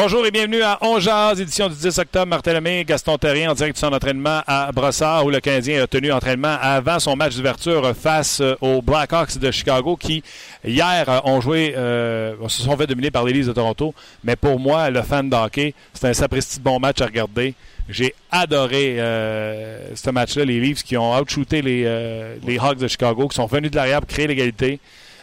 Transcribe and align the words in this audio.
Bonjour 0.00 0.24
et 0.24 0.30
bienvenue 0.30 0.62
à 0.62 0.78
On 0.82 1.00
Jazz, 1.00 1.40
édition 1.40 1.68
du 1.68 1.74
10 1.74 1.98
octobre. 1.98 2.28
Martin 2.28 2.60
Gaston 2.84 3.18
Terrien 3.18 3.50
en 3.50 3.54
direct 3.54 3.74
de 3.74 3.80
son 3.80 3.92
entraînement 3.92 4.42
à 4.46 4.70
Brossard 4.70 5.26
où 5.26 5.30
le 5.30 5.40
Canadien 5.40 5.82
a 5.82 5.88
tenu 5.88 6.12
entraînement 6.12 6.56
avant 6.62 7.00
son 7.00 7.16
match 7.16 7.34
d'ouverture 7.34 7.96
face 7.96 8.40
aux 8.60 8.80
Blackhawks 8.80 9.38
de 9.38 9.50
Chicago 9.50 9.96
qui, 9.96 10.22
hier, 10.64 11.20
ont 11.24 11.40
joué, 11.40 11.74
euh, 11.76 12.36
se 12.46 12.62
sont 12.62 12.76
fait 12.76 12.86
dominer 12.86 13.10
par 13.10 13.24
les 13.24 13.32
Leafs 13.32 13.48
de 13.48 13.52
Toronto. 13.52 13.92
Mais 14.22 14.36
pour 14.36 14.60
moi, 14.60 14.88
le 14.88 15.02
fan 15.02 15.28
d'hockey, 15.28 15.74
c'est 15.94 16.06
un 16.06 16.12
sapristi 16.12 16.60
de 16.60 16.62
bon 16.62 16.78
match 16.78 17.00
à 17.00 17.06
regarder. 17.06 17.54
J'ai 17.88 18.14
adoré 18.30 19.00
euh, 19.00 19.96
ce 19.96 20.10
match-là, 20.10 20.44
les 20.44 20.60
Leafs 20.60 20.84
qui 20.84 20.96
ont 20.96 21.12
outshooté 21.18 21.60
les, 21.60 21.82
euh, 21.84 22.36
les 22.46 22.56
Hawks 22.56 22.78
de 22.78 22.86
Chicago, 22.86 23.26
qui 23.26 23.34
sont 23.34 23.46
venus 23.46 23.72
de 23.72 23.76
l'arrière 23.76 23.98
pour 23.98 24.10
créer 24.10 24.28
l'égalité. 24.28 24.78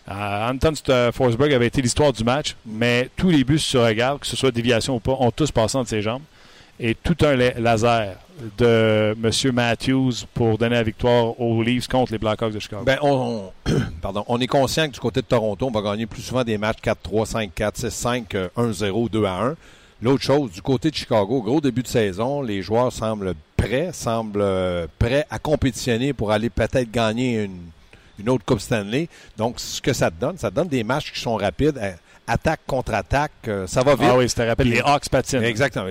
Euh, 0.09 0.49
Anton 0.49 0.73
Forsberg 1.13 1.53
avait 1.53 1.67
été 1.67 1.81
l'histoire 1.81 2.13
du 2.13 2.23
match, 2.23 2.55
mais 2.65 3.09
tous 3.15 3.29
les 3.29 3.43
buts 3.43 3.57
sur 3.57 3.83
regard, 3.83 4.19
que 4.19 4.27
ce 4.27 4.35
soit 4.35 4.51
déviation 4.51 4.95
ou 4.95 4.99
pas, 4.99 5.13
ont 5.19 5.31
tous 5.31 5.51
passé 5.51 5.77
entre 5.77 5.89
ses 5.89 6.01
jambes. 6.01 6.21
Et 6.79 6.93
tout 6.93 7.15
un 7.21 7.35
laser 7.35 8.17
de 8.57 9.15
M. 9.23 9.53
Matthews 9.53 10.25
pour 10.33 10.57
donner 10.57 10.75
la 10.75 10.83
victoire 10.83 11.39
aux 11.39 11.63
Leafs 11.63 11.87
contre 11.87 12.11
les 12.11 12.17
Blackhawks 12.17 12.51
de 12.51 12.59
Chicago. 12.59 12.83
Ben, 12.85 12.97
on, 13.01 13.49
on 14.27 14.37
est 14.41 14.47
conscient 14.47 14.87
que 14.87 14.93
du 14.93 14.99
côté 14.99 15.21
de 15.21 15.25
Toronto, 15.25 15.67
on 15.67 15.71
va 15.71 15.81
gagner 15.81 16.05
plus 16.05 16.21
souvent 16.21 16.43
des 16.43 16.57
matchs 16.57 16.79
4-3, 16.83 17.49
5-4, 17.55 17.87
6-5, 17.87 18.49
1-0, 18.57 19.09
2-1. 19.09 19.55
L'autre 20.01 20.23
chose, 20.23 20.51
du 20.51 20.61
côté 20.61 20.91
de 20.91 20.95
Chicago, 20.95 21.41
gros 21.41 21.61
début 21.61 21.81
de 21.81 21.87
saison, 21.87 22.41
les 22.41 22.61
joueurs 22.61 22.91
semblent 22.91 23.33
prêts, 23.55 23.91
semblent 23.93 24.41
euh, 24.41 24.87
prêts 24.99 25.25
à 25.29 25.39
compétitionner 25.39 26.11
pour 26.11 26.31
aller 26.31 26.49
peut-être 26.49 26.91
gagner 26.91 27.43
une 27.43 27.57
une 28.19 28.29
autre 28.29 28.45
Coupe 28.45 28.59
Stanley. 28.59 29.09
Donc, 29.37 29.59
ce 29.59 29.81
que 29.81 29.93
ça 29.93 30.11
te 30.11 30.19
donne, 30.19 30.37
ça 30.37 30.49
te 30.49 30.55
donne 30.55 30.67
des 30.67 30.83
matchs 30.83 31.11
qui 31.11 31.19
sont 31.19 31.35
rapides. 31.35 31.77
Euh, 31.77 31.91
attaque 32.27 32.61
contre 32.65 32.93
attaque, 32.93 33.31
euh, 33.47 33.67
ça 33.67 33.83
va 33.83 33.95
vite. 33.95 34.07
Ah 34.09 34.17
oui, 34.17 34.27
c'était 34.27 34.47
rapide. 34.47 34.67
Les 34.67 34.79
Hawks 34.79 35.09
patinent. 35.09 35.43
Exactement. 35.43 35.85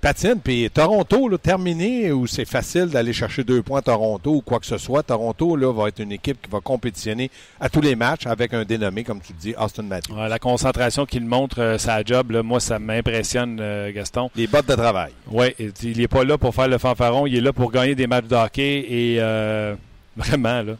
Patinent. 0.00 0.40
Puis 0.42 0.70
Toronto, 0.70 1.28
là, 1.28 1.38
terminé, 1.38 2.12
où 2.12 2.26
c'est 2.26 2.44
facile 2.44 2.86
d'aller 2.86 3.12
chercher 3.12 3.44
deux 3.44 3.62
points 3.62 3.80
à 3.80 3.82
Toronto 3.82 4.36
ou 4.36 4.40
quoi 4.40 4.60
que 4.60 4.66
ce 4.66 4.78
soit. 4.78 5.02
Toronto 5.02 5.56
là, 5.56 5.72
va 5.72 5.88
être 5.88 6.00
une 6.00 6.12
équipe 6.12 6.40
qui 6.40 6.50
va 6.50 6.60
compétitionner 6.60 7.30
à 7.58 7.68
tous 7.68 7.80
les 7.80 7.96
matchs 7.96 8.26
avec 8.26 8.54
un 8.54 8.64
dénommé, 8.64 9.04
comme 9.04 9.20
tu 9.20 9.32
le 9.32 9.38
dis, 9.38 9.54
Austin 9.58 9.82
Matthews. 9.82 10.14
la 10.14 10.38
concentration 10.38 11.06
qu'il 11.06 11.24
montre, 11.24 11.60
euh, 11.60 11.78
sa 11.78 12.04
job, 12.04 12.30
là, 12.30 12.42
moi, 12.42 12.60
ça 12.60 12.78
m'impressionne, 12.78 13.60
Gaston. 13.92 14.30
Les 14.36 14.46
bottes 14.46 14.68
de 14.68 14.74
travail. 14.74 15.12
Oui, 15.30 15.54
il 15.82 15.98
n'est 15.98 16.08
pas 16.08 16.24
là 16.24 16.38
pour 16.38 16.54
faire 16.54 16.68
le 16.68 16.78
fanfaron. 16.78 17.26
Il 17.26 17.36
est 17.36 17.40
là 17.40 17.52
pour 17.52 17.72
gagner 17.72 17.94
des 17.94 18.06
matchs 18.06 18.26
de 18.26 18.36
hockey 18.36 18.86
et 18.88 19.16
vraiment, 20.16 20.62
là 20.62 20.74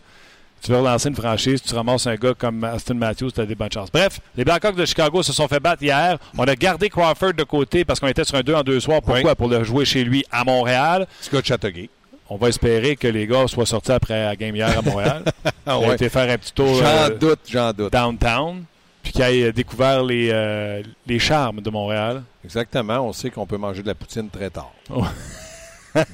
tu 0.62 0.72
veux 0.72 0.78
relancer 0.78 1.09
une 1.09 1.15
franchise, 1.15 1.62
tu 1.62 1.75
ramasses 1.75 2.06
un 2.06 2.16
gars 2.16 2.34
comme 2.37 2.65
Aston 2.65 2.94
Matthews, 2.94 3.31
tu 3.31 3.41
as 3.41 3.47
des 3.47 3.54
bonnes 3.54 3.72
chances. 3.72 3.91
Bref, 3.91 4.21
les 4.37 4.44
Blackhawks 4.44 4.76
de 4.76 4.84
Chicago 4.84 5.22
se 5.22 5.32
sont 5.32 5.48
fait 5.48 5.60
battre 5.60 5.82
hier. 5.82 6.19
On 6.37 6.44
a 6.44 6.54
gardé 6.54 6.91
Crawford 6.91 7.34
de 7.34 7.44
côté 7.44 7.84
parce 7.84 7.98
qu'on 7.98 8.09
était 8.09 8.25
sur 8.25 8.37
un 8.37 8.43
2 8.43 8.54
en 8.54 8.62
2 8.62 8.81
soirs. 8.81 9.00
Pourquoi? 9.03 9.34
Pour 9.34 9.49
le 9.49 9.65
jouer 9.65 9.84
chez 9.84 10.04
lui 10.04 10.25
à 10.31 10.44
Montréal. 10.44 11.06
Scott 11.20 11.44
Chateauguay. 11.44 11.88
On 12.28 12.37
va 12.37 12.49
espérer 12.49 12.94
que 12.94 13.09
les 13.09 13.26
gars 13.26 13.49
soient 13.49 13.66
sortis 13.66 13.91
après 13.91 14.25
la 14.25 14.37
game 14.37 14.54
hier 14.54 14.78
à 14.78 14.82
Montréal. 14.82 15.25
ah 15.66 15.78
ouais. 15.78 15.94
été 15.94 16.09
faire 16.09 16.31
un 16.31 16.38
petit 16.38 16.53
tour. 16.53 16.75
J'en 16.75 16.84
euh, 16.84 17.16
doute, 17.19 17.41
j'en 17.49 17.72
doute. 17.72 17.93
Downtown. 17.93 18.65
Puis 19.03 19.12
qu'ils 19.12 19.22
aient 19.22 19.53
découvert 19.53 20.04
les, 20.04 20.28
euh, 20.31 20.82
les 21.06 21.19
charmes 21.19 21.60
de 21.60 21.70
Montréal. 21.70 22.22
Exactement. 22.44 23.00
On 23.00 23.12
sait 23.12 23.31
qu'on 23.31 23.47
peut 23.47 23.56
manger 23.56 23.82
de 23.82 23.88
la 23.88 23.94
poutine 23.94 24.28
très 24.28 24.50
tard. 24.50 24.72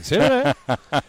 C'est 0.03 0.19
vrai. 0.19 0.54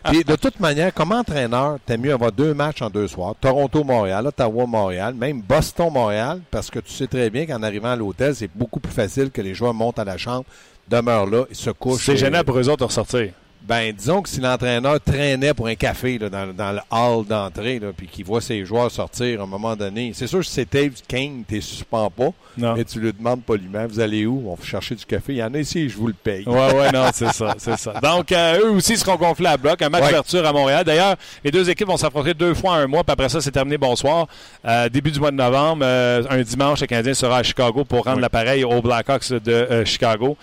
Puis 0.05 0.23
de 0.23 0.35
toute 0.35 0.59
manière, 0.59 0.94
comme 0.94 1.11
entraîneur, 1.11 1.78
t'aimes 1.85 2.01
mieux 2.01 2.13
avoir 2.13 2.31
deux 2.31 2.53
matchs 2.53 2.81
en 2.81 2.89
deux 2.89 3.07
soirs. 3.07 3.35
Toronto-Montréal, 3.39 4.28
Ottawa-Montréal, 4.28 5.13
même 5.13 5.41
Boston-Montréal, 5.41 6.41
parce 6.51 6.69
que 6.69 6.79
tu 6.79 6.91
sais 6.91 7.07
très 7.07 7.29
bien 7.29 7.45
qu'en 7.45 7.63
arrivant 7.63 7.91
à 7.91 7.95
l'hôtel, 7.95 8.35
c'est 8.35 8.50
beaucoup 8.53 8.79
plus 8.79 8.94
facile 8.94 9.31
que 9.31 9.41
les 9.41 9.53
joueurs 9.53 9.73
montent 9.73 10.00
à 10.00 10.06
la 10.06 10.17
chambre, 10.17 10.45
demeurent 10.89 11.27
là 11.27 11.44
et 11.50 11.53
se 11.53 11.69
couchent. 11.69 12.06
C'est 12.06 12.17
gênant 12.17 12.44
pour 12.44 12.57
eux 12.57 12.69
autres 12.69 12.79
de 12.79 12.85
ressortir. 12.85 13.31
Ben, 13.67 13.94
disons 13.94 14.22
que 14.22 14.29
si 14.29 14.39
l'entraîneur 14.39 14.97
traînait 15.01 15.53
pour 15.53 15.67
un 15.67 15.75
café 15.75 16.17
là, 16.17 16.29
dans, 16.29 16.53
dans, 16.53 16.72
le 16.72 16.79
hall 16.89 17.25
d'entrée, 17.25 17.81
puis 17.97 18.07
qu'il 18.07 18.23
voit 18.23 18.39
ses 18.39 18.63
joueurs 18.63 18.89
sortir 18.89 19.41
à 19.41 19.44
un 19.44 19.47
moment 19.47 19.75
donné, 19.75 20.13
c'est 20.13 20.25
sûr 20.25 20.39
que 20.39 20.45
si 20.45 20.53
c'est 20.53 20.72
Dave 20.72 20.94
King, 21.05 21.44
tu 21.45 21.61
suspends 21.61 22.09
pas, 22.09 22.29
non. 22.57 22.75
mais 22.75 22.85
tu 22.85 23.01
lui 23.01 23.11
demandes 23.11 23.44
poliment, 23.44 23.85
vous 23.85 24.00
allez 24.00 24.25
où? 24.25 24.45
On 24.47 24.56
va 24.56 24.63
chercher 24.63 24.95
du 24.95 25.06
café. 25.06 25.33
Il 25.33 25.38
y 25.39 25.44
en 25.44 25.53
a 25.53 25.59
ici, 25.59 25.89
je 25.89 25.97
vous 25.97 26.07
le 26.07 26.13
paye. 26.13 26.45
Ouais, 26.47 26.73
ouais, 26.73 26.91
non, 26.94 27.09
c'est 27.13 27.33
ça, 27.33 27.56
c'est 27.57 27.77
ça. 27.77 28.00
Donc, 28.01 28.31
euh, 28.31 28.59
eux 28.61 28.72
aussi 28.72 28.95
seront 28.95 29.17
gonflés 29.17 29.50
à 29.50 29.57
bloc. 29.57 29.81
Un 29.81 29.89
match 29.89 30.06
d'ouverture 30.06 30.47
à 30.47 30.53
Montréal. 30.53 30.85
D'ailleurs, 30.85 31.17
les 31.44 31.51
deux 31.51 31.69
équipes 31.69 31.88
vont 31.88 31.97
s'affronter 31.97 32.33
deux 32.33 32.53
fois 32.53 32.72
en 32.72 32.75
un 32.75 32.88
mois, 32.88 33.03
puis 33.03 33.11
après 33.11 33.27
ça, 33.27 33.41
c'est 33.41 33.51
terminé, 33.51 33.77
bonsoir. 33.77 34.27
Euh, 34.66 34.88
début 34.88 35.11
du 35.11 35.19
mois 35.19 35.31
de 35.31 35.35
novembre, 35.35 35.83
euh, 35.85 36.23
un 36.29 36.41
dimanche, 36.41 36.79
le 36.79 36.88
Canadien 36.88 37.13
sera 37.13 37.39
à 37.39 37.44
Chicago 37.44 37.83
pour 37.83 38.06
rendre 38.06 38.22
l'appareil 38.22 38.63
aux 38.63 38.81
Blackhawks 38.81 39.33
de 39.44 39.83
Chicago. 39.83 40.38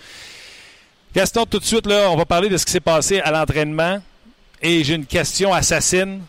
Gaston, 1.15 1.45
tout 1.45 1.59
de 1.59 1.63
suite, 1.63 1.87
là, 1.87 2.11
on 2.11 2.17
va 2.17 2.25
parler 2.25 2.49
de 2.49 2.57
ce 2.57 2.65
qui 2.65 2.73
s'est 2.73 2.81
passé 2.81 3.21
à 3.21 3.31
l'entraînement. 3.31 4.01
Et 4.61 4.83
j'ai 4.83 4.95
une 4.95 5.05
question 5.05 5.53
assassine. 5.53 6.21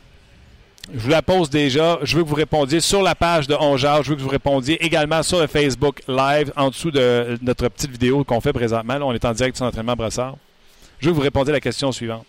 Je 0.95 1.01
vous 1.01 1.09
la 1.09 1.23
pose 1.23 1.51
déjà. 1.51 1.99
Je 2.05 2.17
veux 2.17 2.23
que 2.23 2.29
vous 2.29 2.37
répondiez 2.37 2.79
sur 2.79 3.03
la 3.03 3.17
page 3.17 3.49
de 3.49 3.55
Ongeard. 3.55 4.05
Je 4.05 4.11
veux 4.11 4.17
que 4.17 4.21
vous 4.21 4.29
répondiez 4.29 4.81
également 4.85 5.25
sur 5.25 5.41
le 5.41 5.49
Facebook 5.49 6.03
Live, 6.07 6.53
en 6.55 6.69
dessous 6.69 6.93
de 6.93 7.37
notre 7.43 7.67
petite 7.67 7.91
vidéo 7.91 8.23
qu'on 8.23 8.41
fait 8.41 8.53
présentement. 8.53 8.97
Là, 8.97 9.05
on 9.05 9.13
est 9.13 9.25
en 9.25 9.33
direct 9.33 9.57
sur 9.57 9.65
l'entraînement 9.65 9.97
Brassard. 9.97 10.37
Je 11.01 11.07
veux 11.07 11.11
que 11.11 11.17
vous 11.17 11.23
répondiez 11.23 11.51
à 11.51 11.57
la 11.57 11.61
question 11.61 11.91
suivante. 11.91 12.25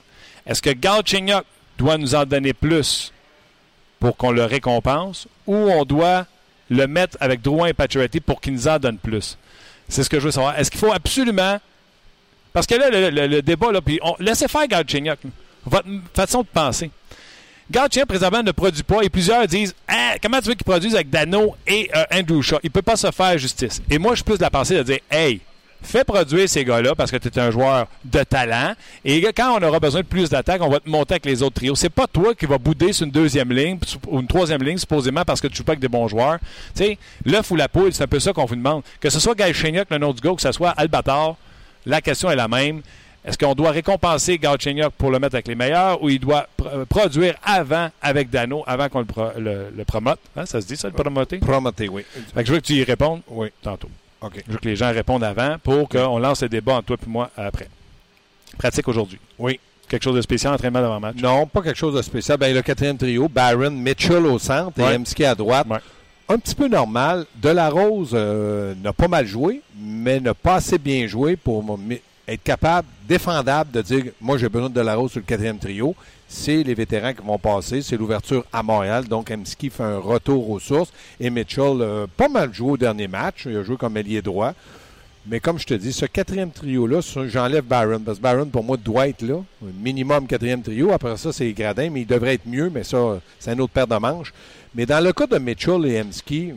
Est-ce 0.47 0.63
que 0.63 0.71
Galchenyuk 0.71 1.43
doit 1.77 1.99
nous 1.99 2.15
en 2.15 2.25
donner 2.25 2.53
plus 2.53 3.13
pour 3.99 4.17
qu'on 4.17 4.31
le 4.31 4.45
récompense 4.45 5.27
ou 5.45 5.53
on 5.53 5.85
doit 5.85 6.25
le 6.71 6.87
mettre 6.87 7.17
avec 7.19 7.43
Drouin 7.43 7.67
et 7.67 7.73
Pacioretty 7.73 8.19
pour 8.19 8.41
qu'il 8.41 8.53
nous 8.53 8.67
en 8.67 8.79
donne 8.79 8.97
plus? 8.97 9.37
C'est 9.89 10.03
ce 10.03 10.09
que 10.09 10.19
je 10.19 10.25
veux 10.25 10.31
savoir. 10.31 10.57
Est-ce 10.57 10.71
qu'il 10.71 10.79
faut 10.79 10.91
absolument 10.91 11.59
parce 12.57 12.65
que 12.65 12.73
là, 12.73 12.89
le, 12.89 13.41
débat, 13.43 13.71
là, 13.71 13.81
puis 13.81 13.99
on, 14.01 14.15
laissez 14.17 14.47
faire 14.47 14.67
Galchenyuk. 14.67 15.19
Votre 15.63 15.87
façon 16.11 16.41
de 16.41 16.47
penser. 16.51 16.89
Galchenyuk, 17.69 18.07
présentement, 18.07 18.41
ne 18.41 18.51
produit 18.51 18.81
pas 18.81 19.03
et 19.03 19.09
plusieurs 19.09 19.45
disent 19.45 19.75
ah, 19.87 20.15
comment 20.19 20.39
tu 20.39 20.45
veux 20.47 20.55
qu'il 20.55 20.63
produise 20.63 20.95
avec 20.95 21.11
Dano 21.11 21.55
et 21.67 21.87
euh, 21.95 22.03
Andrew 22.11 22.41
Shaw? 22.41 22.57
Il 22.63 22.69
ne 22.69 22.71
peut 22.71 22.81
pas 22.81 22.95
se 22.95 23.11
faire 23.11 23.37
justice. 23.37 23.79
Et 23.91 23.99
moi, 23.99 24.13
je 24.13 24.15
suis 24.15 24.23
plus 24.23 24.39
de 24.39 24.41
la 24.41 24.49
pensée 24.49 24.75
de 24.75 24.81
dire 24.81 24.97
Hey, 25.11 25.39
fais 25.83 26.03
produire 26.03 26.49
ces 26.49 26.65
gars-là 26.65 26.95
parce 26.95 27.11
que 27.11 27.17
tu 27.17 27.27
es 27.27 27.39
un 27.39 27.51
joueur 27.51 27.85
de 28.03 28.23
talent. 28.23 28.73
Et 29.05 29.21
quand 29.35 29.59
on 29.59 29.63
aura 29.63 29.79
besoin 29.79 30.01
de 30.01 30.07
plus 30.07 30.27
d'attaques, 30.27 30.63
on 30.63 30.69
va 30.69 30.79
te 30.79 30.89
monter 30.89 31.13
avec 31.13 31.27
les 31.27 31.43
autres 31.43 31.57
trios. 31.57 31.75
C'est 31.75 31.91
pas 31.91 32.07
toi 32.07 32.33
qui 32.33 32.47
vas 32.47 32.57
bouder 32.57 32.91
sur 32.91 33.05
une 33.05 33.11
deuxième 33.11 33.51
ligne 33.51 33.77
ou 34.07 34.19
une 34.19 34.27
troisième 34.27 34.63
ligne, 34.63 34.79
supposément 34.79 35.23
parce 35.25 35.41
que 35.41 35.47
tu 35.47 35.57
joues 35.57 35.63
pas 35.63 35.73
avec 35.73 35.79
des 35.79 35.89
bons 35.89 36.07
joueurs. 36.07 36.39
Tu 36.75 36.85
sais, 36.85 36.97
l'œuf 37.23 37.51
ou 37.51 37.55
la 37.55 37.69
poule, 37.69 37.93
c'est 37.93 38.01
un 38.01 38.07
peu 38.07 38.19
ça 38.19 38.33
qu'on 38.33 38.45
vous 38.45 38.55
demande. 38.55 38.81
Que 38.99 39.11
ce 39.11 39.19
soit 39.19 39.35
Galchenyuk, 39.35 39.91
le 39.91 39.99
nom 39.99 40.11
du 40.11 40.21
gars, 40.21 40.33
que 40.33 40.41
ce 40.41 40.51
soit 40.51 40.71
Albatar, 40.71 41.35
la 41.87 42.01
question 42.01 42.29
est 42.29 42.35
la 42.35 42.47
même. 42.47 42.81
Est-ce 43.25 43.37
qu'on 43.37 43.55
doit 43.55 43.71
récompenser 43.71 44.37
Galchenyuk 44.37 44.91
pour 44.97 45.11
le 45.11 45.19
mettre 45.19 45.35
avec 45.35 45.47
les 45.47 45.55
meilleurs 45.55 46.01
ou 46.01 46.09
il 46.09 46.19
doit 46.19 46.47
euh, 46.65 46.85
produire 46.85 47.35
avant 47.43 47.89
avec 48.01 48.29
Dano, 48.29 48.63
avant 48.65 48.87
qu'on 48.87 49.05
le, 49.37 49.83
promote? 49.85 50.19
Hein, 50.37 50.45
ça 50.45 50.61
se 50.61 50.67
dit 50.67 50.77
ça, 50.77 50.87
le 50.87 50.93
promoter? 50.93 51.37
Promoter, 51.39 51.89
oui. 51.89 52.05
je 52.35 52.51
veux 52.51 52.59
que 52.59 52.65
tu 52.65 52.73
y 52.73 52.83
répondes 52.83 53.21
oui. 53.27 53.49
tantôt. 53.61 53.89
Je 54.23 54.51
veux 54.51 54.57
que 54.57 54.67
les 54.69 54.75
gens 54.75 54.91
répondent 54.93 55.23
avant 55.23 55.57
pour 55.61 55.89
qu'on 55.89 56.19
lance 56.19 56.41
le 56.41 56.49
débat 56.49 56.75
entre 56.75 56.87
toi 56.87 56.97
et 57.05 57.09
moi 57.09 57.29
après. 57.35 57.67
Pratique 58.57 58.87
aujourd'hui. 58.87 59.19
Oui. 59.37 59.59
quelque 59.89 60.03
chose 60.03 60.15
de 60.15 60.21
spécial, 60.21 60.53
entraînement 60.53 60.81
d'avant-match? 60.81 61.17
Non, 61.21 61.45
pas 61.47 61.61
quelque 61.61 61.77
chose 61.77 61.95
de 61.95 62.01
spécial. 62.01 62.37
Ben, 62.37 62.53
le 62.53 62.61
quatrième 62.61 62.97
trio, 62.97 63.27
Barron, 63.27 63.71
Mitchell 63.71 64.25
au 64.25 64.39
centre 64.39 64.79
Ouais. 64.81 64.93
et 64.93 64.97
Emski 64.97 65.25
à 65.25 65.35
droite. 65.35 65.67
Ouais. 65.69 65.77
Un 66.29 66.39
petit 66.39 66.55
peu 66.55 66.67
normal. 66.67 67.25
Delarose 67.35 68.11
euh, 68.13 68.73
n'a 68.83 68.91
pas 68.91 69.07
mal 69.07 69.25
joué, 69.25 69.61
mais 69.79 70.19
n'a 70.19 70.33
pas 70.33 70.55
assez 70.55 70.77
bien 70.77 71.07
joué 71.07 71.37
pour 71.37 71.63
être 72.27 72.43
capable, 72.43 72.85
défendable, 73.07 73.71
de 73.71 73.81
dire 73.81 74.03
moi 74.19 74.37
j'ai 74.37 74.49
besoin 74.49 74.69
de 74.69 74.73
Delarose 74.73 75.11
sur 75.11 75.21
le 75.21 75.25
quatrième 75.25 75.57
trio. 75.57 75.95
C'est 76.27 76.63
les 76.63 76.73
vétérans 76.73 77.13
qui 77.13 77.25
vont 77.25 77.37
passer. 77.37 77.81
C'est 77.81 77.95
l'ouverture 77.95 78.43
à 78.51 78.61
Montréal. 78.61 79.05
Donc 79.07 79.31
Emski 79.31 79.69
fait 79.69 79.83
un 79.83 79.99
retour 79.99 80.49
aux 80.49 80.59
sources. 80.59 80.91
Et 81.17 81.29
Mitchell, 81.29 81.77
euh, 81.79 82.07
pas 82.17 82.27
mal 82.27 82.53
joué 82.53 82.71
au 82.71 82.77
dernier 82.77 83.07
match. 83.07 83.43
Il 83.45 83.55
a 83.55 83.63
joué 83.63 83.77
comme 83.77 83.95
ailier 83.95 84.21
droit. 84.21 84.53
Mais 85.29 85.39
comme 85.39 85.59
je 85.59 85.65
te 85.65 85.73
dis, 85.73 85.91
ce 85.91 86.05
quatrième 86.05 86.51
trio-là, 86.51 86.99
j'enlève 87.27 87.63
Barron. 87.63 87.99
Parce 87.99 88.17
que 88.17 88.23
Barron, 88.23 88.45
pour 88.45 88.63
moi, 88.63 88.75
doit 88.77 89.07
être 89.07 89.21
là. 89.21 89.41
Minimum 89.61 90.27
quatrième 90.27 90.61
trio. 90.61 90.91
Après 90.91 91.15
ça, 91.15 91.31
c'est 91.31 91.51
gradin, 91.53 91.89
mais 91.89 92.01
il 92.01 92.07
devrait 92.07 92.35
être 92.35 92.45
mieux. 92.45 92.69
Mais 92.69 92.83
ça, 92.83 93.19
c'est 93.39 93.51
un 93.51 93.59
autre 93.59 93.73
paire 93.73 93.87
de 93.87 93.95
manches. 93.95 94.33
Mais 94.77 94.85
dans 94.85 95.03
le 95.03 95.11
cas 95.11 95.25
de 95.27 95.37
Mitchell 95.39 95.85
et 95.87 95.99
Emski, 95.99 96.53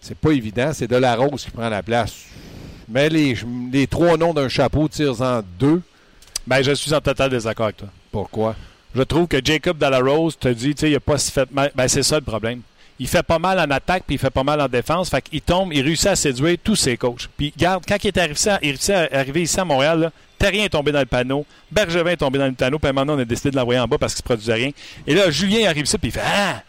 c'est 0.00 0.16
pas 0.16 0.30
évident. 0.30 0.70
C'est 0.74 0.86
de 0.86 0.96
la 0.96 1.16
rose 1.16 1.42
qui 1.44 1.50
prend 1.50 1.68
la 1.68 1.82
place. 1.82 2.14
Mais 2.88 3.08
les, 3.08 3.36
les 3.72 3.86
trois 3.86 4.16
noms 4.16 4.34
d'un 4.34 4.48
chapeau, 4.48 4.88
tire-en 4.88 5.42
deux. 5.58 5.80
Ben, 6.46 6.62
je 6.62 6.72
suis 6.72 6.92
en 6.94 7.00
total 7.00 7.30
désaccord 7.30 7.64
avec 7.66 7.78
toi. 7.78 7.88
Pourquoi? 8.12 8.54
Je 8.94 9.02
trouve 9.02 9.26
que 9.26 9.38
Jacob 9.44 9.78
Delarose 9.78 10.38
te 10.38 10.48
dit, 10.48 10.74
tu 10.74 10.80
sais, 10.82 10.90
il 10.90 10.96
a 10.96 11.00
pas 11.00 11.18
si 11.18 11.32
fait 11.32 11.50
mal. 11.50 11.70
Ben, 11.74 11.88
c'est 11.88 12.02
ça 12.02 12.16
le 12.16 12.22
problème. 12.24 12.60
Il 13.00 13.06
fait 13.06 13.22
pas 13.22 13.38
mal 13.38 13.58
en 13.60 13.70
attaque, 13.70 14.04
puis 14.06 14.16
il 14.16 14.18
fait 14.18 14.30
pas 14.30 14.42
mal 14.42 14.60
en 14.60 14.68
défense. 14.68 15.08
Fait 15.10 15.22
qu'il 15.22 15.40
tombe, 15.40 15.72
il 15.72 15.82
réussit 15.82 16.08
à 16.08 16.16
séduire 16.16 16.56
tous 16.62 16.76
ses 16.76 16.96
coachs. 16.96 17.28
Puis, 17.36 17.52
regarde, 17.56 17.84
quand 17.86 17.96
il 18.02 18.08
est 18.08 18.18
arrivé, 18.18 18.50
à- 18.50 18.58
il 18.62 18.68
réussit 18.70 18.90
à 18.90 19.08
arriver 19.12 19.42
ici 19.42 19.58
à 19.60 19.64
Montréal, 19.64 20.00
là, 20.00 20.12
Terrien 20.38 20.64
est 20.64 20.68
tombé 20.68 20.92
dans 20.92 21.00
le 21.00 21.06
panneau, 21.06 21.44
Bergevin 21.70 22.10
est 22.10 22.16
tombé 22.16 22.38
dans 22.38 22.46
le 22.46 22.52
panneau, 22.52 22.78
puis 22.78 22.92
maintenant, 22.92 23.16
on 23.16 23.18
a 23.18 23.24
décidé 23.24 23.50
de 23.50 23.56
l'envoyer 23.56 23.80
en 23.80 23.86
bas 23.88 23.98
parce 23.98 24.14
qu'il 24.14 24.18
se 24.18 24.24
produisait 24.24 24.54
rien. 24.54 24.70
Et 25.06 25.14
là, 25.14 25.30
Julien 25.30 25.68
arrive 25.68 25.84
ici, 25.84 25.98
puis 25.98 26.08
il 26.08 26.12
fait 26.12 26.22
Ah, 26.24 26.62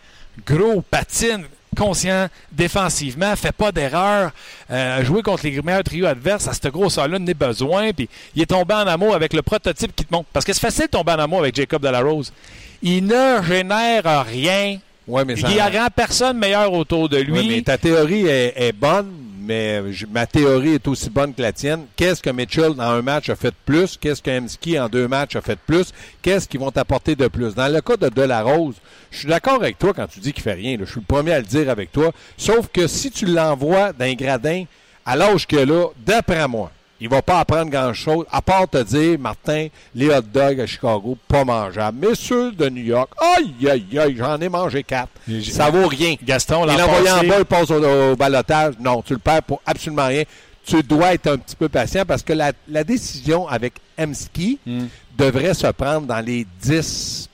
gros, 0.46 0.82
patine, 0.82 1.46
conscient, 1.78 2.28
défensivement, 2.52 3.36
fait 3.36 3.52
pas 3.52 3.72
d'erreur, 3.72 4.32
euh, 4.72 5.04
jouer 5.06 5.22
contre 5.22 5.46
les 5.46 5.62
meilleurs 5.62 5.84
trios 5.84 6.08
adverses, 6.08 6.48
à 6.48 6.54
cette 6.54 6.68
grosseur-là, 6.68 7.20
n'est 7.20 7.34
besoin, 7.34 7.92
puis 7.94 8.10
il 8.36 8.42
est 8.42 8.46
tombé 8.48 8.74
en 8.74 8.88
amour 8.88 9.16
avec 9.16 9.34
le 9.34 9.42
prototype 9.42 9.96
qui 9.96 10.04
te 10.06 10.14
montre. 10.14 10.28
Parce 10.34 10.46
que 10.46 10.52
c'est 10.54 10.60
facile 10.62 10.86
de 10.86 10.90
tomber 10.92 11.14
en 11.14 11.20
amour 11.20 11.40
avec 11.40 11.56
Jacob 11.56 11.82
Delarose. 11.82 12.34
Il 12.82 13.06
ne 13.06 13.42
génère 13.48 14.26
rien. 14.26 14.80
Ouais, 15.08 15.26
mais 15.26 15.36
ça- 15.36 15.48
Il 15.50 15.60
rend 15.62 15.88
personne 15.96 16.38
meilleur 16.38 16.72
autour 16.74 17.10
de 17.10 17.18
lui. 17.18 17.48
Mais 17.50 17.62
ta 17.62 17.78
théorie 17.78 18.28
est, 18.28 18.54
est 18.56 18.72
bonne, 18.74 19.12
mais 19.50 19.92
je- 19.92 20.06
ma 20.06 20.28
théorie 20.28 20.76
est 20.76 20.88
aussi 20.88 21.10
bonne 21.10 21.34
que 21.34 21.42
la 21.42 21.52
tienne. 21.52 21.86
Qu'est-ce 21.96 22.22
que 22.22 22.30
Mitchell 22.30 22.76
dans 22.76 22.84
un 22.84 23.02
match 23.02 23.30
a 23.30 23.36
fait 23.36 23.50
de 23.50 23.56
plus? 23.66 23.98
Qu'est-ce 24.00 24.22
que 24.22 24.30
Emski 24.30 24.80
en 24.80 24.88
deux 24.88 25.08
matchs 25.08 25.36
a 25.36 25.42
fait 25.42 25.56
de 25.56 25.60
plus? 25.66 25.92
Qu'est-ce 26.22 26.48
qu'ils 26.48 26.60
vont 26.60 26.70
t'apporter 26.70 27.16
de 27.16 27.28
plus? 27.28 27.56
Dans 27.56 27.68
le 27.68 27.82
cas 27.82 27.98
de 27.98 28.10
Delarose, 28.10 28.76
je 29.10 29.18
suis 29.18 29.28
d'accord 29.28 29.56
avec 29.56 29.80
toi 29.80 29.92
quand 29.96 30.08
tu 30.08 30.20
dis 30.20 30.32
qu'il 30.32 30.44
fait 30.44 30.54
rien. 30.54 30.78
Je 30.80 30.86
suis 30.86 31.00
le 31.00 31.06
premier 31.06 31.32
à 31.34 31.40
le 31.40 31.46
dire 31.46 31.70
avec 31.70 31.92
toi. 31.92 32.12
Sauf 32.38 32.68
que 32.72 32.86
si 32.88 33.10
tu 33.10 33.26
l'envoies 33.26 33.92
d'un 33.94 34.14
gradin 34.14 34.66
à 35.06 35.16
l'âge 35.16 35.48
a 35.52 35.66
là, 35.66 35.88
d'après 36.06 36.48
moi, 36.48 36.72
il 37.02 37.08
va 37.10 37.22
pas 37.22 37.40
apprendre 37.40 37.70
grand-chose, 37.72 38.26
à 38.32 38.42
part 38.42 38.68
te 38.68 38.82
dire, 38.84 39.18
Martin, 39.20 39.68
les 39.96 40.10
hot 40.10 40.22
dogs 40.22 40.60
à 40.60 40.66
Chicago, 40.68 41.18
pas 41.28 41.46
mangeables. 41.46 41.98
Mais 42.02 42.14
ceux 42.16 42.52
de 42.52 42.68
New 42.70 42.84
York, 42.84 43.10
aïe, 43.38 43.54
aïe, 43.70 44.00
aïe, 44.00 44.16
j'en 44.18 44.40
ai 44.42 44.50
mangé 44.50 44.84
quatre. 44.84 45.10
Ça 45.50 45.70
vaut 45.70 45.88
rien. 45.88 46.16
Gaston, 46.24 46.66
Il 46.66 46.68
l'an 46.78 46.78
l'envoie 46.88 47.14
en 47.20 47.24
bas, 47.28 47.36
il 47.40 47.46
passe 47.46 47.72
au, 47.72 47.84
au 48.12 48.16
balotage. 48.16 48.74
Non, 48.80 49.02
tu 49.02 49.14
le 49.14 49.20
perds 49.20 49.44
pour 49.44 49.62
absolument 49.66 50.08
rien. 50.08 50.24
Tu 50.66 50.84
dois 50.84 51.14
être 51.14 51.28
un 51.28 51.38
petit 51.38 51.56
peu 51.56 51.70
patient 51.70 52.04
parce 52.06 52.22
que 52.22 52.34
la, 52.34 52.52
la 52.68 52.84
décision 52.84 53.48
avec 53.48 53.74
Emski 53.98 54.60
Hmm. 54.66 54.86
devrait 55.18 55.54
se 55.54 55.68
prendre 55.68 56.06
dans 56.06 56.20
les 56.24 56.46
10 56.62 57.30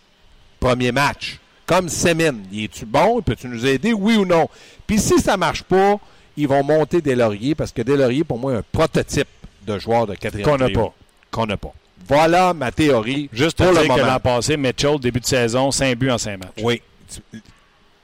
premiers 0.60 0.92
matchs. 0.92 1.40
Comme 1.66 1.90
Semin. 1.90 2.36
Es-tu 2.54 2.86
bon? 2.86 3.22
Peux-tu 3.24 3.48
nous 3.48 3.66
aider? 3.66 3.92
Oui 3.94 4.16
ou 4.18 4.26
non? 4.26 4.48
Puis 4.86 5.00
si 5.00 5.20
ça 5.20 5.36
marche 5.36 5.64
pas, 5.64 5.98
ils 6.38 6.48
vont 6.48 6.64
monter 6.64 7.02
des 7.02 7.16
lauriers 7.16 7.56
parce 7.56 7.72
que 7.72 7.82
des 7.82 7.98
lauriers, 7.98 8.24
pour 8.24 8.38
moi, 8.38 8.54
est 8.54 8.58
un 8.58 8.64
prototype 8.72 9.28
de 9.66 9.80
joueur 9.80 10.08
de 10.08 10.16
quatrième 10.16 10.48
Qu'on 10.50 10.58
n'a 10.58 10.70
pas. 10.70 10.94
Qu'on 11.32 11.46
n'a 11.46 11.58
pas. 11.58 11.74
Voilà 12.08 12.54
ma 12.54 12.72
théorie. 12.72 13.30
Juste 13.34 13.58
pour 13.58 13.66
pour 13.68 13.76
le 13.76 13.84
dire 13.86 13.96
que 13.96 14.00
l'an 14.02 14.20
passé, 14.20 14.58
Mitchell, 14.58 15.00
début 15.00 15.20
de 15.20 15.26
saison, 15.26 15.72
5 15.72 15.98
buts 15.98 16.12
en 16.12 16.18
5 16.18 16.38
matchs. 16.38 16.64
Oui. 16.64 16.82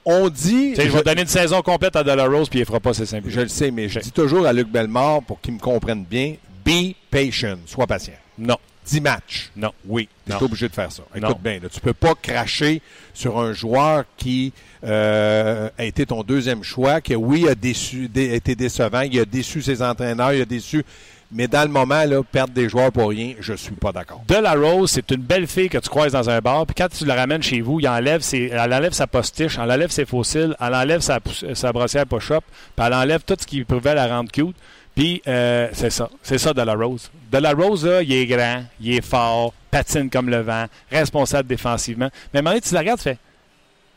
On 0.04 0.30
dit. 0.30 0.72
Tu 0.72 0.76
sais, 0.78 0.90
je 0.90 0.98
vais 0.98 1.04
donner 1.04 1.22
une 1.22 1.28
saison 1.28 1.62
complète 1.62 1.96
à 1.96 2.04
Delarose, 2.04 2.50
puis 2.50 2.60
il 2.60 2.66
fera 2.66 2.80
pas 2.80 2.94
ses 2.94 3.06
5 3.06 3.24
buts. 3.24 3.32
Je 3.32 3.42
le 3.42 3.48
sais, 3.48 3.70
mais 3.70 3.88
je 3.88 4.00
dis 4.00 4.12
toujours 4.12 4.48
à 4.48 4.54
Luc 4.54 4.68
Bellemare, 4.68 5.22
pour 5.22 5.40
qu'il 5.40 5.54
me 5.54 5.60
comprenne 5.60 6.04
bien, 6.04 6.36
be 6.66 6.96
patient, 7.12 7.58
sois 7.68 7.86
patient. 7.86 8.14
Non. 8.38 8.58
10 8.84 9.02
matchs. 9.02 9.52
Non. 9.56 9.72
Oui, 9.86 10.10
tu 10.26 10.32
es 10.34 10.42
obligé 10.44 10.68
de 10.68 10.74
faire 10.74 10.92
ça. 10.92 11.04
Écoute 11.16 11.30
Non. 11.30 11.38
bien, 11.40 11.60
là, 11.62 11.70
tu 11.70 11.80
peux 11.80 11.94
pas 11.94 12.16
cracher 12.20 12.82
sur 13.14 13.40
un 13.40 13.54
joueur 13.54 14.06
qui 14.18 14.54
euh, 14.84 15.70
a 15.78 15.86
été 15.86 16.08
ton 16.08 16.24
deuxième 16.24 16.64
choix, 16.64 17.00
qui, 17.00 17.14
oui, 17.16 17.48
a 17.48 17.54
déçu, 17.54 18.08
dé- 18.08 18.34
été 18.34 18.56
décevant, 18.56 19.02
il 19.02 19.20
a 19.20 19.26
déçu 19.26 19.62
ses 19.62 19.84
entraîneurs, 19.84 20.34
il 20.34 20.42
a 20.42 20.46
déçu... 20.46 20.84
Mais 21.34 21.48
dans 21.48 21.64
le 21.64 21.70
moment, 21.70 22.04
là, 22.04 22.22
perdre 22.24 22.54
des 22.54 22.68
joueurs 22.68 22.92
pour 22.92 23.10
rien, 23.10 23.36
je 23.40 23.54
suis 23.54 23.72
pas 23.72 23.92
d'accord. 23.92 24.22
Delarose, 24.28 24.92
c'est 24.92 25.12
une 25.12 25.22
belle 25.22 25.48
fille 25.48 25.70
que 25.70 25.78
tu 25.78 25.90
croises 25.90 26.12
dans 26.12 26.30
un 26.30 26.40
bar, 26.40 26.66
puis 26.66 26.76
quand 26.76 26.90
tu 26.90 27.06
la 27.06 27.16
ramènes 27.16 27.42
chez 27.42 27.62
vous, 27.62 27.80
il 27.80 27.88
enlève 27.88 28.22
ses, 28.22 28.50
elle 28.52 28.74
enlève 28.74 28.94
sa 28.94 29.08
postiche, 29.08 29.58
elle 29.58 29.72
enlève 29.72 29.92
ses 29.92 30.06
fossiles, 30.06 30.56
elle 30.60 30.76
enlève 30.76 31.00
sa, 31.00 31.20
sa 31.54 31.72
brossière 31.72 32.06
push-up, 32.06 32.44
puis 32.76 32.86
elle 32.86 32.94
enlève 32.94 33.22
tout 33.26 33.38
ce 33.40 33.46
qui 33.46 33.64
pouvait 33.64 33.96
la 33.96 34.08
rendre 34.08 34.32
cute. 34.32 34.56
Puis 34.94 35.22
euh, 35.26 35.70
c'est 35.72 35.90
ça, 35.90 36.10
c'est 36.22 36.38
ça 36.38 36.54
Delarose. 36.54 37.10
Delarose, 37.32 37.86
là, 37.86 38.02
il 38.02 38.12
est 38.12 38.26
grand, 38.26 38.64
il 38.82 38.96
est 38.96 39.06
fort, 39.06 39.54
patine 39.70 40.10
comme 40.10 40.30
le 40.30 40.42
vent, 40.42 40.66
responsable 40.92 41.48
défensivement. 41.48 42.10
Mais 42.34 42.42
donné, 42.42 42.60
tu 42.60 42.74
la 42.74 42.82
regardes, 42.82 43.00
tu 43.00 43.04
fais 43.06 43.18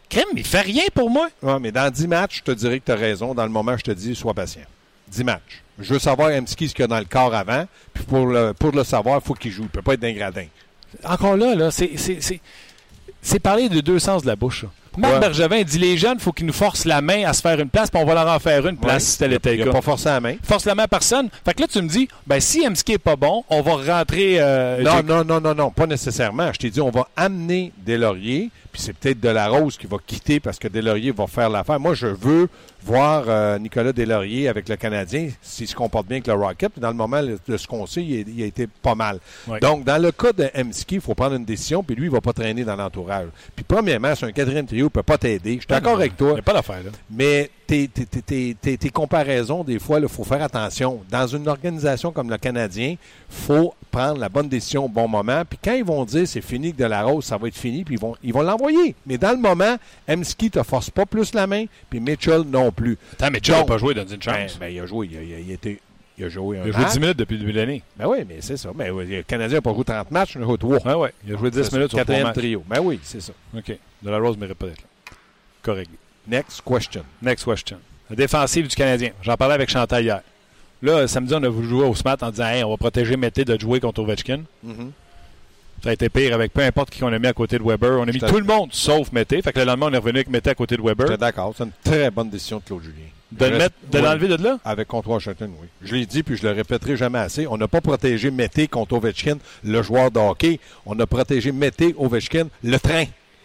Crème, 0.08 0.24
il 0.36 0.46
fait 0.46 0.60
rien 0.60 0.84
pour 0.94 1.10
moi. 1.10 1.28
Ouais, 1.42 1.58
mais 1.58 1.72
dans 1.72 1.90
10 1.90 2.06
matchs, 2.06 2.38
je 2.38 2.42
te 2.42 2.50
dirais 2.52 2.78
que 2.78 2.84
tu 2.84 2.92
as 2.92 2.96
raison. 2.96 3.34
Dans 3.34 3.44
le 3.44 3.50
moment, 3.50 3.76
je 3.76 3.82
te 3.82 3.90
dis, 3.90 4.14
sois 4.14 4.34
patient. 4.34 4.62
10 5.08 5.24
matchs. 5.24 5.62
Je 5.78 5.92
veux 5.92 5.98
savoir 5.98 6.30
Emski 6.30 6.68
ce 6.68 6.74
qu'il 6.74 6.82
y 6.82 6.84
a 6.84 6.88
dans 6.88 6.98
le 6.98 7.04
corps 7.04 7.34
avant. 7.34 7.66
Puis 7.92 8.04
pour 8.04 8.26
le, 8.26 8.52
pour 8.52 8.72
le 8.72 8.84
savoir, 8.84 9.20
il 9.22 9.26
faut 9.26 9.34
qu'il 9.34 9.50
joue. 9.50 9.62
Il 9.64 9.68
peut 9.68 9.82
pas 9.82 9.94
être 9.94 10.00
d'un 10.00 10.12
gradin. 10.12 10.46
Encore 11.04 11.36
là, 11.36 11.54
là 11.56 11.70
c'est, 11.70 13.38
parler 13.40 13.68
de 13.68 13.80
deux 13.80 13.98
sens 13.98 14.22
de 14.22 14.28
la 14.28 14.36
bouche. 14.36 14.64
Marc 14.96 15.14
Ouais. 15.14 15.18
Bergevin 15.18 15.62
dit 15.64 15.78
les 15.80 15.96
jeunes, 15.96 16.18
il 16.18 16.22
faut 16.22 16.30
qu'ils 16.30 16.46
nous 16.46 16.52
forcent 16.52 16.84
la 16.84 17.00
main 17.00 17.24
à 17.24 17.32
se 17.32 17.40
faire 17.40 17.58
une 17.58 17.68
place, 17.68 17.90
puis 17.90 18.00
on 18.00 18.06
va 18.06 18.14
leur 18.14 18.28
en 18.32 18.38
faire 18.38 18.64
une 18.68 18.76
place 18.76 18.92
Ouais. 18.92 19.00
si 19.00 19.18
tel 19.18 19.32
était 19.32 19.54
Il 19.54 19.58
le 19.58 19.64
n'a 19.64 19.70
cas. 19.72 19.78
pas 19.78 19.82
forcé 19.82 20.08
la 20.08 20.20
main. 20.20 20.36
Force 20.44 20.64
la 20.66 20.76
main 20.76 20.84
à 20.84 20.88
personne. 20.88 21.28
Fait 21.44 21.52
que 21.52 21.62
là, 21.62 21.66
tu 21.66 21.82
me 21.82 21.88
dis, 21.88 22.06
ben 22.28 22.38
si 22.38 22.64
MSK 22.64 22.90
est 22.90 22.98
pas 22.98 23.16
bon, 23.16 23.42
on 23.50 23.60
va 23.60 23.72
rentrer. 23.98 24.36
euh, 24.38 24.80
Non, 24.82 25.02
non, 25.02 25.24
non, 25.24 25.40
non, 25.40 25.52
non, 25.52 25.70
pas 25.72 25.88
nécessairement. 25.88 26.52
Je 26.52 26.58
t'ai 26.60 26.70
dit, 26.70 26.80
on 26.80 26.90
va 26.92 27.08
amener 27.16 27.72
Deslauriers, 27.84 28.50
puis 28.70 28.80
c'est 28.80 28.92
peut-être 28.92 29.18
Delarose 29.18 29.76
qui 29.78 29.88
va 29.88 29.96
quitter 30.06 30.38
parce 30.38 30.60
que 30.60 30.68
Deslauriers 30.68 31.10
va 31.10 31.26
faire 31.26 31.50
l'affaire. 31.50 31.80
Moi, 31.80 31.94
je 31.94 32.06
veux 32.06 32.48
voir 32.84 33.24
euh, 33.26 33.58
Nicolas 33.58 33.92
Deslauriers 33.92 34.48
avec 34.48 34.68
le 34.68 34.76
Canadien 34.76 35.28
s'il 35.40 35.66
se 35.66 35.74
comporte 35.74 36.06
bien 36.06 36.16
avec 36.18 36.26
le 36.26 36.34
Rocket. 36.34 36.72
Dans 36.78 36.88
le 36.88 36.94
moment, 36.94 37.22
de 37.22 37.56
ce 37.56 37.66
qu'on 37.66 37.86
sait, 37.86 38.02
il, 38.02 38.42
a 38.42 38.46
été 38.46 38.66
pas 38.66 38.94
mal. 38.94 39.18
Donc, 39.60 39.84
dans 39.84 40.00
le 40.00 40.12
cas 40.12 40.32
de 40.32 40.50
Emski, 40.54 40.96
il 40.96 41.00
faut 41.00 41.14
prendre 41.14 41.36
une 41.36 41.44
décision, 41.44 41.82
puis 41.82 41.96
lui, 41.96 42.06
il 42.06 42.10
va 42.10 42.20
pas 42.20 42.32
traîner 42.32 42.64
dans 42.64 42.76
l'entourage. 42.76 43.28
Puis 43.54 43.64
premièrement, 43.66 44.14
c'est 44.14 44.26
un 44.26 44.32
quatrième 44.32 44.66
trio, 44.66 44.86
il 44.86 44.90
peut 44.90 45.02
pas 45.02 45.18
t'aider. 45.18 45.54
Je 45.54 45.60
suis 45.60 45.66
d'accord 45.68 45.94
avec 45.94 46.16
toi. 46.16 46.30
Il 46.30 46.34
n'y 46.34 46.40
a 46.40 46.42
pas 46.42 46.52
d'affaire, 46.52 46.82
là. 46.84 46.90
Mais 47.10 47.50
tes, 47.66 47.88
tes- 47.88 48.54
tes- 48.54 48.76
tes- 48.76 48.90
comparaisons, 48.90 49.64
des 49.64 49.78
fois, 49.78 49.98
il 50.00 50.08
faut 50.08 50.24
faire 50.24 50.42
attention. 50.42 51.00
Dans 51.10 51.26
une 51.26 51.48
organisation 51.48 52.12
comme 52.12 52.30
le 52.30 52.36
Canadien, 52.38 52.96
faut 53.28 53.74
prendre 53.90 54.18
la 54.18 54.28
bonne 54.28 54.48
décision 54.48 54.84
au 54.84 54.88
bon 54.88 55.08
moment. 55.08 55.42
Puis 55.48 55.58
quand 55.62 55.72
ils 55.74 55.84
vont 55.84 56.04
dire 56.04 56.26
c'est 56.28 56.40
fini 56.40 56.72
que 56.72 56.78
de 56.78 56.84
la 56.84 57.02
rose, 57.02 57.24
ça 57.24 57.36
va 57.36 57.48
être 57.48 57.56
fini, 57.56 57.84
puis 57.84 57.94
ils 57.94 58.00
vont 58.00 58.16
ils 58.22 58.32
vont 58.32 58.42
l'envoyer. 58.42 58.94
Mais 59.06 59.18
dans 59.18 59.30
le 59.32 59.38
moment, 59.38 59.76
Emski 60.08 60.50
te 60.50 60.62
force 60.62 60.90
pas 60.90 61.06
plus 61.06 61.32
la 61.34 61.46
main, 61.46 61.64
puis 61.90 62.00
Mitchell 62.00 62.42
non 62.42 62.70
plus. 62.72 62.98
Attends, 63.14 63.28
Joe 63.42 63.56
n'a 63.58 63.64
pas 63.64 63.78
joué 63.78 63.94
dans 63.94 64.02
une 64.06 64.16
Ben, 64.16 64.20
chance. 64.48 64.58
ben, 64.58 64.68
il 64.68 64.80
a 64.80 64.86
joué, 64.86 65.08
il 65.10 65.18
a, 65.18 65.22
il 65.22 65.34
a- 65.34 65.38
il 65.40 65.50
a 65.50 65.54
été- 65.54 65.80
il 66.18 66.24
a 66.24 66.28
joué 66.28 66.58
un 66.58 66.64
il 66.64 66.68
a 66.68 66.72
joué 66.72 66.82
match. 66.82 66.92
10 66.92 67.00
minutes 67.00 67.18
depuis 67.18 67.34
le 67.34 67.40
début 67.40 67.52
de 67.52 67.58
l'année. 67.60 67.82
Ben 67.96 68.06
oui, 68.06 68.18
mais 68.28 68.36
c'est 68.40 68.56
ça. 68.56 68.70
Ben, 68.74 68.90
oui, 68.92 69.06
le 69.06 69.22
Canadien 69.22 69.58
n'a 69.58 69.62
pas 69.62 69.74
joué 69.74 69.84
30 69.84 70.10
matchs, 70.10 70.34
il 70.34 70.40
en 70.40 70.44
a 70.44 70.46
joué 70.46 70.58
3. 70.58 70.78
Ouais, 70.86 70.94
ouais. 70.94 71.12
Il 71.26 71.34
a 71.34 71.38
joué 71.38 71.50
10 71.50 71.72
minutes 71.72 71.88
sur 71.90 71.98
trois 71.98 72.04
Quatrième 72.04 72.32
trio. 72.32 72.62
Ben 72.68 72.80
oui, 72.82 73.00
c'est 73.02 73.20
ça. 73.20 73.32
OK. 73.56 73.78
De 74.02 74.10
la 74.10 74.18
Rose 74.18 74.36
mérite 74.36 74.54
pas 74.58 74.66
d'être 74.66 74.82
là. 74.82 74.86
Correct. 75.62 75.90
Next 76.26 76.62
question. 76.64 77.02
Next 77.22 77.44
question. 77.44 77.78
La 78.10 78.16
défensive 78.16 78.68
du 78.68 78.74
Canadien. 78.76 79.10
J'en 79.22 79.36
parlais 79.36 79.54
avec 79.54 79.70
Chantal 79.70 80.02
hier. 80.04 80.20
Là, 80.82 81.06
samedi, 81.08 81.32
on 81.34 81.42
a 81.42 81.48
voulu 81.48 81.68
jouer 81.68 81.86
au 81.86 81.94
SMAT 81.94 82.16
en 82.22 82.30
disant 82.30 82.46
hey, 82.48 82.64
on 82.64 82.70
va 82.70 82.76
protéger 82.76 83.16
Mété 83.16 83.44
de 83.44 83.58
jouer 83.58 83.80
contre 83.80 84.00
Ovechkin. 84.02 84.42
Mhm. 84.62 84.92
Ça 85.82 85.90
a 85.90 85.92
été 85.92 86.08
pire 86.08 86.34
avec 86.34 86.52
peu 86.52 86.62
importe 86.62 86.90
qui 86.90 87.00
qu'on 87.00 87.12
a 87.12 87.18
mis 87.18 87.26
à 87.26 87.32
côté 87.34 87.58
de 87.58 87.62
Weber. 87.62 87.98
On 88.00 88.04
a 88.04 88.06
mis 88.12 88.18
tout 88.18 88.38
le 88.38 88.44
monde 88.44 88.70
sauf 88.72 89.12
Mété. 89.12 89.42
Fait 89.42 89.52
que 89.52 89.58
le 89.58 89.66
lendemain, 89.66 89.88
on 89.90 89.92
est 89.92 89.98
revenu 89.98 90.18
avec 90.18 90.28
Mété 90.30 90.50
à 90.50 90.54
côté 90.54 90.76
de 90.76 90.82
Weber. 90.82 91.18
D'accord. 91.18 91.54
C'est 91.56 91.64
une 91.64 91.70
très 91.82 92.10
bonne 92.10 92.30
décision 92.30 92.58
de 92.58 92.62
Claude 92.64 92.82
Julien. 92.82 92.94
De 93.32 93.44
le 93.46 93.50
Reste- 93.52 93.58
mettre, 93.62 93.74
de 93.90 93.98
Oui. 93.98 94.04
l'enlever 94.04 94.28
de 94.28 94.42
là? 94.42 94.58
Avec 94.64 94.86
contre 94.88 95.08
Washington, 95.08 95.50
oui. 95.60 95.66
Je 95.82 95.94
l'ai 95.94 96.06
dit, 96.06 96.22
puis 96.22 96.36
je 96.36 96.46
le 96.46 96.52
répéterai 96.52 96.96
jamais 96.96 97.18
assez. 97.18 97.46
On 97.48 97.56
n'a 97.56 97.66
pas 97.68 97.80
protégé 97.80 98.30
Mété 98.30 98.68
contre 98.68 98.94
Ovechkin, 98.94 99.38
le 99.64 99.82
joueur 99.82 100.10
de 100.10 100.20
hockey. 100.20 100.60
On 100.86 100.98
a 101.00 101.06
protégé 101.06 101.50
Mété, 101.50 101.94
Ovechkin, 101.98 102.46
le 102.62 102.78
train. 102.78 103.04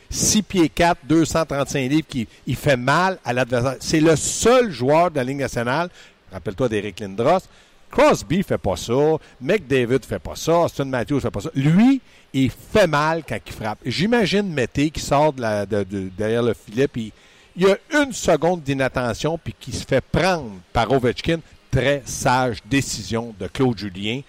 6 0.09 0.41
pieds 0.43 0.69
4, 0.69 0.99
235 1.05 1.89
livres, 1.89 2.07
qui 2.07 2.27
il 2.47 2.55
fait 2.55 2.77
mal 2.77 3.19
à 3.23 3.33
l'adversaire. 3.33 3.75
C'est 3.79 3.99
le 3.99 4.15
seul 4.15 4.71
joueur 4.71 5.11
de 5.11 5.17
la 5.17 5.23
Ligue 5.23 5.37
nationale, 5.37 5.89
rappelle-toi 6.31 6.69
d'Éric 6.69 6.99
Lindros, 6.99 7.41
Crosby 7.89 8.43
fait 8.43 8.57
pas 8.57 8.75
ça. 8.75 9.17
McDavid 9.41 10.05
fait 10.05 10.19
pas 10.19 10.35
ça. 10.35 10.59
Austin 10.59 10.85
Matthews 10.85 11.19
fait 11.19 11.31
pas 11.31 11.41
ça. 11.41 11.49
Lui, 11.55 12.01
il 12.33 12.51
fait 12.51 12.87
mal 12.87 13.23
quand 13.27 13.39
il 13.45 13.51
frappe. 13.51 13.79
J'imagine 13.85 14.47
Mété 14.53 14.91
qui 14.91 14.99
sort 14.99 15.33
de 15.33 15.41
la, 15.41 15.65
de, 15.65 15.83
de, 15.83 16.09
derrière 16.15 16.43
le 16.43 16.53
filet, 16.53 16.87
puis 16.87 17.11
il 17.55 17.63
y 17.63 17.71
a 17.71 17.77
une 18.03 18.13
seconde 18.13 18.61
d'inattention, 18.61 19.39
puis 19.43 19.55
qui 19.59 19.71
se 19.71 19.85
fait 19.85 20.01
prendre 20.01 20.51
par 20.71 20.91
Ovechkin. 20.91 21.39
Très 21.71 22.01
sage 22.05 22.57
décision 22.65 23.35
de 23.39 23.47
Claude 23.47 23.77
Julien. 23.77 24.21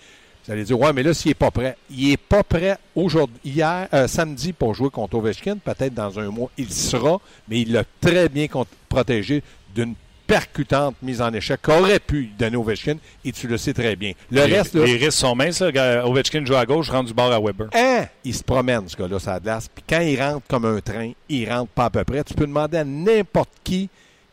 Vous 0.47 0.52
allez 0.52 0.64
dire, 0.64 0.78
ouais, 0.80 0.92
mais 0.92 1.02
là, 1.02 1.12
s'il 1.14 1.30
n'est 1.30 1.35
pas 1.35 1.50
prêt, 1.50 1.76
il 1.90 2.09
n'est 2.09 2.16
pas 2.16 2.42
prêt 2.42 2.76
aujourd'hui, 2.97 3.37
hier, 3.44 3.88
euh, 3.92 4.09
samedi 4.09 4.52
pour 4.52 4.75
jouer 4.75 4.90
contre 4.90 5.16
Ovechkin. 5.16 5.56
Peut-être 5.59 5.94
dans 5.94 6.18
un 6.18 6.28
mois, 6.30 6.50
il 6.56 6.73
sera, 6.73 7.18
mais 7.49 7.61
il 7.61 7.73
l'a 7.73 7.85
très 8.00 8.28
bien 8.28 8.47
protégé 8.88 9.42
d'une 9.75 9.94
percutante 10.26 10.94
mise 11.02 11.20
en 11.20 11.32
échec 11.35 11.61
qu'aurait 11.61 11.99
pu 11.99 12.30
donner 12.38 12.56
Ovechkin, 12.56 12.94
et 13.25 13.32
tu 13.32 13.49
le 13.49 13.59
sais 13.59 13.73
très 13.73 13.97
bien. 13.97 14.12
Le 14.30 14.47
les, 14.47 14.56
reste, 14.59 14.75
là, 14.75 14.85
les 14.85 14.97
risques 14.97 15.18
sont 15.18 15.35
minces. 15.35 15.61
là. 15.61 16.06
Ovechkin 16.06 16.44
joue 16.44 16.54
à 16.54 16.64
gauche, 16.64 16.88
rentre 16.88 17.06
du 17.09 17.14
bord 17.14 17.32
à 17.32 17.40
Weber. 17.40 17.66
hein, 17.75 18.06
il 18.25 18.35
se 18.35 18.42
promène, 18.44 18.88
ce 18.88 18.97
gars-là, 18.97 19.18
ça 19.18 19.40
glace. 19.40 19.68
Puis 19.75 19.85
quand 19.88 20.00
il 20.00 20.20
rentre 20.23 20.47
comme 20.49 20.64
un 20.64 20.80
train, 20.80 21.12
il 21.28 21.50
rentre 21.52 21.70
pas 21.73 21.87
à 21.87 21.90
peu 21.90 22.04
près. 22.04 22.23
Tu 22.25 22.35
peux 22.35 22.47
demander 22.47 22.78
à 22.78 22.85
n'importe 22.85 23.50
qui, 23.64 23.88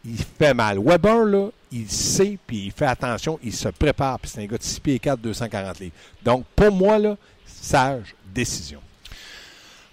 il 0.08 0.18
fait 0.18 0.54
mal. 0.54 0.80
Weber, 0.80 1.26
là, 1.26 1.50
il 1.72 1.90
sait, 1.90 2.38
puis 2.48 2.66
il 2.68 2.72
fait 2.72 2.86
attention, 2.86 3.40
il 3.44 3.54
se 3.54 3.68
prépare. 3.70 4.20
Puis 4.20 4.32
c'est 4.34 4.42
un 4.42 4.46
gars 4.46 4.58
de 4.58 4.64
6 4.64 4.80
pieds 4.80 5.00
4, 5.00 5.20
240 5.20 5.80
livres. 5.80 5.94
Donc, 6.24 6.46
pour 6.56 6.72
moi, 6.72 6.98
là, 6.98 7.16
sage 7.46 8.16
décision. 8.34 8.80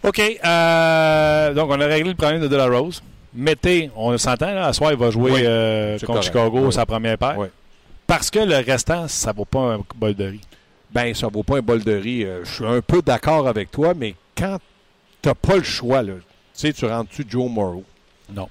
OK. 0.03 0.21
euh, 0.45 1.55
donc, 1.55 1.71
on 1.71 1.81
a 1.81 1.87
réglé 1.87 2.11
le 2.11 2.15
problème 2.17 2.41
de 2.41 2.49
De 2.49 2.57
La 2.57 2.67
Rose. 2.67 3.03
Mété, 3.35 3.91
on 3.97 4.17
s'entend, 4.19 4.53
là, 4.55 4.67
à 4.67 4.73
soir, 4.73 4.93
il 4.93 4.99
va 4.99 5.11
jouer 5.11 5.33
Oui, 5.33 5.41
euh, 5.45 5.95
contre 5.99 6.07
correct. 6.07 6.23
Chicago, 6.25 6.67
Oui. 6.67 6.73
sa 6.73 6.87
première 6.87 7.19
paire. 7.19 7.37
Oui. 7.39 7.49
Parce 8.07 8.31
que 8.31 8.39
le 8.39 8.57
restant, 8.57 9.09
ça 9.09 9.33
vaut 9.33 9.47
pas 9.47 9.75
un 9.75 9.81
bol 9.97 10.15
de 10.15 10.25
riz. 10.27 10.41
Ben, 10.93 11.13
ça 11.15 11.27
vaut 11.29 11.43
pas 11.43 11.57
un 11.57 11.63
bol 11.63 11.83
de 11.83 11.95
riz. 11.95 12.25
Euh, 12.25 12.45
Je 12.45 12.53
suis 12.53 12.67
un 12.67 12.81
peu 12.81 13.03
d'accord 13.03 13.49
avec 13.49 13.71
toi, 13.73 13.95
mais 13.97 14.15
quand 14.37 14.59
t'as 15.23 15.35
pas 15.35 15.57
le 15.57 15.63
choix, 15.65 16.03
là, 16.03 16.13
tu 16.15 16.21
sais, 16.53 16.73
tu 16.73 16.85
rentres-tu 16.85 17.25
Joe 17.29 17.51
Morrow? 17.51 17.83
Non. 18.33 18.49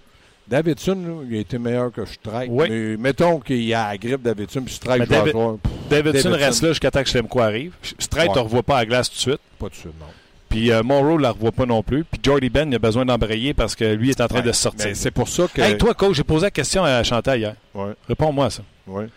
Davidson, 0.54 0.96
là, 0.96 1.24
il 1.28 1.38
a 1.38 1.40
été 1.40 1.58
meilleur 1.58 1.92
que 1.92 2.06
Strike. 2.06 2.50
Oui. 2.52 2.68
Mais 2.70 2.98
mettons 2.98 3.40
qu'il 3.40 3.74
a 3.74 3.88
la 3.90 3.98
grippe 3.98 4.22
Davidson, 4.22 4.62
puis 4.62 4.76
Strike. 4.76 5.08
Pff, 5.08 5.10
Davidson, 5.24 5.60
Davidson. 5.90 6.32
reste 6.32 6.62
là 6.62 6.70
jusqu'à 6.70 6.92
temps 6.92 7.02
que 7.02 7.10
Schlemko 7.10 7.40
arrive. 7.40 7.74
Ouais. 8.16 8.28
ne 8.28 8.40
revoit 8.40 8.62
pas 8.62 8.76
à 8.78 8.80
la 8.82 8.86
glace 8.86 9.10
tout 9.10 9.16
de 9.16 9.20
suite. 9.22 9.40
Pas 9.58 9.70
de 9.70 9.74
suite, 9.74 9.94
non. 10.00 10.06
Puis 10.50 10.72
euh, 10.72 10.84
Monroe 10.84 11.18
ne 11.18 11.24
la 11.24 11.32
revoit 11.32 11.52
pas 11.52 11.66
non 11.66 11.82
plus. 11.82 12.04
Puis 12.04 12.22
Jordy 12.22 12.50
Ben, 12.52 12.70
il 12.70 12.76
a 12.76 12.80
besoin 12.80 13.04
d'embrayer 13.04 13.56
parce 13.56 13.76
que 13.76 13.96
lui 13.96 14.12
est 14.12 14.22
en 14.22 14.28
train 14.28 14.42
Ouais, 14.42 14.46
de 14.46 14.52
sortir. 14.52 14.96
C'est 14.96 15.10
pour 15.10 15.28
ça 15.28 15.48
que. 15.52 15.60
Hey, 15.60 15.76
toi, 15.80 15.96
coach, 15.96 16.16
j'ai 16.18 16.24
posé 16.24 16.46
la 16.46 16.52
question 16.52 16.84
à 16.84 17.02
Chantal 17.02 17.40
hier. 17.40 17.56
Ouais, 17.74 17.94
Réponds-moi 18.08 18.46
à 18.46 18.50
ça. 18.52 18.62
ouais. 18.86 19.08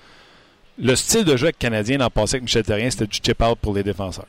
Le 0.79 0.95
style 0.97 1.25
de 1.25 1.37
jeu 1.37 1.53
Canadien 1.59 1.99
l'an 1.99 2.09
passé 2.11 2.37
avec 2.37 2.45
Michel 2.45 2.63
Terrien, 2.63 2.91
c'était 2.91 3.07
du 3.07 3.19
chip-out 3.23 3.59
pour 3.61 3.75
les 3.75 3.83
défenseurs. 3.83 4.27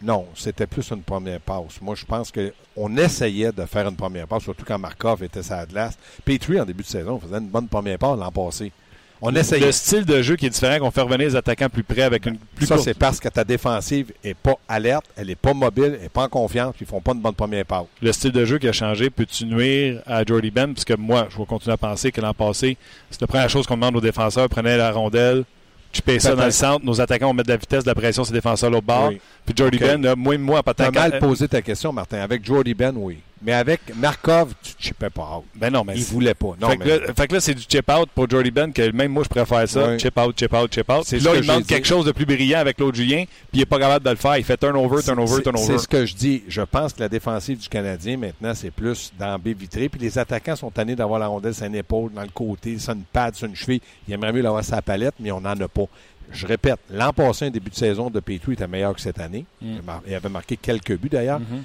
Non, 0.00 0.26
c'était 0.34 0.66
plus 0.66 0.88
une 0.90 1.02
première 1.02 1.40
passe. 1.40 1.80
Moi, 1.80 1.94
je 1.96 2.04
pense 2.04 2.30
qu'on 2.30 2.96
essayait 2.96 3.50
de 3.50 3.64
faire 3.64 3.88
une 3.88 3.96
première 3.96 4.28
passe, 4.28 4.44
surtout 4.44 4.64
quand 4.64 4.78
Markov 4.78 5.24
était 5.24 5.42
sa 5.42 5.66
glace. 5.66 5.98
Petrie, 6.24 6.60
en 6.60 6.64
début 6.64 6.84
de 6.84 6.88
saison, 6.88 7.18
faisait 7.18 7.38
une 7.38 7.48
bonne 7.48 7.68
première 7.68 7.98
passe 7.98 8.18
l'an 8.18 8.30
passé. 8.30 8.72
On 9.20 9.34
essayait. 9.34 9.66
Le 9.66 9.72
style 9.72 10.04
de 10.04 10.22
jeu 10.22 10.36
qui 10.36 10.46
est 10.46 10.50
différent, 10.50 10.78
qu'on 10.78 10.92
fait 10.92 11.00
revenir 11.00 11.26
les 11.26 11.34
attaquants 11.34 11.68
plus 11.68 11.82
près 11.82 12.02
avec 12.02 12.26
une 12.26 12.38
plus 12.38 12.66
ça, 12.66 12.78
c'est 12.78 12.94
parce 12.94 13.18
que 13.18 13.28
ta 13.28 13.42
défensive 13.42 14.12
est 14.22 14.34
pas 14.34 14.54
alerte, 14.68 15.06
elle 15.16 15.30
est 15.30 15.34
pas 15.34 15.54
mobile, 15.54 15.96
elle 15.98 16.06
est 16.06 16.08
pas 16.08 16.24
en 16.24 16.28
confiance, 16.28 16.74
puis 16.76 16.84
ils 16.84 16.88
font 16.88 17.00
pas 17.00 17.14
une 17.14 17.20
bonne 17.20 17.34
première 17.34 17.64
passe. 17.64 17.86
Le 18.00 18.12
style 18.12 18.30
de 18.30 18.44
jeu 18.44 18.58
qui 18.58 18.68
a 18.68 18.72
changé 18.72 19.10
peut-tu 19.10 19.46
nuire 19.46 20.02
à 20.06 20.24
Jordy 20.24 20.52
Ben? 20.52 20.72
Parce 20.72 20.84
que 20.84 20.94
moi, 20.94 21.26
je 21.30 21.36
vais 21.36 21.46
continuer 21.46 21.74
à 21.74 21.76
penser 21.76 22.12
que 22.12 22.20
l'an 22.20 22.32
passé, 22.32 22.76
c'est 23.10 23.20
la 23.20 23.26
première 23.26 23.50
chose 23.50 23.66
qu'on 23.66 23.74
demande 23.74 23.96
aux 23.96 24.00
défenseurs. 24.00 24.48
Prenez 24.48 24.76
la 24.76 24.92
rondelle, 24.92 25.42
tu 25.92 26.02
payes 26.02 26.20
ça 26.20 26.34
dans 26.34 26.44
le 26.44 26.50
centre, 26.50 26.84
nos 26.84 27.00
attaquants 27.00 27.28
vont 27.28 27.34
mettre 27.34 27.48
de 27.48 27.52
la 27.52 27.56
vitesse, 27.58 27.84
de 27.84 27.88
la 27.88 27.94
pression 27.94 28.24
sur 28.24 28.32
les 28.34 28.38
défenseurs 28.40 28.70
l'autre 28.70 28.86
bord. 28.86 29.08
Oui. 29.08 29.20
Puis 29.46 29.54
Jordy 29.56 29.76
Ok. 29.78 29.82
Ben, 29.82 30.02
là, 30.02 30.14
moi, 30.16 30.36
moi, 30.38 30.62
T'as 30.62 30.70
attaquant. 30.70 31.00
mal 31.00 31.18
posé 31.18 31.48
ta 31.48 31.62
question, 31.62 31.92
Martin. 31.92 32.18
Avec 32.18 32.44
Jordy 32.44 32.74
Ben, 32.74 32.94
oui. 32.96 33.18
Mais 33.42 33.52
avec 33.52 33.80
Markov, 33.96 34.52
tu 34.62 34.72
ne 34.78 34.82
chippais 34.82 35.10
pas 35.10 35.38
out. 35.38 35.44
Ben 35.54 35.72
non, 35.72 35.84
mais 35.84 35.94
Il 35.96 36.04
voulait 36.04 36.34
pas. 36.34 36.54
Non, 36.60 36.70
fait, 36.70 36.76
que 36.76 36.84
mais- 36.84 36.98
là, 36.98 37.14
fait 37.14 37.28
que 37.28 37.34
là, 37.34 37.40
c'est 37.40 37.54
du 37.54 37.62
chip 37.68 37.88
out 37.90 38.08
pour 38.14 38.28
Jordy 38.28 38.50
Ben 38.50 38.72
que 38.72 38.90
même 38.90 39.12
moi, 39.12 39.22
je 39.22 39.28
préfère 39.28 39.68
ça. 39.68 39.96
Chip 39.98 40.18
out, 40.18 40.38
chip 40.38 40.52
out, 40.52 40.72
chip 40.74 40.90
out. 40.90 41.04
C'est 41.04 41.16
Puis 41.18 41.24
là, 41.26 41.32
que 41.32 41.36
il 41.36 41.42
demande 41.42 41.66
quelque 41.66 41.86
chose 41.86 42.04
de 42.04 42.12
plus 42.12 42.26
brillant 42.26 42.58
avec 42.58 42.78
l'autre 42.80 42.96
Julien, 42.96 43.24
puis 43.26 43.58
il 43.58 43.60
est 43.60 43.66
pas 43.66 43.78
capable 43.78 44.04
de 44.04 44.10
le 44.10 44.16
faire. 44.16 44.36
Il 44.36 44.44
fait 44.44 44.56
turnover, 44.56 45.02
turnover, 45.02 45.42
turnover. 45.42 45.66
C'est 45.66 45.78
ce 45.78 45.88
que 45.88 46.04
je 46.04 46.14
dis. 46.14 46.42
Je 46.48 46.62
pense 46.62 46.92
que 46.92 47.00
la 47.00 47.08
défensive 47.08 47.58
du 47.58 47.68
Canadien, 47.68 48.16
maintenant, 48.16 48.54
c'est 48.54 48.70
plus 48.70 49.12
dans 49.18 49.38
B 49.38 49.48
vitré. 49.48 49.88
Puis 49.88 50.00
les 50.00 50.18
attaquants 50.18 50.56
sont 50.56 50.70
tannés 50.70 50.96
d'avoir 50.96 51.20
la 51.20 51.28
rondelle 51.28 51.54
sur 51.54 51.66
une 51.66 51.74
épaule, 51.76 52.12
dans 52.12 52.22
le 52.22 52.28
côté, 52.28 52.78
sur 52.78 52.92
une 52.92 53.02
patte, 53.02 53.36
sur 53.36 53.46
une 53.46 53.56
cheville. 53.56 53.80
Ils 54.06 54.14
aimeraient 54.14 54.32
mieux 54.32 54.42
l'avoir 54.42 54.62
la 54.70 54.82
palette, 54.82 55.14
mais 55.20 55.30
on 55.30 55.40
n'en 55.40 55.58
a 55.60 55.68
pas. 55.68 55.84
Je 56.30 56.46
répète, 56.46 56.78
l'an 56.90 57.12
passé, 57.12 57.46
un 57.46 57.50
début 57.50 57.70
de 57.70 57.74
saison 57.74 58.10
de 58.10 58.20
Petrie 58.20 58.52
était 58.52 58.68
meilleur 58.68 58.94
que 58.94 59.00
cette 59.00 59.18
année. 59.18 59.46
Mm. 59.62 59.66
Il 59.66 59.82
Il 60.08 60.14
avait 60.14 60.28
marqué 60.28 60.56
quelques 60.56 60.96
buts 60.98 61.08
d'ailleurs. 61.08 61.40
Mhm. 61.40 61.64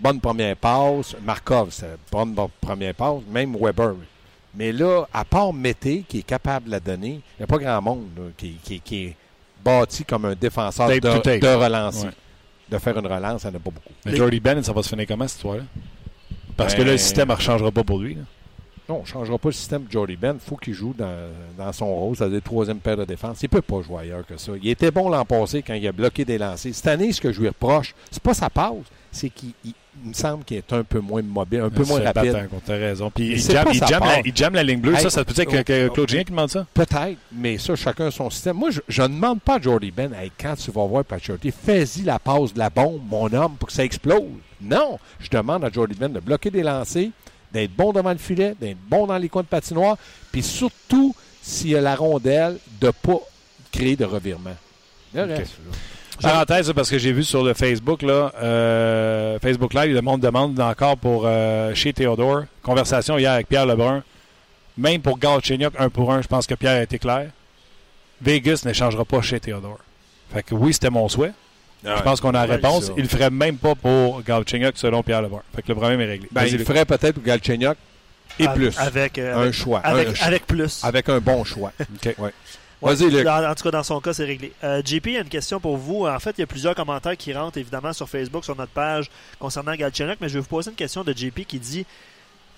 Bonne 0.00 0.20
première 0.20 0.56
passe. 0.56 1.14
Markov, 1.24 1.68
c'est 1.70 1.96
bonne 2.10 2.32
bonne 2.32 2.48
première 2.60 2.94
passe. 2.94 3.20
Même 3.30 3.56
Weber. 3.60 3.94
Mais 4.54 4.72
là, 4.72 5.06
à 5.12 5.24
part 5.24 5.52
Mété, 5.52 6.04
qui 6.08 6.18
est 6.18 6.22
capable 6.22 6.66
de 6.66 6.72
la 6.72 6.80
donner, 6.80 7.20
il 7.38 7.40
n'y 7.40 7.44
a 7.44 7.46
pas 7.46 7.58
grand 7.58 7.80
monde 7.80 8.06
là, 8.16 8.22
qui, 8.36 8.56
qui- 8.62 8.80
qui 8.80 9.04
est 9.04 9.16
bâti 9.64 10.04
comme 10.04 10.24
un 10.26 10.34
défenseur 10.34 10.88
Tape 10.88 11.00
de, 11.00 11.18
tape. 11.18 11.40
de 11.40 11.46
relancer. 11.54 12.06
Ouais. 12.06 12.12
De 12.70 12.78
faire 12.78 12.98
une 12.98 13.06
relance, 13.06 13.42
il 13.44 13.48
n'y 13.48 13.52
en 13.54 13.56
a 13.56 13.60
pas 13.60 13.70
beaucoup. 13.70 13.92
Mais 14.04 14.16
Jordy 14.16 14.40
Ben, 14.40 14.62
ça 14.62 14.72
va 14.72 14.82
se 14.82 14.88
finir 14.88 15.06
comment 15.06 15.26
cette 15.28 15.36
histoire-là? 15.38 15.62
Parce 16.56 16.74
que 16.74 16.78
Ben- 16.80 16.86
là, 16.86 16.92
le 16.92 16.98
système 16.98 17.28
ne 17.28 17.36
changera 17.36 17.70
pas 17.70 17.84
pour 17.84 17.98
lui. 17.98 18.14
là. 18.14 18.22
Non, 18.88 18.96
on 18.98 19.02
ne 19.02 19.06
changera 19.06 19.38
pas 19.38 19.48
le 19.48 19.52
système 19.54 19.84
de 19.84 19.90
Jordy 19.92 20.16
Ben. 20.16 20.34
Il 20.34 20.40
faut 20.48 20.56
qu'il 20.56 20.74
joue 20.74 20.92
dans, 20.96 21.28
dans 21.56 21.72
son 21.72 21.86
rôle, 21.86 22.16
c'est-à-dire 22.16 22.42
troisième 22.42 22.78
paire 22.78 22.96
de 22.96 23.04
défense. 23.04 23.40
Il 23.42 23.46
ne 23.46 23.48
peut 23.50 23.62
pas 23.62 23.80
jouer 23.82 24.00
ailleurs 24.00 24.26
que 24.26 24.36
ça. 24.36 24.52
Il 24.60 24.68
était 24.68 24.90
bon 24.90 25.08
l'an 25.08 25.24
passé 25.24 25.62
quand 25.62 25.74
il 25.74 25.86
a 25.86 25.92
bloqué 25.92 26.24
des 26.24 26.36
lancers. 26.36 26.74
Cette 26.74 26.86
année, 26.88 27.12
ce 27.12 27.20
que 27.20 27.32
je 27.32 27.40
lui 27.40 27.48
reproche, 27.48 27.94
c'est 28.10 28.22
pas 28.22 28.34
sa 28.34 28.50
passe, 28.50 28.74
c'est 29.12 29.30
qu'il 29.30 29.50
il- 29.64 29.74
il 30.04 30.08
me 30.08 30.14
semble 30.14 30.42
qu'il 30.42 30.56
est 30.56 30.72
un 30.72 30.82
peu 30.84 31.00
moins 31.00 31.20
mobile, 31.22 31.60
un 31.60 31.70
peu 31.70 31.84
moins 31.84 32.00
rapide. 32.00 32.48
T'as 32.64 32.72
raison. 32.76 33.10
Puis 33.14 33.32
il 33.32 33.54
pas 33.64 33.70
il 33.72 34.34
jamme 34.34 34.54
la, 34.54 34.62
il 34.62 34.66
ligne 34.66 34.80
bleue. 34.80 34.94
Hey, 34.94 35.02
ça, 35.02 35.10
ça 35.10 35.24
peut 35.24 35.34
être 35.36 35.50
que, 35.50 35.62
que 35.62 35.88
Claude 35.90 36.08
Julien 36.08 36.24
qui 36.24 36.30
demande 36.30 36.48
ça? 36.48 36.66
Peut-être, 36.72 37.18
mais 37.30 37.58
ça, 37.58 37.76
chacun 37.76 38.10
son 38.10 38.30
système. 38.30 38.56
Moi, 38.56 38.70
je, 38.70 38.80
je 38.88 39.02
ne 39.02 39.08
demande 39.08 39.40
pas 39.42 39.56
à 39.56 39.60
Jordy 39.60 39.90
Ben, 39.90 40.12
Hey, 40.14 40.32
quand 40.40 40.56
tu 40.56 40.70
vas 40.70 40.86
voir 40.86 41.04
Pacioretty, 41.04 41.52
fais-y 41.52 42.02
la 42.04 42.18
passe 42.18 42.54
de 42.54 42.58
la 42.58 42.70
bombe, 42.70 43.02
mon 43.06 43.30
homme, 43.34 43.56
pour 43.56 43.68
que 43.68 43.72
ça 43.74 43.84
explose. 43.84 44.22
Non, 44.62 44.98
je 45.20 45.28
demande 45.28 45.62
à 45.64 45.70
Jordy 45.70 45.94
Ben 45.94 46.10
de 46.10 46.20
bloquer 46.20 46.50
des 46.50 46.62
lancers, 46.62 47.10
d'être 47.52 47.72
bon 47.76 47.92
devant 47.92 48.12
le 48.12 48.18
filet, 48.18 48.54
d'être 48.58 48.78
bon 48.88 49.06
dans 49.06 49.18
les 49.18 49.28
coins 49.28 49.42
de 49.42 49.46
patinoire, 49.48 49.98
puis 50.32 50.42
surtout, 50.42 51.14
s'il 51.42 51.68
y 51.68 51.76
a 51.76 51.82
la 51.82 51.94
rondelle, 51.94 52.56
de 52.80 52.86
ne 52.86 52.92
pas 52.92 53.20
créer 53.70 53.94
de 53.94 54.06
revirement. 54.06 54.56
Le 55.14 55.22
reste. 55.24 55.52
Parenthèse, 56.20 56.72
parce 56.74 56.90
que 56.90 56.98
j'ai 56.98 57.12
vu 57.12 57.24
sur 57.24 57.42
le 57.42 57.54
Facebook, 57.54 58.02
là, 58.02 58.32
euh, 58.42 59.38
Facebook 59.40 59.74
Live, 59.74 59.94
le 59.94 60.02
monde 60.02 60.20
demande 60.20 60.58
encore 60.60 60.96
pour 60.96 61.22
euh, 61.26 61.74
chez 61.74 61.92
Théodore. 61.92 62.42
Conversation 62.62 63.18
hier 63.18 63.32
avec 63.32 63.48
Pierre 63.48 63.66
Lebrun. 63.66 64.02
Même 64.76 65.00
pour 65.00 65.18
Galchenyuk, 65.18 65.72
un 65.78 65.88
pour 65.88 66.12
un, 66.12 66.22
je 66.22 66.28
pense 66.28 66.46
que 66.46 66.54
Pierre 66.54 66.78
a 66.78 66.82
été 66.82 66.98
clair. 66.98 67.28
Vegas 68.20 68.62
n'échangera 68.64 69.04
pas 69.04 69.20
chez 69.22 69.40
Théodore. 69.40 69.78
Fait 70.32 70.42
que 70.42 70.54
oui, 70.54 70.72
c'était 70.72 70.90
mon 70.90 71.08
souhait. 71.08 71.32
je 71.84 72.02
pense 72.02 72.20
qu'on 72.20 72.30
a 72.30 72.46
la 72.46 72.54
réponse. 72.54 72.86
ça. 72.86 72.92
Il 72.96 73.02
le 73.02 73.08
ferait 73.08 73.30
même 73.30 73.56
pas 73.56 73.74
pour 73.74 74.22
Galchenyuk 74.22 74.76
selon 74.78 75.02
Pierre 75.02 75.22
Lebrun. 75.22 75.42
Fait 75.54 75.62
que 75.62 75.68
le 75.68 75.74
problème 75.74 76.00
est 76.00 76.06
réglé. 76.06 76.28
Ben, 76.30 76.44
il 76.44 76.58
ferait 76.64 76.84
peut-être 76.84 77.14
pour 77.14 77.22
Galchenyuk 77.24 77.76
et 78.38 78.46
Avec- 78.46 78.56
plus. 78.56 78.78
Avec, 78.78 79.18
euh, 79.18 79.36
un 79.36 79.40
avec, 79.42 79.52
choix. 79.54 79.80
avec, 79.80 80.08
un- 80.08 80.26
avec 80.26 80.46
plus. 80.46 80.82
avec 80.84 81.08
un 81.08 81.18
bon 81.20 81.44
choix. 81.44 81.72
OK. 81.80 82.14
Ouais. 82.18 82.30
Ouais, 82.82 82.94
Vas-y, 82.94 83.10
Luc. 83.10 83.26
en 83.26 83.54
tout 83.54 83.62
cas, 83.64 83.70
dans 83.70 83.82
son 83.82 84.00
cas, 84.00 84.12
c'est 84.12 84.24
réglé. 84.24 84.52
Euh, 84.64 84.82
JP, 84.84 85.06
il 85.06 85.12
y 85.12 85.16
a 85.16 85.20
une 85.20 85.28
question 85.28 85.60
pour 85.60 85.76
vous. 85.76 86.06
En 86.06 86.18
fait, 86.18 86.34
il 86.36 86.40
y 86.40 86.44
a 86.44 86.46
plusieurs 86.46 86.74
commentaires 86.74 87.16
qui 87.16 87.32
rentrent 87.32 87.58
évidemment 87.58 87.92
sur 87.92 88.08
Facebook, 88.08 88.44
sur 88.44 88.56
notre 88.56 88.72
page 88.72 89.08
concernant 89.38 89.74
Galchenyuk, 89.74 90.18
mais 90.20 90.28
je 90.28 90.34
vais 90.34 90.40
vous 90.40 90.46
poser 90.46 90.70
une 90.70 90.76
question 90.76 91.04
de 91.04 91.12
JP 91.12 91.46
qui 91.46 91.58
dit 91.60 91.86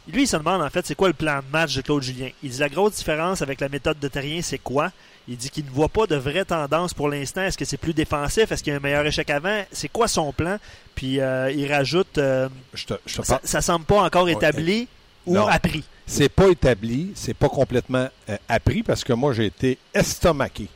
lui, 0.06 0.24
il 0.24 0.26
se 0.26 0.36
demande 0.36 0.60
en 0.60 0.68
fait 0.68 0.86
c'est 0.86 0.94
quoi 0.94 1.08
le 1.08 1.14
plan 1.14 1.38
de 1.38 1.50
match 1.50 1.74
de 1.76 1.80
Claude 1.80 2.02
Julien? 2.02 2.28
Il 2.42 2.50
dit 2.50 2.58
la 2.58 2.68
grosse 2.68 2.92
différence 2.96 3.40
avec 3.40 3.58
la 3.60 3.70
méthode 3.70 3.98
de 3.98 4.08
Terrien, 4.08 4.42
c'est 4.42 4.58
quoi? 4.58 4.90
Il 5.26 5.38
dit 5.38 5.48
qu'il 5.48 5.64
ne 5.64 5.70
voit 5.70 5.88
pas 5.88 6.06
de 6.06 6.16
vraie 6.16 6.44
tendance 6.44 6.92
pour 6.92 7.08
l'instant. 7.08 7.40
Est-ce 7.40 7.56
que 7.56 7.64
c'est 7.64 7.78
plus 7.78 7.94
défensif? 7.94 8.52
Est-ce 8.52 8.62
qu'il 8.62 8.70
y 8.72 8.74
a 8.74 8.78
un 8.78 8.82
meilleur 8.82 9.06
échec 9.06 9.30
avant? 9.30 9.62
C'est 9.72 9.88
quoi 9.88 10.06
son 10.06 10.30
plan? 10.34 10.58
Puis 10.94 11.20
euh, 11.20 11.50
il 11.50 11.72
rajoute 11.72 12.18
euh, 12.18 12.50
Je 12.74 12.84
te, 12.84 12.94
je 13.06 13.16
te 13.16 13.22
ça, 13.26 13.40
ça 13.44 13.62
semble 13.62 13.86
pas 13.86 14.02
encore 14.02 14.28
établi 14.28 14.88
ou 15.24 15.34
Non. 15.36 15.46
appris. 15.46 15.84
C'est 16.06 16.28
pas 16.28 16.48
établi, 16.48 17.12
c'est 17.14 17.34
pas 17.34 17.48
complètement 17.48 18.08
euh, 18.28 18.36
appris 18.48 18.82
parce 18.82 19.02
que 19.04 19.12
moi 19.12 19.32
j'ai 19.32 19.46
été 19.46 19.78
estomaqué. 19.94 20.68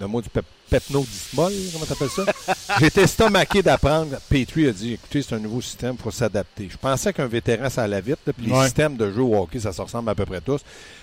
Le 0.00 0.06
mot 0.06 0.22
du 0.22 0.28
pe 0.30 0.40
pepno 0.70 1.00
dismol, 1.00 1.52
comment 1.72 1.84
t'appelles 1.84 2.08
ça? 2.08 2.24
j'ai 2.78 2.86
été 2.86 3.00
estomaqué 3.02 3.60
d'apprendre. 3.60 4.16
Petrie 4.30 4.68
a 4.68 4.72
dit 4.72 4.92
écoutez, 4.94 5.20
c'est 5.20 5.34
un 5.34 5.40
nouveau 5.40 5.60
système, 5.60 5.96
il 5.98 6.02
faut 6.02 6.12
s'adapter. 6.12 6.68
Je 6.70 6.76
pensais 6.76 7.12
qu'un 7.12 7.26
vétéran, 7.26 7.68
ça 7.68 7.82
allait 7.82 8.00
vite. 8.00 8.18
là, 8.24 8.32
puis 8.32 8.46
les 8.46 8.52
systèmes 8.66 8.96
de 8.96 9.10
jeu 9.10 9.20
au 9.22 9.36
hockey, 9.36 9.58
ça 9.58 9.72
se 9.72 9.82
ressemble 9.82 10.08
à 10.08 10.14
peu 10.14 10.24
près 10.24 10.40
tous. 10.40 10.60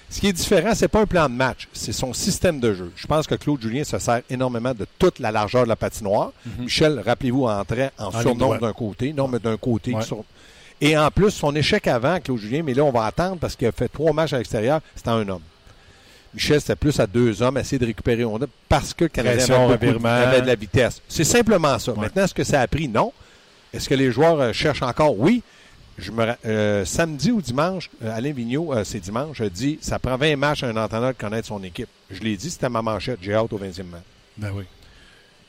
Ce 0.10 0.22
qui 0.22 0.28
est 0.28 0.34
différent, 0.34 0.74
c'est 0.74 0.88
pas 0.88 1.02
un 1.02 1.06
plan 1.06 1.28
de 1.28 1.34
match, 1.36 1.68
c'est 1.74 1.92
son 1.92 2.14
système 2.14 2.62
de 2.62 2.74
jeu. 2.74 2.94
Je 2.96 3.06
pense 3.08 3.28
que 3.28 3.36
Claude 3.36 3.62
Julien 3.62 3.84
se 3.84 4.00
sert 4.00 4.22
énormément 4.30 4.74
de 4.74 4.88
toute 4.98 5.20
la 5.20 5.32
largeur 5.34 5.64
de 5.66 5.68
la 5.70 5.76
patinoire. 5.76 6.32
Michel, 6.58 7.04
rappelez-vous, 7.06 7.44
entrait 7.46 7.92
en, 8.00 8.06
En 8.06 8.12
d'un 8.60 8.74
côté, 8.74 9.12
non, 9.12 9.28
mais 9.28 9.40
d'un 9.40 9.58
côté. 9.58 9.94
Ouais. 9.94 10.02
sur- 10.02 10.24
Et 10.80 10.98
en 10.98 11.10
plus, 11.10 11.32
son 11.32 11.56
échec 11.56 11.88
avant, 11.88 12.20
Claude 12.20 12.38
Julien, 12.40 12.62
mais 12.64 12.74
là, 12.74 12.84
on 12.84 12.92
va 12.92 13.06
attendre 13.06 13.38
parce 13.40 13.56
qu'il 13.56 13.68
a 13.68 13.72
fait 13.72 13.88
trois 13.88 14.14
matchs 14.14 14.34
à 14.34 14.38
l'extérieur, 14.38 14.80
c'était 14.96 15.10
un 15.10 15.28
homme. 15.28 15.42
Michel, 16.34 16.62
c'était 16.62 16.76
plus 16.76 17.00
à 17.00 17.08
deux 17.08 17.42
hommes, 17.42 17.58
essayer 17.58 17.80
de 17.80 17.86
récupérer 17.86 18.24
Honda 18.24 18.46
parce 18.70 18.94
que 18.94 19.06
le 19.06 19.10
Canadien 19.10 19.56
avait, 19.56 19.78
de- 19.78 19.88
revirement. 19.88 20.10
avait 20.10 20.42
de 20.42 20.48
la 20.48 20.56
vitesse. 20.56 21.02
C'est 21.08 21.24
simplement 21.24 21.80
ça. 21.80 21.94
Ouais. 21.94 22.02
Maintenant, 22.02 22.26
est-ce 22.26 22.34
que 22.34 22.44
ça 22.44 22.62
a 22.62 22.68
pris? 22.68 22.88
Non. 22.88 23.12
Est-ce 23.74 23.90
que 23.90 23.96
les 23.96 24.12
joueurs 24.12 24.40
euh, 24.40 24.54
cherchent 24.54 24.84
encore? 24.84 25.18
Oui. 25.18 25.42
Je 25.98 26.12
me, 26.12 26.28
euh, 26.46 26.86
samedi 26.86 27.32
ou 27.32 27.42
dimanche, 27.42 27.90
euh, 28.04 28.16
Alain 28.16 28.32
Vigneault, 28.32 28.72
c'est 28.84 29.00
dimanche, 29.00 29.42
a 29.42 29.50
dit 29.50 29.80
ça 29.82 29.98
prend 29.98 30.16
20 30.16 30.36
matchs 30.36 30.62
à 30.62 30.68
un 30.68 30.78
entraîneur 30.78 31.10
de 31.14 31.18
connaître 31.18 31.48
son 31.48 31.64
équipe. 31.64 31.90
Je 32.12 32.20
l'ai 32.22 32.38
dit, 32.38 32.52
c'était 32.52 32.70
ma 32.70 32.84
manchette. 32.84 33.18
J'ai 33.20 33.34
hâte 33.34 33.52
au 33.52 33.58
20e 33.58 33.84
match. 33.88 34.04
Ben 34.38 34.52
oui. 34.54 34.66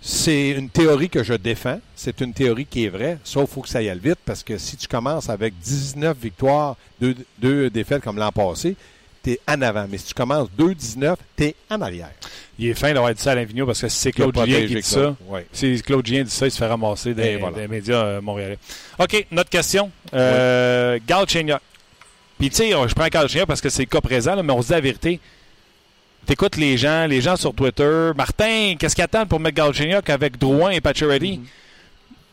C'est 0.00 0.50
une 0.50 0.70
théorie 0.70 1.08
que 1.10 1.22
je 1.24 1.34
défends. 1.34 1.80
C'est 1.96 2.20
une 2.20 2.32
théorie 2.32 2.66
qui 2.66 2.84
est 2.84 2.88
vraie, 2.88 3.18
sauf 3.24 3.44
qu'il 3.46 3.54
faut 3.54 3.62
que 3.62 3.68
ça 3.68 3.82
y 3.82 3.88
aille 3.88 3.98
vite 3.98 4.18
parce 4.24 4.42
que 4.42 4.56
si 4.58 4.76
tu 4.76 4.86
commences 4.86 5.28
avec 5.28 5.54
19 5.58 6.16
victoires, 6.16 6.76
deux, 7.00 7.14
deux 7.38 7.68
défaites 7.70 8.02
comme 8.02 8.16
l'an 8.16 8.30
passé, 8.30 8.76
tu 9.24 9.32
es 9.32 9.40
en 9.48 9.60
avant. 9.62 9.86
Mais 9.90 9.98
si 9.98 10.06
tu 10.06 10.14
commences 10.14 10.48
2-19, 10.58 11.16
tu 11.36 11.44
es 11.44 11.54
en 11.70 11.80
arrière. 11.80 12.12
Il 12.58 12.68
est 12.68 12.74
fin 12.74 12.92
d'avoir 12.92 13.12
dit 13.12 13.20
ça 13.20 13.32
à 13.32 13.34
Lavignot 13.34 13.66
parce 13.66 13.80
que 13.80 13.88
c'est 13.88 14.12
Claude 14.12 14.36
Julien 14.38 14.66
qui 14.66 14.74
dit 14.76 14.82
ça, 14.82 15.16
si 15.52 15.82
Claude 15.82 16.06
Julien 16.06 16.22
dit 16.22 16.30
ça, 16.30 16.46
il 16.46 16.50
se 16.50 16.58
fait 16.58 16.66
ramasser 16.66 17.14
des, 17.14 17.22
Et 17.22 17.36
voilà. 17.36 17.56
des 17.56 17.68
médias 17.68 18.04
euh, 18.04 18.20
montréalais. 18.20 18.58
OK, 18.98 19.26
notre 19.30 19.50
question. 19.50 19.90
Euh, 20.14 20.98
Galchenyuk. 21.06 21.60
Puis, 22.38 22.50
tu 22.50 22.56
sais, 22.56 22.70
je 22.70 22.94
prends 22.94 23.08
Galchenyuk 23.08 23.46
parce 23.46 23.60
que 23.60 23.68
c'est 23.68 23.82
le 23.82 23.88
cas 23.88 24.00
présent, 24.00 24.36
là, 24.36 24.42
mais 24.44 24.52
on 24.52 24.62
se 24.62 24.68
dit 24.68 24.72
la 24.72 24.80
vérité. 24.80 25.20
T'écoutes 26.28 26.56
les 26.58 26.76
gens, 26.76 27.06
les 27.06 27.22
gens 27.22 27.36
sur 27.36 27.54
Twitter. 27.54 28.10
Martin, 28.14 28.74
qu'est-ce 28.78 28.94
qu'ils 28.94 29.02
attendent 29.04 29.28
pour 29.30 29.40
mettre 29.40 29.56
Galchenyuk 29.56 30.10
avec 30.10 30.36
Drouin 30.38 30.72
et 30.72 30.80
Pacioretty? 30.82 31.40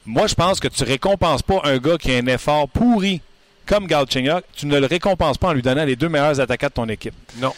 Moi, 0.05 0.27
je 0.27 0.35
pense 0.35 0.59
que 0.59 0.67
tu 0.67 0.83
récompenses 0.83 1.41
pas 1.41 1.61
un 1.63 1.77
gars 1.77 1.97
qui 1.97 2.11
a 2.13 2.17
un 2.17 2.25
effort 2.27 2.67
pourri 2.67 3.21
comme 3.65 3.87
Galchenyuk. 3.87 4.43
Tu 4.53 4.65
ne 4.65 4.77
le 4.81 4.85
récompenses 4.85 5.37
pas 5.37 5.47
en 5.47 5.53
lui 5.53 5.61
donnant 5.61 5.85
les 5.85 5.95
deux 5.95 6.09
meilleurs 6.09 6.41
attaquants 6.41 6.67
de 6.67 6.73
ton 6.73 6.89
équipe. 6.89 7.13
Non. 7.37 7.53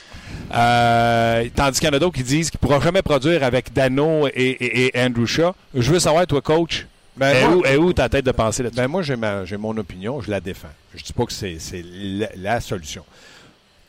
Euh, 0.54 1.44
tandis 1.56 1.80
qu'il 1.80 1.88
y 1.90 1.92
en 1.92 1.96
a 1.96 2.00
d'autres 2.00 2.16
qui 2.18 2.24
disent 2.24 2.52
qu'il 2.52 2.60
ne 2.62 2.68
pourra 2.68 2.80
jamais 2.82 3.02
produire 3.02 3.44
avec 3.44 3.74
Dano 3.74 4.28
et, 4.28 4.32
et- 4.36 4.96
et 4.96 5.02
Andrew 5.04 5.26
Shaw. 5.26 5.56
Je 5.74 5.92
veux 5.92 6.00
savoir, 6.00 6.28
toi, 6.28 6.42
coach, 6.42 6.86
Ben, 7.18 7.50
moi- 7.50 7.76
où, 7.78 7.94
ta 7.94 8.10
tête 8.10 8.26
de 8.26 8.32
penser 8.32 8.62
là-dessus? 8.62 8.80
Ben 8.80 8.88
moi, 8.88 9.02
j'ai, 9.02 9.16
ma- 9.16 9.44
j'ai 9.44 9.58
mon 9.58 9.76
opinion, 9.76 10.22
je 10.22 10.30
la 10.30 10.40
défends. 10.40 10.68
Je 10.96 11.04
dis 11.04 11.14
pas 11.14 11.26
que 11.26 11.34
c'est, 11.34 11.58
c'est 11.58 11.84
la, 11.84 12.28
la 12.38 12.62
solution. 12.62 13.04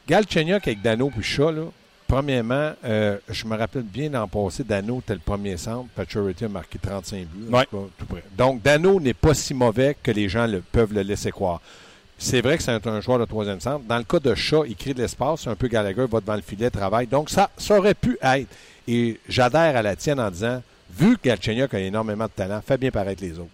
Galchenyuk 0.09 0.67
avec 0.67 0.81
Dano 0.81 1.11
puis 1.11 1.23
Shaw, 1.23 1.51
là, 1.51 1.63
premièrement, 2.09 2.73
euh, 2.85 3.19
je 3.29 3.45
me 3.47 3.57
rappelle 3.57 3.83
bien 3.83 4.09
l'an 4.11 4.27
passé, 4.27 4.65
Dano 4.65 4.99
était 4.99 5.15
le 5.15 5.21
premier 5.21 5.57
centre, 5.57 5.87
Pacioretty 5.95 6.47
a 6.47 6.49
marqué 6.49 6.79
35 6.79 7.27
buts. 7.27 7.47
en 7.53 7.57
Ouais. 7.59 7.67
tout 7.71 7.77
cas, 7.77 7.83
tout 7.99 8.07
près. 8.07 8.25
Donc, 8.37 8.63
Dano 8.63 8.99
n'est 8.99 9.15
pas 9.15 9.35
si 9.35 9.55
mauvais 9.55 9.97
que 10.03 10.11
les 10.11 10.29
gens 10.29 10.47
le- 10.47 10.61
peuvent 10.63 10.93
le 10.93 11.03
laisser 11.03 11.31
croire. 11.31 11.61
C'est 12.21 12.41
vrai 12.41 12.57
que 12.57 12.65
c'est 12.65 12.85
un, 12.87 13.01
joueur 13.01 13.21
de 13.21 13.27
troisième 13.27 13.61
centre. 13.61 13.85
Dans 13.89 13.99
le 13.99 14.03
cas 14.03 14.19
de 14.19 14.35
Shaw, 14.35 14.65
il 14.65 14.75
crée 14.75 14.93
de 14.95 15.01
l'espace, 15.01 15.43
c'est 15.45 15.51
un 15.51 15.55
peu 15.55 15.69
Gallagher, 15.69 16.07
va 16.11 16.21
devant 16.21 16.35
le 16.35 16.43
filet, 16.43 16.69
travaille. 16.71 17.07
Donc, 17.07 17.31
ça, 17.31 17.49
ça 17.57 17.79
aurait 17.79 17.95
pu 17.95 18.19
être. 18.21 18.49
Et 18.89 19.21
j'adhère 19.29 19.77
à 19.77 19.83
la 19.83 19.95
tienne 19.95 20.19
en 20.19 20.29
disant, 20.31 20.61
vu 20.91 21.17
que 21.17 21.29
Galchenyuk 21.29 21.73
a 21.75 21.79
énormément 21.79 22.25
de 22.25 22.31
talent, 22.35 22.61
fais 22.67 22.77
bien 22.79 22.91
paraître 22.91 23.23
les 23.23 23.39
autres. 23.39 23.51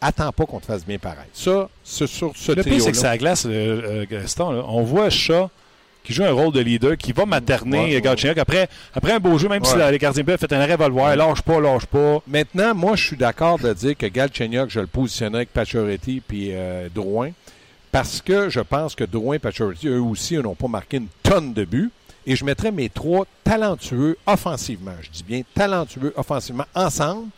Attends 0.00 0.30
pas 0.32 0.44
qu'on 0.44 0.60
te 0.60 0.66
fasse 0.66 0.84
bien 0.86 0.98
paraître. 0.98 1.30
Ça, 1.32 1.68
c'est 1.82 2.06
sur 2.06 2.36
ce 2.36 2.52
le 2.52 2.62
pire, 2.62 2.80
c'est 2.82 2.92
que 2.92 2.96
ça 2.98 3.16
glace, 3.16 3.46
euh, 3.46 4.02
euh, 4.02 4.06
Gaston. 4.08 4.50
là. 4.52 4.62
On 4.68 4.82
voit 4.82 5.08
Shaw 5.10 5.48
qui 6.04 6.12
joue 6.12 6.24
un 6.24 6.30
rôle 6.32 6.52
de 6.52 6.60
leader, 6.60 6.96
qui 6.96 7.12
va 7.12 7.26
materner 7.26 7.94
Ouais. 7.94 8.00
Galchenyuk. 8.00 8.38
Après, 8.38 8.68
après 8.94 9.12
un 9.12 9.18
beau 9.18 9.36
jeu, 9.38 9.48
même 9.48 9.64
si 9.64 9.74
Ouais. 9.74 9.90
les 9.90 9.98
gardiens 9.98 10.22
ont 10.22 10.36
fait 10.38 10.52
un 10.52 10.60
arrêt, 10.60 10.76
va 10.76 10.86
le 10.88 10.94
voir. 10.94 11.16
Lâche 11.16 11.42
pas, 11.42 11.58
lâche 11.60 11.86
pas. 11.86 12.22
Maintenant, 12.28 12.74
moi, 12.74 12.94
je 12.94 13.04
suis 13.06 13.16
d'accord 13.16 13.58
de 13.58 13.72
dire 13.72 13.96
que 13.96 14.06
Galchenyuk, 14.06 14.68
je 14.70 14.80
le 14.80 14.86
positionnerai 14.86 15.38
avec 15.38 15.52
Pacioretty 15.52 16.22
puis 16.26 16.50
euh, 16.52 16.88
Drouin, 16.94 17.30
parce 17.90 18.20
que 18.20 18.48
je 18.50 18.60
pense 18.60 18.94
que 18.94 19.04
Drouin 19.04 19.36
et 19.36 19.38
Pacioretty, 19.38 19.88
eux 19.88 20.00
aussi, 20.02 20.36
n'ont 20.36 20.54
pas 20.54 20.68
marqué 20.68 20.98
une 20.98 21.08
tonne 21.22 21.52
de 21.54 21.64
buts. 21.64 21.90
Et 22.26 22.36
je 22.36 22.44
mettrais 22.44 22.70
mes 22.70 22.88
trois 22.88 23.26
talentueux 23.44 24.16
offensivement, 24.26 24.94
je 25.02 25.10
dis 25.10 25.22
bien 25.22 25.42
talentueux 25.54 26.12
offensivement, 26.16 26.64
ensemble. 26.74 27.28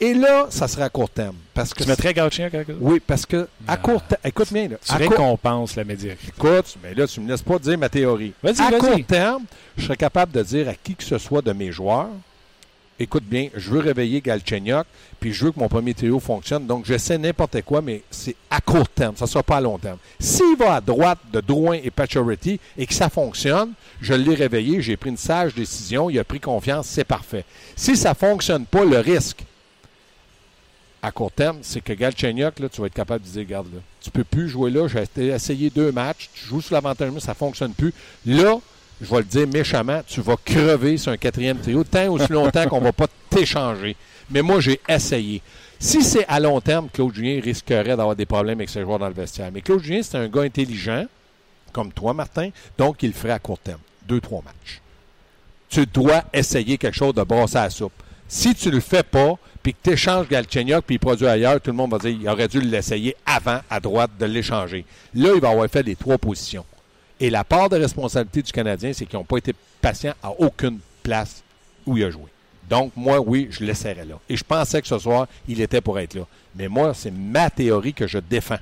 Et 0.00 0.12
là, 0.12 0.46
ça 0.50 0.68
sera 0.68 0.84
à 0.84 0.88
court 0.90 1.08
terme. 1.08 1.36
Parce 1.54 1.72
que 1.72 1.82
Tu 1.82 1.88
mettrais 1.88 2.12
Galchenyuk 2.12 2.54
avec 2.54 2.68
eux? 2.70 2.76
Oui, 2.80 3.00
parce 3.04 3.24
que 3.24 3.48
à 3.66 3.76
court 3.78 4.02
terme, 4.02 4.20
écoute 4.24 4.52
bien, 4.52 4.68
là, 4.68 4.76
Tu 4.84 4.92
à 4.92 4.98
court- 4.98 5.08
récompenses 5.10 5.74
la 5.76 5.84
médiocrité. 5.84 6.32
Écoute, 6.36 6.76
mais 6.82 6.92
là, 6.94 7.06
tu 7.06 7.20
me 7.20 7.28
laisses 7.30 7.42
pas 7.42 7.58
dire 7.58 7.78
ma 7.78 7.88
théorie. 7.88 8.32
Vas-y, 8.42 8.60
à 8.60 8.78
court 8.78 9.06
terme, 9.06 9.44
je 9.78 9.84
serais 9.84 9.96
capable 9.96 10.32
de 10.32 10.42
dire 10.42 10.68
à 10.68 10.74
qui 10.74 10.94
que 10.94 11.02
ce 11.04 11.16
soit 11.16 11.40
de 11.40 11.52
mes 11.52 11.72
joueurs, 11.72 12.08
écoute 12.98 13.24
bien, 13.24 13.48
je 13.54 13.70
veux 13.70 13.78
réveiller 13.80 14.20
Galchenyuk, 14.20 14.86
puis 15.18 15.32
je 15.32 15.46
veux 15.46 15.52
que 15.52 15.60
mon 15.60 15.68
premier 15.68 15.94
trio 15.94 16.20
fonctionne. 16.20 16.66
Donc, 16.66 16.84
j'essaie 16.84 17.16
n'importe 17.16 17.62
quoi, 17.62 17.80
mais 17.80 18.02
c'est 18.10 18.36
à 18.50 18.60
court 18.60 18.88
terme. 18.90 19.16
Ça 19.16 19.24
ne 19.24 19.30
sera 19.30 19.42
pas 19.42 19.56
à 19.56 19.60
long 19.62 19.78
terme. 19.78 19.98
S'il 20.20 20.56
va 20.58 20.74
à 20.74 20.80
droite 20.82 21.18
de 21.32 21.40
Drouin 21.40 21.78
et 21.82 21.90
Pacioretty 21.90 22.60
et 22.76 22.86
que 22.86 22.92
ça 22.94 23.08
fonctionne, 23.08 23.70
je 24.02 24.12
l'ai 24.12 24.34
réveillé, 24.34 24.82
j'ai 24.82 24.98
pris 24.98 25.08
une 25.08 25.16
sage 25.16 25.54
décision, 25.54 26.10
il 26.10 26.18
a 26.18 26.24
pris 26.24 26.38
confiance, 26.40 26.86
c'est 26.86 27.04
parfait. 27.04 27.46
Si 27.76 27.96
ça 27.96 28.10
ne 28.10 28.14
fonctionne 28.14 28.66
pas, 28.66 28.84
le 28.84 28.98
risque, 28.98 29.42
à 31.06 31.12
court 31.12 31.30
terme, 31.30 31.58
c'est 31.62 31.80
que 31.80 31.92
Galchenyuk, 31.92 32.58
là, 32.58 32.68
tu 32.68 32.80
vas 32.80 32.88
être 32.88 32.94
capable 32.94 33.24
de 33.24 33.30
dire, 33.30 33.42
regarde, 33.42 33.66
là, 33.72 33.80
tu 34.00 34.10
peux 34.10 34.24
plus 34.24 34.48
jouer 34.48 34.72
là, 34.72 34.88
j'ai 34.88 35.28
essayé 35.28 35.70
deux 35.70 35.92
matchs, 35.92 36.28
tu 36.34 36.46
joues 36.46 36.60
sur 36.60 36.74
l'avantage, 36.74 37.16
ça 37.20 37.32
fonctionne 37.32 37.72
plus. 37.74 37.94
Là, 38.26 38.58
je 39.00 39.08
vais 39.08 39.18
le 39.18 39.22
dire 39.22 39.46
méchamment, 39.46 40.00
tu 40.04 40.20
vas 40.20 40.34
crever 40.36 40.96
sur 40.96 41.12
un 41.12 41.16
quatrième 41.16 41.58
trio 41.58 41.84
tant 41.84 42.08
aussi 42.08 42.32
longtemps 42.32 42.66
qu'on 42.66 42.80
va 42.80 42.92
pas 42.92 43.06
t'échanger. 43.30 43.94
Mais 44.30 44.42
moi, 44.42 44.58
j'ai 44.58 44.80
essayé. 44.88 45.42
Si 45.78 46.02
c'est 46.02 46.26
à 46.26 46.40
long 46.40 46.60
terme, 46.60 46.88
Claude 46.92 47.14
Julien 47.14 47.40
risquerait 47.40 47.96
d'avoir 47.96 48.16
des 48.16 48.26
problèmes 48.26 48.58
avec 48.58 48.70
ses 48.70 48.82
joueurs 48.82 48.98
dans 48.98 49.08
le 49.08 49.14
vestiaire. 49.14 49.50
Mais 49.52 49.60
Claude 49.60 49.84
Julien, 49.84 50.02
c'est 50.02 50.18
un 50.18 50.26
gars 50.26 50.42
intelligent, 50.42 51.04
comme 51.72 51.92
toi, 51.92 52.14
Martin, 52.14 52.50
donc 52.76 53.00
il 53.04 53.10
le 53.10 53.14
ferait 53.14 53.34
à 53.34 53.38
court 53.38 53.60
terme. 53.60 53.80
Deux, 54.08 54.20
trois 54.20 54.42
matchs. 54.42 54.80
Tu 55.68 55.86
dois 55.86 56.24
essayer 56.32 56.78
quelque 56.78 56.96
chose 56.96 57.14
de 57.14 57.22
brasser 57.22 57.58
à 57.58 57.70
soupe. 57.70 57.92
Si 58.26 58.56
tu 58.56 58.72
le 58.72 58.80
fais 58.80 59.04
pas, 59.04 59.36
puis 59.66 59.74
que 59.74 59.78
tu 59.82 59.90
échanges 59.94 60.28
Galchenyuk, 60.28 60.84
puis 60.86 60.94
il 60.94 60.98
produit 61.00 61.26
ailleurs, 61.26 61.60
tout 61.60 61.72
le 61.72 61.76
monde 61.76 61.90
va 61.90 61.98
dire 61.98 62.10
il 62.10 62.28
aurait 62.28 62.46
dû 62.46 62.60
l'essayer 62.60 63.16
avant, 63.26 63.58
à 63.68 63.80
droite, 63.80 64.12
de 64.16 64.24
l'échanger. 64.24 64.84
Là, 65.12 65.30
il 65.34 65.40
va 65.40 65.48
avoir 65.48 65.68
fait 65.68 65.82
les 65.82 65.96
trois 65.96 66.18
positions. 66.18 66.64
Et 67.18 67.30
la 67.30 67.42
part 67.42 67.68
de 67.68 67.76
responsabilité 67.76 68.42
du 68.42 68.52
Canadien, 68.52 68.92
c'est 68.92 69.06
qu'ils 69.06 69.18
n'ont 69.18 69.24
pas 69.24 69.38
été 69.38 69.56
patients 69.82 70.14
à 70.22 70.30
aucune 70.30 70.78
place 71.02 71.42
où 71.84 71.96
il 71.96 72.04
a 72.04 72.10
joué. 72.10 72.26
Donc, 72.70 72.92
moi, 72.94 73.18
oui, 73.18 73.48
je 73.50 73.64
l'essaierais 73.64 74.04
là. 74.04 74.20
Et 74.28 74.36
je 74.36 74.44
pensais 74.44 74.80
que 74.80 74.86
ce 74.86 75.00
soir, 75.00 75.26
il 75.48 75.60
était 75.60 75.80
pour 75.80 75.98
être 75.98 76.14
là. 76.14 76.28
Mais 76.54 76.68
moi, 76.68 76.94
c'est 76.94 77.10
ma 77.10 77.50
théorie 77.50 77.92
que 77.92 78.06
je 78.06 78.18
défends. 78.18 78.60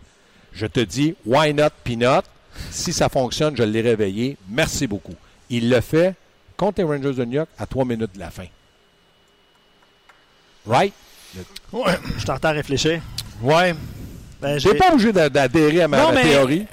Je 0.54 0.64
te 0.64 0.80
dis, 0.80 1.14
why 1.26 1.52
not 1.52 1.68
peanut? 1.84 2.24
Si 2.70 2.94
ça 2.94 3.10
fonctionne, 3.10 3.54
je 3.58 3.62
l'ai 3.62 3.82
réveillé. 3.82 4.38
Merci 4.48 4.86
beaucoup. 4.86 5.16
Il 5.50 5.68
le 5.68 5.82
fait 5.82 6.14
contre 6.56 6.80
les 6.80 6.84
Rangers 6.84 7.12
de 7.12 7.24
New 7.26 7.32
York 7.32 7.50
à 7.58 7.66
trois 7.66 7.84
minutes 7.84 8.14
de 8.14 8.20
la 8.20 8.30
fin. 8.30 8.46
Right? 10.66 10.92
Je 11.72 12.24
t'entends 12.24 12.52
réfléchir. 12.52 13.00
Ouais. 13.42 13.74
Ben, 14.40 14.54
Je 14.54 14.58
j'ai- 14.60 14.72
n'ai 14.72 14.78
pas 14.78 14.92
obligé 14.92 15.12
d'a- 15.12 15.28
d'adhérer 15.28 15.82
à 15.82 15.88
ma, 15.88 15.98
Non, 15.98 16.08
ma 16.08 16.12
mais- 16.16 16.22
théorie, 16.22 16.66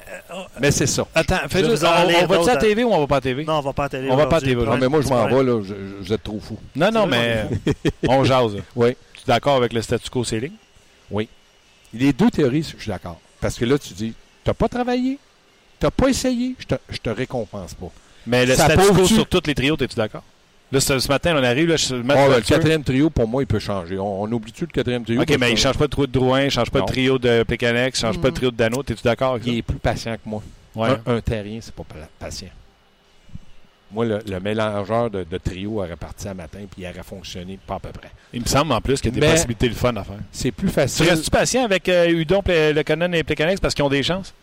mais 0.59 0.71
c'est 0.71 0.87
ça. 0.87 1.07
Attends, 1.15 1.37
fais 1.49 1.63
juste. 1.63 1.83
On, 1.83 1.87
on 1.87 2.27
va-tu 2.27 2.49
à 2.49 2.53
la 2.55 2.59
TV 2.59 2.83
ou 2.83 2.91
on 2.93 2.99
va 2.99 3.07
pas 3.07 3.15
à 3.15 3.17
la 3.17 3.21
TV? 3.21 3.45
Non, 3.45 3.53
on 3.53 3.61
va 3.61 3.73
pas 3.73 3.85
à 3.85 3.89
télé. 3.89 4.09
On 4.11 4.15
va 4.17 4.27
pas 4.27 4.37
à 4.37 4.39
télé, 4.41 4.55
Non, 4.55 4.77
mais 4.77 4.87
moi, 4.89 5.01
je 5.01 5.07
m'en 5.07 5.23
Ouais. 5.25 5.33
vais, 5.33 5.43
là. 5.43 5.61
je- 5.61 5.67
je- 5.73 6.03
vous 6.03 6.13
êtes 6.13 6.23
trop 6.23 6.39
fou. 6.39 6.57
Non, 6.75 6.91
non, 6.91 7.05
mais 7.07 7.45
on 8.07 8.23
jase. 8.23 8.57
Oui. 8.75 8.95
Tu 9.13 9.21
es 9.21 9.27
d'accord 9.27 9.55
avec 9.55 9.71
le 9.73 9.81
statu 9.81 10.09
quo 10.09 10.23
ceiling? 10.23 10.51
Les 11.93 12.13
deux 12.13 12.29
théories, 12.31 12.63
je 12.77 12.81
suis 12.81 12.89
d'accord. 12.89 13.19
Parce 13.41 13.57
que 13.57 13.65
là, 13.65 13.77
tu 13.77 13.93
dis, 13.93 14.13
tu 14.43 14.49
n'as 14.49 14.53
pas 14.53 14.69
travaillé, 14.69 15.17
tu 15.79 15.85
n'as 15.85 15.91
pas 15.91 16.07
essayé, 16.07 16.55
je 16.57 16.65
te, 16.65 16.75
je 16.89 16.97
te 16.99 17.09
récompense 17.09 17.73
pas. 17.73 17.89
Mais 18.25 18.45
le 18.45 18.55
Ça 18.55 18.65
statu 18.65 18.93
quo 18.93 19.05
sur 19.05 19.27
tous 19.27 19.41
les 19.45 19.53
trios, 19.55 19.75
es-tu 19.77 19.95
d'accord? 19.95 20.23
Là, 20.71 20.79
ce, 20.79 20.99
ce 20.99 21.07
matin, 21.09 21.35
on 21.37 21.43
arrive, 21.43 21.67
là, 21.67 21.75
je 21.75 21.93
Oh, 21.95 22.03
Matt 22.03 22.17
ben, 22.17 22.35
le 22.37 22.41
quatrième 22.41 22.83
trio, 22.83 23.09
pour 23.09 23.27
moi, 23.27 23.43
il 23.43 23.45
peut 23.47 23.59
changer. 23.59 23.97
On, 23.99 24.21
on 24.23 24.31
oublie-tu 24.31 24.61
le 24.65 24.71
quatrième 24.71 25.03
trio? 25.03 25.21
OK, 25.21 25.35
mais 25.39 25.49
il 25.51 25.55
que- 25.55 25.59
change 25.59 25.77
pas 25.77 25.85
de 25.85 25.91
trio 25.91 26.07
de 26.07 26.11
Drouin, 26.13 26.43
il 26.43 26.51
change 26.51 26.69
pas 26.71 26.79
Non. 26.79 26.85
de 26.85 26.91
trio 26.91 27.19
de 27.19 27.43
Pécanex, 27.43 27.97
il 27.97 28.01
change 28.01 28.19
pas 28.21 28.29
de 28.29 28.35
trio 28.35 28.51
de 28.51 28.55
Dano. 28.55 28.81
T'es-tu 28.81 29.03
d'accord 29.03 29.37
Il 29.43 29.51
ça? 29.51 29.57
est 29.57 29.61
plus 29.61 29.77
patient 29.79 30.13
que 30.15 30.21
moi. 30.29 30.41
Ouais. 30.75 30.89
Un, 31.05 31.15
un 31.17 31.21
terrien, 31.21 31.59
c'est 31.61 31.73
pas 31.75 31.83
pa- 31.83 31.95
patient. 32.19 32.47
Moi, 33.93 34.05
le, 34.05 34.19
le 34.25 34.39
mélangeur 34.39 35.09
de, 35.09 35.25
de 35.29 35.37
trio 35.37 35.79
aurait 35.81 35.97
parti 35.97 36.25
à 36.29 36.33
matin 36.33 36.59
puis 36.71 36.83
il 36.83 36.85
aurait 36.87 37.03
fonctionné 37.03 37.59
pas 37.67 37.75
à 37.75 37.79
peu 37.79 37.89
près. 37.89 38.09
Il 38.31 38.39
me 38.41 38.45
semble 38.45 38.71
en 38.71 38.79
plus 38.79 39.01
qu'il 39.01 39.13
y 39.13 39.17
a 39.17 39.19
des 39.19 39.27
Mais- 39.27 39.33
possibilités 39.33 39.67
le 39.67 39.75
fun 39.75 39.93
à 39.97 40.03
faire. 40.05 40.15
C'est 40.31 40.51
plus 40.51 40.69
Tu 40.69 40.73
facile. 40.73 41.09
restes-tu 41.09 41.29
patient 41.29 41.65
avec 41.65 41.89
euh, 41.89 42.07
Udon, 42.07 42.41
le 42.47 42.81
Conan 42.83 43.11
et 43.11 43.23
Pécanex 43.23 43.59
parce 43.59 43.73
qu'ils 43.73 43.83
ont 43.83 43.89
des 43.89 44.03
chances? 44.03 44.33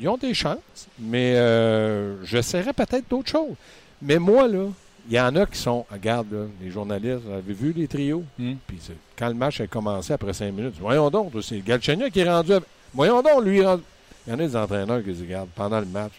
Ils 0.00 0.08
ont 0.08 0.16
des 0.16 0.34
chances, 0.34 0.58
mais 0.98 1.34
euh, 1.36 2.24
j'essaierais 2.24 2.72
peut-être 2.72 3.08
d'autres 3.08 3.30
choses. 3.30 3.54
Mais 4.02 4.18
moi, 4.18 4.48
là, 4.48 4.66
il 5.08 5.14
y 5.14 5.20
en 5.20 5.34
a 5.36 5.46
qui 5.46 5.58
sont, 5.58 5.86
regarde, 5.90 6.30
là, 6.32 6.44
les 6.60 6.70
journalistes, 6.70 7.22
vous 7.24 7.32
avez 7.32 7.52
vu 7.54 7.72
les 7.72 7.88
trios? 7.88 8.22
Hmm. 8.38 8.54
Puis 8.66 8.78
quand 9.18 9.28
le 9.28 9.34
match 9.34 9.60
a 9.60 9.66
commencé 9.66 10.12
après 10.12 10.32
cinq 10.32 10.52
minutes, 10.52 10.74
voyons 10.80 11.10
donc, 11.10 11.32
c'est 11.42 11.60
Galchenyuk 11.60 12.12
qui 12.12 12.20
est 12.20 12.28
rendu. 12.30 12.52
avec- 12.52 12.68
Voyons 12.94 13.22
donc, 13.22 13.42
lui, 13.44 13.58
il 13.58 13.66
rendu- 13.66 13.82
il 14.26 14.30
y 14.30 14.32
en 14.36 14.38
a 14.38 14.42
des 14.46 14.56
entraîneurs 14.56 15.02
qui 15.02 15.12
disent, 15.12 15.22
regarde, 15.22 15.48
pendant 15.54 15.80
le 15.80 15.86
match, 15.86 16.12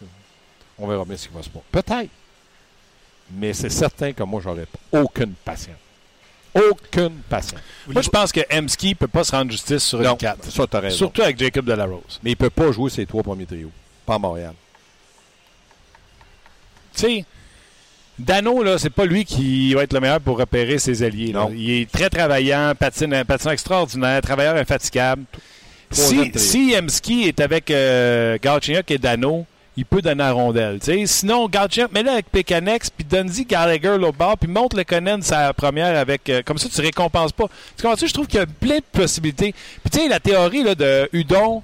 on 0.78 0.88
verra 0.88 1.06
bien 1.06 1.18
ce 1.18 1.28
qui 1.28 1.34
va 1.34 1.44
se 1.44 1.50
passer. 1.50 1.66
Peut-être. 1.72 2.10
Mais 3.32 3.54
c'est 3.54 3.70
certain 3.70 4.12
que 4.14 4.24
moi, 4.24 4.42
j'aurais 4.44 4.66
pas 4.66 5.00
aucune 5.02 5.34
patience. 5.34 5.76
Aucune 6.56 7.18
patience. 7.30 7.62
Moi, 7.88 8.02
je 8.02 8.10
pense 8.10 8.32
que 8.32 8.40
Emski 8.52 8.96
peut 8.96 9.08
pas 9.08 9.24
se 9.24 9.32
rendre 9.32 9.52
justice 9.52 9.84
sur 9.84 10.00
Non, 10.02 10.14
une 10.14 10.18
4. 10.18 10.44
ça, 10.50 10.80
raison. 10.80 10.98
Surtout 10.98 11.22
avec 11.22 11.38
Jacob 11.38 11.64
Delarose. 11.66 12.20
Mais 12.24 12.32
il 12.32 12.36
peut 12.38 12.50
pas 12.50 12.72
jouer 12.72 12.90
ses 12.90 13.06
trois 13.06 13.22
premiers 13.22 13.46
trios. 13.46 13.70
Pas 14.04 14.16
à 14.16 14.18
Montréal. 14.18 14.54
Tu 16.96 17.00
sais, 17.02 17.26
Dano, 18.20 18.64
là, 18.64 18.78
c'est 18.78 18.90
pas 18.90 19.06
lui 19.06 19.24
qui 19.26 19.74
va 19.74 19.84
être 19.84 19.94
le 19.94 20.02
meilleur 20.02 20.20
pour 20.20 20.38
repérer 20.38 20.78
ses 20.78 21.04
alliés. 21.04 21.32
Non. 21.32 21.52
Il 21.56 21.72
est 21.72 21.92
très 21.92 22.10
travaillant, 22.10 22.74
patine, 22.78 23.14
un 23.14 23.26
patineur 23.26 23.54
extraordinaire, 23.54 24.22
travailleur 24.22 24.56
infatigable. 24.56 25.24
Si, 25.92 26.32
si 26.36 26.76
Emski 26.78 27.24
est 27.24 27.40
avec 27.40 27.72
euh, 27.72 28.38
Galchenyuk 28.42 28.92
et 28.92 28.98
Dano, 28.98 29.46
il 29.76 29.86
peut 29.86 30.02
donner 30.02 30.24
la 30.24 30.34
rondelle. 30.34 30.80
Sinon, 31.06 31.48
Galchenyuk, 31.48 31.92
mais 31.94 32.04
là 32.04 32.14
avec 32.14 32.30
Pekanex, 32.30 32.90
puis 32.90 33.06
donne-y 33.06 33.46
Gallagher 33.46 33.98
l'autre 33.98 34.18
bord, 34.18 34.38
puis 34.38 34.50
monte 34.50 34.74
le 34.74 34.84
Conan 34.84 35.20
sa 35.22 35.54
première 35.54 35.98
avec. 35.98 36.30
euh, 36.30 36.42
comme 36.46 36.58
ça, 36.58 36.68
tu 36.70 36.82
récompenses 36.82 37.32
pas. 37.32 37.46
Tu 37.78 37.84
comprends 37.84 38.06
Je 38.06 38.14
trouve 38.14 38.28
qu'il 38.28 38.40
y 38.40 38.44
a 38.44 38.46
plein 38.46 38.78
de 38.78 38.84
possibilités. 38.92 39.56
Puis 39.82 39.90
tu 39.92 40.00
sais, 40.00 40.08
la 40.10 40.20
théorie 40.20 40.64
là, 40.64 40.76
de 40.76 41.10
Udon, 41.14 41.64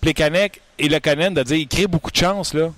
Plekanec 0.00 0.60
et 0.78 0.88
le 0.88 1.00
Conan 1.00 1.32
de 1.32 1.42
dire 1.42 1.56
il 1.56 1.68
crée 1.68 1.86
beaucoup 1.86 2.10
de 2.10 2.16
chance, 2.16 2.54
là. 2.54 2.70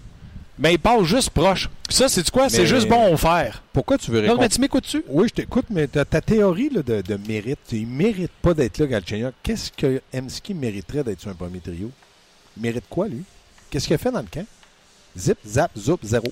Mais 0.59 0.75
il 0.75 0.79
passe 0.79 1.03
juste 1.05 1.31
proche. 1.31 1.69
Ça, 1.88 2.09
c'est 2.09 2.29
quoi? 2.31 2.49
C'est 2.49 2.64
juste 2.66 2.88
bon 2.88 3.12
au 3.12 3.16
faire. 3.16 3.62
Pourquoi 3.73 3.99
tu 3.99 4.11
veux 4.11 4.19
Non, 4.19 4.23
répondre? 4.23 4.40
mais 4.40 4.49
tu 4.49 4.61
m'écoutes-tu? 4.61 5.05
Oui, 5.09 5.29
je 5.29 5.35
t'écoute, 5.35 5.66
mais 5.71 5.87
ta, 5.87 6.05
ta 6.05 6.21
théorie 6.23 6.71
là, 6.71 6.83
de, 6.83 7.03
de 7.03 7.16
mérite, 7.29 7.59
il 7.73 7.83
ne 7.88 7.95
mérite 7.95 8.31
pas 8.40 8.55
d'être 8.55 8.79
là, 8.79 8.87
Galchenyuk. 8.87 9.35
Qu'est-ce 9.42 9.71
que 9.71 10.01
Emski 10.14 10.55
mériterait 10.55 11.05
d'être 11.05 11.21
sur 11.21 11.31
un 11.31 11.35
premier 11.35 11.61
trio? 11.61 11.90
Il 12.57 12.62
mérite 12.62 12.85
quoi, 12.88 13.07
lui? 13.07 13.23
Qu'est-ce 13.69 13.87
qu'il 13.87 13.95
a 13.95 13.99
fait 13.99 14.11
dans 14.11 14.21
le 14.21 14.27
camp? 14.33 14.47
Zip, 15.16 15.38
zap, 15.47 15.71
zoup, 15.77 15.99
zéro. 16.03 16.27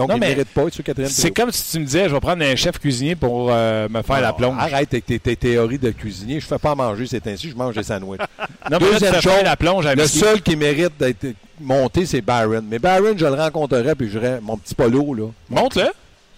Donc, 0.00 0.08
Non, 0.08 0.16
il 0.16 0.20
ne 0.20 0.26
mérite 0.26 0.48
pas 0.48 0.64
d'être 0.64 0.72
sur 0.72 0.82
quatrième 0.82 1.10
C'est 1.10 1.30
comme 1.30 1.52
si 1.52 1.72
tu 1.72 1.78
me 1.78 1.84
disais, 1.84 2.08
je 2.08 2.14
vais 2.14 2.20
prendre 2.20 2.42
un 2.42 2.56
chef 2.56 2.78
cuisinier 2.78 3.16
pour 3.16 3.50
euh, 3.50 3.86
me 3.90 4.00
faire 4.00 4.22
la 4.22 4.32
plonge. 4.32 4.56
Arrête 4.58 4.94
avec 4.94 5.04
tes, 5.04 5.18
tes 5.18 5.36
théories 5.36 5.78
de 5.78 5.90
cuisinier. 5.90 6.40
Je 6.40 6.46
ne 6.46 6.48
fais 6.48 6.58
pas 6.58 6.70
à 6.70 6.74
manger, 6.74 7.06
c'est 7.06 7.26
ainsi. 7.26 7.50
Je 7.50 7.54
mange 7.54 7.74
des 7.74 7.82
sandwichs. 7.82 8.20
Non, 8.70 8.78
mais 8.80 8.92
Deuxième 8.92 9.20
chose, 9.20 9.42
la 9.42 9.56
plonge 9.56 9.86
le 9.86 10.06
seul 10.06 10.40
qui 10.40 10.56
mérite 10.56 10.92
d'être 10.98 11.26
monté, 11.60 12.06
c'est 12.06 12.22
Byron. 12.22 12.64
Mais 12.66 12.78
Byron, 12.78 13.18
je 13.18 13.26
le 13.26 13.34
rencontrerais, 13.34 13.94
puis 13.94 14.06
je 14.08 14.18
dirais, 14.18 14.38
mon 14.40 14.56
petit 14.56 14.74
polo, 14.74 15.12
là. 15.12 15.26
Monte-le. 15.50 15.88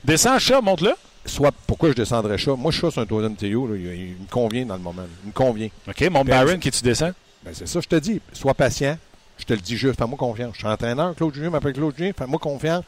Descends, 0.03 0.39
chat, 0.41 0.61
monte-le. 0.61 0.93
Soit, 1.25 1.53
pourquoi 1.69 1.91
je 1.91 1.95
descendrais 1.95 2.39
ça? 2.39 2.57
Moi, 2.57 2.73
je 2.73 2.79
suis 2.79 2.91
sur 2.91 3.01
un 3.01 3.07
troisième 3.07 3.37
trio, 3.37 3.69
là. 3.69 3.77
Il, 3.77 3.83
il 3.85 4.17
me 4.23 4.29
convient 4.29 4.67
dans 4.67 4.75
le 4.77 4.81
moment. 4.83 5.03
Il 5.23 5.29
me 5.29 5.33
convient. 5.33 5.69
OK, 5.89 6.01
monte 6.11 6.27
Ben, 6.27 6.45
Byron 6.45 6.59
qui 6.59 6.71
tu 6.73 6.83
descends? 6.83 7.13
Ben, 7.45 7.53
c'est 7.53 7.69
ça, 7.69 7.81
je 7.81 7.87
te 7.89 7.97
dis. 7.97 8.21
Sois 8.33 8.55
patient. 8.55 8.97
Je 9.39 9.45
te 9.45 9.53
le 9.53 9.61
dis 9.61 9.77
juste. 9.77 9.99
Fais-moi 9.99 10.17
confiance. 10.19 10.55
Je 10.55 10.59
suis 10.59 10.69
entraîneur. 10.69 11.15
Claude 11.15 11.35
Julien 11.35 11.51
m'appelle 11.51 11.73
Claude 11.73 11.95
Julien. 11.97 12.13
Fais-moi 12.17 12.39
confiance. 12.39 12.85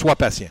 So- 0.00 0.06
Sois 0.06 0.16
patient. 0.16 0.48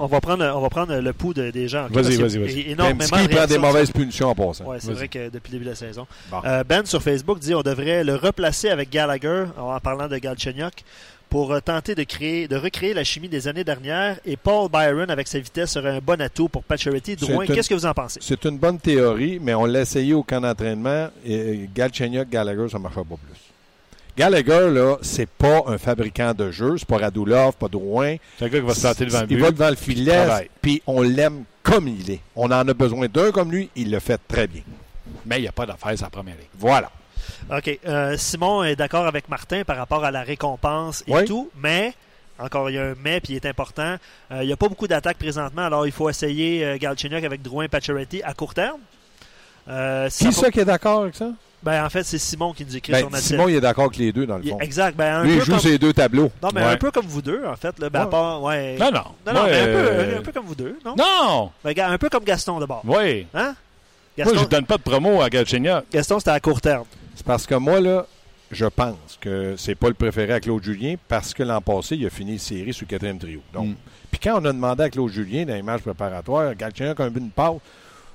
On 0.00 0.06
va 0.06 0.20
prendre, 0.20 0.44
on 0.54 0.60
va 0.60 0.68
prendre 0.70 0.94
le 0.96 1.12
pouls 1.12 1.34
de- 1.34 1.50
des 1.50 1.66
gens. 1.66 1.88
Vas-y, 1.90 2.14
vas-y, 2.16 2.38
vas-y. 2.38 2.74
Même 2.76 2.98
prend 2.98 3.46
des 3.46 3.58
mauvaises 3.58 3.90
punitions 3.90 4.28
en 4.28 4.34
passant. 4.34 4.64
Ouais, 4.64 4.78
c'est 4.80 4.92
vrai 4.92 5.08
que 5.08 5.28
depuis 5.28 5.50
le 5.50 5.58
début 5.58 5.64
de 5.64 5.70
la 5.70 5.74
saison. 5.76 6.06
Bon. 6.30 6.36
Euh, 6.44 6.62
ben 6.62 6.84
sur 6.86 7.02
Facebook 7.02 7.40
dit 7.40 7.52
on 7.54 7.62
devrait 7.62 8.04
le 8.04 8.14
replacer 8.14 8.68
avec 8.70 8.90
Gallagher 8.90 9.46
en 9.58 9.80
parlant 9.80 10.06
de 10.06 10.16
Galchenyuk 10.18 10.84
pour 11.28 11.52
euh, 11.52 11.58
tenter 11.60 11.96
de 11.96 12.04
créer, 12.04 12.46
de 12.46 12.54
recréer 12.56 12.94
la 12.94 13.02
chimie 13.02 13.28
des 13.28 13.48
années 13.48 13.64
dernières. 13.64 14.18
Et 14.24 14.36
Paul 14.36 14.70
Byron 14.70 15.10
avec 15.10 15.26
sa 15.26 15.40
vitesse 15.40 15.72
serait 15.72 15.96
un 15.96 16.00
bon 16.00 16.20
atout 16.22 16.48
pour 16.48 16.62
Pacioretty. 16.62 17.16
Drouin, 17.16 17.44
qu'est-ce 17.46 17.68
que 17.68 17.74
vous 17.74 17.84
en 17.86 17.92
pensez? 17.92 18.20
C'est 18.22 18.44
une 18.44 18.56
bonne 18.56 18.78
théorie, 18.78 19.40
mais 19.42 19.54
on 19.54 19.64
l'a 19.66 19.80
essayé 19.80 20.14
au 20.14 20.22
camp 20.22 20.40
d'entraînement. 20.40 21.08
Et 21.26 21.68
Galchenyuk, 21.74 22.30
Gallagher, 22.30 22.68
ça 22.70 22.78
ne 22.78 22.84
marchera 22.84 23.02
pas 23.02 23.16
plus. 23.16 23.47
Gallagher, 24.18 24.68
là, 24.70 24.96
c'est 25.00 25.28
pas 25.28 25.62
un 25.68 25.78
fabricant 25.78 26.34
de 26.34 26.50
jeux. 26.50 26.76
C'est 26.76 26.88
pas 26.88 26.98
Radulov, 26.98 27.54
pas 27.54 27.68
Drouin. 27.68 28.16
C'est 28.36 28.46
un 28.46 28.48
gars 28.48 28.58
qui 28.58 28.66
va 28.66 28.74
se 28.74 28.80
planter 28.80 29.06
devant 29.06 29.20
le 29.20 29.26
Il 29.30 29.38
va 29.40 29.50
devant 29.52 29.70
le 29.70 29.76
filet, 29.76 30.26
puis 30.60 30.82
on 30.88 31.02
l'aime 31.02 31.44
comme 31.62 31.86
il 31.86 32.10
est. 32.10 32.20
On 32.34 32.46
en 32.46 32.66
a 32.66 32.74
besoin 32.74 33.06
d'un 33.06 33.30
comme 33.30 33.52
lui. 33.52 33.70
Il 33.76 33.92
le 33.92 34.00
fait 34.00 34.20
très 34.26 34.48
bien. 34.48 34.62
Mais 35.24 35.38
il 35.38 35.42
n'y 35.42 35.48
a 35.48 35.52
pas 35.52 35.66
d'affaires 35.66 35.96
sur 35.96 36.06
la 36.06 36.10
première 36.10 36.34
ligne. 36.34 36.46
Voilà. 36.58 36.90
OK. 37.56 37.78
euh, 37.86 38.16
Simon 38.16 38.64
est 38.64 38.74
d'accord 38.74 39.06
avec 39.06 39.28
Martin 39.28 39.62
par 39.64 39.76
rapport 39.76 40.04
à 40.04 40.10
la 40.10 40.22
récompense 40.22 41.04
et 41.06 41.12
Oui. 41.14 41.24
tout, 41.24 41.50
mais, 41.56 41.92
encore, 42.40 42.70
il 42.70 42.74
y 42.74 42.78
a 42.78 42.86
un 42.86 42.94
mais, 43.02 43.20
puis 43.20 43.34
il 43.34 43.36
est 43.36 43.46
important. 43.46 43.96
euh, 44.32 44.42
il 44.42 44.46
n'y 44.46 44.52
a 44.52 44.56
pas 44.56 44.68
beaucoup 44.68 44.88
d'attaques 44.88 45.18
présentement, 45.18 45.62
alors 45.66 45.86
il 45.86 45.92
faut 45.92 46.10
essayer 46.10 46.64
euh, 46.64 46.76
Galchenyuk 46.78 47.22
avec 47.22 47.42
Drouin 47.42 47.64
et 47.64 47.68
Pacioretty 47.68 48.22
à 48.24 48.34
court 48.34 48.54
terme. 48.54 48.80
Euh, 49.68 50.08
si 50.10 50.26
Qui 50.26 50.32
ça 50.32 50.50
qui 50.50 50.60
est 50.60 50.64
d'accord 50.64 51.02
avec 51.02 51.14
ça? 51.14 51.30
ben, 51.62 51.84
en 51.84 51.90
fait, 51.90 52.02
c'est 52.04 52.18
Simon 52.18 52.52
qui 52.52 52.64
nous 52.64 52.76
écrit 52.76 52.92
Ben, 52.92 53.00
sur 53.00 53.10
notre 53.10 53.22
Simon, 53.22 53.48
il 53.48 53.56
est 53.56 53.60
d'accord 53.60 53.84
avec 53.86 53.96
les 53.98 54.12
deux, 54.12 54.26
dans 54.26 54.38
le 54.38 54.44
Il- 54.44 54.50
fond. 54.50 54.60
Exact. 54.60 54.96
Ben, 54.96 55.16
un 55.16 55.24
Lui, 55.24 55.32
il 55.32 55.38
peu 55.40 55.44
joue 55.44 55.50
comme... 55.52 55.60
ses 55.60 55.78
deux 55.78 55.92
tableaux. 55.92 56.30
Non, 56.42 56.48
mais 56.54 56.62
Ouais. 56.62 56.68
un 56.72 56.76
peu 56.76 56.90
comme 56.90 57.06
vous 57.06 57.20
deux, 57.22 57.44
en 57.44 57.56
fait. 57.56 57.78
Là, 57.78 57.90
ben, 57.90 58.00
à 58.00 58.04
Ouais. 58.04 58.10
part- 58.10 58.42
ouais. 58.42 58.76
Non, 58.78 58.86
non. 58.90 58.92
Non, 58.92 59.04
non, 59.26 59.32
Moi, 59.34 59.42
mais 59.46 59.58
un, 59.60 59.66
euh, 59.66 60.12
peu, 60.12 60.18
un 60.18 60.22
peu 60.22 60.32
comme 60.32 60.46
vous 60.46 60.54
deux, 60.54 60.78
non? 60.84 60.94
Non! 60.96 61.50
Ben, 61.64 61.74
un 61.78 61.98
peu 61.98 62.08
comme 62.08 62.24
Gaston, 62.24 62.58
d'abord. 62.60 62.82
Oui. 62.86 63.26
Hein? 63.34 63.42
Moi, 63.44 63.54
Gaston, 64.16 64.34
je 64.38 64.44
ne 64.44 64.48
donne 64.48 64.64
pas 64.66 64.76
de 64.78 64.82
promo 64.82 65.20
à 65.20 65.28
Galchenyuk. 65.28 65.84
Gaston 65.92 66.18
c'était 66.18 66.30
à 66.30 66.40
court 66.40 66.60
terme. 66.60 66.84
C'est 67.14 67.26
parce 67.26 67.46
que 67.46 67.54
moi, 67.56 67.80
là, 67.80 68.06
je 68.50 68.64
pense 68.66 69.18
que 69.20 69.54
c'est 69.58 69.74
pas 69.74 69.88
le 69.88 69.94
préféré 69.94 70.32
à 70.32 70.40
Claude 70.40 70.62
Julien 70.62 70.94
parce 71.08 71.34
que 71.34 71.42
l'an 71.42 71.60
passé, 71.60 71.96
il 71.96 72.06
a 72.06 72.10
fini 72.10 72.32
une 72.32 72.38
série 72.38 72.72
sur 72.72 72.86
le 72.86 72.90
quatrième 72.90 73.18
trio. 73.18 73.40
Donc, 73.52 73.66
Mm. 73.68 73.74
Puis 74.10 74.20
quand 74.22 74.40
on 74.40 74.44
a 74.46 74.52
demandé 74.52 74.84
à 74.84 74.88
Claude 74.90 75.10
Julien 75.12 75.44
dans 75.44 75.54
les 75.54 75.62
matchs 75.62 75.82
préparatoires, 75.82 76.54
Galchenyuk 76.54 76.98
a 76.98 77.04
un 77.04 77.10
but 77.10 77.20
de 77.24 77.30
passe, 77.30 77.56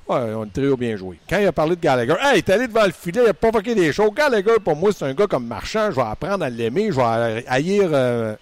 ouais, 0.08 0.34
on 0.36 0.42
a 0.42 0.46
le 0.46 0.52
trio 0.52 0.78
bien 0.78 0.96
joué. 0.96 1.18
Quand 1.30 1.40
il 1.40 1.48
a 1.48 1.52
parlé 1.52 1.76
de 1.76 1.82
Gallagher, 1.82 2.16
hey, 2.22 2.36
il 2.36 2.38
est 2.40 2.50
allé 2.50 2.68
devant 2.68 2.86
le 2.86 2.92
filet, 2.92 3.22
il 3.24 3.30
a 3.30 3.34
provoqué 3.34 3.76
des 3.76 3.92
choses. 3.94 4.12
Gallagher, 4.16 4.56
pour 4.64 4.76
moi, 4.76 4.92
c'est 4.92 5.06
un 5.06 5.14
gars 5.14 5.28
comme 5.28 5.48
marchand, 5.48 5.90
je 5.92 5.96
vais 5.96 6.02
apprendre 6.08 6.44
à 6.44 6.50
l'aimer, 6.50 6.90
je 6.92 6.96
vais 6.98 7.46
haïr. 7.48 7.90
euh, 7.92 8.36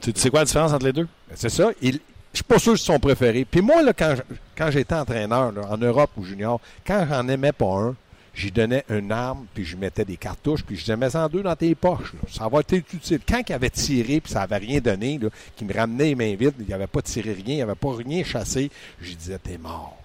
Tu 0.00 0.12
sais 0.14 0.30
quoi 0.30 0.40
la 0.40 0.44
différence 0.46 0.72
entre 0.72 0.86
les 0.86 0.92
deux? 0.92 1.08
c'est 1.34 1.48
ça. 1.50 1.70
Il, 1.82 1.94
je 2.32 2.38
suis 2.38 2.44
pas 2.44 2.58
sûr 2.58 2.72
que 2.72 2.78
c'est 2.78 2.86
son 2.86 2.98
préféré. 2.98 3.44
Puis 3.48 3.60
moi, 3.60 3.82
là, 3.82 3.92
quand, 3.92 4.70
j'étais 4.70 4.94
entraîneur 4.94 5.52
là, 5.52 5.62
en 5.70 5.76
Europe 5.78 6.10
ou 6.16 6.24
junior, 6.24 6.60
quand 6.86 7.06
j'en 7.08 7.28
aimais 7.28 7.52
pas 7.52 7.66
un, 7.76 7.94
j'y 8.34 8.50
donnais 8.50 8.84
une 8.88 9.12
arme, 9.12 9.46
puis 9.54 9.64
je 9.64 9.76
mettais 9.76 10.04
des 10.04 10.16
cartouches, 10.16 10.64
puis 10.64 10.74
je 10.74 10.80
disais, 10.80 10.96
mets 10.96 11.14
en 11.14 11.28
deux 11.28 11.42
dans 11.44 11.54
tes 11.54 11.72
poches. 11.76 12.12
là. 12.12 12.18
Ça 12.28 12.48
va 12.48 12.58
être 12.58 12.72
utile. 12.72 13.20
Quand 13.28 13.40
il 13.48 13.52
avait 13.52 13.70
tiré, 13.70 14.20
puis 14.20 14.32
ça 14.32 14.42
avait 14.42 14.56
rien 14.56 14.80
donné, 14.80 15.16
là, 15.22 15.28
qu'il 15.54 15.68
me 15.68 15.72
ramenait 15.74 16.06
les 16.06 16.14
mains 16.16 16.34
vides, 16.34 16.54
il 16.58 16.66
n'avait 16.68 16.88
pas 16.88 17.02
tiré 17.02 17.32
rien, 17.32 17.54
il 17.54 17.58
n'avait 17.58 17.76
pas 17.76 17.94
rien 17.96 18.24
chassé, 18.24 18.68
je 19.00 19.08
lui 19.10 19.14
disais, 19.14 19.38
t'es 19.38 19.56
mort. 19.56 19.96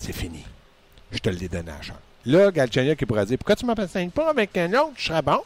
C'est 0.00 0.14
fini. 0.14 0.44
Je 1.12 1.18
te 1.18 1.28
l'ai 1.28 1.48
donné 1.48 1.70
à 1.70 1.80
chambre. 1.80 2.00
Là, 2.26 2.50
Galchenyuk 2.50 2.98
qui 2.98 3.06
pourrait 3.06 3.26
dire, 3.26 3.38
pourquoi 3.38 3.56
tu 3.56 3.64
ne 3.64 3.74
m'enseignes 3.74 4.10
pas 4.10 4.30
avec 4.30 4.56
un 4.56 4.72
autre, 4.74 4.92
je 4.96 5.06
serais 5.06 5.22
bon. 5.22 5.40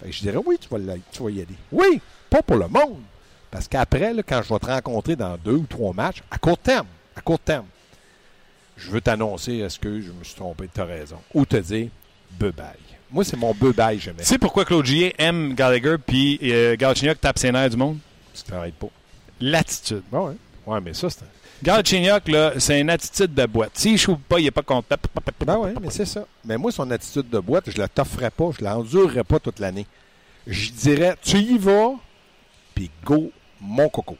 Fait 0.00 0.06
que 0.06 0.12
je 0.12 0.20
dirais, 0.20 0.38
oui, 0.44 0.56
tu 0.60 0.68
vas, 0.68 0.78
l'aider, 0.78 1.00
tu 1.10 1.22
vas 1.22 1.30
y 1.30 1.40
aller. 1.40 1.56
Oui, 1.72 2.00
pas 2.30 2.42
pour 2.42 2.56
le 2.56 2.68
monde. 2.68 3.00
Parce 3.50 3.68
qu'après, 3.68 4.14
quand 4.26 4.42
je 4.42 4.52
vais 4.52 4.58
te 4.58 4.66
rencontrer 4.66 5.16
dans 5.16 5.36
deux 5.36 5.54
ou 5.54 5.66
trois 5.66 5.92
matchs, 5.92 6.22
à 6.30 6.38
court 6.38 6.58
terme, 6.58 6.86
à 7.16 7.20
court 7.20 7.38
terme, 7.38 7.66
je 8.76 8.90
veux 8.90 9.00
t'annoncer, 9.00 9.58
est-ce 9.58 9.78
que 9.78 10.00
je 10.00 10.10
me 10.10 10.24
suis 10.24 10.34
trompé, 10.34 10.68
tu 10.72 10.80
as 10.80 10.84
raison. 10.84 11.18
Ou 11.32 11.46
te 11.46 11.56
dire, 11.56 11.88
bye-bye. 12.38 12.74
Moi, 13.12 13.24
c'est 13.24 13.36
mon 13.36 13.52
bye-bye, 13.52 14.00
jamais. 14.00 14.18
Tu 14.18 14.24
sais 14.24 14.38
pourquoi 14.38 14.64
Claude 14.64 14.88
aime 15.18 15.54
Gallagher 15.54 15.96
puis 16.04 16.40
euh, 16.42 16.74
Galchenyuk 16.76 17.20
tape 17.20 17.38
ses 17.38 17.52
nerfs 17.52 17.70
du 17.70 17.76
monde? 17.76 17.98
Tu 18.34 18.42
t'arrêtes 18.42 18.74
pas. 18.74 18.88
L'attitude. 19.40 20.02
Bon, 20.10 20.28
ouais. 20.28 20.36
Ouais, 20.66 20.80
mais 20.80 20.94
ça, 20.94 21.08
c'est. 21.10 21.24
Galchenyuk, 21.64 22.28
là, 22.28 22.52
c'est 22.58 22.78
une 22.80 22.90
attitude 22.90 23.34
de 23.34 23.46
boîte. 23.46 23.72
S'il 23.74 23.98
choue 23.98 24.16
pas, 24.16 24.38
il 24.38 24.44
n'est 24.44 24.50
pas 24.50 24.62
content. 24.62 24.96
Ben 25.46 25.56
oui, 25.58 25.70
mais 25.80 25.90
c'est 25.90 26.04
ça. 26.04 26.24
Mais 26.44 26.56
moi, 26.58 26.70
son 26.70 26.90
attitude 26.90 27.28
de 27.30 27.38
boîte, 27.40 27.70
je 27.70 27.78
la 27.78 27.88
t'offrais 27.88 28.30
pas, 28.30 28.50
je 28.58 28.62
la 28.62 28.78
endurerais 28.78 29.24
pas 29.24 29.38
toute 29.40 29.58
l'année. 29.58 29.86
Je 30.46 30.70
dirais, 30.70 31.16
tu 31.22 31.38
y 31.38 31.56
vas, 31.58 31.94
puis 32.74 32.90
go, 33.04 33.30
mon 33.60 33.88
coco. 33.88 34.16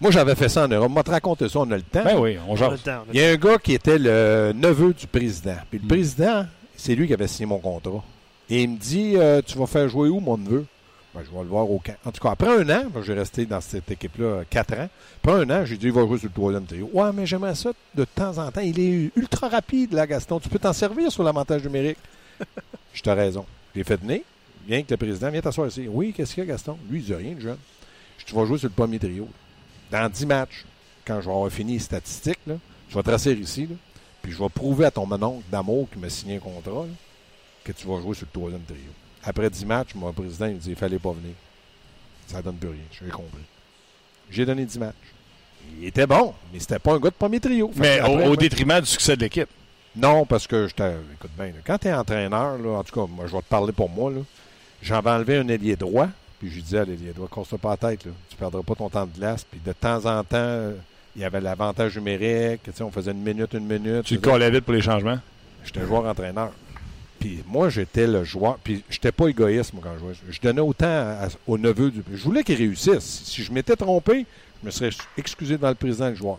Moi, 0.00 0.10
j'avais 0.10 0.34
fait 0.34 0.48
ça 0.48 0.64
en 0.64 0.68
Europe. 0.68 0.90
Moi, 0.90 1.02
te 1.02 1.10
raconter 1.10 1.48
ça, 1.48 1.60
on 1.60 1.70
a 1.70 1.76
le 1.76 1.82
temps. 1.82 2.02
Ben 2.04 2.18
oui, 2.18 2.36
on 2.48 2.52
On 2.52 2.56
a 2.66 2.70
le 2.70 2.78
temps, 2.78 3.02
on 3.06 3.10
a 3.10 3.12
Il 3.12 3.20
y 3.20 3.24
a 3.24 3.28
un 3.30 3.36
gars 3.36 3.58
qui 3.58 3.74
était 3.74 3.98
le 3.98 4.52
neveu 4.54 4.92
du 4.92 5.06
président. 5.06 5.56
Puis 5.70 5.78
le 5.78 5.84
Mm. 5.84 5.88
président, 5.88 6.46
c'est 6.76 6.94
lui 6.94 7.06
qui 7.06 7.14
avait 7.14 7.28
signé 7.28 7.46
mon 7.46 7.58
contrat. 7.58 8.02
Et 8.50 8.62
il 8.62 8.70
me 8.70 8.76
dit 8.76 9.14
euh, 9.16 9.40
Tu 9.46 9.56
vas 9.56 9.66
faire 9.66 9.88
jouer 9.88 10.08
où, 10.08 10.18
mon 10.20 10.36
neveu? 10.36 10.66
Ben, 11.14 11.22
Je 11.24 11.30
vais 11.30 11.42
le 11.42 11.48
voir 11.48 11.70
au 11.70 11.78
camp. 11.78 11.94
En 12.04 12.10
tout 12.10 12.20
cas, 12.20 12.32
après 12.32 12.48
un 12.48 12.68
an, 12.70 12.84
j'ai 13.02 13.14
resté 13.14 13.46
dans 13.46 13.60
cette 13.60 13.90
équipe-là 13.90 14.24
euh, 14.24 14.44
quatre 14.48 14.74
ans. 14.74 14.88
Après 15.22 15.32
un 15.32 15.50
an, 15.50 15.64
j'ai 15.64 15.76
dit 15.76 15.86
Il 15.86 15.92
va 15.92 16.02
jouer 16.02 16.18
sur 16.18 16.28
le 16.28 16.34
troisième 16.34 16.64
trio. 16.64 16.90
Ouais, 16.92 17.12
mais 17.12 17.24
j'aimerais 17.24 17.54
ça 17.54 17.70
de 17.94 18.04
temps 18.04 18.36
en 18.38 18.50
temps. 18.50 18.60
Il 18.60 18.80
est 18.80 19.10
ultra 19.16 19.48
rapide, 19.48 19.92
là, 19.92 20.06
Gaston. 20.06 20.40
Tu 20.40 20.48
peux 20.48 20.58
t'en 20.58 20.72
servir 20.72 21.12
sur 21.12 21.22
l'avantage 21.22 21.62
numérique. 21.62 21.98
Je 22.92 23.02
t'ai 23.02 23.12
raison. 23.12 23.46
J'ai 23.74 23.84
fait 23.84 23.96
venir. 23.96 24.20
Viens 24.66 24.82
que 24.82 24.90
le 24.90 24.96
président, 24.96 25.30
viens 25.30 25.40
t'asseoir 25.40 25.68
ici. 25.68 25.86
Oui, 25.88 26.12
qu'est-ce 26.12 26.34
qu'il 26.34 26.42
y 26.42 26.46
a, 26.46 26.50
Gaston? 26.50 26.76
Lui, 26.90 27.00
il 27.00 27.04
dit 27.04 27.14
rien, 27.14 27.34
le 27.34 27.40
jeune. 27.40 27.58
Je 28.18 28.24
Tu 28.24 28.34
vas 28.34 28.44
jouer 28.46 28.58
sur 28.58 28.68
le 28.68 28.74
premier 28.74 28.98
trio. 28.98 29.28
Dans 29.90 30.08
10 30.10 30.26
matchs, 30.26 30.64
quand 31.04 31.20
je 31.20 31.26
vais 31.26 31.34
avoir 31.34 31.50
fini 31.50 31.74
les 31.74 31.78
statistiques, 31.78 32.40
là, 32.46 32.54
je 32.88 32.94
vais 32.94 33.02
te 33.02 33.10
rasseoir 33.10 33.36
ici, 33.36 33.66
là, 33.66 33.76
puis 34.22 34.32
je 34.32 34.38
vais 34.38 34.48
prouver 34.48 34.86
à 34.86 34.90
ton 34.90 35.10
oncle 35.10 35.44
d'amour 35.50 35.88
qui 35.92 35.98
m'a 35.98 36.08
signé 36.08 36.36
un 36.36 36.40
contrat 36.40 36.86
que 37.62 37.72
tu 37.72 37.86
vas 37.86 38.00
jouer 38.00 38.14
sur 38.14 38.26
le 38.26 38.40
troisième 38.40 38.62
trio. 38.62 38.80
Après 39.26 39.48
10 39.48 39.64
matchs, 39.66 39.94
mon 39.94 40.12
président 40.12 40.46
il 40.46 40.54
me 40.54 40.58
dit 40.58 40.70
il 40.70 40.76
fallait 40.76 40.98
pas 40.98 41.12
venir. 41.12 41.34
Ça 42.26 42.42
donne 42.42 42.56
plus 42.56 42.70
rien, 42.70 42.78
j'ai 42.92 43.10
compris. 43.10 43.42
J'ai 44.30 44.46
donné 44.46 44.64
10 44.64 44.78
matchs. 44.78 44.94
Il 45.80 45.86
était 45.86 46.06
bon, 46.06 46.34
mais 46.52 46.60
c'était 46.60 46.78
pas 46.78 46.94
un 46.94 46.98
gars 46.98 47.10
de 47.10 47.14
premier 47.14 47.40
trio. 47.40 47.70
Mais 47.76 48.00
au, 48.02 48.36
détriment 48.36 48.80
du 48.80 48.86
succès 48.86 49.16
de 49.16 49.22
l'équipe. 49.22 49.48
non, 49.96 50.26
parce 50.26 50.46
que 50.46 50.66
je 50.68 50.72
Écoute 50.72 51.30
bien, 51.36 51.46
là, 51.46 51.60
quand 51.64 51.78
tu 51.78 51.88
es 51.88 51.94
entraîneur, 51.94 52.58
là, 52.58 52.78
en 52.78 52.84
tout 52.84 52.94
cas, 52.94 53.10
moi, 53.10 53.26
je 53.26 53.32
vais 53.32 53.42
te 53.42 53.48
parler 53.48 53.72
pour 53.72 53.88
moi. 53.88 54.12
J'avais 54.82 55.10
enlevé 55.10 55.38
un 55.38 55.48
ailier 55.48 55.76
droit, 55.76 56.08
puis 56.38 56.50
je 56.50 56.56
lui 56.56 56.62
disais 56.62 56.78
à 56.78 56.84
l'ailier 56.84 57.12
droit, 57.14 57.28
casse-toi 57.34 57.58
pas 57.58 57.70
la 57.70 57.76
tête, 57.76 58.04
là, 58.04 58.12
tu 58.28 58.36
perdras 58.36 58.62
pas 58.62 58.74
ton 58.74 58.90
temps 58.90 59.06
de 59.06 59.16
glace. 59.16 59.44
Puis 59.50 59.60
de 59.64 59.72
temps 59.72 60.04
en 60.04 60.22
temps, 60.22 60.72
il 61.16 61.22
y 61.22 61.24
avait 61.24 61.40
l'avantage 61.40 61.96
numérique, 61.96 62.60
on 62.80 62.90
faisait 62.90 63.12
une 63.12 63.22
minute, 63.22 63.54
une 63.54 63.66
minute. 63.66 64.04
Tu 64.04 64.14
le 64.14 64.20
collais 64.20 64.50
vite 64.50 64.64
pour 64.64 64.74
les 64.74 64.82
changements? 64.82 65.18
J'étais 65.64 65.86
joueur-entraîneur. 65.86 66.52
Puis 67.24 67.42
moi, 67.46 67.70
j'étais 67.70 68.06
le 68.06 68.22
joueur. 68.22 68.58
Puis 68.62 68.84
j'étais 68.90 69.10
pas 69.10 69.28
égoïste, 69.28 69.72
quand 69.82 69.94
je 69.94 69.98
jouais. 70.00 70.12
Je 70.28 70.40
donnais 70.42 70.60
autant 70.60 70.84
à- 70.86 71.28
au 71.46 71.56
neveu 71.56 71.90
du. 71.90 72.02
Je 72.12 72.22
voulais 72.22 72.44
qu'il 72.44 72.56
réussisse. 72.56 73.22
Si 73.24 73.42
je 73.42 73.50
m'étais 73.50 73.76
trompé, 73.76 74.26
je 74.60 74.66
me 74.66 74.70
serais 74.70 74.90
excusé 75.16 75.54
devant 75.56 75.70
le 75.70 75.74
président 75.74 76.10
le 76.10 76.16
joueur. 76.16 76.38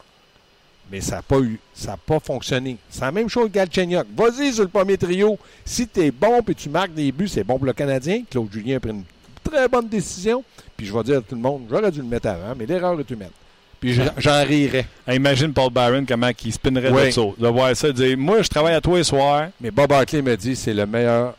Mais 0.91 1.01
ça 1.01 1.15
n'a 1.15 1.21
pas 1.23 1.39
eu, 1.39 1.59
ça 1.73 1.91
n'a 1.93 1.97
pas 1.97 2.19
fonctionné. 2.19 2.77
C'est 2.87 3.01
la 3.01 3.11
même 3.11 3.27
chose 3.29 3.47
que 3.47 3.53
Galchenyuk. 3.53 4.05
Vas-y 4.15 4.53
sur 4.53 4.61
le 4.61 4.69
premier 4.69 4.95
trio. 4.95 5.39
Si 5.65 5.87
tu 5.87 6.01
es 6.01 6.11
bon 6.11 6.41
et 6.47 6.53
tu 6.53 6.69
marques 6.69 6.93
des 6.93 7.11
buts, 7.11 7.27
c'est 7.27 7.43
bon 7.43 7.57
pour 7.57 7.65
le 7.65 7.73
Canadien. 7.73 8.21
Claude 8.29 8.51
Julien 8.53 8.77
a 8.77 8.79
pris 8.79 8.91
une 8.91 9.03
très 9.43 9.67
bonne 9.67 9.87
décision. 9.89 10.43
Puis 10.77 10.85
je 10.85 10.93
vais 10.93 11.03
dire 11.03 11.17
à 11.17 11.21
tout 11.21 11.33
le 11.33 11.41
monde, 11.41 11.63
j'aurais 11.67 11.89
dû 11.89 11.97
le 12.01 12.07
mettre 12.07 12.27
avant, 12.27 12.53
mais 12.55 12.67
l'erreur 12.67 12.99
est 12.99 13.09
humaine. 13.09 13.31
Puis 13.79 13.93
je- 13.93 14.01
j'en 14.17 14.43
rirais. 14.43 14.85
Imagine 15.11 15.53
Paul 15.53 15.71
Byron 15.71 16.05
comment 16.05 16.29
il 16.43 16.53
spinnerait 16.53 16.89
Oui. 16.91 17.05
de 17.07 17.11
ça. 17.11 17.21
De 17.37 17.47
voir 17.47 17.75
ça, 17.75 17.87
de 17.87 17.93
dire 17.93 18.17
Moi, 18.17 18.41
je 18.41 18.47
travaille 18.49 18.73
à 18.75 18.81
toi 18.81 18.97
les 18.97 19.03
soirs. 19.03 19.49
Mais 19.61 19.71
Bob 19.71 19.91
Hartley 19.91 20.21
me 20.21 20.35
dit 20.37 20.55
c'est 20.55 20.73
le 20.73 20.85
meilleur 20.85 21.35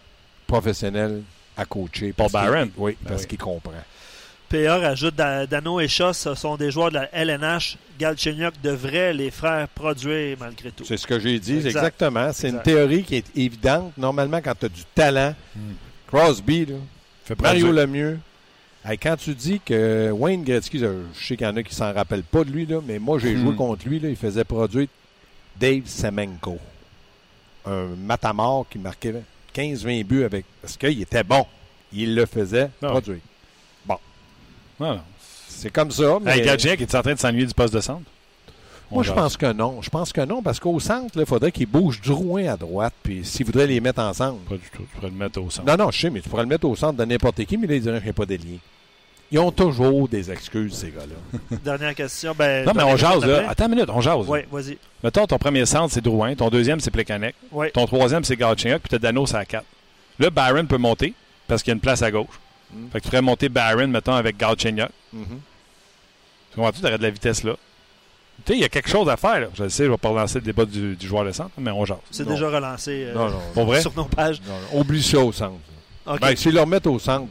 professionnel 0.46 1.22
à 1.56 1.64
coacher. 1.64 2.12
Paul 2.16 2.30
Byron. 2.30 2.70
Oui, 2.76 2.96
Ben 3.02 3.08
parce 3.10 3.22
oui. 3.22 3.28
qu'il 3.28 3.38
comprend. 3.38 3.72
PA 4.48 4.78
rajoute 4.78 5.16
Da- 5.16 5.44
Dano 5.46 5.80
et 5.80 5.88
Shaw, 5.88 6.12
ce 6.12 6.34
sont 6.36 6.56
des 6.56 6.70
joueurs 6.70 6.90
de 6.90 6.94
la 6.94 7.08
LNH. 7.12 7.76
Galchenyuk 7.98 8.54
devrait 8.62 9.12
les 9.12 9.30
faire 9.32 9.66
produire 9.68 10.36
malgré 10.38 10.70
tout. 10.70 10.84
C'est 10.84 10.96
ce 10.98 11.06
que 11.06 11.18
j'ai 11.18 11.40
dit, 11.40 11.56
Exact. 11.56 11.70
exactement. 11.70 12.30
C'est 12.32 12.50
une 12.50 12.62
théorie 12.62 13.02
qui 13.02 13.16
est 13.16 13.24
évidente. 13.36 13.92
Normalement, 13.98 14.40
quand 14.40 14.54
tu 14.58 14.66
as 14.66 14.68
du 14.68 14.82
talent, 14.94 15.34
Crosby, 16.06 16.66
là, 16.66 16.74
Fait 17.24 17.40
Mario. 17.40 17.72
Lemieux, 17.72 18.20
hey, 18.86 18.98
quand 18.98 19.16
tu 19.16 19.34
dis 19.34 19.60
que 19.60 20.10
Wayne 20.12 20.44
Gretzky, 20.44 20.78
je 20.78 21.02
sais 21.14 21.36
qu'il 21.36 21.46
y 21.46 21.50
en 21.50 21.56
a 21.56 21.62
qui 21.62 21.74
s'en 21.74 21.92
rappellent 21.92 22.22
pas 22.22 22.44
de 22.44 22.50
lui, 22.50 22.66
là, 22.66 22.80
mais 22.86 22.98
moi 22.98 23.18
j'ai 23.18 23.34
Hmm. 23.34 23.44
joué 23.46 23.54
contre 23.56 23.88
lui, 23.88 23.98
là, 24.00 24.08
il 24.08 24.16
faisait 24.16 24.44
produire 24.44 24.88
Dave 25.58 25.86
Semenko, 25.86 26.58
un 27.66 27.86
matamor 28.04 28.66
qui 28.68 28.78
marquait 28.78 29.14
15-20 29.54 30.04
buts 30.04 30.24
avec 30.24 30.44
parce 30.60 30.76
qu'il 30.76 31.00
était 31.00 31.24
bon. 31.24 31.44
Il 31.92 32.14
le 32.14 32.26
faisait 32.26 32.68
Ah. 32.82 32.88
produire. 32.88 33.18
Non, 33.88 33.98
non. 34.80 35.00
C'est 35.48 35.70
comme 35.70 35.90
ça. 35.90 36.18
Mais 36.20 36.38
Hey, 36.38 36.48
est 36.48 36.94
en 36.94 37.02
train 37.02 37.14
de 37.14 37.18
s'ennuyer 37.18 37.46
du 37.46 37.54
poste 37.54 37.72
de 37.72 37.80
centre? 37.80 38.02
moi, 38.90 39.02
je 39.02 39.10
pense 39.12 39.36
que 39.38 39.50
non. 39.52 39.80
Je 39.80 39.88
pense 39.88 40.12
que 40.12 40.20
non, 40.20 40.42
parce 40.42 40.60
qu'au 40.60 40.78
centre, 40.78 41.18
il 41.18 41.24
faudrait 41.24 41.50
qu'il 41.50 41.66
bouge 41.66 42.00
Drouin 42.02 42.46
à 42.52 42.56
droite, 42.58 42.92
puis 43.02 43.24
s'il 43.24 43.46
voudrait 43.46 43.66
les 43.66 43.80
mettre 43.80 44.00
ensemble. 44.00 44.40
Pas 44.40 44.56
du 44.56 44.68
tout. 44.70 44.82
Tu 44.82 44.96
pourrais 44.96 45.08
le 45.10 45.16
mettre 45.16 45.40
au 45.40 45.48
centre. 45.48 45.66
Non, 45.66 45.82
non, 45.86 45.90
je 45.90 45.98
sais, 45.98 46.10
mais 46.10 46.20
tu 46.20 46.28
pourrais 46.28 46.42
le 46.42 46.48
mettre 46.48 46.66
au 46.68 46.76
centre 46.76 46.98
de 46.98 47.04
n'importe 47.06 47.42
qui, 47.46 47.56
mais 47.56 47.66
là, 47.66 47.74
il 47.76 47.80
dirait 47.80 47.96
qu'il 47.96 48.04
n'y 48.04 48.10
a 48.10 48.12
pas 48.12 48.26
d'ailier. 48.26 48.58
Ils 49.32 49.38
ont 49.40 49.50
toujours 49.50 50.08
des 50.08 50.30
excuses, 50.30 50.74
ces 50.74 50.90
gars-là. 50.92 51.38
Dernière 51.64 51.94
question. 51.94 52.32
Ben, 52.38 52.64
Non, 52.64 52.72
mais 52.76 52.84
on 52.84 52.96
jase, 52.96 53.24
là. 53.24 53.48
Attends 53.48 53.64
une 53.66 53.72
minute, 53.72 53.90
on 53.92 54.00
jase. 54.00 54.24
Oui, 54.28 54.40
vas-y. 54.50 54.78
Mettons, 55.02 55.26
ton 55.26 55.36
premier 55.38 55.66
centre, 55.66 55.92
c'est 55.92 56.00
Drouin. 56.00 56.34
Ton 56.36 56.48
deuxième, 56.48 56.78
c'est 56.80 56.92
Plekanec. 56.92 57.34
Oui. 57.50 57.66
Ton 57.72 57.86
troisième, 57.86 58.22
c'est 58.22 58.36
Galchenyuk. 58.36 58.82
Puis 58.82 58.90
t'as 58.90 58.98
Dano, 58.98 59.26
c'est 59.26 59.36
à 59.36 59.44
4. 59.44 59.64
Là, 60.20 60.30
Byron 60.30 60.66
peut 60.68 60.78
monter 60.78 61.12
parce 61.48 61.62
qu'il 61.62 61.70
y 61.70 61.72
a 61.72 61.74
une 61.74 61.80
place 61.80 62.02
à 62.02 62.10
gauche. 62.10 62.38
Mm. 62.72 62.88
Fait 62.92 62.98
que 63.00 63.04
tu 63.04 63.10
ferais 63.10 63.22
monter 63.22 63.48
Byron, 63.48 63.90
mettons, 63.90 64.14
avec 64.14 64.36
Galchenyuk. 64.36 64.90
Mhm. 65.12 65.24
Tu 66.50 66.56
comprends-tu? 66.56 66.80
T'aurais 66.80 66.98
de 66.98 67.02
la 67.02 67.10
vitesse 67.10 67.42
là? 67.42 67.54
Tu 68.44 68.52
sais, 68.52 68.58
il 68.58 68.60
y 68.60 68.64
a 68.64 68.68
quelque 68.68 68.88
chose 68.88 69.08
à 69.08 69.16
faire. 69.16 69.40
Là. 69.40 69.46
Je 69.54 69.62
le 69.64 69.68
sais, 69.70 69.84
je 69.86 69.90
vais 69.90 69.96
pas 69.96 70.10
relancer 70.10 70.36
le 70.38 70.44
débat 70.44 70.64
du, 70.66 70.94
du 70.94 71.06
joueur 71.06 71.24
de 71.24 71.32
centre, 71.32 71.50
mais 71.58 71.70
on 71.70 71.84
jase. 71.84 71.96
C'est 72.10 72.24
Non. 72.26 72.34
déjà 72.34 72.48
relancé 72.48 73.06
euh, 73.08 73.14
Non, 73.14 73.30
non. 73.30 73.40
Pour 73.54 73.64
vrai? 73.64 73.80
sur 73.80 73.94
nos 73.96 74.04
pages. 74.04 74.40
non, 74.46 74.52
non. 74.74 74.80
Oublie 74.80 75.02
ça 75.02 75.18
au 75.18 75.32
centre. 75.32 75.54
OK. 76.06 76.20
Ben, 76.20 76.36
s'ils 76.36 76.54
le 76.54 76.60
remettent 76.60 76.86
au 76.86 76.98
centre, 76.98 77.26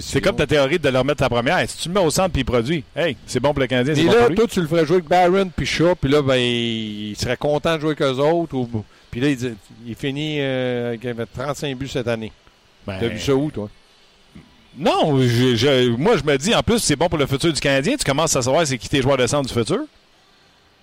c'est- 0.00 0.20
comme 0.20 0.34
ta 0.36 0.46
théorie 0.46 0.78
de 0.78 0.88
le 0.88 0.98
remettre 0.98 1.22
à 1.22 1.26
la 1.26 1.30
première. 1.30 1.68
Si 1.70 1.78
tu 1.78 1.88
le 1.88 1.94
mets 1.94 2.00
au 2.00 2.10
centre 2.10 2.30
puis 2.32 2.40
il 2.42 2.44
produit, 2.44 2.82
hey, 2.96 3.16
c'est 3.26 3.38
bon 3.40 3.52
pour 3.52 3.60
le 3.60 3.66
Canadien, 3.68 3.94
Et 3.94 4.04
bon 4.04 4.12
là, 4.12 4.18
pour 4.18 4.28
lui. 4.30 4.34
toi, 4.36 4.46
tu 4.48 4.60
le 4.60 4.66
ferais 4.66 4.84
jouer 4.86 4.96
avec 4.96 5.08
Barron 5.08 5.50
puis 5.54 5.66
Shaw, 5.66 5.94
puis 5.94 6.10
là, 6.10 6.22
ben, 6.22 6.34
il 6.36 7.14
serait 7.16 7.36
content 7.36 7.76
de 7.76 7.80
jouer 7.80 7.90
avec 7.90 8.02
eux 8.02 8.18
autres. 8.20 8.54
Ou... 8.56 8.84
Puis 9.10 9.20
là, 9.20 9.28
il, 9.28 9.36
dit- 9.36 9.54
il 9.86 9.94
finit 9.94 10.36
euh, 10.40 10.88
avec 10.88 11.04
avec 11.04 11.32
35 11.32 11.76
buts 11.76 11.88
cette 11.88 12.08
année. 12.08 12.32
Ben, 12.86 12.96
T'as 12.98 13.08
vu 13.08 13.20
ça 13.20 13.34
où, 13.34 13.50
toi? 13.50 13.68
Non, 14.78 15.20
je- 15.20 15.56
je- 15.56 15.90
moi 15.96 16.16
je 16.16 16.24
me 16.24 16.36
dis, 16.38 16.54
en 16.54 16.62
plus, 16.62 16.78
c'est 16.78 16.96
bon 16.96 17.08
pour 17.08 17.18
le 17.18 17.26
futur 17.26 17.52
du 17.52 17.60
Canadien. 17.60 17.96
Tu 17.96 18.04
commences 18.04 18.36
à 18.36 18.42
savoir 18.42 18.66
c'est 18.66 18.78
qui 18.78 18.88
tes 18.88 19.02
joueurs 19.02 19.16
de 19.16 19.26
centre 19.26 19.48
du 19.48 19.54
futur. 19.54 19.80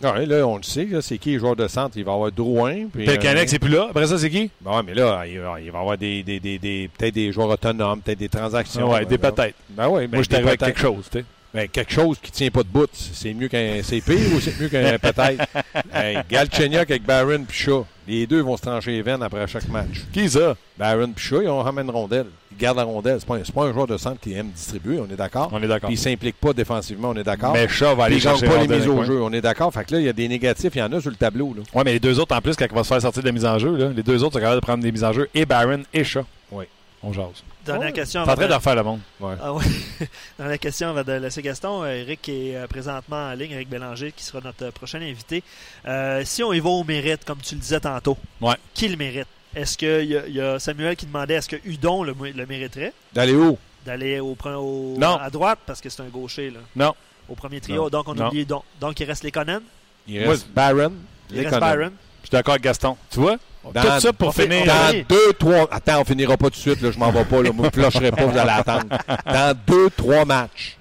Ouais, 0.03 0.25
là, 0.25 0.45
on 0.47 0.57
le 0.57 0.63
sait, 0.63 0.88
c'est 1.01 1.17
qui 1.17 1.31
les 1.31 1.39
joueurs 1.39 1.55
de 1.55 1.67
centre? 1.67 1.97
Il 1.97 2.03
va 2.03 2.12
y 2.12 2.15
avoir 2.15 2.31
Drouin. 2.31 2.86
Puis, 2.93 3.05
Plekanec, 3.05 3.47
euh, 3.47 3.49
c'est 3.49 3.60
plus 3.60 3.71
là. 3.71 3.88
Après 3.89 4.05
ça, 4.07 4.17
c'est 4.17 4.29
qui? 4.29 4.51
Ben 4.62 4.77
ouais, 4.77 4.83
mais 4.86 4.93
là, 4.93 5.23
il 5.25 5.39
va, 5.39 5.60
y 5.60 5.67
avoir 5.69 5.97
des, 5.97 6.21
des, 6.23 6.39
des, 6.39 6.60
des- 6.60 6.89
peut-être 6.97 7.13
des 7.15 7.31
joueurs 7.31 7.49
autonomes, 7.49 8.01
peut-être 8.01 8.19
des 8.19 8.29
transactions. 8.29 8.91
ouais, 8.91 9.05
des 9.05 9.17
Ben, 9.17 9.31
peut-être. 9.31 9.55
Ben 9.69 9.88
oui, 9.89 10.07
Moi, 10.07 10.21
je 10.21 10.29
t'arrive 10.29 10.47
avec 10.47 10.60
quelque 10.60 10.79
chose, 10.79 11.05
tu 11.12 11.19
sais. 11.19 11.25
Ben, 11.53 11.67
quelque 11.67 11.91
chose 11.91 12.17
qui 12.21 12.31
tient 12.31 12.49
pas 12.51 12.62
de 12.62 12.67
bout. 12.67 12.89
C'est 12.93 13.33
mieux 13.33 13.47
qu'un. 13.47 13.79
Pire 13.81 14.33
ou 14.36 14.39
c'est 14.39 14.60
mieux 14.60 14.69
qu'un 14.69 14.99
peut-être? 14.99 15.45
hey, 15.93 16.19
Galchenyuk 16.29 16.91
avec 16.91 17.03
Barron 17.03 17.43
puis 17.47 17.57
Shaw. 17.57 17.86
Les 18.08 18.26
deux 18.26 18.39
vont 18.39 18.56
se 18.56 18.62
trancher 18.62 18.91
les 18.91 19.02
veines 19.02 19.22
après 19.22 19.46
chaque 19.48 19.67
match. 19.67 20.06
Qui 20.13 20.30
ça? 20.30 20.56
Barron 20.78 21.12
puis 21.13 21.26
Shaw, 21.26 21.41
ils 21.41 21.50
ont 21.50 21.62
ramène 21.62 21.89
rondelle. 21.89 22.28
Ils 22.52 22.58
gardent 22.58 22.78
la 22.78 22.84
rondelle. 22.84 23.17
C'est 23.20 23.28
pas, 23.28 23.38
pas 23.38 23.65
un 23.65 23.74
joueur 23.74 23.86
de 23.88 23.98
centre 23.98 24.20
qui 24.22 24.34
aime 24.34 24.50
distribuer, 24.50 25.00
on 25.00 25.12
est 25.12 25.17
d'accord? 25.17 25.50
On 25.52 25.62
est 25.62 25.67
d'accord. 25.67 25.89
Puis 25.89 25.98
il 25.98 26.02
s'implique 26.02 26.38
pas 26.38 26.54
défensivement, 26.54 27.10
on 27.10 27.15
est 27.15 27.24
d'accord? 27.24 27.52
Mais 27.52 27.67
Shaw 27.67 27.96
va 27.96 27.96
Puis 27.96 28.04
aller 28.04 28.15
il 28.15 28.24
gagne 28.24 28.38
chercher 28.38 28.56
pas 28.56 28.62
les 28.62 28.67
mises 28.67 28.88
au 28.88 29.04
jeu, 29.04 29.22
on 29.22 29.34
est 29.34 29.41
d'accord? 29.41 29.74
Fait 29.74 29.84
que 29.84 29.96
là, 29.96 30.00
il 30.00 30.06
y 30.06 30.10
a 30.10 30.13
des 30.13 30.28
négatifs, 30.30 30.72
il 30.74 30.80
y 30.80 30.82
en 30.82 30.91
a 30.93 31.02
sur 31.02 31.10
le 31.10 31.17
tableau. 31.17 31.54
Ouais, 31.74 31.84
mais 31.84 31.93
les 31.93 32.00
deux 32.00 32.17
autres, 32.20 32.34
en 32.34 32.39
plus, 32.41 32.56
quand 32.56 32.65
il 32.70 32.74
va 32.74 32.84
se 32.84 32.88
faire 32.88 33.02
sortir 33.02 33.22
de 33.22 33.28
la 33.28 33.34
mise 33.34 33.46
en 33.46 33.60
jeu, 33.60 33.76
là, 33.76 33.89
les 33.89 34.04
deux 34.04 34.24
autres 34.24 34.36
sont 34.36 34.39
capables 34.39 34.62
de 34.62 34.65
prendre 34.65 34.84
des 34.84 34.91
mises 34.91 35.04
en 35.04 35.12
jeu, 35.12 35.30
et 35.36 35.46
Barron 35.46 35.84
et 35.93 36.04
Shaw. 36.04 36.24
Oui. 36.52 36.65
On 37.04 37.12
jase. 37.12 37.43
Dernière 37.67 37.88
Ouais. 37.88 37.93
question. 37.93 38.23
T'es 38.25 38.32
en 38.32 38.36
train 38.36 38.47
de- 38.47 38.53
refaire 38.53 38.75
le 38.75 38.84
monde. 38.84 38.99
Ah 39.41 39.53
ouais. 39.53 39.63
Dernière 40.39 40.60
question 40.60 40.89
avant 40.89 41.03
de 41.03 41.12
laisser 41.13 41.41
Gaston. 41.41 41.84
Euh, 41.84 41.88
Eric 42.01 42.27
est 42.30 42.56
euh, 42.56 42.67
présentement 42.67 43.30
en 43.30 43.34
ligne, 43.34 43.51
Eric 43.51 43.69
Bélanger, 43.69 44.12
qui 44.15 44.23
sera 44.23 44.39
notre 44.43 44.65
euh, 44.65 44.71
prochain 44.71 45.01
invité. 45.01 45.43
Euh, 45.86 46.23
si 46.25 46.43
on 46.43 46.53
y 46.53 46.60
va 46.60 46.69
au 46.69 46.84
mérite, 46.84 47.23
comme 47.25 47.39
tu 47.39 47.56
le 47.56 47.62
disais 47.62 47.80
tantôt, 47.80 48.17
Ouais. 48.41 48.56
qui 48.73 48.88
le 48.88 48.97
mérite? 48.97 49.27
Est-ce 49.56 49.77
qu'il 49.77 50.03
y, 50.12 50.34
y 50.34 50.41
a 50.41 50.60
Samuel 50.60 50.95
qui 50.95 51.06
demandait 51.06 51.36
est-ce 51.36 51.49
que 51.49 51.56
Udon 51.65 52.03
le, 52.03 52.13
le 52.36 52.45
mériterait? 52.45 52.93
D'aller 53.13 53.34
où? 53.36 53.58
d'aller 53.86 54.19
au, 54.19 54.36
pre- 54.36 54.56
au- 54.56 54.95
Non. 54.97 55.15
à 55.15 55.30
droite 55.30 55.60
parce 55.65 55.80
que 55.80 55.89
c'est 55.89 56.01
un 56.01 56.08
gaucher 56.10 56.49
là, 56.49 56.60
Non. 56.75 56.93
au 57.30 57.36
premier 57.36 57.62
trio. 57.62 57.84
Non. 57.84 57.89
Donc 57.89 58.08
on 58.10 58.13
Non. 58.15 58.27
oublie 58.27 58.45
donc. 58.45 58.63
Donc 58.82 58.99
il 58.99 59.06
reste 59.06 59.23
les 59.23 59.32
Conan, 59.32 59.60
Il 60.08 60.19
Moi, 60.21 60.32
reste 60.32 60.49
Barron. 60.49 60.91
il 61.30 61.36
les 61.38 61.41
reste 61.43 61.53
Conan. 61.53 61.65
Byron. 61.73 61.91
Je 62.21 62.27
suis 62.27 62.32
d'accord 62.32 62.51
avec 62.56 62.63
Gaston. 62.63 62.97
Tu 63.10 63.19
vois? 63.19 63.38
Dans- 63.73 63.82
Tout 63.82 63.99
ça 63.99 64.13
pour 64.13 64.34
finir. 64.34 64.65
Dans 64.65 64.91
Oui. 64.91 65.06
deux, 65.08 65.34
trois. 65.34 65.67
Attends, 65.71 66.01
on 66.01 66.06
finira 66.06 66.38
pas 66.38 66.45
tout 66.45 66.51
de 66.51 66.56
suite, 66.56 66.82
là, 66.82 66.91
je 66.91 66.97
m'en 66.99 67.12
vais 67.12 67.25
pas, 67.25 67.41
là. 67.41 67.51
Je 67.63 67.69
flusherai 67.69 68.12
pas, 68.12 68.25
vous 68.25 68.38
allez 68.38 68.49
attendre. 68.51 68.86
Dans 69.25 69.58
deux, 69.67 69.89
trois 69.89 70.25
matchs, 70.25 70.77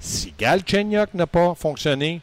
si 0.00 0.32
Galchenyuk 0.38 1.14
n'a 1.14 1.26
pas 1.26 1.54
fonctionné, 1.54 2.20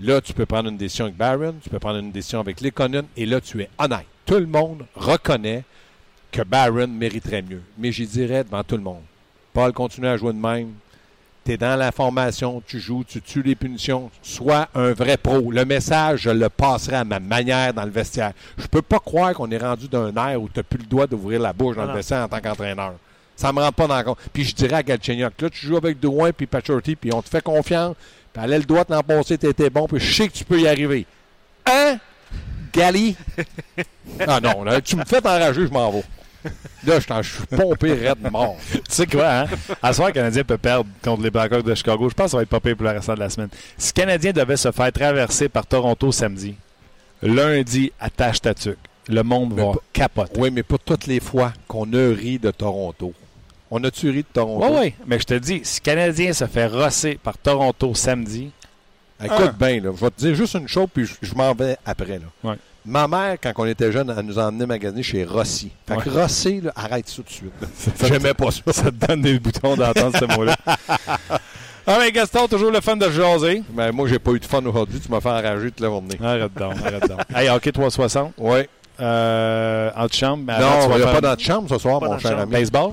là, 0.00 0.20
tu 0.20 0.32
peux 0.32 0.46
prendre 0.46 0.68
une 0.68 0.76
décision 0.76 1.04
avec 1.06 1.16
Barron, 1.16 1.54
tu 1.62 1.68
peux 1.70 1.78
prendre 1.78 1.98
une 1.98 2.10
décision 2.12 2.40
avec 2.40 2.60
Lekonen, 2.60 3.04
et 3.16 3.26
là, 3.26 3.40
tu 3.40 3.60
es 3.62 3.68
honnête. 3.78 4.06
Tout 4.26 4.38
le 4.38 4.46
monde 4.46 4.84
reconnaît 4.94 5.64
que 6.32 6.42
Barron 6.42 6.86
mériterait 6.88 7.42
mieux. 7.42 7.62
Mais 7.78 7.90
j'y 7.92 8.06
dirais 8.06 8.44
devant 8.44 8.62
tout 8.62 8.76
le 8.76 8.82
monde. 8.82 9.02
Paul 9.52 9.72
continue 9.72 10.06
à 10.06 10.16
jouer 10.16 10.32
de 10.32 10.38
même. 10.38 10.72
Tu 11.44 11.52
es 11.52 11.56
dans 11.56 11.78
la 11.78 11.90
formation, 11.90 12.62
tu 12.66 12.78
joues, 12.78 13.04
tu 13.04 13.22
tues 13.22 13.42
les 13.42 13.54
punitions. 13.54 14.10
Sois 14.22 14.68
un 14.74 14.92
vrai 14.92 15.16
pro. 15.16 15.50
Le 15.50 15.64
message, 15.64 16.22
je 16.22 16.30
le 16.30 16.48
passerai 16.48 16.96
à 16.96 17.04
ma 17.04 17.18
manière 17.18 17.72
dans 17.72 17.84
le 17.84 17.90
vestiaire. 17.90 18.32
Je 18.58 18.66
peux 18.66 18.82
pas 18.82 18.98
croire 18.98 19.32
qu'on 19.32 19.50
est 19.50 19.58
rendu 19.58 19.88
d'un 19.88 20.14
air 20.16 20.40
où 20.40 20.48
tu 20.48 20.58
n'as 20.58 20.62
plus 20.62 20.78
le 20.78 20.86
droit 20.86 21.06
d'ouvrir 21.06 21.40
la 21.40 21.52
bouche 21.52 21.76
dans 21.76 21.86
le 21.86 21.94
vestiaire 21.94 22.24
en 22.24 22.28
tant 22.28 22.40
qu'entraîneur. 22.40 22.94
Ça 23.36 23.54
me 23.54 23.60
rentre 23.60 23.74
pas 23.74 23.86
dans 23.86 23.96
le 23.96 24.04
compte. 24.04 24.18
Puis 24.34 24.44
je 24.44 24.54
dirais 24.54 24.76
à 24.76 24.82
Galchenyuk, 24.82 25.40
là, 25.40 25.48
tu 25.48 25.66
joues 25.66 25.78
avec 25.78 25.98
Drouin 25.98 26.30
puis 26.30 26.46
Pachorty, 26.46 26.94
puis 26.94 27.10
on 27.14 27.22
te 27.22 27.30
fait 27.30 27.42
confiance. 27.42 27.96
Puis 28.32 28.42
à 28.42 28.46
l'aile 28.46 28.66
droite, 28.66 28.90
l'an 28.90 29.02
passé, 29.02 29.38
tu 29.38 29.46
étais 29.46 29.70
bon, 29.70 29.86
puis 29.86 29.98
je 29.98 30.14
sais 30.14 30.28
que 30.28 30.34
tu 30.34 30.44
peux 30.44 30.60
y 30.60 30.68
arriver. 30.68 31.06
Hein? 31.64 31.98
Gali? 32.70 33.16
ah 34.28 34.40
non, 34.40 34.62
là, 34.62 34.80
tu 34.82 34.94
me 34.94 35.04
fais 35.06 35.26
enrager, 35.26 35.66
je 35.66 35.72
m'en 35.72 35.90
vais. 35.90 36.04
Là, 36.86 36.98
je 36.98 37.28
suis 37.28 37.46
pompé 37.46 37.92
raide 37.92 38.30
mort. 38.30 38.56
Tu 38.72 38.80
sais 38.88 39.06
quoi, 39.06 39.30
hein? 39.30 39.46
À 39.82 39.92
ce 39.92 39.96
soir, 39.96 40.08
le 40.08 40.14
Canadien 40.14 40.42
peut 40.44 40.56
perdre 40.58 40.88
contre 41.02 41.22
les 41.22 41.30
Blackhawks 41.30 41.64
de 41.64 41.74
Chicago. 41.74 42.08
Je 42.08 42.14
pense 42.14 42.26
que 42.26 42.30
ça 42.32 42.36
va 42.38 42.42
être 42.42 42.48
pas 42.48 42.60
pire 42.60 42.76
pour 42.76 42.84
le 42.86 42.92
restant 42.92 43.14
de 43.14 43.20
la 43.20 43.28
semaine. 43.30 43.48
Si 43.76 43.92
le 43.94 44.00
Canadien 44.00 44.32
devait 44.32 44.56
se 44.56 44.70
faire 44.72 44.90
traverser 44.92 45.48
par 45.48 45.66
Toronto 45.66 46.10
samedi, 46.12 46.54
lundi, 47.22 47.92
attache 48.00 48.40
ta 48.40 48.54
tuque. 48.54 48.78
Le 49.08 49.22
monde 49.22 49.54
Mais 49.56 49.62
va 49.62 49.72
capoter. 49.92 50.40
Oui, 50.40 50.50
mais 50.50 50.62
pas 50.62 50.76
toutes 50.84 51.06
les 51.06 51.20
fois 51.20 51.52
qu'on 51.66 51.92
a 51.92 52.14
ri 52.14 52.38
de 52.38 52.50
Toronto. 52.50 53.12
On 53.70 53.82
a-tu 53.84 54.10
ri 54.10 54.18
de 54.18 54.26
Toronto? 54.32 54.66
Oui, 54.70 54.78
oui. 54.80 54.94
Mais 55.06 55.18
je 55.18 55.24
te 55.24 55.34
dis, 55.34 55.60
si 55.64 55.80
le 55.80 55.84
Canadien 55.84 56.32
se 56.32 56.46
fait 56.46 56.66
rosser 56.66 57.18
par 57.22 57.36
Toronto 57.38 57.94
samedi, 57.94 58.50
Écoute 59.22 59.50
Ah. 59.50 59.52
bien, 59.58 59.80
là, 59.82 59.90
je 59.94 60.02
vais 60.02 60.10
te 60.10 60.18
dire 60.20 60.34
juste 60.34 60.54
une 60.54 60.66
chose, 60.66 60.86
puis 60.94 61.04
je, 61.04 61.12
je 61.20 61.34
m'en 61.34 61.52
vais 61.54 61.76
après. 61.84 62.18
Là. 62.18 62.24
Ouais. 62.50 62.56
Ma 62.86 63.06
mère, 63.06 63.36
quand 63.42 63.52
on 63.58 63.66
était 63.66 63.92
jeune, 63.92 64.12
elle 64.16 64.24
nous 64.24 64.38
a 64.38 64.46
emmenés 64.48 64.66
magasiner 64.66 65.02
chez 65.02 65.24
Rossi. 65.24 65.70
Fait 65.86 65.96
que 65.98 66.08
Ouais. 66.08 66.22
Rossi, 66.22 66.60
là, 66.62 66.72
arrête 66.74 67.08
ça 67.08 67.16
tout 67.16 67.22
de 67.22 67.28
suite. 67.30 67.52
J'aimais 68.02 68.32
pas 68.34 68.50
ça. 68.50 68.60
ça 68.72 68.84
te 68.90 69.06
donne 69.06 69.20
des 69.22 69.38
boutons 69.38 69.76
d'entendre 69.76 70.16
ce 70.18 70.24
mot-là. 70.36 70.56
Ah, 71.86 71.96
mais 71.98 72.12
Gaston, 72.12 72.46
toujours 72.46 72.70
le 72.70 72.80
fun 72.80 72.94
de 72.96 73.10
jaser. 73.10 73.64
Mais 73.74 73.90
moi, 73.90 74.06
j'ai 74.06 74.18
pas 74.18 74.30
eu 74.32 74.38
de 74.38 74.44
fun 74.44 74.62
aujourd'hui. 74.64 75.00
Tu 75.00 75.10
m'as 75.10 75.20
fait 75.20 75.30
enrager 75.30 75.70
toute 75.70 75.80
la 75.80 75.88
journée. 75.88 76.16
Arrête 76.22 76.54
donc, 76.54 76.74
arrête 76.84 77.08
donc. 77.08 77.20
Hey, 77.34 77.48
hockey 77.48 77.72
360, 77.72 78.34
Oui. 78.38 78.60
euh, 79.00 79.90
en 79.96 80.06
chambre. 80.08 80.44
mais 80.46 80.60
Non, 80.60 80.66
tu 80.80 80.84
il 80.84 80.88
vas 80.90 80.96
n'y 80.98 81.02
a 81.02 81.08
faire 81.08 81.20
pas 81.20 81.36
chambre 81.38 81.68
ce 81.68 81.78
soir, 81.78 81.98
Pas 81.98 82.06
mon 82.08 82.18
cher 82.18 82.38
ami. 82.38 82.52
baseball? 82.52 82.92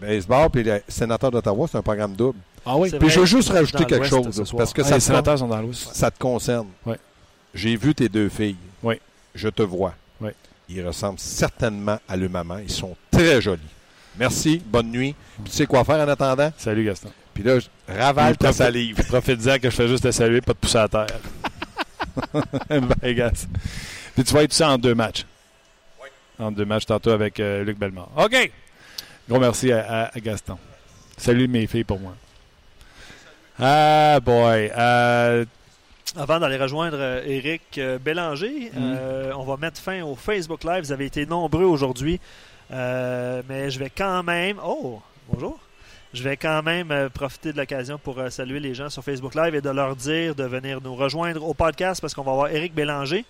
Baseball, 0.00 0.48
puis 0.50 0.62
le 0.62 0.80
sénateur 0.88 1.30
d'Ottawa, 1.32 1.66
c'est 1.70 1.76
un 1.78 1.82
programme 1.82 2.14
double. 2.14 2.38
Ah 2.64 2.76
oui. 2.76 2.90
Puis 2.98 3.10
je 3.10 3.20
veux 3.20 3.26
juste 3.26 3.50
rajouter 3.50 3.84
quelque 3.84 4.06
chose, 4.06 4.54
parce 4.56 4.72
que 4.72 4.82
Ah, 4.82 4.84
ça, 4.84 4.94
les 4.94 5.00
te 5.00 5.04
sénateurs 5.06 5.38
sont 5.40 5.48
dans 5.48 5.60
l'ouest. 5.60 5.88
ça 5.94 6.10
te 6.10 6.18
concerne. 6.18 6.68
Oui. 6.86 6.94
J'ai 7.52 7.76
vu 7.76 7.94
tes 7.94 8.08
deux 8.08 8.28
filles. 8.28 8.56
Oui. 8.82 9.00
Je 9.38 9.48
te 9.48 9.62
vois. 9.62 9.94
Oui. 10.20 10.30
Ils 10.68 10.84
ressemblent 10.84 11.18
certainement 11.20 11.98
à 12.08 12.16
leur 12.16 12.28
maman. 12.28 12.58
Ils 12.58 12.70
sont 12.70 12.96
très 13.10 13.40
jolis. 13.40 13.62
Merci. 14.18 14.60
Bonne 14.66 14.90
nuit. 14.90 15.14
Puis 15.44 15.50
tu 15.52 15.56
sais 15.58 15.66
quoi 15.66 15.84
faire 15.84 15.96
en 16.04 16.08
attendant? 16.08 16.52
Salut 16.58 16.84
Gaston. 16.84 17.10
Puis 17.32 17.44
là, 17.44 17.60
je 17.60 17.68
ravale 17.88 18.36
ta 18.36 18.52
salive. 18.52 18.96
Profite-en 19.08 19.58
que 19.58 19.70
je 19.70 19.76
fais 19.76 19.86
juste 19.86 20.02
te 20.02 20.10
saluer, 20.10 20.40
pas 20.40 20.52
de 20.54 20.58
pousser 20.58 20.78
à 20.78 20.88
terre. 20.88 21.06
ben, 22.68 23.14
gars. 23.14 23.30
Puis 24.14 24.24
tu 24.24 24.34
vas 24.34 24.42
être 24.42 24.52
ça 24.52 24.70
en 24.70 24.78
deux 24.78 24.94
matchs. 24.96 25.24
Oui. 26.02 26.08
En 26.40 26.50
deux 26.50 26.64
matchs 26.64 26.86
tantôt 26.86 27.10
avec 27.10 27.38
euh, 27.38 27.62
Luc 27.62 27.78
Bellemare. 27.78 28.10
OK. 28.16 28.50
Gros 29.28 29.38
merci 29.38 29.70
à, 29.70 29.86
à- 30.06 30.16
à 30.16 30.20
Gaston. 30.20 30.58
Salut 31.16 31.46
mes 31.46 31.68
filles 31.68 31.84
pour 31.84 32.00
moi. 32.00 32.14
Ah, 33.60 34.18
boy. 34.20 34.70
Euh, 34.76 35.44
Avant 36.16 36.40
d'aller 36.40 36.56
rejoindre 36.56 36.96
euh, 36.98 37.22
Éric 37.26 37.78
euh, 37.78 37.98
Bélanger, 37.98 38.70
Mhm. 38.74 38.96
euh, 38.98 39.32
on 39.36 39.44
va 39.44 39.56
mettre 39.56 39.80
fin 39.80 40.02
au 40.02 40.14
Facebook 40.16 40.64
Live. 40.64 40.84
Vous 40.84 40.92
avez 40.92 41.06
été 41.06 41.26
nombreux 41.26 41.64
aujourd'hui, 41.64 42.20
Euh, 42.70 43.42
mais 43.48 43.70
je 43.70 43.78
vais 43.78 43.88
quand 43.88 44.22
même. 44.22 44.58
Oh, 44.62 45.00
bonjour. 45.32 45.58
Je 46.12 46.22
vais 46.22 46.36
quand 46.36 46.62
même 46.62 46.90
euh, 46.90 47.08
profiter 47.08 47.50
de 47.50 47.56
l'occasion 47.56 47.96
pour 47.98 48.18
euh, 48.18 48.28
saluer 48.28 48.60
les 48.60 48.74
gens 48.74 48.90
sur 48.90 49.02
Facebook 49.02 49.34
Live 49.34 49.54
et 49.54 49.62
de 49.62 49.70
leur 49.70 49.96
dire 49.96 50.34
de 50.34 50.44
venir 50.44 50.80
nous 50.82 50.94
rejoindre 50.94 51.42
au 51.48 51.54
podcast 51.54 51.98
parce 52.02 52.12
qu'on 52.12 52.24
va 52.24 52.32
avoir 52.32 52.48
Éric 52.50 52.74
Bélanger 52.74 53.24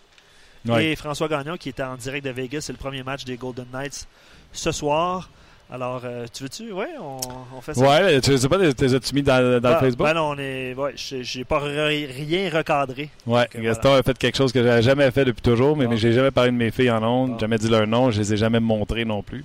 ouais. 0.66 0.86
et 0.86 0.96
François 0.96 1.28
Gagnon 1.28 1.56
qui 1.56 1.68
était 1.68 1.84
en 1.84 1.94
direct 1.94 2.24
de 2.24 2.30
Vegas. 2.30 2.62
C'est 2.62 2.72
le 2.72 2.78
premier 2.78 3.04
match 3.04 3.24
des 3.24 3.36
Golden 3.36 3.66
Knights 3.72 4.08
ce 4.52 4.72
soir. 4.72 5.30
Alors, 5.70 6.00
euh, 6.04 6.26
tu 6.32 6.44
veux-tu? 6.44 6.72
Oui, 6.72 6.86
on, 6.98 7.20
on 7.54 7.60
fait 7.60 7.74
ça. 7.74 7.80
Ouais, 7.82 8.20
tu 8.22 8.38
sais 8.38 8.48
pas, 8.48 8.58
t'es 8.72 8.94
as-tu 8.94 9.14
mis 9.14 9.22
dans, 9.22 9.60
dans 9.60 9.68
Ah, 9.68 9.74
le 9.74 9.78
Facebook? 9.86 10.06
Ben 10.06 10.14
non, 10.14 10.30
on 10.30 10.38
est. 10.38 10.72
Ouais, 10.74 10.94
j'ai 10.96 11.44
pas 11.44 11.58
rien 11.58 12.48
recadré. 12.50 13.10
Ouais, 13.26 13.46
Ok, 13.54 13.60
Gaston 13.60 13.92
a 13.94 14.02
fait 14.02 14.16
quelque 14.16 14.36
chose 14.36 14.50
que 14.50 14.62
j'avais 14.62 14.80
jamais 14.82 15.10
fait 15.10 15.26
depuis 15.26 15.42
toujours, 15.42 15.76
mais, 15.76 15.86
mais 15.86 15.98
j'ai 15.98 16.12
jamais 16.12 16.30
parlé 16.30 16.52
de 16.52 16.56
mes 16.56 16.70
filles 16.70 16.90
en 16.90 17.02
ondes, 17.02 17.32
Bon. 17.32 17.38
jamais 17.38 17.58
dit 17.58 17.68
leur 17.68 17.86
nom, 17.86 18.10
je 18.10 18.18
les 18.20 18.32
ai 18.32 18.36
jamais 18.38 18.60
montrées 18.60 19.04
non 19.04 19.22
plus. 19.22 19.44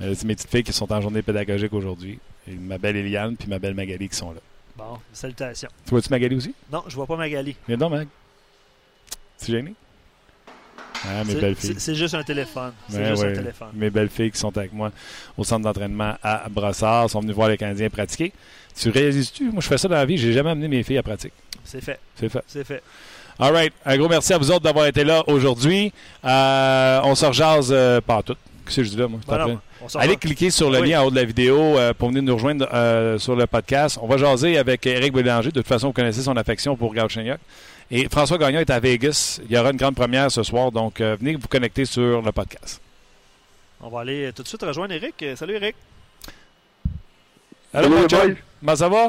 Mais 0.00 0.12
c'est 0.16 0.24
mes 0.26 0.34
petites 0.34 0.50
filles 0.50 0.64
qui 0.64 0.72
sont 0.72 0.92
en 0.92 1.00
journée 1.00 1.22
pédagogique 1.22 1.72
aujourd'hui. 1.72 2.18
Ma 2.48 2.78
belle 2.78 2.96
Eliane 2.96 3.36
puis 3.36 3.48
ma 3.48 3.60
belle 3.60 3.74
Magali 3.74 4.08
qui 4.08 4.16
sont 4.16 4.32
là. 4.32 4.40
Bon, 4.76 4.98
salutations. 5.12 5.68
Tu 5.84 5.90
vois-tu 5.90 6.08
Magali 6.10 6.34
aussi? 6.34 6.52
Non, 6.72 6.82
je 6.88 6.96
vois 6.96 7.06
pas 7.06 7.16
Magali. 7.16 7.54
Viens 7.68 7.76
donc, 7.76 7.92
Mag. 7.92 8.08
C'est 9.36 9.52
gêné? 9.52 9.74
Ah, 11.04 11.24
mes 11.24 11.32
C'est- 11.32 11.40
belles 11.40 11.54
filles. 11.56 11.70
C'est 11.74 11.80
c'est 11.80 11.94
juste 11.94 12.14
un 12.14 12.22
téléphone. 12.22 12.72
C'est 12.88 12.98
Ouais, 12.98 13.08
juste 13.10 13.22
ouais. 13.22 13.32
un 13.32 13.36
téléphone. 13.36 13.68
Mes 13.74 13.90
belles 13.90 14.08
filles 14.10 14.30
qui 14.30 14.38
sont 14.38 14.56
avec 14.56 14.72
moi 14.72 14.90
au 15.38 15.44
centre 15.44 15.62
d'entraînement 15.62 16.14
à 16.22 16.46
Brossard 16.50 17.08
sont 17.08 17.20
venues 17.20 17.32
voir 17.32 17.48
les 17.48 17.56
Canadiens 17.56 17.88
pratiquer. 17.88 18.32
Tu 18.78 18.90
réalises-tu? 18.90 19.44
Moi, 19.44 19.60
je 19.60 19.66
fais 19.68 19.78
ça 19.78 19.88
dans 19.88 19.94
la 19.96 20.04
vie. 20.04 20.16
J'ai 20.18 20.32
jamais 20.32 20.50
amené 20.50 20.68
mes 20.68 20.82
filles 20.82 20.98
à 20.98 21.02
pratique. 21.02 21.32
C'est 21.64 21.82
fait. 21.82 21.98
C'est 22.18 22.28
fait. 22.28 22.42
C'est 22.46 22.64
fait. 22.64 22.82
All 23.38 23.52
right. 23.52 23.72
Un 23.86 23.96
gros 23.96 24.08
merci 24.08 24.32
à 24.34 24.38
vous 24.38 24.50
autres 24.50 24.60
d'avoir 24.64 24.86
été 24.86 25.02
là 25.04 25.22
aujourd'hui. 25.26 25.92
Euh, 26.24 27.00
on 27.04 27.14
se 27.14 27.24
rejase 27.26 27.70
euh, 27.72 28.00
pas 28.00 28.22
tout. 28.22 28.36
Qu'est-ce 28.66 28.76
que 28.76 28.82
je 28.84 28.90
dis 28.90 28.96
là, 28.96 29.08
moi? 29.08 29.18
Ben 29.26 29.38
non, 29.46 29.60
Allez 29.98 30.12
va. 30.12 30.16
cliquer 30.16 30.50
sur 30.50 30.70
le 30.70 30.80
Oui. 30.80 30.90
lien 30.90 31.00
en 31.00 31.06
haut 31.06 31.10
de 31.10 31.16
la 31.16 31.24
vidéo 31.24 31.58
euh, 31.58 31.92
pour 31.94 32.08
venir 32.10 32.22
nous 32.22 32.34
rejoindre 32.34 32.68
euh, 32.72 33.18
sur 33.18 33.34
le 33.34 33.46
podcast. 33.46 33.98
On 34.02 34.06
va 34.06 34.16
jaser 34.18 34.58
avec 34.58 34.86
Eric 34.86 35.12
Bélanger. 35.14 35.48
De 35.50 35.54
toute 35.60 35.66
façon, 35.66 35.88
vous 35.88 35.92
connaissez 35.92 36.22
son 36.22 36.36
affection 36.36 36.76
pour 36.76 36.94
Gauchignac. 36.94 37.40
Et 37.90 38.08
François 38.08 38.38
Gagnon 38.38 38.60
est 38.60 38.70
à 38.70 38.78
Vegas. 38.78 39.40
Il 39.44 39.50
y 39.50 39.58
aura 39.58 39.70
une 39.70 39.76
grande 39.76 39.96
première 39.96 40.30
ce 40.30 40.42
soir. 40.44 40.70
Donc, 40.70 41.00
euh, 41.00 41.16
venez 41.18 41.34
vous 41.34 41.48
connecter 41.48 41.84
sur 41.84 42.22
le 42.22 42.30
podcast. 42.30 42.80
On 43.80 43.88
va 43.88 44.00
aller 44.00 44.26
euh, 44.26 44.32
tout 44.32 44.42
de 44.42 44.48
suite 44.48 44.62
rejoindre 44.62 44.94
Eric. 44.94 45.20
Euh, 45.22 45.34
Salut 45.34 45.54
Eric. 45.54 45.74
Allô, 47.74 48.08
Salut, 48.08 48.34
boys. 48.34 48.40
Comment 48.60 48.76
ça 48.76 48.88
va? 48.88 49.08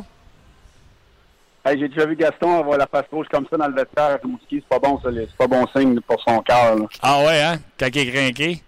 Hey, 1.64 1.80
j'ai 1.80 1.90
déjà 1.90 2.08
vu 2.08 2.16
Gaston 2.16 2.60
avoir 2.60 2.80
la 2.80 2.88
face 2.88 3.06
rouge 3.12 3.28
comme 3.30 3.46
ça 3.48 3.56
dans 3.58 3.68
le 3.68 3.76
vestiaire. 3.76 4.18
Rimouski, 4.24 4.56
c'est 4.62 4.68
pas 4.68 4.80
bon, 4.80 5.00
ça. 5.00 5.10
C'est 5.14 5.38
pas 5.38 5.48
bon 5.48 5.68
signe 5.76 6.00
pour 6.02 6.20
son 6.28 6.40
cœur. 6.42 6.76
Ah 7.04 7.20
ouais, 7.24 7.40
hein? 7.40 7.60
Quand 7.78 7.88
il 7.94 7.98
est 8.00 8.12
craqué. 8.12 8.64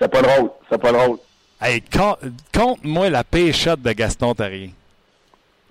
C'est 0.00 0.10
pas 0.10 0.22
drôle. 0.22 0.50
C'est 0.70 0.80
pas 0.80 0.92
drôle. 0.92 1.18
Hey, 1.60 1.82
compte-moi 2.54 3.10
la 3.10 3.22
péchotte 3.22 3.82
de 3.82 3.92
Gaston 3.92 4.34
Tarrier. 4.34 4.72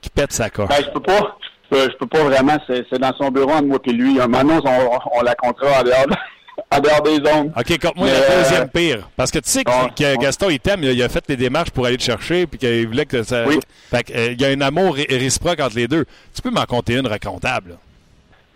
Qui 0.02 0.10
pète 0.12 0.34
sa 0.34 0.52
coche. 0.52 0.70
Ben, 0.70 0.84
je 0.86 0.92
peux 0.92 1.02
pas. 1.02 1.36
Je 1.42 1.55
peux, 1.70 1.90
je 1.92 1.98
peux 1.98 2.08
pas 2.08 2.24
vraiment. 2.24 2.58
C'est 2.68 2.86
c'est 2.90 3.00
dans 3.00 3.14
son 3.16 3.30
bureau 3.32 3.52
entre 3.52 3.64
moi 3.66 3.80
et 3.86 3.92
lui. 3.92 4.16
Maintenant, 4.28 4.60
on, 4.66 5.20
on 5.20 5.22
la 5.22 5.36
comptera 5.36 5.82
en 5.82 5.84
dehors, 5.84 6.06
de- 6.08 6.16
en 6.76 6.80
dehors 6.80 7.02
des 7.02 7.16
zones. 7.16 7.52
OK, 7.58 7.80
compte-moi 7.80 8.08
la 8.08 8.14
euh, 8.14 8.44
deuxième 8.44 8.70
pire. 8.70 9.10
Parce 9.16 9.32
que 9.32 9.40
tu 9.40 9.50
sais 9.50 9.64
que, 9.64 9.94
que. 9.96 10.18
Gaston, 10.22 10.50
il 10.50 10.60
t'aime, 10.60 10.82
il, 10.84 10.90
a- 10.90 10.94
il 10.94 11.04
a 11.04 11.10
fait 11.10 11.24
les 11.30 11.38
démarches 11.38 11.72
pour 11.72 11.86
aller 11.86 11.98
te 11.98 12.04
chercher, 12.04 12.48
puis 12.48 12.60
qu'il 12.60 12.88
voulait 12.88 13.06
que 13.06 13.24
ça. 13.24 13.46
Oui. 13.48 13.60
Fait 13.90 14.04
que, 14.04 14.14
euh, 14.14 14.32
il 14.34 14.42
y 14.42 14.46
a 14.46 14.50
un 14.50 14.62
amour 14.62 14.96
ré- 14.96 15.08
réciproque 15.10 15.60
entre 15.60 15.76
les 15.76 15.88
deux. 15.88 16.06
Tu 16.34 16.42
peux 16.42 16.52
m'en 16.52 16.66
compter 16.66 16.96
une 16.96 17.08
racontable. 17.08 17.72
là. 17.72 17.76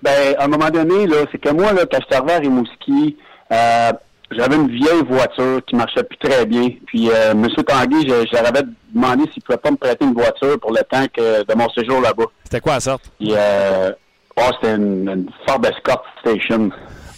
Ben, 0.01 0.35
à 0.37 0.45
un 0.45 0.47
moment 0.47 0.69
donné, 0.69 1.07
là, 1.07 1.17
c'est 1.31 1.39
que 1.39 1.49
moi, 1.49 1.73
là, 1.73 1.81
quand 1.91 1.99
je 1.99 2.05
suis 2.05 2.15
arrivé 2.15 2.33
à 2.33 2.39
Rimouski, 2.39 3.17
euh, 3.51 3.91
j'avais 4.31 4.55
une 4.55 4.69
vieille 4.69 5.03
voiture 5.07 5.61
qui 5.65 5.75
marchait 5.75 6.03
plus 6.03 6.17
très 6.17 6.45
bien. 6.45 6.69
Puis, 6.85 7.09
euh, 7.09 7.31
M. 7.31 7.47
Tanguy, 7.65 8.07
je, 8.07 8.27
je 8.27 8.33
leur 8.33 8.47
avais 8.47 8.63
demandé 8.93 9.23
s'il 9.33 9.41
pouvait 9.43 9.57
pas 9.57 9.71
me 9.71 9.77
prêter 9.77 10.05
une 10.05 10.13
voiture 10.13 10.59
pour 10.59 10.71
le 10.71 10.81
temps 10.89 11.05
que, 11.11 11.43
de 11.43 11.53
mon 11.55 11.69
séjour 11.69 12.01
là-bas. 12.01 12.25
C'était 12.43 12.59
quoi 12.59 12.73
la 12.73 12.79
sorte? 12.79 13.11
Puis, 13.19 13.33
euh, 13.35 13.91
oh, 14.37 14.49
c'était 14.55 14.75
une, 14.75 15.09
une 15.09 15.29
Ford 15.47 15.61
Escort 15.65 16.03
Station 16.21 16.69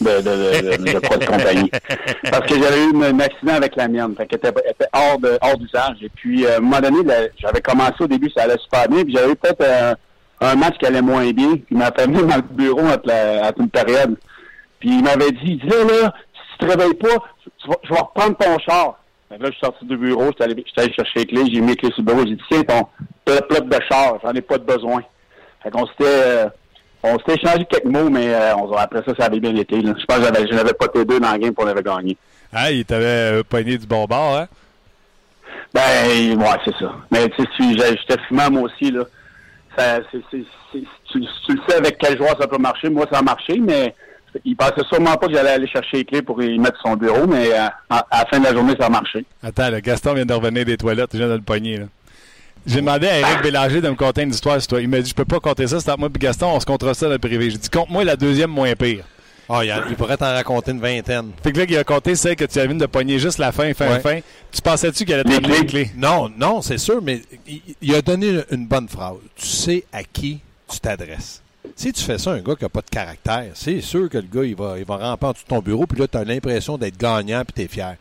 de, 0.01 0.21
de, 0.21 0.21
de, 0.21 0.77
de, 0.77 0.93
de 0.93 1.07
quoi 1.07 1.17
de 1.17 1.25
compagnie. 1.25 1.71
Parce 2.31 2.45
que 2.47 2.55
j'avais 2.55 2.83
eu 2.85 3.03
un 3.03 3.19
accident 3.19 3.53
avec 3.53 3.75
la 3.75 3.87
mienne. 3.87 4.15
Fait 4.17 4.25
qu'elle 4.25 4.39
était, 4.39 4.61
elle 4.65 4.71
était 4.71 4.89
hors 4.93 5.19
de 5.19 5.37
hors 5.41 5.57
d'usage. 5.57 5.97
Et 6.01 6.09
puis, 6.09 6.45
euh, 6.45 6.55
à 6.55 6.57
un 6.57 6.59
moment 6.59 6.79
donné, 6.79 6.97
j'avais 7.37 7.61
commencé 7.61 7.95
au 8.01 8.07
début, 8.07 8.29
ça 8.35 8.43
allait 8.43 8.57
super 8.59 8.87
bien. 8.87 9.03
Puis 9.03 9.13
j'avais 9.15 9.31
eu 9.31 9.35
peut-être 9.35 9.61
euh, 9.61 9.93
un 10.41 10.55
match 10.55 10.77
qui 10.79 10.85
allait 10.85 11.01
moins 11.01 11.29
bien. 11.31 11.51
Puis 11.51 11.65
il 11.71 11.77
m'a 11.77 11.91
fait 11.91 12.05
venir 12.05 12.25
dans 12.25 12.37
le 12.37 12.41
bureau 12.41 12.81
entre, 12.81 13.05
la, 13.07 13.49
entre 13.49 13.61
une 13.61 13.69
période. 13.69 14.15
Puis 14.79 14.89
il 14.89 15.03
m'avait 15.03 15.31
dit, 15.31 15.39
il 15.43 15.59
dit 15.59 15.67
là, 15.67 16.13
te 16.65 16.71
réveilles 16.71 16.93
pas, 16.95 17.15
tu 17.59 17.67
vas- 17.67 17.79
je 17.83 17.89
vais 17.93 17.99
reprendre 17.99 18.37
ton 18.37 18.57
char. 18.59 18.97
Fait 19.29 19.37
que 19.37 19.43
là, 19.43 19.49
je 19.49 19.55
suis 19.55 19.61
sorti 19.65 19.85
du 19.85 19.97
bureau, 19.97 20.25
j'étais 20.27 20.43
allé, 20.43 20.65
allé 20.77 20.93
chercher 20.93 21.19
les 21.19 21.25
clés, 21.25 21.43
j'ai 21.51 21.61
mis 21.61 21.67
les 21.69 21.75
clés 21.75 21.91
sur 21.91 22.01
le 22.01 22.05
bureau, 22.05 22.19
j'ai 22.25 22.35
dit, 22.35 22.43
tiens, 22.49 22.63
ton 22.63 22.87
plot 23.25 23.59
de 23.61 23.79
char, 23.89 24.15
j'en 24.23 24.31
ai 24.33 24.41
pas 24.41 24.57
de 24.57 24.63
besoin. 24.65 25.01
Fait 25.63 25.71
qu'on 25.71 25.85
s'était, 25.87 26.03
euh, 26.05 26.49
on 27.03 27.17
s'était 27.19 27.35
échangé 27.35 27.65
quelques 27.65 27.85
mots, 27.85 28.09
mais 28.09 28.33
euh, 28.33 28.55
on, 28.57 28.71
après 28.73 29.01
ça, 29.05 29.13
ça 29.17 29.25
avait 29.25 29.39
bien 29.39 29.55
été. 29.55 29.81
là. 29.81 29.93
Je 29.97 30.05
pense 30.05 30.17
que 30.17 30.47
je 30.47 30.53
n'avais 30.55 30.73
pas 30.73 30.87
T2 30.87 31.19
dans 31.19 31.31
la 31.31 31.37
game 31.39 31.53
pour 31.53 31.65
l'avait 31.65 31.81
gagné. 31.83 32.17
Ah, 32.51 32.71
il 32.71 32.83
t'avait 32.83 33.05
euh, 33.05 33.43
pogné 33.47 33.77
du 33.77 33.87
bon 33.87 34.05
bord, 34.05 34.35
hein? 34.37 34.47
Ben, 35.73 36.37
ouais, 36.37 36.45
c'est 36.65 36.75
ça. 36.77 36.91
Mais 37.11 37.29
tu 37.29 37.43
sais, 37.57 37.95
j'étais 37.97 38.21
fumant 38.27 38.51
moi 38.51 38.63
aussi, 38.63 38.91
là. 38.91 39.03
Ça, 39.77 39.99
tu 40.11 40.45
le 41.19 41.61
sais 41.67 41.75
avec 41.77 41.97
quel 41.97 42.17
joueur 42.17 42.35
ça 42.39 42.47
peut 42.47 42.57
marcher. 42.57 42.89
Moi, 42.89 43.05
ça 43.11 43.19
a 43.19 43.21
marché, 43.21 43.57
mais 43.59 43.95
il 44.45 44.55
pensait 44.55 44.83
sûrement 44.89 45.15
pas 45.15 45.27
que 45.27 45.33
j'allais 45.33 45.51
aller 45.51 45.67
chercher 45.67 45.97
les 45.97 46.05
clés 46.05 46.21
pour 46.21 46.41
y 46.41 46.57
mettre 46.59 46.79
son 46.81 46.95
bureau, 46.95 47.27
mais 47.27 47.51
euh, 47.51 47.67
à, 47.89 48.05
à 48.09 48.19
la 48.19 48.25
fin 48.27 48.39
de 48.39 48.45
la 48.45 48.53
journée, 48.53 48.73
ça 48.79 48.85
a 48.85 48.89
marché. 48.89 49.25
Attends, 49.43 49.69
là, 49.69 49.81
Gaston 49.81 50.13
vient 50.13 50.25
de 50.25 50.33
revenir 50.33 50.65
des 50.65 50.77
toilettes, 50.77 51.09
je 51.13 51.17
viens 51.17 51.27
de 51.27 51.33
le 51.33 51.41
pogner, 51.41 51.77
là. 51.77 51.85
J'ai 52.67 52.75
demandé 52.75 53.07
à 53.07 53.17
Eric 53.19 53.41
Bélanger 53.41 53.81
de 53.81 53.89
me 53.89 53.95
conter 53.95 54.21
une 54.21 54.29
histoire 54.29 54.61
sur 54.61 54.67
toi. 54.67 54.81
Il 54.81 54.87
m'a 54.87 54.99
dit, 55.01 55.09
je 55.09 55.15
peux 55.15 55.25
pas 55.25 55.39
compter 55.39 55.65
ça, 55.65 55.79
c'est 55.79 55.89
entre 55.89 55.99
moi 55.99 56.09
et 56.13 56.19
Gaston, 56.19 56.47
on 56.53 56.59
se 56.59 56.65
comptera 56.67 56.93
ça 56.93 57.07
dans 57.07 57.13
le 57.13 57.17
privé. 57.17 57.49
J'ai 57.49 57.57
dit, 57.57 57.69
compte-moi 57.69 58.03
la 58.03 58.15
deuxième 58.15 58.51
moins 58.51 58.75
pire. 58.75 59.03
Ah, 59.49 59.65
il, 59.65 59.73
il 59.89 59.95
pourrait 59.95 60.15
t'en 60.15 60.31
raconter 60.31 60.69
une 60.71 60.79
vingtaine. 60.79 61.31
Fait 61.43 61.51
que 61.51 61.57
là, 61.57 61.65
il 61.67 61.75
a 61.77 61.83
compté 61.83 62.13
celle 62.15 62.35
que 62.35 62.45
tu 62.45 62.59
avais 62.59 62.71
de 62.73 62.85
pogner 62.85 63.17
juste 63.17 63.39
la 63.39 63.51
fin, 63.51 63.73
fin, 63.73 63.89
Ouais. 63.93 63.99
fin. 63.99 64.19
Tu 64.51 64.61
pensais-tu 64.61 65.05
qu'elle 65.05 65.21
allait 65.21 65.23
te 65.23 65.29
Les 65.29 65.39
donner 65.41 65.59
les 65.61 65.65
clés? 65.65 65.91
Non, 65.97 66.29
non, 66.37 66.61
c'est 66.61 66.77
sûr, 66.77 67.01
mais 67.01 67.21
il, 67.47 67.61
il 67.81 67.95
a 67.95 68.01
donné 68.03 68.41
une 68.51 68.67
bonne 68.67 68.87
phrase. 68.87 69.15
Tu 69.35 69.47
sais 69.47 69.83
à 69.91 70.03
qui 70.03 70.39
tu 70.71 70.79
t'adresses. 70.79 71.40
Si 71.75 71.93
tu 71.93 72.03
fais 72.03 72.17
ça 72.17 72.31
à 72.31 72.35
un 72.35 72.41
gars 72.41 72.55
qui 72.55 72.63
n'a 72.63 72.69
pas 72.69 72.81
de 72.81 72.89
caractère, 72.89 73.45
c'est 73.53 73.81
sûr 73.81 74.09
que 74.09 74.17
le 74.17 74.27
gars, 74.31 74.43
il 74.43 74.55
va, 74.55 74.77
il 74.77 74.85
va 74.85 74.97
ramper 74.97 75.25
en 75.27 75.31
dessous 75.31 75.43
de 75.43 75.49
ton 75.49 75.59
bureau, 75.61 75.85
puis 75.87 75.99
là, 75.99 76.07
tu 76.07 76.17
as 76.17 76.23
l'impression 76.23 76.77
d'être 76.77 76.97
gagnant, 76.97 77.43
puis 77.45 77.53
tu 77.55 77.61
es 77.63 77.67
fier. 77.67 77.95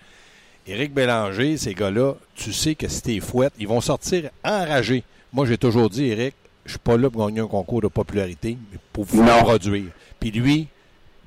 Éric 0.66 0.92
Bélanger, 0.94 1.56
ces 1.56 1.74
gars-là, 1.74 2.14
tu 2.34 2.52
sais 2.52 2.74
que 2.74 2.88
si 2.88 3.02
t'es 3.02 3.20
fouette, 3.20 3.52
ils 3.58 3.66
vont 3.68 3.80
sortir 3.80 4.30
enragés. 4.44 5.02
Moi, 5.32 5.46
j'ai 5.46 5.58
toujours 5.58 5.88
dit, 5.90 6.06
Éric, 6.06 6.34
je 6.64 6.72
suis 6.72 6.78
pas 6.78 6.96
là 6.96 7.08
pour 7.10 7.26
gagner 7.26 7.40
un 7.40 7.46
concours 7.46 7.80
de 7.80 7.88
popularité, 7.88 8.56
mais 8.70 8.78
pour 8.92 9.04
vous 9.04 9.22
Non. 9.24 9.38
produire. 9.42 9.90
Puis 10.18 10.30
lui, 10.30 10.68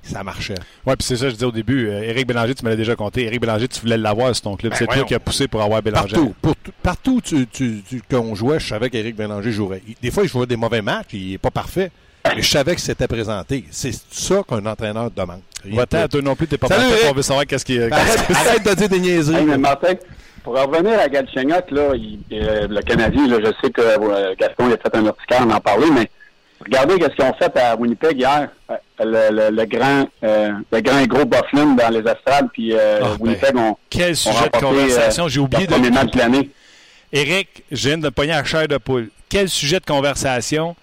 ça 0.04 0.24
marchait. 0.24 0.56
Ouais, 0.86 0.96
puis 0.96 1.06
c'est 1.06 1.18
ça, 1.18 1.28
je 1.30 1.34
disais 1.34 1.46
au 1.46 1.52
début. 1.52 1.88
Euh, 1.90 2.04
Éric 2.04 2.28
Bélanger, 2.28 2.54
tu 2.56 2.64
me 2.66 2.70
l'as 2.70 2.76
déjà 2.76 2.96
compté. 2.96 3.24
Éric 3.24 3.42
Bélanger, 3.42 3.68
tu 3.68 3.80
voulais 3.82 3.98
l'avoir 3.98 4.34
sur 4.36 4.44
ton 4.44 4.56
club. 4.56 4.72
Ben, 4.74 4.78
c'est 4.78 4.86
toi 4.88 5.04
qui 5.04 5.16
as 5.16 5.20
poussé 5.20 5.48
pour 5.48 5.62
avoir 5.62 5.82
Bélanger. 5.82 6.14
Partout, 6.16 6.36
pour 6.42 6.56
partout 6.84 7.22
tu, 7.22 7.48
tu, 7.48 7.82
tu- 7.88 8.02
qu'on 8.10 8.36
jouait, 8.36 8.60
je 8.60 8.68
savais 8.68 8.90
qu'Éric 8.90 9.16
Bélanger 9.16 9.52
jouerait. 9.52 9.82
Des 10.02 10.12
fois, 10.12 10.24
il 10.24 10.30
jouait 10.30 10.46
des 10.46 10.58
mauvais 10.58 10.82
matchs, 10.82 11.08
il 11.14 11.32
n'est 11.32 11.38
pas 11.38 11.52
parfait, 11.52 11.90
mais 12.26 12.42
je 12.42 12.50
savais 12.50 12.76
que 12.76 12.82
c'était 12.82 13.08
présenté. 13.08 13.66
C'est 13.72 13.94
ça 14.12 14.42
qu'un 14.48 14.66
entraîneur 14.66 15.10
demande. 15.12 15.42
Va-t'en, 15.66 16.08
toi 16.08 16.22
non 16.22 16.36
plus, 16.36 16.48
t'es 16.48 16.58
pas 16.58 16.68
Salut, 16.68 16.90
Eric. 16.92 17.06
on 17.10 17.14
veut 17.14 17.22
savoir 17.22 17.46
qu'est-ce 17.46 17.66
qui. 17.66 17.80
Arrête, 17.82 18.26
arrête 18.36 18.64
de 18.66 18.74
dire 18.76 18.90
des 18.90 19.00
niaiseries. 19.00 19.38
Hey, 19.38 19.46
mais 19.46 19.58
Martin, 19.58 19.94
pour 20.44 20.54
revenir 20.60 21.00
à 21.00 21.08
Galchenyuk, 21.08 21.72
là, 21.72 21.92
il- 21.96 22.20
euh, 22.34 22.68
le 22.70 22.82
Canadien, 22.82 23.28
là, 23.28 23.38
je 23.40 23.52
sais 23.62 23.72
que 23.72 23.82
euh, 23.82 24.36
Gaston 24.38 24.68
il 24.68 24.74
a 24.74 24.78
fait 24.78 24.96
un 24.96 25.06
article 25.08 25.34
en 25.36 25.50
en 25.52 25.60
parler, 25.62 25.88
mais 25.92 26.10
regardez 26.66 26.96
ce 26.96 27.08
qu'ils 27.16 27.26
ont 27.26 27.34
fait 27.34 27.58
à 27.58 27.76
Winnipeg 27.78 28.18
hier. 28.18 28.50
Euh, 28.70 28.76
Le, 29.00 29.36
le- 29.36 29.50
le 29.56 29.66
grand, 29.66 30.08
euh, 30.24 30.52
le 30.72 30.82
grand 30.82 31.00
et 31.00 31.08
gros 31.08 31.26
Bufflin 31.26 31.76
dans 31.76 31.90
les 31.90 32.00
estrades, 32.10 32.48
puis 32.54 32.74
euh, 32.74 33.00
Ah, 33.04 33.08
Winnipeg 33.20 33.56
ont, 33.58 33.76
Quel 33.90 34.12
ont 34.12 34.16
sujet 34.16 34.50
de 34.54 34.60
conversation. 34.60 35.28
J'ai 35.28 35.40
oublié 35.40 35.66
de. 35.66 35.72
premier 35.72 35.90
match 35.92 36.12
de 36.12 36.18
l'année. 36.20 36.50
Éric, 37.12 37.64
je 37.72 37.88
viens 37.90 37.98
de 37.98 38.10
pogner 38.10 38.34
à 38.34 38.44
chair 38.44 38.68
de 38.68 38.78
poule. 38.78 39.10
Quel 39.30 39.50
sujet 39.50 39.80
de 39.80 39.86
conversation. 39.86 40.76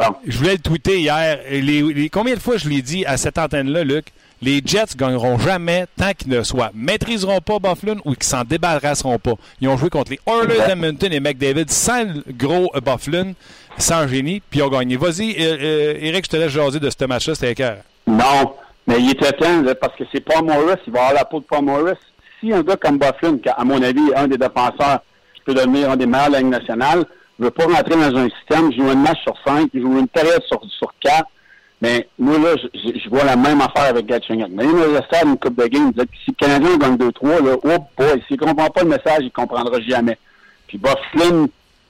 Bon. 0.00 0.14
Je 0.26 0.38
voulais 0.38 0.52
le 0.52 0.58
tweeter 0.58 0.98
hier. 1.00 1.40
Et 1.48 1.60
les- 1.60 1.82
les- 1.82 2.08
combien 2.08 2.34
de 2.34 2.40
fois 2.40 2.56
je 2.56 2.68
l'ai 2.68 2.80
dit 2.82 3.04
à 3.04 3.16
cette 3.18 3.36
antenne-là, 3.38 3.84
Luc? 3.84 4.06
Les 4.42 4.62
Jets 4.64 4.96
gagneront 4.96 5.38
jamais 5.38 5.84
tant 5.98 6.12
qu'ils 6.16 6.30
ne 6.30 6.42
soient 6.42 6.70
maîtriseront 6.72 7.40
pas 7.42 7.58
Bufflin 7.58 7.96
ou 8.06 8.14
qu'ils 8.14 8.22
s'en 8.24 8.42
débarrasseront 8.42 9.18
pas. 9.18 9.34
Ils 9.60 9.68
ont 9.68 9.76
joué 9.76 9.90
contre 9.90 10.12
les 10.12 10.20
Oilers 10.26 10.66
d'Edmonton 10.66 11.12
et 11.12 11.20
McDavid 11.20 11.68
sans 11.68 12.04
le 12.04 12.22
gros 12.32 12.72
Bufflin, 12.82 13.32
sans 13.76 14.08
génie, 14.08 14.40
puis 14.48 14.60
ils 14.60 14.62
ont 14.62 14.70
gagné. 14.70 14.96
Vas-y, 14.96 15.36
euh, 15.38 15.58
euh, 15.60 15.94
Eric, 16.00 16.24
je 16.24 16.30
te 16.30 16.36
laisse 16.38 16.52
jaser 16.52 16.80
de 16.80 16.88
ce 16.88 17.04
match-là, 17.04 17.34
c'était 17.34 17.52
écœur. 17.52 17.76
Non, 18.06 18.54
mais 18.86 18.96
il 19.00 19.10
était 19.10 19.32
temps, 19.32 19.60
là, 19.60 19.74
parce 19.74 19.94
que 19.96 20.04
c'est 20.10 20.20
Paul 20.24 20.46
Morris, 20.46 20.80
il 20.86 20.92
va 20.94 21.00
avoir 21.00 21.14
la 21.14 21.24
peau 21.26 21.40
de 21.40 21.44
Paul 21.44 21.62
Morris. 21.66 21.98
Si 22.40 22.50
un 22.50 22.62
gars 22.62 22.76
comme 22.76 22.96
Bufflin, 22.96 23.36
qui, 23.36 23.50
à 23.50 23.62
mon 23.62 23.82
avis, 23.82 24.08
est 24.10 24.16
un 24.16 24.26
des 24.26 24.38
défenseurs 24.38 25.00
qui 25.34 25.42
peut 25.44 25.52
devenir 25.52 25.90
un 25.90 25.96
des 25.98 26.06
meilleurs 26.06 26.28
de 26.28 26.32
la 26.32 26.38
Ligue 26.38 26.48
nationale, 26.48 27.04
ne 27.40 27.46
veut 27.46 27.50
pas 27.50 27.64
rentrer 27.64 27.94
dans 27.94 28.16
un 28.16 28.28
système, 28.28 28.72
jouer 28.72 28.92
une 28.92 29.02
match 29.02 29.22
sur 29.22 29.34
cinq, 29.46 29.70
joue 29.72 29.98
une 29.98 30.08
période 30.08 30.42
sur, 30.46 30.94
quatre, 31.00 31.28
mais 31.80 32.06
moi, 32.18 32.38
là, 32.38 32.54
je, 32.74 32.98
je 32.98 33.08
vois 33.08 33.24
la 33.24 33.36
même 33.36 33.60
affaire 33.62 33.88
avec 33.88 34.06
Gatchingek. 34.06 34.48
Mais 34.50 34.66
me 34.66 34.98
restait 34.98 35.24
une 35.24 35.38
coupe 35.38 35.58
de 35.58 35.66
game, 35.66 35.92
il 35.96 36.04
que 36.04 36.16
si 36.24 36.30
le 36.30 36.34
Canadien 36.34 36.76
gagne 36.76 36.96
2-3, 36.96 37.44
là, 37.44 37.56
oh 37.64 37.84
boy, 37.96 38.22
s'il 38.28 38.36
comprend 38.36 38.68
pas 38.68 38.82
le 38.82 38.88
message, 38.88 39.20
il 39.22 39.32
comprendra 39.32 39.80
jamais. 39.80 40.18
Puis 40.66 40.76
Bufflin, 40.76 41.46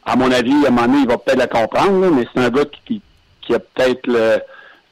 à 0.06 0.14
mon 0.14 0.30
avis, 0.30 0.52
à 0.64 0.68
un 0.68 0.70
moment 0.70 0.86
donné, 0.86 0.98
il 1.02 1.08
va 1.08 1.18
peut-être 1.18 1.40
le 1.40 1.46
comprendre, 1.48 2.00
là, 2.00 2.10
mais 2.12 2.26
c'est 2.32 2.40
un 2.40 2.50
gars 2.50 2.64
qui, 2.86 3.02
a 3.52 3.58
peut-être 3.58 4.06
le... 4.06 4.38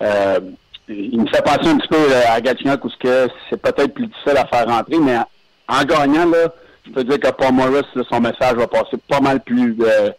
Euh, 0.02 0.40
il 0.88 1.20
me 1.20 1.28
fait 1.28 1.42
penser 1.42 1.68
un 1.68 1.76
petit 1.76 1.88
peu 1.88 2.14
à 2.28 2.40
Gatchingek 2.40 2.84
où 2.84 2.88
c'est 3.00 3.62
peut-être 3.62 3.94
plus 3.94 4.06
difficile 4.06 4.36
à 4.36 4.46
faire 4.46 4.66
rentrer, 4.66 4.98
mais 4.98 5.16
en, 5.68 5.84
gagnant, 5.84 6.26
là, 6.26 6.48
je 6.84 6.90
peux 6.90 7.04
dire 7.04 7.20
que 7.20 7.30
pour 7.30 7.52
Morris, 7.52 7.86
là, 7.94 8.02
son 8.10 8.20
message 8.20 8.54
va 8.54 8.66
passer 8.66 8.96
pas 9.08 9.20
mal 9.20 9.38
plus... 9.40 9.76
Euh, 9.80 10.10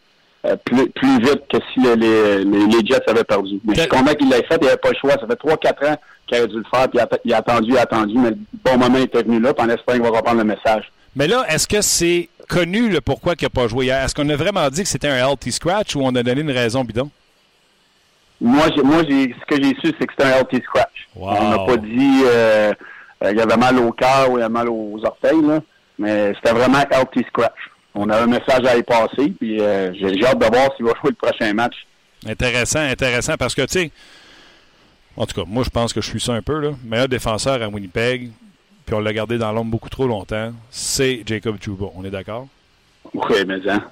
euh, 0.46 0.56
plus, 0.64 0.90
plus, 0.92 1.20
vite 1.20 1.42
que 1.50 1.58
si 1.74 1.82
les, 1.82 1.96
les, 1.98 2.46
les, 2.46 2.86
Jets 2.86 3.04
avaient 3.08 3.26
perdu. 3.26 3.60
Mais 3.66 3.76
je 3.76 3.82
suis 3.82 3.90
convaincu 3.90 4.20
qu'il 4.20 4.30
l'a 4.30 4.38
fait, 4.38 4.58
il 4.62 4.66
n'avait 4.66 4.78
pas 4.78 4.90
le 4.90 4.96
choix. 4.96 5.12
Ça 5.12 5.28
fait 5.28 5.34
3-4 5.34 5.92
ans 5.92 5.98
qu'il 6.28 6.38
avait 6.38 6.48
dû 6.48 6.58
le 6.58 6.64
faire, 6.74 6.88
puis 6.88 6.98
il 6.98 7.02
a, 7.02 7.08
il 7.26 7.34
a, 7.34 7.38
attendu, 7.38 7.72
il 7.72 7.78
a 7.78 7.82
attendu, 7.82 8.18
mais 8.18 8.30
le 8.30 8.38
bon 8.64 8.78
moment 8.78 9.00
était 9.00 9.22
venu 9.22 9.42
là, 9.42 9.54
puis 9.54 9.66
en 9.66 9.70
espérant 9.70 9.98
qu'il 9.98 10.10
va 10.10 10.18
reprendre 10.18 10.38
le 10.38 10.46
message. 10.46 10.90
Mais 11.16 11.28
là, 11.28 11.44
est-ce 11.50 11.68
que 11.68 11.82
c'est 11.82 12.30
connu 12.48 12.88
le 12.88 13.02
pourquoi 13.02 13.34
il 13.38 13.44
n'a 13.44 13.50
pas 13.50 13.68
joué 13.68 13.88
hier? 13.88 14.02
Est-ce 14.02 14.16
qu'on 14.16 14.30
a 14.30 14.36
vraiment 14.38 14.70
dit 14.70 14.84
que 14.84 14.88
c'était 14.88 15.10
un 15.10 15.18
healthy 15.18 15.52
scratch 15.52 15.96
ou 15.98 16.02
on 16.04 16.16
a 16.16 16.24
donné 16.24 16.40
une 16.40 16.52
raison 16.52 16.86
bidon? 16.86 17.10
Moi, 18.40 18.68
j'ai, 18.74 18.82
moi 18.82 19.02
ce 19.04 19.46
que 19.46 19.62
j'ai 19.62 19.76
su, 19.82 19.94
c'est 20.00 20.08
que 20.08 20.14
c'était 20.18 20.24
un 20.24 20.38
healthy 20.38 20.62
scratch. 20.64 21.10
Wow. 21.16 21.36
On 21.38 21.50
n'a 21.50 21.60
pas 21.66 21.78
dit 21.78 22.22
euh, 22.24 22.74
euh, 23.24 23.30
qu'il 23.32 23.42
avait 23.42 23.58
mal 23.58 23.78
au 23.78 23.92
cœur 23.92 24.32
ou 24.32 24.38
il 24.38 24.42
avait 24.42 24.54
mal 24.54 24.70
aux 24.70 25.02
orteils, 25.04 25.42
là, 25.42 25.60
mais 25.98 26.34
c'était 26.36 26.54
vraiment 26.54 26.80
healthy 26.90 27.26
scratch 27.28 27.60
on 27.96 28.10
a 28.10 28.22
un 28.22 28.28
message 28.28 28.66
à 28.66 28.78
y 28.78 28.84
passer, 28.84 29.34
puis 29.40 29.60
euh, 29.60 29.94
j'ai 29.94 30.26
hâte 30.26 30.40
de 30.40 30.46
voir 30.46 30.76
s'il 30.76 30.86
va 30.86 30.94
jouer 31.02 31.12
le 31.12 31.16
prochain 31.16 31.54
match. 31.54 31.76
Intéressant, 32.28 32.80
intéressant, 32.80 33.36
parce 33.38 33.56
que, 33.56 33.62
tu 33.64 33.80
sais, 33.80 33.92
en 35.18 35.26
tout 35.26 35.40
cas, 35.42 35.48
moi, 35.48 35.64
je 35.64 35.70
pense 35.70 35.94
que 35.94 36.02
je 36.02 36.10
suis 36.10 36.22
ça 36.22 36.34
un 36.34 36.42
peu, 36.42 36.60
là. 36.60 36.72
Meilleur 36.86 37.08
défenseur 37.08 37.62
à 37.62 37.68
Winnipeg, 37.68 38.30
puis 38.86 38.96
on 38.96 39.00
l'a 39.00 39.14
gardé 39.14 39.38
dans 39.38 39.52
l'ombre 39.52 39.72
beaucoup 39.72 39.90
trop 39.90 40.08
longtemps, 40.08 40.52
c'est 40.70 41.24
Jacob 41.26 41.58
Juba. 41.62 41.88
On 41.96 42.04
est 42.06 42.10
d'accord? 42.10 42.48
Oui, 43.14 43.46
mais 43.48 43.70
hein. 43.70 43.84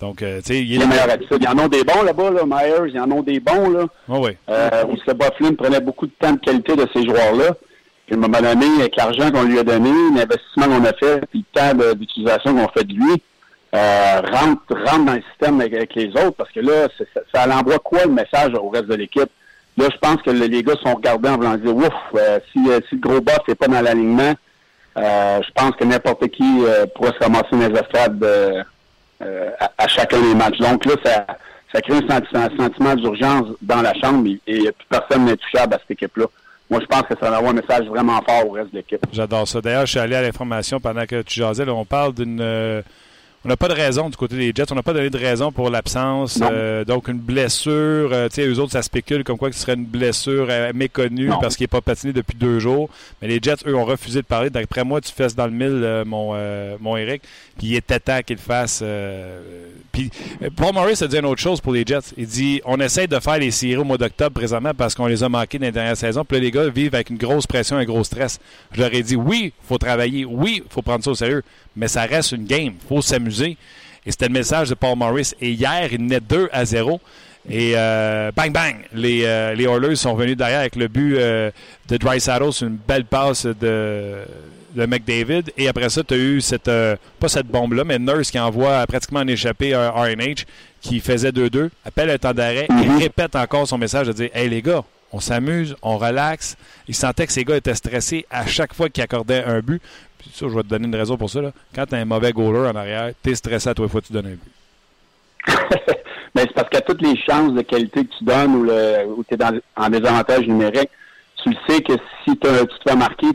Donc, 0.00 0.22
euh, 0.22 0.38
tu 0.40 0.46
sais, 0.46 0.62
il 0.62 0.80
est. 0.80 0.86
meilleur. 0.86 1.06
Il 1.30 1.42
y 1.42 1.48
en 1.48 1.58
a 1.58 1.68
des 1.68 1.84
bons 1.84 2.02
là-bas, 2.02 2.30
là, 2.30 2.42
Myers, 2.46 2.88
il 2.88 2.94
y 2.94 3.00
en 3.00 3.10
a 3.10 3.22
des 3.22 3.38
bons, 3.38 3.68
là. 3.70 3.86
Oh, 4.08 4.20
oui. 4.24 4.36
Euh, 4.48 4.84
où 4.88 4.94
Bufflin 4.94 5.54
prenait 5.54 5.80
beaucoup 5.80 6.06
de 6.06 6.12
temps 6.18 6.32
de 6.32 6.38
qualité 6.38 6.74
de 6.74 6.86
ces 6.94 7.04
joueurs-là. 7.04 7.54
Puis, 8.06 8.14
à 8.14 8.18
un 8.18 8.20
moment 8.20 8.40
donné, 8.40 8.66
avec 8.80 8.96
l'argent 8.96 9.30
qu'on 9.30 9.42
lui 9.42 9.58
a 9.58 9.62
donné, 9.62 9.90
l'investissement 10.14 10.66
qu'on 10.66 10.84
a 10.84 10.92
fait, 10.94 11.26
puis 11.30 11.44
le 11.54 11.60
temps 11.60 11.94
d'utilisation 11.94 12.54
qu'on 12.54 12.68
fait 12.72 12.84
de 12.84 12.94
lui, 12.94 13.22
euh, 13.74 14.20
rentre, 14.20 14.62
rentre 14.84 15.04
dans 15.04 15.14
le 15.14 15.22
système 15.30 15.60
avec, 15.60 15.94
les 15.94 16.08
autres, 16.08 16.32
parce 16.36 16.50
que 16.50 16.60
là, 16.60 16.88
ça, 16.98 17.20
ça 17.32 17.56
envoie 17.56 17.78
quoi 17.78 18.04
le 18.04 18.12
message 18.12 18.52
au 18.54 18.68
reste 18.68 18.86
de 18.86 18.96
l'équipe? 18.96 19.30
Là, 19.76 19.88
je 19.90 19.98
pense 19.98 20.20
que 20.22 20.30
les 20.30 20.62
gars 20.62 20.74
sont 20.84 20.94
regardés 20.94 21.28
en 21.28 21.36
voulant 21.36 21.56
dire, 21.56 21.74
ouf, 21.74 21.88
euh, 22.16 22.40
si, 22.52 22.58
euh, 22.68 22.80
si, 22.88 22.96
le 22.96 23.00
gros 23.00 23.20
boss 23.20 23.38
n'est 23.46 23.54
pas 23.54 23.68
dans 23.68 23.80
l'alignement, 23.80 24.34
euh, 24.96 25.40
je 25.42 25.50
pense 25.54 25.70
que 25.76 25.84
n'importe 25.84 26.26
qui 26.28 26.62
pourrait 26.94 27.12
se 27.12 27.24
ramasser 27.24 27.52
les 27.52 27.78
estrades 27.78 28.24
à, 29.60 29.70
à, 29.78 29.88
chacun 29.88 30.20
des 30.20 30.34
matchs. 30.34 30.58
Donc 30.58 30.84
là, 30.84 30.94
ça, 31.04 31.26
ça 31.72 31.80
crée 31.80 31.98
un, 32.08 32.58
sentiment 32.58 32.94
d'urgence 32.96 33.48
dans 33.62 33.82
la 33.82 33.94
chambre 33.94 34.28
et, 34.28 34.40
et 34.52 34.72
plus 34.72 34.86
personne 34.88 35.26
n'est 35.26 35.36
touchable 35.36 35.74
à 35.74 35.78
cette 35.78 35.92
équipe-là. 35.92 36.26
Moi, 36.68 36.80
je 36.80 36.86
pense 36.86 37.02
que 37.02 37.14
ça 37.20 37.30
va 37.30 37.36
avoir 37.36 37.52
un 37.52 37.54
message 37.54 37.86
vraiment 37.86 38.20
fort 38.28 38.48
au 38.48 38.52
reste 38.52 38.72
de 38.72 38.78
l'équipe. 38.78 39.00
J'adore 39.12 39.46
ça. 39.46 39.60
D'ailleurs, 39.60 39.86
je 39.86 39.92
suis 39.92 39.98
allé 39.98 40.16
à 40.16 40.22
l'information 40.22 40.80
pendant 40.80 41.06
que 41.06 41.22
tu 41.22 41.40
jasais. 41.40 41.64
Là, 41.64 41.72
on 41.72 41.84
parle 41.84 42.12
d'une 42.14 42.82
on 43.42 43.48
n'a 43.48 43.56
pas 43.56 43.68
de 43.68 43.74
raison 43.74 44.10
du 44.10 44.16
côté 44.18 44.36
des 44.36 44.52
Jets. 44.54 44.70
On 44.70 44.74
n'a 44.74 44.82
pas 44.82 44.92
donné 44.92 45.08
de 45.08 45.16
raison 45.16 45.50
pour 45.50 45.70
l'absence. 45.70 46.38
Euh, 46.42 46.84
donc, 46.84 47.08
une 47.08 47.18
blessure. 47.18 48.10
Euh, 48.12 48.28
tu 48.28 48.34
sais, 48.34 48.46
eux 48.46 48.58
autres, 48.58 48.72
ça 48.72 48.82
spécule 48.82 49.24
comme 49.24 49.38
quoi 49.38 49.48
que 49.48 49.56
ce 49.56 49.62
serait 49.62 49.74
une 49.74 49.86
blessure 49.86 50.46
euh, 50.50 50.72
méconnue 50.74 51.30
parce 51.40 51.56
qu'il 51.56 51.64
n'est 51.64 51.68
pas 51.68 51.80
patiné 51.80 52.12
depuis 52.12 52.36
deux 52.36 52.58
jours. 52.58 52.90
Mais 53.22 53.28
les 53.28 53.38
Jets, 53.40 53.66
eux, 53.66 53.74
ont 53.74 53.86
refusé 53.86 54.20
de 54.20 54.26
parler. 54.26 54.50
D'après 54.50 54.84
moi, 54.84 55.00
tu 55.00 55.10
fesses 55.10 55.34
dans 55.34 55.46
le 55.46 55.52
mille, 55.52 56.04
mon, 56.04 56.34
mon 56.80 56.96
Eric. 56.98 57.22
Puis 57.56 57.68
il 57.68 57.76
était 57.76 57.98
temps 57.98 58.20
qu'il 58.24 58.36
fasse. 58.38 58.84
puis 59.92 60.10
Paul 60.54 60.74
Morris 60.74 60.98
a 61.00 61.06
dit 61.06 61.16
une 61.16 61.24
autre 61.24 61.40
chose 61.40 61.62
pour 61.62 61.72
les 61.72 61.84
Jets. 61.86 62.12
Il 62.18 62.26
dit 62.26 62.60
on 62.66 62.78
essaie 62.78 63.06
de 63.06 63.18
faire 63.20 63.38
les 63.38 63.50
séries 63.50 63.76
au 63.76 63.84
mois 63.84 63.98
d'octobre 63.98 64.32
présentement 64.32 64.72
parce 64.76 64.94
qu'on 64.94 65.06
les 65.06 65.22
a 65.22 65.30
manqués 65.30 65.58
dans 65.58 65.66
les 65.66 65.72
dernières 65.72 65.96
saisons. 65.96 66.26
Puis 66.26 66.36
là, 66.36 66.42
les 66.42 66.50
gars 66.50 66.68
vivent 66.68 66.94
avec 66.94 67.08
une 67.08 67.18
grosse 67.18 67.46
pression, 67.46 67.76
un 67.76 67.84
gros 67.84 68.04
stress. 68.04 68.38
Je 68.72 68.80
leur 68.80 68.92
ai 68.92 69.02
dit 69.02 69.16
oui, 69.16 69.54
il 69.62 69.66
faut 69.66 69.78
travailler. 69.78 70.26
Oui, 70.26 70.62
il 70.64 70.70
faut 70.70 70.82
prendre 70.82 71.02
ça 71.02 71.10
au 71.10 71.14
sérieux. 71.14 71.42
Mais 71.76 71.88
ça 71.88 72.02
reste 72.02 72.32
une 72.32 72.44
game. 72.44 72.74
Il 72.82 72.88
faut 72.88 73.00
s'amuser 73.00 73.29
et 74.06 74.10
c'était 74.10 74.28
le 74.28 74.32
message 74.32 74.68
de 74.70 74.74
Paul 74.74 74.96
Morris. 74.96 75.32
Et 75.40 75.50
hier, 75.50 75.88
il 75.92 76.04
naît 76.04 76.20
2 76.20 76.48
à 76.52 76.64
0. 76.64 77.00
Et 77.48 77.72
euh, 77.74 78.30
bang, 78.36 78.52
bang, 78.52 78.76
les, 78.92 79.22
euh, 79.24 79.54
les 79.54 79.64
Oilers 79.64 79.96
sont 79.96 80.14
venus 80.14 80.36
derrière 80.36 80.60
avec 80.60 80.76
le 80.76 80.88
but 80.88 81.16
euh, 81.16 81.50
de 81.88 81.96
Dry 81.96 82.20
Saddle 82.20 82.50
une 82.60 82.76
belle 82.76 83.06
passe 83.06 83.46
de, 83.46 84.18
de 84.74 84.86
McDavid. 84.86 85.44
Et 85.56 85.68
après 85.68 85.88
ça, 85.88 86.02
tu 86.02 86.14
as 86.14 86.18
eu 86.18 86.40
cette, 86.40 86.70
pas 87.18 87.28
cette 87.28 87.46
bombe-là, 87.46 87.84
mais 87.84 87.98
Nurse 87.98 88.30
qui 88.30 88.38
envoie 88.38 88.86
pratiquement 88.86 89.20
en 89.20 89.26
échappé 89.26 89.74
un 89.74 89.90
RNH 89.90 90.44
qui 90.82 91.00
faisait 91.00 91.30
2-2, 91.30 91.70
appelle 91.84 92.10
un 92.10 92.18
temps 92.18 92.32
d'arrêt 92.32 92.66
et 92.66 92.72
mm-hmm. 92.72 92.98
répète 92.98 93.36
encore 93.36 93.66
son 93.66 93.78
message 93.78 94.06
de 94.06 94.12
dire 94.12 94.30
Hey 94.34 94.48
les 94.48 94.62
gars, 94.62 94.82
on 95.12 95.20
s'amuse, 95.20 95.76
on 95.82 95.98
relaxe. 95.98 96.56
Il 96.88 96.94
sentait 96.94 97.26
que 97.26 97.32
ces 97.32 97.44
gars 97.44 97.56
étaient 97.56 97.74
stressés 97.74 98.26
à 98.30 98.46
chaque 98.46 98.74
fois 98.74 98.88
qu'ils 98.88 99.02
accordaient 99.02 99.44
un 99.44 99.60
but. 99.60 99.82
Je 100.38 100.46
vais 100.46 100.62
te 100.62 100.68
donner 100.68 100.86
une 100.86 100.94
raison 100.94 101.16
pour 101.16 101.30
ça. 101.30 101.40
Là. 101.40 101.52
Quand 101.74 101.86
tu 101.86 101.94
as 101.94 101.98
un 101.98 102.04
mauvais 102.04 102.32
goaler 102.32 102.70
en 102.70 102.76
arrière, 102.76 103.12
tu 103.22 103.30
es 103.30 103.34
stressé 103.34 103.68
à 103.68 103.74
toi 103.74 103.88
fois 103.88 104.00
que 104.00 104.06
tu 104.06 104.12
donnes 104.12 104.26
un 104.26 104.30
but. 104.30 104.52
Mais 106.34 106.42
c'est 106.42 106.54
parce 106.54 106.68
qu'à 106.68 106.80
toutes 106.80 107.02
les 107.02 107.16
chances 107.16 107.52
de 107.54 107.62
qualité 107.62 108.04
que 108.04 108.12
tu 108.16 108.24
donnes 108.24 108.54
ou, 108.54 109.18
ou 109.18 109.24
tu 109.24 109.34
es 109.34 109.36
dans, 109.36 109.58
en 109.76 109.88
désavantage 109.88 110.46
numérique, 110.46 110.90
tu 111.42 111.52
sais 111.68 111.82
que 111.82 111.94
si 112.24 112.30
tu 112.30 112.38
te 112.38 112.66
fais 112.86 112.96
marquer, 112.96 113.28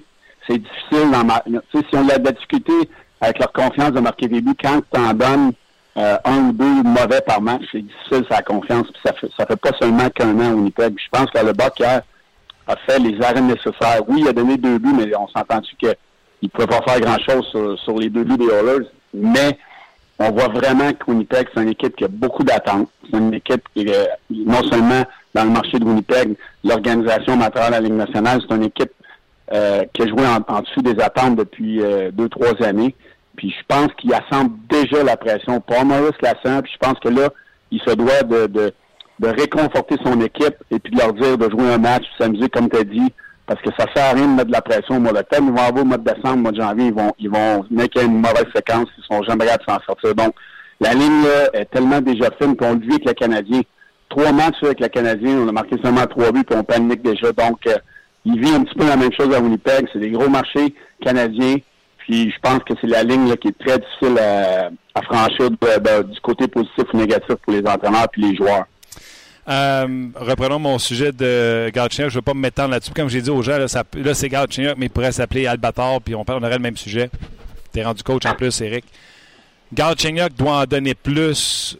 c'est 0.48 0.58
difficile. 0.58 1.12
Dans 1.12 1.28
sais, 1.28 1.86
si 1.90 1.96
on 1.96 2.08
a 2.10 2.18
de 2.18 2.26
la 2.26 2.32
difficulté 2.32 2.74
avec 3.22 3.40
leur 3.40 3.52
confiance 3.52 3.92
de 3.92 4.00
marquer 4.00 4.28
des 4.28 4.42
buts, 4.42 4.56
quand 4.62 4.82
tu 4.94 5.00
en 5.00 5.14
donnes 5.14 5.52
euh, 5.98 6.18
un 6.26 6.50
ou 6.50 6.54
deux 6.54 6.84
mauvais 6.84 7.22
par 7.22 7.42
match, 7.42 7.64
c'est 7.72 7.82
difficile 7.82 8.26
sa 8.30 8.42
confiance. 8.42 8.88
Puis 8.92 9.02
ça 9.06 9.14
fait, 9.14 9.28
fait 9.32 9.56
pas 9.56 9.72
seulement 9.80 10.10
qu'un 10.10 10.38
an 10.40 10.52
au 10.52 10.56
Winnipeg. 10.56 10.96
Je 10.98 11.10
pense 11.10 11.30
que 11.32 11.40
le 11.40 11.54
hier 11.80 12.02
a 12.68 12.76
fait 12.78 13.00
les 13.00 13.22
arrêts 13.22 13.42
nécessaires. 13.42 14.02
Oui, 14.08 14.22
il 14.22 14.28
a 14.28 14.34
donné 14.34 14.58
deux 14.58 14.78
buts, 14.78 14.94
mais 14.96 15.16
on 15.16 15.28
s'entend-tu 15.28 15.76
qu'il 15.76 15.96
ne 16.46 16.50
pouvait 16.50 16.68
pas 16.68 16.82
faire 16.82 17.00
grand-chose 17.00 17.80
sur, 17.84 17.98
les 17.98 18.10
deux 18.10 18.24
buts 18.24 18.38
des 18.38 18.48
Oilers. 18.48 18.88
Mais 19.14 19.58
on 20.20 20.32
voit 20.32 20.48
vraiment 20.48 20.92
que 20.94 21.10
Winnipeg, 21.10 21.48
c'est 21.54 21.62
une 21.62 21.70
équipe 21.70 21.96
qui 21.96 22.06
a 22.06 22.08
beaucoup 22.08 22.44
d'attentes. 22.44 22.90
C'est 23.10 23.18
une 23.18 23.34
équipe 23.34 23.64
qui 23.74 23.88
est 23.88 24.10
non 24.30 24.64
seulement 24.64 25.04
dans 25.34 25.44
le 25.44 25.50
marché 25.50 25.78
de 25.78 25.84
Winnipeg, 25.84 26.36
l'organisation 26.64 27.36
matérielle 27.36 27.72
de 27.72 27.76
la 27.76 27.82
Ligue 27.82 27.94
nationale, 27.94 28.42
c'est 28.42 28.56
une 28.56 28.64
équipe 28.64 28.92
euh, 29.54 29.84
qui 29.94 30.04
a 30.04 30.08
joué 30.08 30.22
en, 30.26 30.62
dessous 30.62 30.82
des 30.82 31.00
attentes 31.04 31.36
depuis 31.36 31.82
euh, 31.82 32.10
deux, 32.12 32.30
trois 32.30 32.54
années. 32.64 32.96
Puis 33.36 33.52
je 33.52 33.64
pense 33.68 33.94
qu'il 33.98 34.14
assemble 34.14 34.56
déjà 34.70 35.04
la 35.04 35.18
pression. 35.18 35.60
Paul 35.60 35.86
Morris 35.86 36.16
la 36.22 36.34
puis 36.62 36.72
je 36.74 36.78
pense 36.80 36.98
que 37.00 37.10
là, 37.10 37.30
il 37.70 37.82
se 37.82 37.92
doit 37.92 38.24
de, 38.24 38.48
de, 38.48 38.74
de 39.20 39.28
réconforter 39.28 39.98
son 40.04 40.20
équipe 40.22 40.56
et 40.72 40.80
puis 40.80 40.94
de 40.94 41.00
leur 41.00 41.14
dire 41.14 41.38
de 41.38 41.50
jouer 41.50 41.74
un 41.74 41.78
match, 41.78 42.06
s'amuser 42.18 42.50
comme 42.50 42.70
tu 42.70 42.78
as 42.78 42.84
dit, 42.84 43.14
parce 43.46 43.62
que 43.62 43.70
ça 43.78 43.86
sert 43.96 44.06
à 44.06 44.14
rien 44.14 44.28
de 44.28 44.34
mettre 44.34 44.48
de 44.48 44.54
la 44.54 44.62
pression 44.62 44.98
au 44.98 45.00
mois 45.00 45.14
d'octobre. 45.14 45.48
Ils 45.48 45.54
vont 45.54 45.64
avoir 45.64 45.84
au 45.84 45.86
mois 45.86 45.98
de 45.98 46.04
décembre, 46.04 46.38
au 46.38 46.42
mois 46.42 46.52
de 46.52 46.62
janvier, 46.62 46.86
ils 46.86 46.94
vont, 46.94 47.14
ils 47.20 47.30
vont 47.30 47.66
mettre 47.70 48.04
une 48.04 48.16
mauvaise 48.16 48.46
séquence, 48.56 48.88
ils 48.98 49.04
sont 49.04 49.24
jamais 49.24 49.46
capables 49.46 49.64
de 49.66 49.72
s'en 49.72 49.86
sortir. 49.86 50.16
Donc, 50.16 50.34
la 50.80 50.94
ligne 50.94 51.24
là 51.24 51.50
est 51.54 51.66
tellement 51.66 52.02
déjà 52.02 52.30
fine 52.42 52.56
qu'on 52.56 52.74
le 52.74 52.80
vit 52.80 52.94
avec 52.94 53.06
le 53.06 53.14
Canadien. 53.14 53.62
Trois 54.10 54.32
matchs 54.32 54.64
avec 54.64 54.80
le 54.80 54.88
Canadien, 54.88 55.38
on 55.40 55.48
a 55.48 55.52
marqué 55.52 55.76
seulement 55.84 56.06
trois 56.06 56.32
buts, 56.32 56.44
puis 56.44 56.58
on 56.58 56.64
panique 56.64 57.02
déjà. 57.02 57.32
Donc, 57.32 57.66
euh, 57.68 57.78
il 58.26 58.40
vit 58.40 58.54
un 58.54 58.64
petit 58.64 58.76
peu 58.76 58.88
la 58.88 58.98
même 58.98 59.14
chose 59.14 59.34
à 59.34 59.40
Winnipeg. 59.40 59.88
C'est 59.94 60.00
des 60.00 60.10
gros 60.10 60.30
marchés 60.30 60.74
canadiens. 61.02 61.56
Puis 62.00 62.32
je 62.32 62.40
pense 62.40 62.60
que 62.60 62.74
c'est 62.80 62.88
la 62.88 63.04
ligne 63.04 63.28
là, 63.30 63.36
qui 63.36 63.48
est 63.48 63.58
très 63.58 63.80
difficile 63.80 64.20
à, 64.20 64.70
franchir 65.04 65.52
du 65.52 66.20
côté 66.22 66.48
positif 66.48 66.86
ou 66.94 66.98
négatif 66.98 67.36
pour 67.44 67.54
les 67.54 67.66
entraîneurs 67.68 68.08
et 68.18 68.22
les 68.22 68.36
joueurs. 68.36 68.66
Euh, 69.48 70.08
reprenons 70.16 70.60
mon 70.60 70.80
sujet 70.80 71.12
de 71.12 71.70
Galchenyuk. 71.74 72.10
Je 72.10 72.16
ne 72.16 72.20
veux 72.20 72.24
pas 72.24 72.34
me 72.34 72.40
mettre 72.40 72.66
là-dessus. 72.68 72.92
Comme 72.94 73.10
j'ai 73.10 73.22
dit 73.22 73.30
aux 73.30 73.42
gens, 73.42 73.58
là, 73.58 73.68
là 73.68 74.14
c'est 74.14 74.30
Galchenyuk, 74.30 74.78
mais 74.78 74.88
il 74.88 74.90
pourrait 74.90 75.12
s'appeler 75.12 75.46
Albator, 75.48 76.02
puis 76.02 76.16
on, 76.16 76.26
on 76.28 76.44
aurait 76.44 76.58
le 76.58 76.60
même 76.60 76.78
sujet. 76.78 77.10
Tu 77.74 77.80
es 77.80 77.84
rendu 77.84 78.02
coach 78.04 78.26
en 78.26 78.34
plus, 78.34 78.60
Eric. 78.62 78.86
Galchenyuk 79.74 80.36
doit 80.36 80.62
en 80.62 80.66
donner 80.66 80.96
plus 80.96 81.78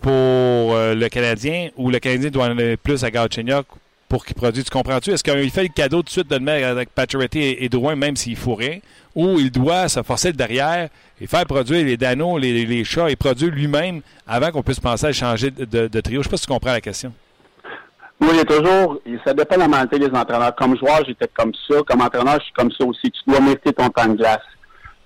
pour 0.00 0.10
euh, 0.12 0.94
le 0.94 1.08
Canadien 1.08 1.70
ou 1.76 1.90
le 1.90 1.98
Canadien 1.98 2.30
doit 2.30 2.46
en 2.46 2.48
donner 2.54 2.76
plus 2.76 3.04
à 3.04 3.10
Galchenyuk 3.10 3.66
pour 4.10 4.26
qu'il 4.26 4.34
produise. 4.34 4.64
Tu 4.64 4.70
comprends-tu? 4.70 5.12
Est-ce 5.12 5.22
qu'il 5.22 5.50
fait 5.50 5.62
le 5.62 5.68
cadeau 5.68 5.98
tout 5.98 6.06
de 6.06 6.10
suite 6.10 6.28
de 6.28 6.34
le 6.34 6.40
mettre 6.40 6.66
avec 6.66 6.90
Pacioretty 6.90 7.38
et, 7.38 7.64
et 7.64 7.96
même 7.96 8.16
s'il 8.16 8.36
faut 8.36 8.56
rien, 8.56 8.80
ou 9.14 9.38
il 9.38 9.50
doit 9.50 9.88
se 9.88 10.02
forcer 10.02 10.32
derrière 10.32 10.88
et 11.20 11.26
faire 11.26 11.46
produire 11.46 11.86
les 11.86 11.96
danos, 11.96 12.38
les, 12.38 12.84
chats, 12.84 13.08
et 13.08 13.16
produire 13.16 13.52
lui-même 13.52 14.02
avant 14.26 14.50
qu'on 14.50 14.62
puisse 14.62 14.80
penser 14.80 15.06
à 15.06 15.12
changer 15.12 15.50
de, 15.52 16.00
trio? 16.00 16.14
Je 16.14 16.18
ne 16.18 16.22
sais 16.24 16.30
pas 16.30 16.36
si 16.36 16.46
tu 16.46 16.52
comprends 16.52 16.72
la 16.72 16.80
question. 16.80 17.12
Oui, 18.20 18.28
il 18.32 18.36
y 18.36 18.40
a 18.40 18.44
toujours, 18.44 19.00
ça 19.24 19.32
dépend 19.32 19.54
de 19.54 19.60
la 19.60 19.68
mentalité 19.68 19.98
des 20.00 20.18
entraîneurs. 20.18 20.54
Comme 20.56 20.76
joueur, 20.76 21.02
j'étais 21.06 21.28
comme 21.32 21.52
ça. 21.68 21.76
Comme 21.86 22.02
entraîneur, 22.02 22.34
je 22.40 22.44
suis 22.44 22.52
comme 22.52 22.70
ça 22.72 22.84
aussi. 22.84 23.10
Tu 23.10 23.20
dois 23.26 23.40
mériter 23.40 23.72
ton 23.72 23.88
temps 23.88 24.08
de 24.08 24.16
glace. 24.16 24.38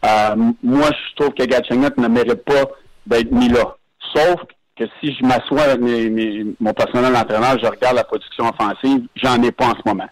Euh, 0.04 0.34
moi, 0.62 0.90
je 0.90 1.22
trouve 1.22 1.34
que 1.34 1.44
Gatchenot 1.44 1.90
ne 1.98 2.08
mérite 2.08 2.44
pas 2.44 2.64
d'être 3.06 3.30
mis 3.30 3.48
là. 3.48 3.76
Sauf 4.14 4.40
que 4.76 4.84
si 5.00 5.14
je 5.14 5.24
m'assois 5.24 5.62
avec 5.62 5.80
mes, 5.80 6.10
mes, 6.10 6.44
mon 6.60 6.72
personnel 6.72 7.12
d'entraîneur, 7.12 7.58
je 7.62 7.66
regarde 7.66 7.96
la 7.96 8.04
production 8.04 8.48
offensive, 8.48 9.06
j'en 9.16 9.40
ai 9.42 9.52
pas 9.52 9.66
en 9.66 9.74
ce 9.74 9.82
moment. 9.86 10.08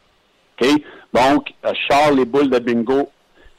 OK? 0.61 0.69
Donc, 1.13 1.53
euh, 1.65 1.73
je 1.75 1.95
sors 1.95 2.13
les 2.13 2.25
boules 2.25 2.49
de 2.49 2.59
bingo 2.59 3.11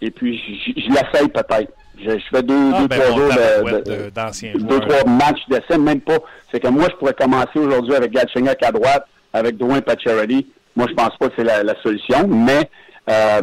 et 0.02 0.12
puis 0.12 0.38
je, 0.38 0.82
je 0.82 0.88
l'essaye 0.90 1.28
peut-être. 1.30 1.72
Je, 1.98 2.10
je, 2.10 2.24
fais 2.32 2.42
deux, 2.42 2.72
ah, 2.74 2.80
deux 2.82 2.88
ben 2.88 3.00
trois 3.00 3.16
jours 3.16 3.30
de, 3.30 3.82
de, 3.82 4.10
d'anciens 4.10 4.54
deux, 4.56 4.80
trois 4.80 5.04
matchs 5.06 5.48
d'essai, 5.48 5.78
même 5.78 6.02
pas. 6.02 6.18
C'est 6.52 6.60
que 6.60 6.68
moi, 6.68 6.88
je 6.90 6.96
pourrais 6.96 7.14
commencer 7.14 7.60
aujourd'hui 7.60 7.96
avec 7.96 8.12
Gatchenot 8.12 8.52
à 8.62 8.72
droite, 8.72 9.06
avec 9.32 9.58
Dwayne 9.58 9.82
Pacioretty. 9.82 10.48
Moi, 10.76 10.88
je 10.90 10.94
pense 10.96 11.16
pas 11.18 11.28
que 11.28 11.34
c'est 11.38 11.44
la, 11.44 11.64
la, 11.64 11.80
solution, 11.82 12.28
mais 12.28 12.70
euh, 13.10 13.42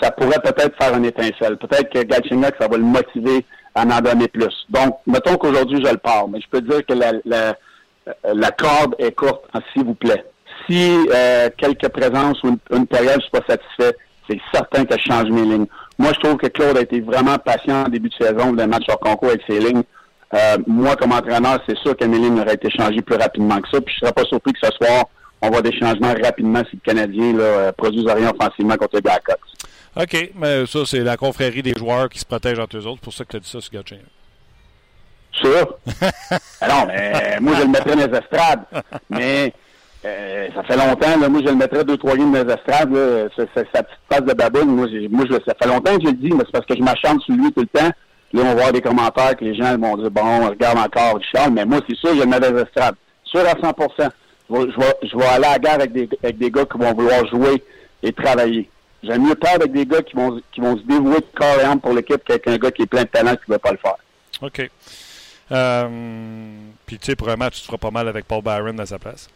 ça 0.00 0.10
pourrait 0.10 0.40
peut-être 0.42 0.76
faire 0.76 0.94
une 0.96 1.06
étincelle. 1.06 1.56
Peut-être 1.56 1.90
que 1.90 2.02
Galchenyuk, 2.02 2.54
ça 2.60 2.68
va 2.68 2.76
le 2.76 2.82
motiver 2.82 3.46
à 3.74 3.82
en 3.82 4.00
donner 4.00 4.28
plus. 4.28 4.54
Donc, 4.68 4.98
mettons 5.06 5.36
qu'aujourd'hui, 5.36 5.82
je 5.84 5.90
le 5.90 5.98
pars, 5.98 6.28
mais 6.28 6.40
je 6.40 6.48
peux 6.48 6.60
dire 6.60 6.84
que 6.86 6.94
la, 6.94 7.12
la, 7.24 7.56
la 8.32 8.50
corde 8.50 8.94
est 8.98 9.12
courte, 9.12 9.44
s'il 9.72 9.84
vous 9.84 9.94
plaît. 9.94 10.24
Si 10.68 10.96
euh, 11.12 11.48
quelques 11.56 11.88
présences 11.88 12.42
ou 12.42 12.48
une, 12.48 12.58
une 12.78 12.86
période, 12.86 13.16
je 13.16 13.22
suis 13.22 13.30
pas 13.30 13.44
satisfait, 13.46 13.96
c'est 14.28 14.40
certain 14.52 14.84
que 14.84 14.94
je 14.98 15.04
change 15.04 15.28
mes 15.30 15.42
lignes. 15.42 15.66
Moi, 15.98 16.12
je 16.14 16.20
trouve 16.20 16.36
que 16.36 16.46
Claude 16.46 16.78
a 16.78 16.80
été 16.80 17.00
vraiment 17.00 17.36
patient 17.38 17.84
en 17.84 17.88
début 17.88 18.08
de 18.08 18.14
saison 18.14 18.52
d'un 18.52 18.66
match 18.66 18.84
hors 18.88 18.98
concours 18.98 19.28
avec 19.28 19.42
ses 19.48 19.58
lignes. 19.58 19.82
Euh, 20.34 20.56
moi, 20.66 20.96
comme 20.96 21.12
entraîneur, 21.12 21.58
c'est 21.68 21.78
sûr 21.78 21.96
que 21.96 22.04
mes 22.04 22.18
lignes 22.18 22.40
auraient 22.40 22.54
été 22.54 22.70
changées 22.70 23.02
plus 23.02 23.16
rapidement 23.16 23.60
que 23.60 23.68
ça. 23.70 23.80
Puis 23.80 23.94
je 23.94 24.00
serais 24.00 24.12
pas 24.12 24.24
surpris 24.24 24.52
que 24.52 24.58
ce 24.62 24.72
soir, 24.72 25.04
on 25.42 25.50
voit 25.50 25.62
des 25.62 25.72
changements 25.78 26.14
rapidement 26.22 26.62
si 26.70 26.76
le 26.76 26.92
Canadien 26.92 27.36
là, 27.36 27.44
euh, 27.44 27.72
produise 27.72 28.06
rien 28.06 28.30
offensivement 28.30 28.76
contre 28.76 28.96
les 28.96 29.02
Blackhawks. 29.02 29.38
OK, 29.96 30.30
mais 30.34 30.66
ça, 30.66 30.80
c'est 30.86 31.00
la 31.00 31.16
confrérie 31.16 31.62
des 31.62 31.74
joueurs 31.76 32.08
qui 32.08 32.18
se 32.18 32.24
protègent 32.24 32.58
entre 32.58 32.76
eux 32.76 32.86
autres. 32.86 32.98
C'est 33.00 33.04
pour 33.04 33.12
ça 33.12 33.24
que 33.24 33.30
tu 33.30 33.36
as 33.36 33.40
dit 33.40 33.48
ça 33.48 33.60
sur 33.60 33.72
Gatchin. 33.72 33.98
Sûr? 35.32 35.78
ah 36.60 36.68
non, 36.68 36.86
mais 36.86 37.38
moi, 37.40 37.54
je 37.56 37.62
le 37.62 37.68
mettrais 37.68 37.96
dans 37.96 38.06
les 38.06 38.18
estrades. 38.18 38.64
Mais 39.10 39.52
euh, 40.04 40.48
ça 40.54 40.62
fait 40.64 40.76
longtemps, 40.76 41.16
là, 41.18 41.28
moi, 41.28 41.40
je 41.44 41.50
le 41.50 41.56
mettrais 41.56 41.84
deux, 41.84 41.96
trois 41.96 42.14
lignes 42.14 42.32
dans 42.32 42.44
les 42.44 42.54
estrades. 42.54 42.92
Là, 42.92 43.28
sa, 43.36 43.46
petite 43.62 43.98
passe 44.08 44.22
de 44.22 44.32
baboune. 44.32 44.68
Moi, 44.68 44.88
moi 45.10 45.24
je, 45.30 45.34
ça 45.46 45.54
fait 45.60 45.68
longtemps 45.68 45.96
que 45.96 46.02
je 46.02 46.08
le 46.08 46.14
dis, 46.14 46.30
mais 46.30 46.42
c'est 46.44 46.52
parce 46.52 46.66
que 46.66 46.76
je 46.76 46.82
m'acharne 46.82 47.20
sur 47.20 47.34
lui 47.34 47.52
tout 47.52 47.62
le 47.62 47.80
temps. 47.80 47.90
Là, 48.32 48.42
on 48.42 48.42
va 48.42 48.54
voir 48.54 48.72
des 48.72 48.80
commentaires 48.80 49.36
que 49.36 49.44
les 49.44 49.54
gens 49.54 49.78
vont 49.78 49.96
dire, 49.96 50.10
bon, 50.10 50.48
regarde 50.48 50.78
encore 50.78 51.18
Richard, 51.18 51.52
mais 51.52 51.64
moi, 51.64 51.78
c'est 51.88 51.96
sûr, 51.96 52.14
je 52.14 52.20
le 52.20 52.26
mets 52.26 52.40
dans 52.40 52.52
les 52.52 52.62
estrades. 52.62 52.96
Sûr 53.24 53.40
à 53.40 53.54
100 53.60 53.74
je 54.50 54.54
vais, 54.54 54.72
je, 54.72 54.78
vais, 54.78 54.94
je 55.02 55.16
vais 55.16 55.24
aller 55.24 55.46
à 55.46 55.52
la 55.52 55.58
guerre 55.58 55.74
avec 55.74 55.92
des, 55.92 56.08
avec 56.22 56.38
des 56.38 56.50
gars 56.50 56.64
qui 56.64 56.78
vont 56.78 56.92
vouloir 56.92 57.26
jouer 57.28 57.62
et 58.02 58.12
travailler. 58.12 58.68
J'aime 59.06 59.26
mieux 59.26 59.34
perdre 59.34 59.62
avec 59.62 59.72
des 59.72 59.86
gars 59.86 60.02
qui 60.02 60.16
vont, 60.16 60.40
qui 60.52 60.60
vont 60.60 60.76
se 60.76 60.82
dévouer 60.82 61.16
de 61.16 61.26
corps 61.34 61.60
et 61.60 61.64
âme 61.64 61.80
pour 61.80 61.92
l'équipe 61.92 62.22
qu'avec 62.24 62.46
un 62.48 62.56
gars 62.56 62.70
qui 62.70 62.82
est 62.82 62.86
plein 62.86 63.02
de 63.02 63.08
talent 63.08 63.34
qui 63.36 63.48
ne 63.50 63.54
veut 63.54 63.58
pas 63.58 63.72
le 63.72 63.78
faire. 63.78 63.96
OK. 64.42 64.70
Euh, 65.52 65.88
Puis, 66.86 66.98
tu 66.98 67.06
sais, 67.06 67.16
pour 67.16 67.28
un 67.28 67.36
match, 67.36 67.60
tu 67.60 67.66
feras 67.66 67.78
pas 67.78 67.90
mal 67.90 68.08
avec 68.08 68.26
Paul 68.26 68.42
Byron 68.42 68.78
à 68.80 68.86
sa 68.86 68.98
place? 68.98 69.28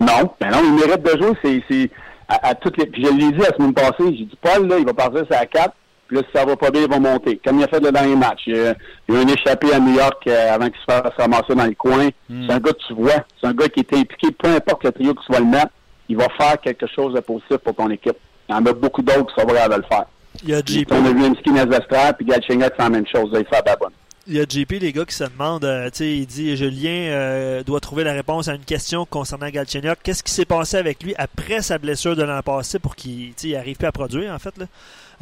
Non, 0.00 0.34
ben 0.40 0.50
non, 0.50 0.60
il 0.64 0.74
mérite 0.74 1.02
de 1.02 1.22
jouer. 1.22 1.36
C'est, 1.42 1.62
c'est 1.68 1.90
à, 2.28 2.48
à, 2.48 2.54
toutes 2.54 2.76
les. 2.78 2.86
Puis 2.86 3.04
je 3.04 3.10
l'ai 3.10 3.32
dit 3.32 3.38
la 3.38 3.54
semaine 3.56 3.74
passée, 3.74 4.16
j'ai 4.16 4.24
dit 4.24 4.38
Paul, 4.40 4.66
là, 4.66 4.78
il 4.78 4.84
va 4.84 4.94
partir 4.94 5.20
sur 5.20 5.30
la 5.30 5.46
4, 5.46 5.74
puis 6.08 6.16
là, 6.16 6.22
si 6.26 6.36
ça 6.36 6.44
va 6.44 6.56
pas 6.56 6.70
bien, 6.70 6.82
il 6.82 6.90
va 6.90 6.98
monter. 6.98 7.40
Comme 7.44 7.58
il 7.58 7.64
a 7.64 7.68
fait 7.68 7.80
le 7.80 7.92
dernier 7.92 8.16
match. 8.16 8.42
Il 8.46 8.56
y 8.56 8.60
a, 8.66 8.74
il 9.08 9.16
a 9.16 9.18
un 9.20 9.28
échappé 9.28 9.72
à 9.72 9.78
New 9.78 9.94
York 9.94 10.26
euh, 10.26 10.54
avant 10.54 10.66
qu'il 10.66 10.80
se 10.80 10.84
fasse 10.84 11.12
ramasser 11.16 11.54
dans 11.54 11.66
les 11.66 11.74
coins. 11.74 12.08
Mm. 12.28 12.46
C'est 12.46 12.52
un 12.52 12.58
gars 12.58 12.72
que 12.72 12.86
tu 12.86 12.94
vois. 12.94 13.24
C'est 13.40 13.46
un 13.46 13.54
gars 13.54 13.68
qui 13.68 13.80
est 13.80 13.94
impliqué, 13.94 14.32
peu 14.32 14.48
importe 14.48 14.84
le 14.84 14.92
trio 14.92 15.14
que 15.14 15.22
tu 15.24 15.32
vas 15.32 15.38
le 15.38 15.46
mettre, 15.46 15.70
il 16.08 16.16
va 16.16 16.28
faire 16.36 16.60
quelque 16.60 16.86
chose 16.86 17.14
de 17.14 17.20
positif 17.20 17.58
pour 17.58 17.74
ton 17.74 17.88
équipe. 17.90 18.16
Il 18.52 18.66
y 18.66 18.68
en 18.68 18.70
a 18.70 18.72
beaucoup 18.74 19.02
d'autres 19.02 19.34
qui 19.34 19.40
sont 19.40 19.46
prêts 19.46 19.58
à 19.58 19.68
le 19.68 19.82
faire. 19.82 20.04
Il 20.42 20.50
y 20.50 20.54
a 20.54 20.60
JP. 20.60 20.90
On 20.90 21.04
a 21.06 21.12
vu 21.12 21.24
un 21.24 21.34
skin 21.34 22.12
puis 22.16 22.26
Galchenyuk 22.26 22.74
fait 22.74 22.82
la 22.82 22.90
même 22.90 23.06
chose. 23.06 23.32
Là, 23.32 23.40
il 23.40 23.46
fait 23.46 23.62
la 23.64 23.76
bonne. 23.76 23.92
Il 24.28 24.34
y 24.34 24.40
a 24.40 24.44
JP, 24.44 24.70
les 24.80 24.92
gars 24.92 25.04
qui 25.04 25.14
se 25.16 25.24
demandent, 25.24 25.64
euh, 25.64 25.86
tu 25.86 25.96
sais, 25.96 26.16
il 26.16 26.26
dit 26.26 26.56
Julien 26.56 27.10
euh, 27.10 27.64
doit 27.64 27.80
trouver 27.80 28.04
la 28.04 28.12
réponse 28.12 28.46
à 28.46 28.54
une 28.54 28.64
question 28.64 29.04
concernant 29.04 29.48
Galchenyuk. 29.48 29.98
Qu'est-ce 30.02 30.22
qui 30.22 30.32
s'est 30.32 30.44
passé 30.44 30.76
avec 30.76 31.02
lui 31.02 31.14
après 31.16 31.60
sa 31.60 31.78
blessure 31.78 32.14
de 32.14 32.22
l'an 32.22 32.40
passé 32.42 32.78
pour 32.78 32.94
qu'il 32.94 33.34
n'arrive 33.42 33.76
plus 33.76 33.86
à 33.86 33.92
produire, 33.92 34.32
en 34.32 34.38
fait, 34.38 34.56
là? 34.58 34.66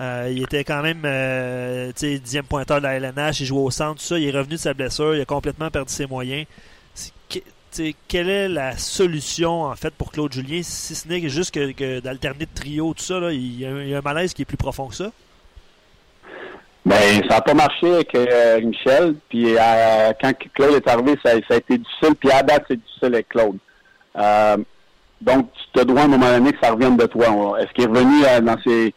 Euh, 0.00 0.30
il 0.30 0.42
était 0.42 0.64
quand 0.64 0.82
même 0.82 1.02
dixième 1.94 2.44
pointeur 2.44 2.78
de 2.78 2.84
la 2.84 2.94
LNH, 2.94 3.40
il 3.40 3.46
jouait 3.46 3.60
au 3.60 3.70
centre, 3.70 4.00
tout 4.00 4.06
ça. 4.06 4.18
Il 4.18 4.26
est 4.26 4.36
revenu 4.36 4.54
de 4.54 4.60
sa 4.60 4.74
blessure, 4.74 5.14
il 5.14 5.20
a 5.20 5.26
complètement 5.26 5.70
perdu 5.70 5.92
ses 5.92 6.06
moyens. 6.06 6.46
Quelle 8.08 8.28
est 8.28 8.48
la 8.48 8.76
solution 8.76 9.62
en 9.64 9.76
fait 9.76 9.94
pour 9.94 10.10
Claude 10.10 10.32
Julien, 10.32 10.60
si 10.62 10.94
ce 10.94 11.08
n'est 11.08 11.28
juste 11.28 11.54
que, 11.54 12.00
d'alterner 12.00 12.46
de 12.46 12.50
trio, 12.54 12.94
tout 12.94 13.02
ça, 13.02 13.20
là, 13.20 13.32
il, 13.32 13.60
y 13.60 13.94
a, 13.94 13.98
un 13.98 14.00
malaise 14.00 14.34
qui 14.34 14.42
est 14.42 14.46
plus 14.46 14.56
profond 14.56 14.88
que 14.88 14.94
ça? 14.94 15.10
Ben, 16.84 17.22
ça 17.28 17.36
n'a 17.36 17.40
pas 17.42 17.54
marché 17.54 17.94
avec 17.94 18.14
euh, 18.14 18.60
Michel. 18.62 19.14
Puis 19.28 19.54
euh, 19.56 20.12
quand 20.20 20.32
Claude 20.54 20.74
est 20.74 20.88
arrivé, 20.88 21.14
ça, 21.24 21.32
a 21.32 21.56
été 21.56 21.78
difficile. 21.78 22.14
Puis 22.18 22.30
à 22.30 22.42
date, 22.42 22.64
c'est 22.68 22.76
difficile 22.76 23.14
avec 23.14 23.28
Claude. 23.28 23.58
Euh, 24.16 24.56
donc, 25.20 25.50
tu 25.52 25.80
te 25.80 25.84
dois 25.84 26.00
à 26.00 26.04
un 26.04 26.08
moment 26.08 26.30
donné 26.30 26.52
que 26.52 26.58
ça 26.62 26.72
revienne 26.72 26.96
de 26.96 27.06
toi. 27.06 27.26
Est-ce 27.60 27.72
qu'il 27.74 27.84
est 27.84 27.86
revenu 27.86 28.22
dans 28.42 28.56
ses, 28.64 28.94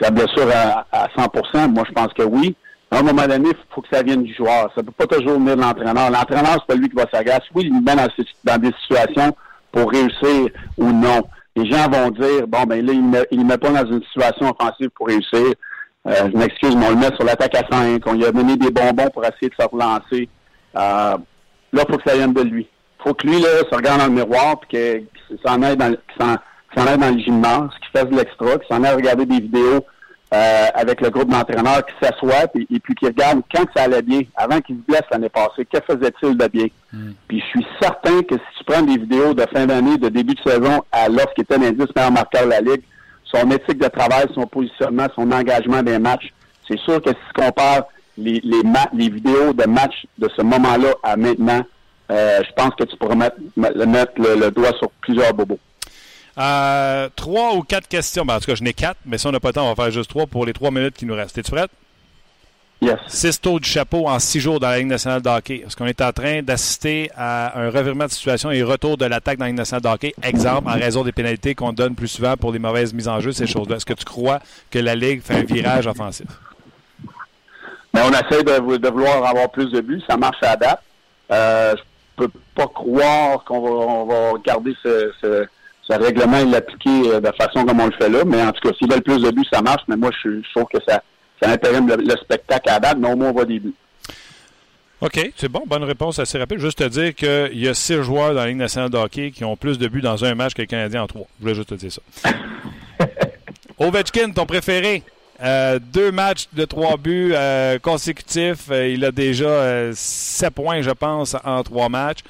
sa 0.00 0.10
blessure 0.10 0.48
à, 0.54 0.86
à 0.92 1.08
100 1.16 1.68
Moi, 1.68 1.84
je 1.86 1.92
pense 1.92 2.12
que 2.14 2.22
oui. 2.22 2.54
À 2.90 3.00
un 3.00 3.02
moment 3.02 3.26
donné, 3.26 3.50
il 3.50 3.74
faut 3.74 3.82
que 3.82 3.88
ça 3.92 4.02
vienne 4.02 4.22
du 4.22 4.34
joueur. 4.34 4.70
Ça 4.74 4.80
ne 4.80 4.86
peut 4.86 4.92
pas 4.92 5.06
toujours 5.06 5.38
venir 5.38 5.56
de 5.56 5.60
l'entraîneur. 5.60 6.10
L'entraîneur, 6.10 6.54
c'est 6.54 6.66
pas 6.66 6.74
lui 6.74 6.88
qui 6.88 6.96
va 6.96 7.06
s'agacer. 7.12 7.46
Oui, 7.54 7.64
il 7.66 7.82
met 7.82 7.94
dans, 7.94 8.58
des 8.58 8.72
situations 8.80 9.36
pour 9.72 9.90
réussir 9.90 10.48
ou 10.78 10.90
non. 10.90 11.22
Les 11.54 11.70
gens 11.70 11.88
vont 11.90 12.10
dire, 12.10 12.46
bon, 12.46 12.62
ben 12.64 12.84
là, 12.84 12.92
il 13.30 13.38
ne 13.40 13.44
met 13.44 13.58
pas 13.58 13.70
dans 13.70 13.90
une 13.90 14.02
situation 14.04 14.54
offensive 14.58 14.88
pour 14.94 15.08
réussir. 15.08 15.52
Euh, 16.06 16.30
je 16.32 16.38
m'excuse, 16.38 16.74
mais 16.76 16.86
on 16.86 16.90
le 16.90 16.96
met 16.96 17.14
sur 17.14 17.24
l'attaque 17.24 17.56
à 17.56 17.64
5. 17.70 18.02
On 18.06 18.12
lui 18.14 18.24
a 18.24 18.32
donné 18.32 18.56
des 18.56 18.70
bonbons 18.70 19.10
pour 19.12 19.22
essayer 19.24 19.50
de 19.50 19.54
se 19.58 19.66
relancer. 19.68 20.28
Euh, 20.76 21.16
là, 21.16 21.18
il 21.72 21.92
faut 21.92 21.98
que 21.98 22.08
ça 22.08 22.16
vienne 22.16 22.32
de 22.32 22.42
lui. 22.42 22.66
Il 23.00 23.02
faut 23.02 23.12
que 23.12 23.26
lui, 23.26 23.38
là, 23.40 23.48
se 23.70 23.74
regarde 23.74 24.00
dans 24.00 24.06
le 24.06 24.12
miroir 24.12 24.56
et 24.72 25.04
qu'il 25.28 25.38
s'en 25.44 25.60
aille 25.60 25.76
dans, 25.76 25.94
dans 26.18 27.14
le 27.14 27.20
gymnase, 27.20 27.70
qu'il 27.80 28.00
fasse 28.00 28.08
de 28.08 28.16
l'extra, 28.16 28.58
qu'il 28.58 28.74
s'en 28.74 28.82
aille 28.82 28.94
regarder 28.94 29.26
des 29.26 29.40
vidéos 29.40 29.84
euh, 30.34 30.66
avec 30.74 31.00
le 31.00 31.08
groupe 31.10 31.30
d'entraîneurs, 31.30 31.84
qu'il 31.86 32.06
s'assoit 32.06 32.44
et, 32.54 32.66
et, 32.70 32.80
puis 32.80 32.94
qu'il 32.94 33.08
regarde 33.08 33.40
quand 33.54 33.64
ça 33.74 33.84
allait 33.84 34.02
bien, 34.02 34.20
avant 34.36 34.60
qu'il 34.60 34.76
se 34.76 34.80
blesse 34.86 35.02
l'année 35.10 35.30
passée, 35.30 35.64
que 35.64 35.80
faisait-il 35.80 36.36
de 36.36 36.46
bien? 36.48 36.66
Mm. 36.92 37.10
Puis 37.26 37.40
je 37.40 37.46
suis 37.46 37.66
certain 37.80 38.22
que 38.22 38.34
si 38.34 38.58
tu 38.58 38.64
prends 38.64 38.82
des 38.82 38.98
vidéos 38.98 39.32
de 39.32 39.46
fin 39.52 39.64
d'année, 39.66 39.96
de 39.96 40.08
début 40.10 40.34
de 40.34 40.40
saison, 40.46 40.82
à 40.92 41.08
lorsqu'il 41.08 41.44
était 41.44 41.56
l'indice 41.56 41.94
meilleur 41.96 42.12
marqueur 42.12 42.44
de 42.44 42.50
la 42.50 42.60
Ligue, 42.60 42.82
son 43.24 43.50
éthique 43.50 43.78
de 43.78 43.88
travail, 43.88 44.26
son 44.34 44.46
positionnement, 44.46 45.06
son 45.14 45.30
engagement 45.32 45.82
des 45.82 45.98
matchs, 45.98 46.32
c'est 46.66 46.78
sûr 46.80 47.00
que 47.00 47.10
si 47.10 47.16
tu 47.34 47.42
compares 47.42 47.84
les, 48.18 48.40
les, 48.44 48.62
les 48.94 49.08
vidéos 49.08 49.52
de 49.52 49.64
matchs 49.66 50.06
de 50.18 50.28
ce 50.36 50.42
moment-là 50.42 50.92
à 51.02 51.16
maintenant, 51.16 51.62
euh, 52.10 52.40
je 52.46 52.52
pense 52.54 52.74
que 52.74 52.84
tu 52.84 52.96
pourrais 52.96 53.16
mettre, 53.16 53.36
mettre 53.56 54.12
le, 54.16 54.38
le 54.38 54.50
doigt 54.50 54.72
sur 54.78 54.90
plusieurs 55.00 55.32
bobos. 55.34 55.58
Euh, 56.38 57.08
trois 57.16 57.54
ou 57.54 57.62
quatre 57.62 57.88
questions. 57.88 58.24
Ben, 58.24 58.36
en 58.36 58.40
tout 58.40 58.46
cas, 58.46 58.54
je 58.54 58.62
n'ai 58.62 58.72
quatre, 58.72 58.98
mais 59.04 59.18
si 59.18 59.26
on 59.26 59.32
n'a 59.32 59.40
pas 59.40 59.48
le 59.48 59.54
temps, 59.54 59.66
on 59.66 59.74
va 59.74 59.84
faire 59.84 59.92
juste 59.92 60.10
trois 60.10 60.26
pour 60.26 60.46
les 60.46 60.52
trois 60.52 60.70
minutes 60.70 60.94
qui 60.94 61.06
nous 61.06 61.14
restent. 61.14 61.36
Es-tu 61.38 61.50
prête? 61.50 61.70
Yes. 62.80 62.98
Six 63.08 63.40
tours 63.40 63.58
du 63.58 63.68
chapeau 63.68 64.06
en 64.06 64.20
six 64.20 64.38
jours 64.38 64.60
dans 64.60 64.68
la 64.68 64.78
Ligue 64.78 64.86
nationale 64.86 65.20
de 65.20 65.28
hockey. 65.28 65.64
Est-ce 65.66 65.76
qu'on 65.76 65.86
est 65.86 66.00
en 66.00 66.12
train 66.12 66.42
d'assister 66.42 67.10
à 67.16 67.58
un 67.60 67.70
revirement 67.70 68.04
de 68.04 68.10
situation 68.10 68.52
et 68.52 68.62
retour 68.62 68.96
de 68.96 69.04
l'attaque 69.04 69.38
dans 69.38 69.46
la 69.46 69.50
Ligue 69.50 69.58
nationale 69.58 69.82
de 69.82 69.88
hockey? 69.88 70.14
Exemple, 70.22 70.68
en 70.68 70.74
raison 70.74 71.02
des 71.02 71.10
pénalités 71.10 71.56
qu'on 71.56 71.72
donne 71.72 71.96
plus 71.96 72.06
souvent 72.06 72.36
pour 72.36 72.52
les 72.52 72.60
mauvaises 72.60 72.94
mises 72.94 73.08
en 73.08 73.18
jeu, 73.18 73.32
ces 73.32 73.48
choses-là. 73.48 73.76
Est-ce 73.76 73.86
que 73.86 73.94
tu 73.94 74.04
crois 74.04 74.38
que 74.70 74.78
la 74.78 74.94
Ligue 74.94 75.22
fait 75.22 75.34
un 75.34 75.42
virage 75.42 75.88
offensif? 75.88 76.28
Mais 77.92 78.02
on 78.02 78.10
essaie 78.10 78.44
de, 78.44 78.76
de, 78.76 78.88
vouloir 78.88 79.24
avoir 79.24 79.50
plus 79.50 79.72
de 79.72 79.80
buts. 79.80 80.02
Ça 80.06 80.16
marche 80.16 80.40
à 80.42 80.54
date. 80.54 80.80
Euh, 81.32 81.74
je 81.76 81.82
peux 82.14 82.30
pas 82.54 82.68
croire 82.68 83.42
qu'on 83.44 83.60
va, 83.60 83.70
on 83.70 84.06
va 84.06 84.38
garder 84.44 84.76
ce, 84.84 85.12
ce 85.20 85.48
ce 85.88 85.98
règlement 85.98 86.38
est 86.38 86.56
appliqué 86.56 86.90
de 86.90 87.32
façon 87.40 87.64
comme 87.64 87.80
on 87.80 87.86
le 87.86 87.92
fait 87.92 88.08
là. 88.08 88.24
Mais 88.26 88.42
en 88.42 88.52
tout 88.52 88.68
cas, 88.68 88.74
s'ils 88.78 88.90
veulent 88.90 89.02
plus 89.02 89.22
de 89.22 89.30
buts, 89.30 89.46
ça 89.52 89.62
marche. 89.62 89.82
Mais 89.88 89.96
moi, 89.96 90.10
je, 90.22 90.42
je 90.42 90.50
trouve 90.54 90.68
que 90.72 90.78
ça, 90.86 91.02
ça 91.42 91.50
intérime 91.50 91.88
le, 91.88 91.96
le, 91.96 92.16
spectacle 92.22 92.68
à 92.68 92.78
date, 92.78 92.98
mais 92.98 93.10
au 93.10 93.16
moins, 93.16 93.30
on 93.30 93.32
voit 93.32 93.44
des 93.44 93.58
buts. 93.58 93.74
OK, 95.00 95.32
c'est 95.36 95.48
bon. 95.48 95.62
Bonne 95.66 95.84
réponse 95.84 96.18
assez 96.18 96.38
rapide. 96.38 96.58
Juste 96.58 96.78
te 96.78 96.88
dire 96.88 97.14
qu'il 97.14 97.58
y 97.58 97.68
a 97.68 97.74
six 97.74 98.02
joueurs 98.02 98.34
dans 98.34 98.40
la 98.40 98.48
Ligue 98.48 98.56
nationale 98.56 98.90
de 98.90 98.98
hockey 98.98 99.30
qui 99.30 99.44
ont 99.44 99.56
plus 99.56 99.78
de 99.78 99.86
buts 99.86 100.00
dans 100.00 100.24
un 100.24 100.34
match 100.34 100.54
que 100.54 100.62
le 100.62 100.66
Canadien 100.66 101.04
en 101.04 101.06
trois. 101.06 101.26
Je 101.38 101.42
voulais 101.42 101.54
juste 101.54 101.68
te 101.68 101.74
dire 101.74 101.92
ça. 101.92 102.02
Ovechkin, 103.78 104.32
ton 104.32 104.44
préféré? 104.44 105.04
Euh, 105.40 105.78
deux 105.80 106.10
matchs 106.10 106.48
de 106.52 106.64
trois 106.64 106.96
buts 106.96 107.32
euh, 107.32 107.78
consécutifs. 107.78 108.70
Euh, 108.70 108.88
il 108.88 109.04
a 109.04 109.12
déjà 109.12 109.92
sept 109.94 110.50
points, 110.50 110.82
je 110.82 110.90
pense, 110.90 111.36
en 111.44 111.62
trois 111.62 111.88
matchs. 111.88 112.20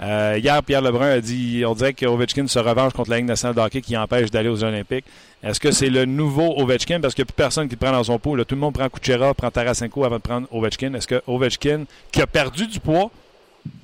hier, 0.00 0.62
Pierre 0.62 0.82
Lebrun 0.82 1.10
a 1.10 1.20
dit 1.20 1.64
on 1.66 1.74
dirait 1.74 1.92
qu'Ovechkin 1.92 2.46
se 2.46 2.58
revanche 2.58 2.92
contre 2.92 3.10
la 3.10 3.16
Ligue 3.16 3.26
nationale 3.26 3.56
de 3.56 3.78
qui 3.80 3.96
empêche 3.96 4.30
d'aller 4.30 4.48
aux 4.48 4.62
Olympiques. 4.62 5.06
Est-ce 5.42 5.58
que 5.58 5.72
c'est 5.72 5.90
le 5.90 6.04
nouveau 6.04 6.54
Ovechkin? 6.56 7.00
Parce 7.00 7.14
qu'il 7.14 7.22
n'y 7.22 7.26
a 7.26 7.32
plus 7.32 7.42
personne 7.42 7.68
qui 7.68 7.74
le 7.74 7.80
prend 7.80 7.92
dans 7.92 8.04
son 8.04 8.18
pot. 8.18 8.36
tout 8.44 8.54
le 8.54 8.60
monde 8.60 8.74
prend 8.74 8.88
Kuchera, 8.88 9.34
prend 9.34 9.50
Tarasenko 9.50 10.04
avant 10.04 10.16
de 10.16 10.22
prendre 10.22 10.46
Ovechkin. 10.52 10.94
Est-ce 10.94 11.08
que 11.08 11.22
Ovechkin, 11.26 11.84
qui 12.12 12.22
a 12.22 12.26
perdu 12.26 12.66
du 12.68 12.78
poids, 12.78 13.10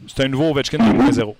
c'est 0.06 0.24
un 0.24 0.28
nouveau 0.28 0.50
Ovechkin 0.50 0.78
2.0? 0.78 1.34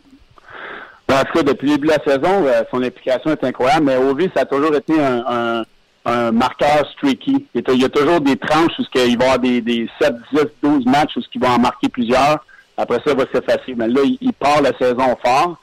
En 1.08 1.24
tout 1.24 1.32
cas, 1.34 1.42
depuis 1.42 1.68
le 1.68 1.74
début 1.76 1.88
de 1.88 1.92
la 1.92 2.02
saison, 2.02 2.46
son 2.70 2.82
implication 2.82 3.30
est 3.30 3.44
incroyable, 3.44 3.84
mais 3.84 3.96
Ovi, 3.96 4.30
ça 4.34 4.42
a 4.42 4.44
toujours 4.46 4.74
été 4.74 4.98
un 4.98 5.24
un 5.28 5.64
marqueur 6.04 6.88
streaky. 6.92 7.46
Il 7.54 7.80
y 7.80 7.84
a 7.84 7.88
toujours 7.88 8.20
des 8.20 8.36
tranches 8.36 8.78
où 8.78 8.82
il 8.94 9.00
va 9.00 9.06
y 9.06 9.14
avoir 9.14 9.38
des, 9.38 9.60
des 9.60 9.88
7, 10.00 10.14
10, 10.32 10.40
12 10.62 10.86
matchs 10.86 11.16
où 11.16 11.20
il 11.34 11.40
va 11.40 11.50
en 11.52 11.58
marquer 11.58 11.88
plusieurs. 11.88 12.44
Après 12.76 12.96
ça, 12.96 13.12
il 13.12 13.16
va 13.16 13.24
s'effacer. 13.32 13.74
Mais 13.76 13.88
là, 13.88 14.00
il, 14.20 14.32
part 14.32 14.62
la 14.62 14.76
saison 14.78 15.16
fort. 15.24 15.58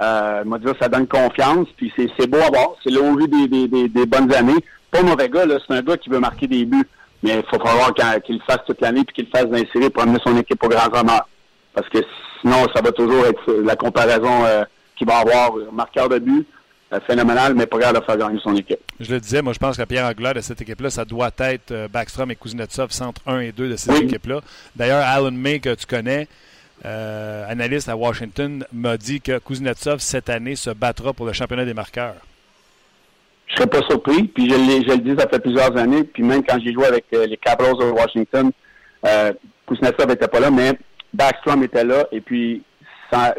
Euh, 0.00 0.44
m'a 0.44 0.58
dit 0.58 0.66
ça 0.80 0.88
donne 0.88 1.06
confiance. 1.06 1.68
Puis 1.76 1.92
c'est 1.96 2.26
beau 2.26 2.38
à 2.38 2.48
voir. 2.48 2.74
C'est 2.82 2.90
là 2.90 3.00
au 3.00 3.16
vu 3.16 3.26
des, 3.28 3.48
des, 3.48 3.88
des, 3.88 4.06
bonnes 4.06 4.32
années. 4.32 4.64
Pas 4.90 5.02
mauvais 5.02 5.28
gars. 5.28 5.44
C'est 5.66 5.74
un 5.74 5.82
gars 5.82 5.96
qui 5.96 6.10
veut 6.10 6.20
marquer 6.20 6.46
des 6.46 6.64
buts. 6.64 6.86
Mais 7.22 7.36
il 7.36 7.42
faut 7.50 7.62
falloir 7.64 7.92
qu'il 8.22 8.36
le 8.36 8.42
fasse 8.46 8.64
toute 8.66 8.80
l'année 8.80 9.04
puis 9.04 9.14
qu'il 9.14 9.24
le 9.26 9.38
fasse 9.38 9.50
d'insérer 9.50 9.90
pour 9.90 10.02
amener 10.02 10.18
son 10.24 10.36
équipe 10.36 10.62
au 10.62 10.68
grand 10.68 10.94
honneur. 10.94 11.28
Parce 11.74 11.88
que 11.88 11.98
sinon, 12.40 12.66
ça 12.74 12.80
va 12.80 12.92
toujours 12.92 13.26
être 13.26 13.52
la 13.62 13.76
comparaison 13.76 14.44
euh, 14.44 14.64
qu'il 14.96 15.06
va 15.06 15.18
avoir. 15.18 15.52
Marqueur 15.72 16.08
de 16.08 16.18
but, 16.18 16.46
phénoménal, 17.06 17.54
mais 17.54 17.66
pas 17.66 17.78
grave 17.78 18.00
de 18.00 18.04
faire 18.04 18.16
gagner 18.16 18.40
son 18.42 18.54
équipe. 18.56 18.80
Je 18.98 19.12
le 19.12 19.20
disais, 19.20 19.42
moi, 19.42 19.52
je 19.52 19.58
pense 19.58 19.76
que 19.76 19.82
Pierre 19.84 20.06
Angulaire 20.06 20.34
de 20.34 20.40
cette 20.40 20.60
équipe-là, 20.60 20.90
ça 20.90 21.04
doit 21.04 21.30
être 21.38 21.70
euh, 21.70 21.88
Backstrom 21.88 22.30
et 22.32 22.36
Kuznetsov, 22.36 22.90
centre 22.90 23.20
1 23.26 23.40
et 23.40 23.52
2 23.52 23.68
de 23.68 23.76
cette 23.76 24.02
équipe-là. 24.02 24.40
D'ailleurs, 24.74 25.04
Alan 25.04 25.30
May, 25.30 25.60
que 25.60 25.74
tu 25.74 25.86
connais, 25.86 26.26
euh, 26.84 27.44
analyste 27.48 27.88
à 27.88 27.96
Washington, 27.96 28.64
m'a 28.72 28.96
dit 28.96 29.20
que 29.20 29.38
Kuznetsov, 29.38 30.00
cette 30.00 30.28
année, 30.28 30.56
se 30.56 30.70
battra 30.70 31.12
pour 31.12 31.26
le 31.26 31.32
championnat 31.32 31.64
des 31.64 31.74
marqueurs. 31.74 32.16
Je 33.46 33.54
ne 33.54 33.56
serais 33.58 33.68
pas 33.68 33.86
surpris, 33.88 34.24
puis 34.24 34.48
je, 34.48 34.54
je, 34.54 34.92
le 34.92 34.98
dis, 34.98 35.14
ça 35.16 35.28
fait 35.28 35.40
plusieurs 35.40 35.76
années, 35.76 36.04
puis 36.04 36.22
même 36.22 36.42
quand 36.44 36.58
j'ai 36.64 36.72
joué 36.72 36.86
avec 36.86 37.04
les 37.12 37.36
Capitals 37.36 37.78
de 37.78 37.90
Washington, 37.90 38.50
Kuznetsov 39.66 40.08
n'était 40.08 40.28
pas 40.28 40.40
là, 40.40 40.50
mais 40.50 40.78
Backstrom 41.12 41.62
était 41.64 41.84
là, 41.84 42.06
et 42.12 42.20
puis 42.20 42.62
ça, 43.12 43.34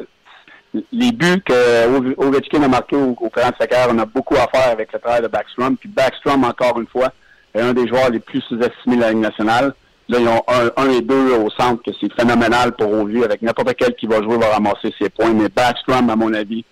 les 0.73 1.11
buts 1.11 1.41
que 1.45 2.15
Ovechkin 2.17 2.63
a 2.63 2.67
marqués 2.67 2.95
au, 2.95 3.09
au 3.09 3.29
courant 3.29 3.49
de 3.49 3.55
sa 3.59 3.67
carrière, 3.67 3.89
on 3.91 3.99
a 3.99 4.05
beaucoup 4.05 4.35
à 4.35 4.47
faire 4.47 4.71
avec 4.71 4.91
le 4.93 4.99
travail 4.99 5.21
de 5.21 5.27
Backstrom. 5.27 5.77
Puis 5.77 5.89
Backstrom, 5.89 6.43
encore 6.43 6.79
une 6.79 6.87
fois, 6.87 7.11
est 7.53 7.61
un 7.61 7.73
des 7.73 7.87
joueurs 7.87 8.09
les 8.09 8.19
plus 8.19 8.41
sous-estimés 8.41 8.95
de 8.95 9.01
la 9.01 9.09
Ligue 9.11 9.21
nationale. 9.21 9.73
Là, 10.07 10.19
ils 10.19 10.27
ont 10.27 10.43
un, 10.47 10.89
et 10.89 11.01
deux 11.01 11.35
au 11.35 11.49
centre, 11.49 11.83
que 11.83 11.91
c'est 11.99 12.11
phénoménal 12.13 12.73
pour 12.73 12.91
Ovi. 12.91 13.23
Avec 13.23 13.41
n'importe 13.41 13.73
quel 13.75 13.95
qui 13.95 14.07
va 14.07 14.21
jouer 14.21 14.37
va 14.37 14.53
ramasser 14.53 14.93
ses 14.99 15.09
points. 15.09 15.33
Mais 15.33 15.49
Backstrom, 15.49 16.09
à 16.09 16.15
mon 16.15 16.33
avis, 16.33 16.63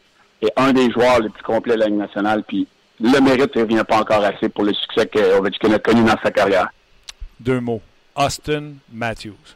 est 0.42 0.52
un 0.56 0.74
des 0.74 0.90
joueurs 0.92 1.20
les 1.20 1.30
plus 1.30 1.44
complets 1.44 1.76
de 1.76 1.80
la 1.80 1.88
Ligue 1.88 1.98
nationale. 1.98 2.44
Puis 2.48 2.68
le 3.02 3.20
mérite 3.22 3.56
ne 3.56 3.62
revient 3.62 3.84
pas 3.88 4.00
encore 4.00 4.24
assez 4.24 4.50
pour 4.50 4.64
le 4.64 4.74
succès 4.74 5.08
que 5.08 5.38
Ovechkin 5.38 5.72
a 5.74 5.80
connu 5.80 6.04
dans 6.04 6.18
sa 6.24 6.32
carrière. 6.32 6.70
Deux 7.40 7.60
mots. 7.60 7.82
Austin 8.16 8.74
Matthews. 8.92 9.56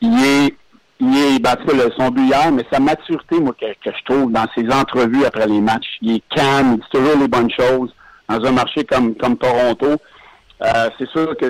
Il 0.00 0.24
est 0.24 0.56
il 1.02 1.18
est 1.18 1.74
le, 1.74 1.90
son 1.98 2.10
but 2.10 2.32
mais 2.52 2.64
sa 2.72 2.78
maturité, 2.78 3.40
moi, 3.40 3.54
que, 3.60 3.66
je 3.84 4.04
trouve 4.04 4.30
dans 4.30 4.46
ses 4.54 4.68
entrevues 4.72 5.24
après 5.24 5.48
les 5.48 5.60
matchs, 5.60 5.98
il 6.00 6.16
est 6.16 6.22
calme, 6.30 6.74
il 6.74 6.76
dit 6.76 6.86
toujours 6.92 7.18
les 7.18 7.26
bonnes 7.26 7.50
choses. 7.50 7.92
Dans 8.28 8.44
un 8.44 8.52
marché 8.52 8.84
comme, 8.84 9.16
Toronto, 9.16 9.96
euh, 10.62 10.90
c'est 10.96 11.08
sûr 11.08 11.36
que 11.36 11.46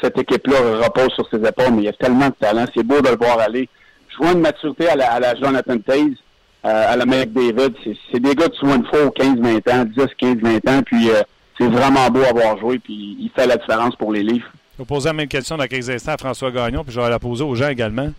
cette 0.00 0.18
équipe-là 0.18 0.56
repose 0.84 1.10
sur 1.14 1.28
ses 1.28 1.36
épaules, 1.36 1.72
mais 1.72 1.82
il 1.82 1.84
y 1.84 1.88
a 1.88 1.92
tellement 1.92 2.28
de 2.28 2.34
talent. 2.40 2.64
C'est 2.74 2.82
beau 2.82 3.02
de 3.02 3.10
le 3.10 3.16
voir 3.16 3.38
aller. 3.40 3.68
Je 4.08 4.16
vois 4.16 4.32
une 4.32 4.40
maturité 4.40 4.88
à 4.88 4.96
la, 4.96 5.20
la 5.20 5.34
Jonathan 5.34 5.78
Taze, 5.78 6.16
euh, 6.64 6.92
à 6.92 6.96
la 6.96 7.04
David. 7.04 7.74
C'est 8.10 8.20
des 8.20 8.34
gars 8.34 8.48
que 8.48 8.56
tu 8.58 8.64
vois 8.64 8.76
une 8.76 8.86
fois 8.86 9.04
aux 9.04 9.10
15-20 9.10 9.70
ans, 9.70 9.84
10, 9.84 10.04
15, 10.18 10.36
20 10.42 10.68
ans, 10.70 10.82
puis 10.82 11.10
euh, 11.10 11.22
c'est 11.58 11.68
vraiment 11.68 12.08
beau 12.08 12.22
à 12.22 12.32
voir 12.32 12.58
jouer, 12.58 12.78
puis 12.78 13.18
il 13.20 13.30
fait 13.36 13.46
la 13.46 13.58
différence 13.58 13.94
pour 13.96 14.12
les 14.12 14.22
livres. 14.22 14.48
Je 14.78 14.82
vais 14.82 14.86
poser 14.86 15.10
la 15.10 15.12
même 15.12 15.28
question 15.28 15.58
dans 15.58 15.66
quelques 15.66 15.90
instants 15.90 16.14
à 16.14 16.16
François 16.16 16.50
Gagnon, 16.50 16.84
puis 16.84 16.94
je 16.94 17.00
vais 17.00 17.10
la 17.10 17.18
poser 17.18 17.44
aux 17.44 17.54
gens 17.54 17.68
également. 17.68 18.10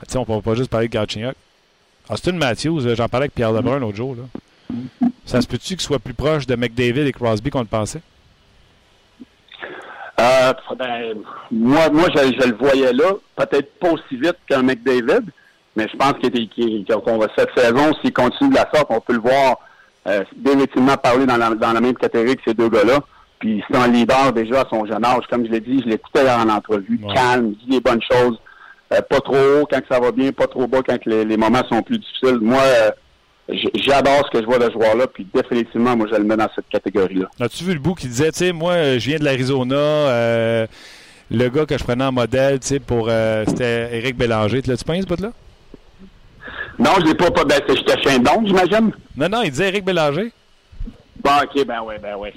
Ah, 0.00 0.16
on 0.16 0.20
ne 0.20 0.24
peut 0.24 0.42
pas 0.42 0.54
juste 0.54 0.70
parler 0.70 0.88
de 0.88 0.92
Galchenyuk. 0.92 1.34
Austin 2.08 2.32
Matthews, 2.32 2.94
j'en 2.94 3.08
parlais 3.08 3.24
avec 3.24 3.34
Pierre 3.34 3.52
Lebrun 3.52 3.78
l'autre 3.78 3.96
jour. 3.96 4.16
Là. 4.16 5.08
Ça 5.24 5.40
se 5.40 5.46
peut-tu 5.46 5.68
qu'il 5.76 5.80
soit 5.80 5.98
plus 5.98 6.14
proche 6.14 6.46
de 6.46 6.56
McDavid 6.56 7.06
et 7.06 7.12
Crosby 7.12 7.50
qu'on 7.50 7.60
le 7.60 7.66
pensait? 7.66 8.02
Euh, 10.20 10.52
ben, 10.76 11.14
moi, 11.50 11.88
moi 11.90 12.08
je, 12.14 12.48
le 12.48 12.56
voyais 12.56 12.92
là. 12.92 13.12
Peut-être 13.36 13.78
pas 13.78 13.92
aussi 13.92 14.16
vite 14.16 14.36
qu'un 14.48 14.62
McDavid, 14.62 15.24
mais 15.76 15.86
je 15.90 15.96
pense 15.96 16.12
qu'on 16.12 17.18
va 17.18 17.26
cette 17.36 17.56
saison, 17.56 17.92
s'il 18.00 18.12
continue 18.12 18.50
de 18.50 18.56
la 18.56 18.68
sorte, 18.74 18.88
on 18.90 19.00
peut 19.00 19.14
le 19.14 19.20
voir 19.20 19.58
euh, 20.08 20.24
définitivement 20.36 20.96
parler 20.96 21.26
dans 21.26 21.36
la, 21.36 21.50
dans 21.50 21.72
la 21.72 21.80
même 21.80 21.94
catégorie 21.94 22.36
que 22.36 22.42
ces 22.46 22.54
deux 22.54 22.68
gars-là. 22.68 23.00
Puis 23.38 23.62
c'est 23.70 23.76
un 23.76 23.88
leader 23.88 24.32
déjà 24.32 24.62
à 24.62 24.68
son 24.68 24.84
jeune 24.84 25.04
âge. 25.04 25.22
Comme 25.30 25.46
je 25.46 25.50
l'ai 25.50 25.60
dit, 25.60 25.80
je 25.82 25.88
l'écoutais 25.88 26.28
en 26.28 26.48
entrevue, 26.48 27.00
calme, 27.14 27.52
dit 27.52 27.70
les 27.70 27.80
bonnes 27.80 28.02
choses. 28.02 28.38
Euh, 28.92 29.00
pas 29.02 29.20
trop 29.20 29.36
haut 29.36 29.66
quand 29.70 29.80
ça 29.88 30.00
va 30.00 30.10
bien, 30.10 30.32
pas 30.32 30.48
trop 30.48 30.66
bas 30.66 30.80
quand 30.86 30.98
les, 31.06 31.36
moments 31.36 31.62
sont 31.68 31.82
plus 31.82 31.98
difficiles. 31.98 32.38
Moi, 32.40 32.60
euh, 32.60 32.90
j'adore 33.74 34.26
ce 34.26 34.30
que 34.32 34.40
je 34.40 34.46
vois 34.46 34.58
de 34.58 34.64
ce 34.64 34.72
joueur-là, 34.72 35.06
puis 35.06 35.26
définitivement, 35.32 35.96
moi, 35.96 36.08
je 36.10 36.16
le 36.16 36.24
mets 36.24 36.36
dans 36.36 36.48
cette 36.54 36.68
catégorie-là. 36.68 37.28
As-tu 37.38 37.64
vu 37.64 37.74
le 37.74 37.78
bout 37.78 37.94
qui 37.94 38.08
disait, 38.08 38.32
tu 38.32 38.38
sais, 38.38 38.52
moi, 38.52 38.98
je 38.98 39.06
viens 39.06 39.18
de 39.18 39.24
l'Arizona, 39.24 39.76
euh, 39.76 40.66
le 41.30 41.48
gars 41.48 41.66
que 41.66 41.78
je 41.78 41.84
prenais 41.84 42.04
en 42.04 42.10
modèle, 42.10 42.58
tu 42.58 42.66
sais, 42.66 42.80
pour. 42.80 43.08
C'était 43.46 43.96
Éric 43.96 44.16
Bélanger. 44.16 44.62
Tu 44.62 44.70
l'as-tu 44.70 44.84
pas, 44.84 45.00
ce 45.00 45.06
bout-là? 45.06 45.30
Non, 46.80 46.90
je 46.98 47.04
l'ai 47.04 47.14
pas. 47.14 47.30
pas 47.30 47.44
ben, 47.44 47.60
J'étais 47.68 48.02
Chindon, 48.02 48.42
j'imagine. 48.44 48.90
Non, 49.16 49.28
non, 49.28 49.42
il 49.42 49.52
disait 49.52 49.68
Éric 49.68 49.84
Bélanger. 49.84 50.32
Bon, 51.22 51.30
OK, 51.42 51.66
ben 51.66 51.80
oui, 51.84 51.94
ben 52.02 52.16
oui. 52.18 52.30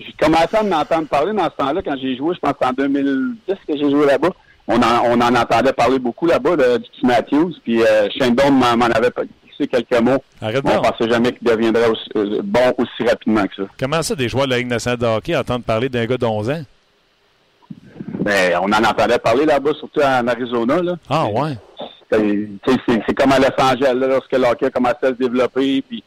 j'ai 0.00 0.12
commencé 0.20 0.56
à 0.56 0.62
m'entendre 0.62 1.08
parler 1.08 1.32
dans 1.32 1.44
ce 1.44 1.56
temps-là 1.56 1.80
quand 1.82 1.96
j'ai 2.00 2.16
joué, 2.16 2.34
je 2.34 2.40
pense 2.40 2.54
en 2.60 2.72
2010 2.72 3.54
que 3.66 3.76
j'ai 3.76 3.90
joué 3.90 4.06
là-bas. 4.06 4.30
On 4.68 4.76
en, 4.76 5.04
on 5.06 5.20
en 5.20 5.34
entendait 5.34 5.72
parler 5.72 5.98
beaucoup 5.98 6.26
là-bas 6.26 6.56
du 6.56 6.88
petit 6.88 7.06
Matthews, 7.06 7.54
puis 7.64 7.82
euh, 7.82 8.08
Shane 8.16 8.34
m'en 8.34 8.86
avait 8.86 9.10
dit 9.60 9.68
quelques 9.68 10.00
mots. 10.00 10.22
Arrête 10.40 10.62
on 10.64 10.74
ne 10.74 10.88
pensait 10.88 11.08
jamais 11.08 11.32
qu'il 11.32 11.46
deviendrait 11.46 11.88
euh, 12.16 12.40
bon 12.42 12.74
aussi 12.78 13.08
rapidement 13.08 13.46
que 13.46 13.54
ça. 13.56 13.62
Comment 13.78 14.02
ça, 14.02 14.14
des 14.14 14.28
joueurs 14.28 14.46
de 14.46 14.50
la 14.50 14.58
Ligue 14.58 14.68
nationale 14.68 14.98
de 14.98 15.06
hockey 15.06 15.36
entendent 15.36 15.64
parler 15.64 15.88
d'un 15.88 16.06
gars 16.06 16.16
d'11 16.16 16.52
ans? 16.52 16.62
Ben, 18.20 18.58
on 18.62 18.72
en 18.72 18.84
entendait 18.84 19.18
parler 19.18 19.44
là-bas, 19.44 19.72
surtout 19.78 20.00
en 20.00 20.26
Arizona. 20.28 20.80
Là. 20.80 20.96
Ah, 21.08 21.26
ouais. 21.26 21.56
C'est 22.12 23.14
comme 23.14 23.32
à 23.32 23.38
Los 23.38 23.58
Angeles, 23.58 23.94
lorsque 23.94 24.32
le 24.32 24.44
hockey 24.44 24.66
a 24.66 24.70
commencé 24.70 24.96
à 25.02 25.08
se 25.08 25.12
développer. 25.12 25.82
Puis 25.82 26.02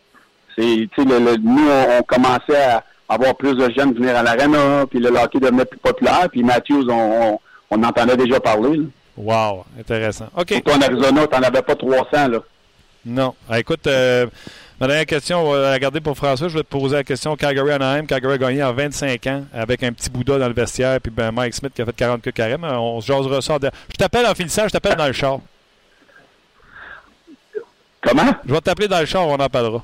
c'est, 0.58 0.88
nous, 0.98 1.70
on, 2.00 2.04
commençait 2.04 2.56
à 2.56 2.84
avoir 3.10 3.36
plus 3.36 3.54
de 3.54 3.70
jeunes 3.76 3.94
venir 3.94 4.16
à 4.16 4.24
l'arena, 4.24 4.86
puis 4.90 5.00
le 5.00 5.10
hockey 5.10 5.40
devenait 5.40 5.66
plus 5.66 5.80
populaire. 5.80 6.28
Puis 6.32 6.44
Matthews, 6.44 6.88
on, 6.90 7.40
on, 7.72 7.84
entendait 7.84 8.18
déjà 8.18 8.40
parler. 8.40 8.82
Wow, 9.18 9.66
intéressant. 9.80 10.28
OK. 10.38 10.62
Toi, 10.64 10.76
en 10.76 10.82
Arizona, 10.82 11.28
tu 11.28 11.36
n'en 11.36 11.48
avais 11.48 11.62
pas 11.62 11.76
300, 11.76 12.28
là. 12.28 12.40
Non. 13.06 13.36
Ah, 13.48 13.60
écoute, 13.60 13.86
euh, 13.86 14.26
ma 14.82 14.88
dernière 14.88 15.06
question, 15.06 15.42
on 15.42 15.52
va 15.52 15.72
la 15.72 15.80
garder 15.80 16.02
pour 16.02 16.18
François. 16.18 16.48
Je 16.48 16.58
vais 16.58 16.64
te 16.64 16.70
poser 16.70 16.96
la 16.96 17.04
question. 17.04 17.36
Calgary 17.36 17.72
Anaheim. 17.72 18.08
Calgary 18.08 18.34
a 18.34 18.38
gagné 18.38 18.64
en 18.64 18.74
25 18.74 19.28
ans 19.28 19.44
avec 19.54 19.84
un 19.84 19.92
petit 19.94 20.10
Bouddha 20.10 20.40
dans 20.40 20.48
le 20.48 20.56
vestiaire, 20.56 21.00
puis 21.00 21.12
ben, 21.16 21.32
Mike 21.32 21.54
Smith 21.54 21.74
qui 21.76 21.84
a 21.84 21.86
fait 21.86 21.96
40 21.96 22.22
que 22.22 22.32
carré. 22.32 22.56
On 22.62 23.00
se 23.00 23.08
jasera 23.08 23.42
ça. 23.42 23.58
Je 23.62 23.96
t'appelle 23.96 24.26
en 24.26 24.34
finissant, 24.34 24.64
je 24.66 24.72
t'appelle 24.72 24.96
dans 24.96 25.08
le 25.08 25.14
char. 25.14 25.40
Comment? 28.06 28.36
Je 28.48 28.54
vais 28.54 28.62
t'appeler 28.62 28.88
dans 28.88 29.00
le 29.00 29.06
char, 29.06 29.28
on 29.28 29.36
en 29.36 29.50
parlera. 29.50 29.84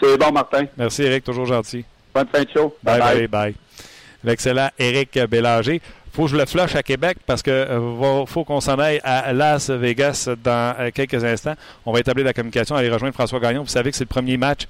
C'est 0.00 0.16
bon, 0.16 0.32
Martin. 0.32 0.64
Merci, 0.76 1.02
Eric, 1.02 1.24
toujours 1.24 1.46
gentil. 1.46 1.84
Bonne 2.14 2.26
fin 2.32 2.42
de 2.42 2.48
show. 2.50 2.74
Bye, 2.82 2.98
bye, 2.98 3.26
bye. 3.28 3.54
L'excellent 4.24 4.68
Eric 4.78 5.18
Bélanger 5.28 5.80
faut 6.12 6.24
que 6.24 6.30
je 6.30 6.36
le 6.36 6.44
flush 6.44 6.74
à 6.74 6.82
Québec 6.82 7.18
parce 7.24 7.42
que 7.42 7.50
euh, 7.50 8.26
faut 8.26 8.44
qu'on 8.44 8.60
s'en 8.60 8.78
aille 8.78 9.00
à 9.04 9.32
Las 9.32 9.70
Vegas 9.70 10.28
dans 10.42 10.74
euh, 10.78 10.90
quelques 10.92 11.24
instants. 11.24 11.54
On 11.86 11.92
va 11.92 12.00
établir 12.00 12.24
la 12.24 12.32
communication, 12.32 12.74
aller 12.74 12.90
rejoindre 12.90 13.14
François 13.14 13.38
Gagnon. 13.38 13.62
Vous 13.62 13.68
savez 13.68 13.90
que 13.90 13.96
c'est 13.96 14.04
le 14.04 14.08
premier 14.08 14.36
match 14.36 14.66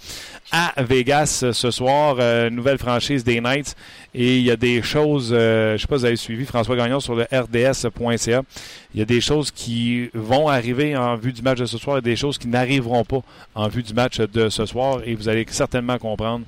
à 0.53 0.72
Vegas 0.82 1.40
euh, 1.42 1.53
ce 1.53 1.70
soir, 1.70 2.16
nouvelle 2.51 2.78
franchise 2.78 3.24
des 3.24 3.40
Knights. 3.40 3.74
Et 4.14 4.38
il 4.38 4.42
y 4.42 4.51
a 4.51 4.57
des 4.57 4.82
choses, 4.82 5.30
je 5.30 5.72
ne 5.72 5.76
sais 5.78 5.86
pas 5.86 5.96
si 5.96 6.01
vous 6.01 6.05
avez 6.05 6.16
suivi 6.16 6.44
François 6.44 6.76
Gagnon 6.76 7.01
sur 7.01 7.14
le 7.14 7.24
rds.ca. 7.32 8.42
Il 8.95 8.99
y 8.99 9.03
a 9.03 9.07
des 9.07 9.20
choses 9.20 9.51
qui 9.51 10.11
vont 10.14 10.49
arriver 10.49 10.97
en 10.97 11.16
vue 11.16 11.32
du 11.32 11.43
match 11.43 11.59
de 11.59 11.66
ce 11.66 11.78
soir 11.78 11.99
et 11.99 12.03
des 12.03 12.16
choses 12.16 12.38
qui 12.38 12.49
n'arriveront 12.49 13.05
pas 13.05 13.20
en 13.55 13.68
vue 13.68 13.82
du 13.82 13.95
match 13.95 14.18
de 14.20 14.49
ce 14.49 14.66
soir. 14.66 15.01
Et 15.05 15.14
vous 15.14 15.28
allez 15.28 15.47
certainement 15.49 15.99
comprendre 15.99 16.45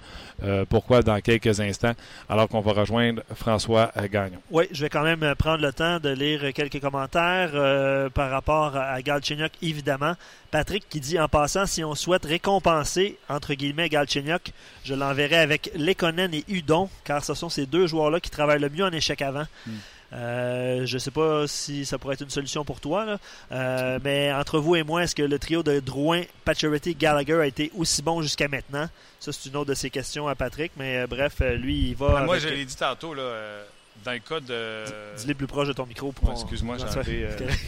pourquoi 0.69 1.03
dans 1.03 1.21
quelques 1.21 1.61
instants, 1.61 1.93
alors 2.29 2.49
qu'on 2.49 2.61
va 2.61 2.73
rejoindre 2.73 3.23
François 3.35 3.93
Gagnon. 4.11 4.39
Oui, 4.51 4.65
je 4.73 4.83
vais 4.83 4.89
quand 4.89 5.05
même 5.05 5.23
euh, 5.23 5.35
prendre 5.35 5.63
le 5.63 5.73
temps 5.73 6.01
de 6.01 6.09
lire 6.09 6.53
quelques 6.53 6.81
commentaires 6.81 7.51
euh, 7.55 8.09
par 8.11 8.31
rapport 8.31 8.77
à, 8.77 8.87
à 8.91 9.03
Galchenyuk, 9.03 9.53
évidemment. 9.63 10.15
Patrick 10.51 10.89
qui 10.89 11.01
dit 11.01 11.19
en 11.19 11.29
passant, 11.29 11.67
si 11.67 11.85
on 11.85 11.95
souhaite 11.95 12.25
récompenser, 12.25 13.19
entre 13.29 13.55
guillemets, 13.55 13.89
Galchenyuk, 13.89 14.53
je 14.85 14.95
l'enverrai 14.95 15.37
avec 15.37 15.71
Lekonen 15.77 16.35
et 16.35 16.45
Udon, 16.49 16.89
car 17.05 17.25
ce 17.25 17.35
sont 17.35 17.49
ces 17.49 17.67
deux 17.67 17.87
joueurs-là 17.87 18.21
qui 18.21 18.31
travaillent 18.31 18.61
le 18.61 18.69
mieux 18.69 18.85
en 18.85 18.93
échec 18.93 19.23
avant. 19.23 19.45
Hmm. 19.67 19.77
Euh, 20.13 20.85
je 20.85 20.95
ne 20.95 20.99
sais 20.99 21.11
pas 21.11 21.47
si 21.47 21.87
ça 21.87 21.97
pourrait 21.99 22.15
être 22.15 22.21
une 22.23 22.31
solution 22.31 22.65
pour 22.65 22.81
toi, 22.81 23.05
là. 23.07 23.19
Euh, 23.51 23.99
mais 24.05 24.33
entre 24.33 24.59
vous 24.59 24.77
et 24.77 24.83
moi, 24.83 25.03
est-ce 25.05 25.15
que 25.15 25.23
le 25.23 25.39
trio 25.39 25.63
de 25.63 25.81
Drouin, 25.81 26.23
Pacioretty, 26.45 26.95
Gallagher 26.95 27.41
a 27.41 27.47
été 27.47 27.71
aussi 27.77 28.03
bon 28.03 28.21
jusqu'à 28.21 28.47
maintenant? 28.49 28.89
Ça, 29.21 29.33
c'est 29.33 29.49
une 29.49 29.57
autre 29.57 29.71
de 29.71 29.75
ses 29.75 29.89
questions 29.91 30.29
à 30.29 30.35
Patrick, 30.35 30.73
mais 30.77 30.99
euh, 30.99 31.07
bref, 31.07 31.41
lui, 31.57 31.89
il 31.91 31.95
va. 31.97 32.09
Ben, 32.21 32.25
moi, 32.25 32.37
avec- 32.37 32.49
je 32.49 32.55
l'ai 32.55 32.65
dit 32.65 32.77
tantôt, 32.77 33.15
là, 33.15 33.23
euh, 33.23 33.65
dans 34.05 34.13
le 34.13 34.19
cas 34.19 34.41
de. 34.41 34.85
Dis-le 35.17 35.35
plus 35.35 35.47
proche 35.47 35.69
de 35.69 35.73
ton 35.73 35.87
micro. 35.87 36.13
Pour 36.13 36.29
Ouais, 36.29 36.35
excuse-moi, 36.35 36.77
j'ai 36.79 37.25
euh, 37.25 37.37
correct. 37.39 37.59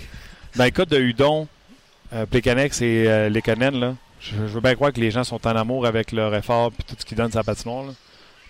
Dans 0.56 0.64
le 0.64 0.70
cas 0.70 0.84
de 0.84 0.98
Udon, 0.98 1.48
euh, 2.12 2.26
Plekanex 2.26 2.82
et 2.82 3.04
euh, 3.08 3.28
Lekonen, 3.30 3.80
là, 3.80 3.94
je, 4.20 4.32
je 4.36 4.42
veux 4.52 4.60
bien 4.60 4.74
croire 4.74 4.92
que 4.92 5.00
les 5.00 5.10
gens 5.10 5.24
sont 5.24 5.44
en 5.46 5.56
amour 5.56 5.86
avec 5.86 6.12
leur 6.12 6.34
effort 6.34 6.72
et 6.78 6.82
tout 6.82 6.94
ce 6.98 7.04
qu'ils 7.06 7.16
donnent 7.16 7.30
sur 7.30 7.40
la 7.40 7.44
patinoire. 7.44 7.84
là. 7.86 7.92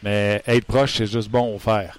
Mais 0.03 0.43
être 0.47 0.67
proche, 0.67 0.95
c'est 0.97 1.07
juste 1.07 1.29
bon 1.31 1.55
au 1.55 1.59
faire. 1.59 1.99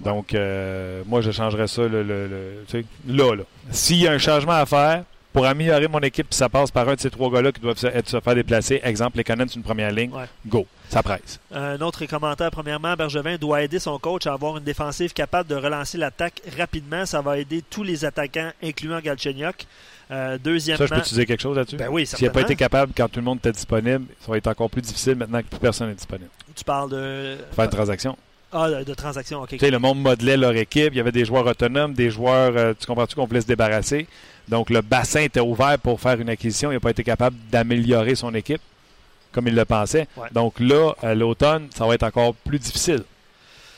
Donc, 0.00 0.34
euh, 0.34 1.02
moi, 1.06 1.20
je 1.20 1.30
changerais 1.30 1.68
ça 1.68 1.82
le, 1.82 2.02
là. 2.02 3.34
là. 3.36 3.42
S'il 3.70 3.98
y 3.98 4.08
a 4.08 4.12
un 4.12 4.18
changement 4.18 4.52
à 4.52 4.66
faire 4.66 5.04
pour 5.32 5.46
améliorer 5.46 5.88
mon 5.88 6.00
équipe, 6.00 6.28
puis 6.28 6.36
ça 6.36 6.48
passe 6.48 6.70
par 6.70 6.88
un 6.88 6.94
de 6.94 7.00
ces 7.00 7.10
trois 7.10 7.30
gars-là 7.30 7.52
qui 7.52 7.60
doivent 7.60 7.78
se, 7.78 7.86
être, 7.86 8.08
se 8.08 8.20
faire 8.20 8.34
déplacer, 8.34 8.80
exemple, 8.84 9.16
Lekonen, 9.18 9.48
c'est 9.48 9.56
une 9.56 9.62
première 9.62 9.90
ligne, 9.90 10.10
Ouais. 10.12 10.24
go, 10.46 10.66
ça 10.90 11.02
presse. 11.02 11.40
Un 11.54 11.80
autre 11.80 12.04
commentaire, 12.06 12.50
premièrement, 12.50 12.94
Bergevin 12.94 13.36
doit 13.36 13.62
aider 13.62 13.78
son 13.78 13.98
coach 13.98 14.26
à 14.26 14.32
avoir 14.34 14.56
une 14.58 14.64
défensive 14.64 15.12
capable 15.12 15.48
de 15.48 15.54
relancer 15.54 15.96
l'attaque 15.96 16.42
rapidement. 16.58 17.06
Ça 17.06 17.20
va 17.22 17.38
aider 17.38 17.62
tous 17.68 17.82
les 17.82 18.04
attaquants, 18.04 18.50
incluant 18.62 19.00
Galchenyuk. 19.00 19.66
Euh, 20.10 20.36
deuxièmement, 20.42 20.78
Ça, 20.86 20.86
je 20.86 21.00
peux 21.00 21.00
te 21.08 21.14
dire 21.14 21.26
quelque 21.26 21.40
chose 21.40 21.56
là-dessus? 21.56 21.76
Ben 21.76 21.88
oui, 21.90 22.06
S'il 22.06 22.26
n'a 22.26 22.30
pas 22.32 22.42
été 22.42 22.56
capable 22.56 22.92
quand 22.94 23.08
tout 23.08 23.20
le 23.20 23.24
monde 23.24 23.38
était 23.38 23.52
disponible, 23.52 24.04
ça 24.20 24.30
va 24.30 24.36
être 24.36 24.48
encore 24.48 24.68
plus 24.68 24.82
difficile 24.82 25.14
maintenant 25.14 25.40
que 25.40 25.46
plus 25.46 25.58
personne 25.60 25.88
n'est 25.88 25.94
disponible. 25.94 26.28
tu 26.54 26.64
parles 26.64 26.90
de, 26.90 27.36
Faire 27.54 27.64
une 27.64 27.70
transaction. 27.70 28.18
Ah, 28.52 28.70
de, 28.70 28.84
de 28.84 28.94
transactions. 28.94 29.42
ok. 29.42 29.48
Tu 29.50 29.58
sais, 29.58 29.70
le 29.70 29.78
monde 29.78 30.00
modelait 30.00 30.36
leur 30.36 30.54
équipe. 30.56 30.92
Il 30.92 30.96
y 30.96 31.00
avait 31.00 31.12
des 31.12 31.24
joueurs 31.24 31.46
autonomes, 31.46 31.94
des 31.94 32.10
joueurs, 32.10 32.52
euh, 32.56 32.74
tu 32.78 32.86
comprends-tu, 32.86 33.14
qu'on 33.14 33.26
voulait 33.26 33.40
se 33.40 33.46
débarrasser? 33.46 34.06
Donc, 34.48 34.70
le 34.70 34.80
bassin 34.82 35.20
était 35.20 35.40
ouvert 35.40 35.78
pour 35.78 36.00
faire 36.00 36.20
une 36.20 36.28
acquisition. 36.28 36.70
Il 36.70 36.74
n'a 36.74 36.80
pas 36.80 36.90
été 36.90 37.04
capable 37.04 37.36
d'améliorer 37.50 38.14
son 38.14 38.34
équipe 38.34 38.60
comme 39.32 39.48
il 39.48 39.54
le 39.54 39.64
pensait. 39.64 40.06
Ouais. 40.16 40.28
Donc 40.32 40.60
là, 40.60 40.92
à 41.02 41.14
l'automne, 41.14 41.68
ça 41.74 41.86
va 41.86 41.94
être 41.94 42.04
encore 42.04 42.34
plus 42.34 42.58
difficile. 42.58 43.02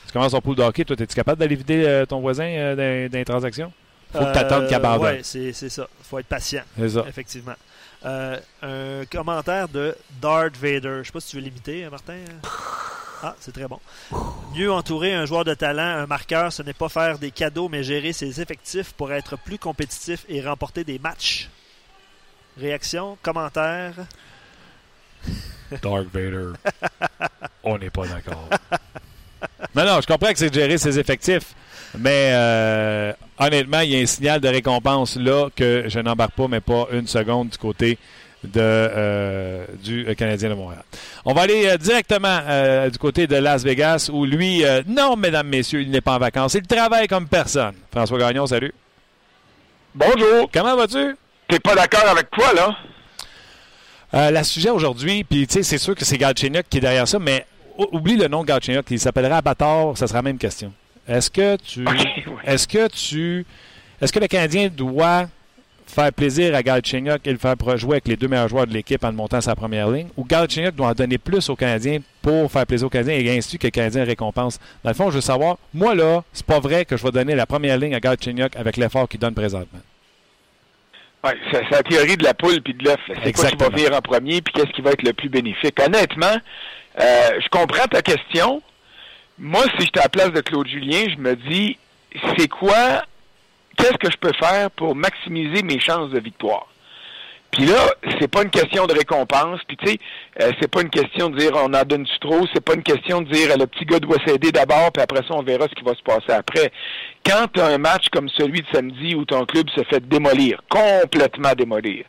Tu 0.06 0.12
commences 0.12 0.32
ton 0.32 0.40
pool 0.40 0.56
de 0.56 0.62
hockey. 0.62 0.84
Toi, 0.84 0.96
es-tu 0.98 1.14
capable 1.14 1.38
d'aller 1.40 1.56
vider 1.56 1.84
euh, 1.86 2.04
ton 2.04 2.20
voisin 2.20 2.44
euh, 2.44 3.08
dans, 3.08 3.18
les 3.18 3.24
transactions? 3.24 3.72
faut 4.12 4.20
que 4.20 4.32
tu 4.32 4.38
attendes 4.38 4.66
qu'il 4.66 4.76
abandonne. 4.76 5.16
Oui, 5.16 5.52
c'est 5.52 5.68
ça. 5.68 5.88
Il 6.00 6.04
faut 6.04 6.18
être 6.18 6.26
patient, 6.26 6.62
C'est 6.78 6.90
ça. 6.90 7.04
effectivement. 7.08 7.54
Euh, 8.04 8.38
un 8.62 9.04
commentaire 9.06 9.68
de 9.68 9.96
Darth 10.20 10.56
Vader. 10.56 11.00
Je 11.00 11.06
sais 11.06 11.12
pas 11.12 11.20
si 11.20 11.30
tu 11.30 11.36
veux 11.36 11.42
l'imiter, 11.42 11.84
hein, 11.84 11.90
Martin. 11.90 12.18
Ah, 13.26 13.34
c'est 13.40 13.52
très 13.52 13.66
bon. 13.66 13.80
Mieux 14.54 14.70
entourer 14.70 15.14
un 15.14 15.24
joueur 15.24 15.46
de 15.46 15.54
talent, 15.54 15.82
un 15.82 16.04
marqueur, 16.04 16.52
ce 16.52 16.62
n'est 16.62 16.74
pas 16.74 16.90
faire 16.90 17.18
des 17.18 17.30
cadeaux, 17.30 17.70
mais 17.70 17.82
gérer 17.82 18.12
ses 18.12 18.42
effectifs 18.42 18.92
pour 18.92 19.14
être 19.14 19.38
plus 19.38 19.58
compétitif 19.58 20.26
et 20.28 20.46
remporter 20.46 20.84
des 20.84 20.98
matchs. 20.98 21.48
Réaction, 22.60 23.16
commentaire? 23.22 23.94
Dark 25.82 26.08
Vader. 26.12 26.52
On 27.62 27.78
n'est 27.78 27.88
pas 27.88 28.06
d'accord. 28.06 28.46
non, 29.74 29.86
non, 29.86 30.00
je 30.02 30.06
comprends 30.06 30.30
que 30.30 30.38
c'est 30.38 30.50
de 30.50 30.54
gérer 30.54 30.76
ses 30.76 30.98
effectifs. 30.98 31.54
Mais 31.98 32.28
euh, 32.34 33.14
honnêtement, 33.38 33.80
il 33.80 33.90
y 33.90 33.98
a 33.98 34.02
un 34.02 34.06
signal 34.06 34.38
de 34.38 34.48
récompense 34.48 35.16
là 35.16 35.48
que 35.56 35.84
je 35.88 35.98
n'embarque 35.98 36.34
pas, 36.34 36.46
mais 36.46 36.60
pas 36.60 36.88
une 36.92 37.06
seconde 37.06 37.48
du 37.48 37.56
côté 37.56 37.96
de, 38.52 38.60
euh, 38.60 39.66
du 39.82 40.06
Canadien 40.16 40.50
de 40.50 40.54
Montréal. 40.54 40.82
On 41.24 41.32
va 41.32 41.42
aller 41.42 41.66
euh, 41.66 41.76
directement 41.76 42.40
euh, 42.46 42.90
du 42.90 42.98
côté 42.98 43.26
de 43.26 43.36
Las 43.36 43.62
Vegas 43.64 44.10
où 44.12 44.24
lui, 44.24 44.64
non, 44.86 45.16
mesdames, 45.16 45.48
messieurs, 45.48 45.82
il 45.82 45.90
n'est 45.90 46.00
pas 46.00 46.14
en 46.14 46.18
vacances. 46.18 46.54
Il 46.54 46.66
travaille 46.66 47.08
comme 47.08 47.26
personne. 47.28 47.74
François 47.90 48.18
Gagnon, 48.18 48.46
salut. 48.46 48.72
Bonjour. 49.94 50.50
Comment 50.52 50.76
vas-tu? 50.76 51.16
T'es 51.48 51.60
pas 51.60 51.74
d'accord 51.74 52.08
avec 52.08 52.28
quoi, 52.30 52.52
là? 52.52 54.30
La 54.30 54.44
sujet 54.44 54.70
aujourd'hui, 54.70 55.24
puis 55.24 55.46
tu 55.46 55.54
sais, 55.54 55.62
c'est 55.64 55.78
sûr 55.78 55.94
que 55.94 56.04
c'est 56.04 56.18
Galchenyuk 56.18 56.68
qui 56.68 56.78
est 56.78 56.80
derrière 56.80 57.08
ça, 57.08 57.18
mais 57.18 57.46
ou- 57.76 57.88
oublie 57.92 58.16
le 58.16 58.28
nom 58.28 58.42
de 58.42 58.46
Galchenyuk, 58.46 58.86
il 58.90 59.00
s'appellerait 59.00 59.34
Abator, 59.34 59.98
ça 59.98 60.06
sera 60.06 60.18
la 60.18 60.22
même 60.22 60.38
question. 60.38 60.72
Est-ce 61.08 61.30
que 61.30 61.56
tu, 61.56 61.84
ouais. 61.84 61.94
est-ce 62.44 62.68
que 62.68 62.86
tu, 62.88 63.44
est-ce 64.00 64.12
que 64.12 64.20
le 64.20 64.28
Canadien 64.28 64.68
doit 64.68 65.26
faire 65.94 66.12
plaisir 66.12 66.54
à 66.54 66.62
Galchenyuk 66.62 67.26
et 67.26 67.32
le 67.32 67.38
faire 67.38 67.56
jouer 67.76 67.94
avec 67.94 68.08
les 68.08 68.16
deux 68.16 68.28
meilleurs 68.28 68.48
joueurs 68.48 68.66
de 68.66 68.72
l'équipe 68.72 69.02
en 69.04 69.12
montant 69.12 69.40
sa 69.40 69.54
première 69.54 69.88
ligne, 69.88 70.08
ou 70.16 70.24
Galchenyuk 70.24 70.74
doit 70.74 70.88
en 70.88 70.92
donner 70.92 71.18
plus 71.18 71.48
aux 71.48 71.56
Canadiens 71.56 72.00
pour 72.20 72.50
faire 72.50 72.66
plaisir 72.66 72.86
aux 72.86 72.90
Canadiens 72.90 73.14
et 73.14 73.36
ainsi 73.36 73.58
que 73.58 73.66
le 73.66 73.70
Canadien 73.70 74.04
récompense? 74.04 74.58
Dans 74.82 74.90
le 74.90 74.94
fond, 74.94 75.10
je 75.10 75.16
veux 75.16 75.20
savoir, 75.20 75.56
moi 75.72 75.94
là, 75.94 76.24
c'est 76.32 76.46
pas 76.46 76.58
vrai 76.58 76.84
que 76.84 76.96
je 76.96 77.02
vais 77.02 77.12
donner 77.12 77.34
la 77.34 77.46
première 77.46 77.78
ligne 77.78 77.94
à 77.94 78.00
Galchenyuk 78.00 78.56
avec 78.56 78.76
l'effort 78.76 79.08
qu'il 79.08 79.20
donne 79.20 79.34
présentement. 79.34 79.80
Ouais, 81.22 81.36
c'est 81.50 81.70
la 81.70 81.82
théorie 81.82 82.16
de 82.16 82.24
la 82.24 82.34
poule 82.34 82.60
puis 82.60 82.74
de 82.74 82.84
l'œuf. 82.84 83.00
C'est 83.22 83.32
quoi 83.32 83.50
qui 83.50 83.56
va 83.56 83.68
venir 83.70 83.94
en 83.94 84.00
premier 84.02 84.42
puis 84.42 84.52
qu'est-ce 84.52 84.72
qui 84.72 84.82
va 84.82 84.90
être 84.90 85.02
le 85.02 85.14
plus 85.14 85.30
bénéfique? 85.30 85.80
Honnêtement, 85.80 86.36
euh, 87.00 87.40
je 87.40 87.48
comprends 87.48 87.86
ta 87.86 88.02
question. 88.02 88.60
Moi, 89.38 89.62
si 89.78 89.86
j'étais 89.86 90.00
à 90.00 90.04
la 90.04 90.08
place 90.10 90.32
de 90.32 90.40
Claude 90.40 90.68
Julien, 90.68 91.06
je 91.08 91.20
me 91.20 91.34
dis, 91.34 91.78
c'est 92.36 92.48
quoi, 92.48 93.04
qu'est-ce 93.84 93.98
que 93.98 94.10
je 94.10 94.16
peux 94.16 94.32
faire 94.38 94.70
pour 94.70 94.94
maximiser 94.94 95.62
mes 95.62 95.78
chances 95.78 96.10
de 96.10 96.20
victoire? 96.20 96.66
Puis 97.50 97.66
là, 97.66 97.86
c'est 98.18 98.26
pas 98.26 98.42
une 98.42 98.50
question 98.50 98.86
de 98.86 98.94
récompense. 98.94 99.60
Puis 99.68 99.76
tu 99.76 99.86
sais, 99.86 99.98
euh, 100.40 100.50
c'est 100.60 100.68
pas 100.68 100.82
une 100.82 100.90
question 100.90 101.30
de 101.30 101.38
dire 101.38 101.52
on 101.54 101.72
en 101.72 101.84
donne-tu 101.84 102.18
trop. 102.18 102.44
C'est 102.52 102.64
pas 102.64 102.74
une 102.74 102.82
question 102.82 103.20
de 103.20 103.30
dire 103.30 103.56
le 103.56 103.66
petit 103.66 103.84
gars 103.84 104.00
doit 104.00 104.16
s'aider 104.26 104.50
d'abord, 104.50 104.90
puis 104.90 105.02
après 105.02 105.20
ça 105.20 105.34
on 105.34 105.42
verra 105.42 105.66
ce 105.68 105.74
qui 105.74 105.84
va 105.84 105.94
se 105.94 106.02
passer 106.02 106.32
après. 106.32 106.72
Quand 107.24 107.46
tu 107.52 107.60
as 107.60 107.66
un 107.66 107.78
match 107.78 108.08
comme 108.10 108.28
celui 108.28 108.62
de 108.62 108.66
samedi 108.72 109.14
où 109.14 109.24
ton 109.24 109.44
club 109.44 109.68
se 109.70 109.84
fait 109.84 110.00
démolir, 110.08 110.62
complètement 110.68 111.52
démolir. 111.56 112.04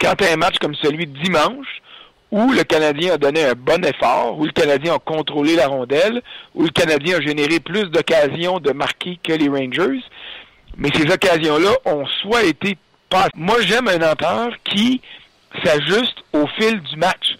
Quand 0.00 0.14
tu 0.16 0.24
as 0.24 0.32
un 0.32 0.36
match 0.36 0.58
comme 0.58 0.74
celui 0.74 1.06
de 1.06 1.16
dimanche 1.22 1.80
où 2.30 2.52
le 2.52 2.62
Canadien 2.64 3.14
a 3.14 3.18
donné 3.18 3.44
un 3.44 3.54
bon 3.54 3.82
effort, 3.84 4.38
où 4.38 4.44
le 4.44 4.52
Canadien 4.52 4.94
a 4.94 4.98
contrôlé 4.98 5.56
la 5.56 5.68
rondelle, 5.68 6.22
où 6.54 6.64
le 6.64 6.70
Canadien 6.70 7.18
a 7.18 7.20
généré 7.20 7.60
plus 7.60 7.84
d'occasions 7.84 8.58
de 8.58 8.72
marquer 8.72 9.18
que 9.22 9.32
les 9.32 9.48
Rangers, 9.48 10.02
mais 10.78 10.90
ces 10.94 11.10
occasions-là 11.10 11.72
ont 11.84 12.06
soit 12.22 12.44
été 12.44 12.78
pas. 13.10 13.28
Moi, 13.34 13.60
j'aime 13.62 13.88
un 13.88 14.10
entraîneur 14.10 14.52
qui 14.64 15.00
s'ajuste 15.64 16.18
au 16.32 16.46
fil 16.58 16.80
du 16.80 16.96
match, 16.96 17.36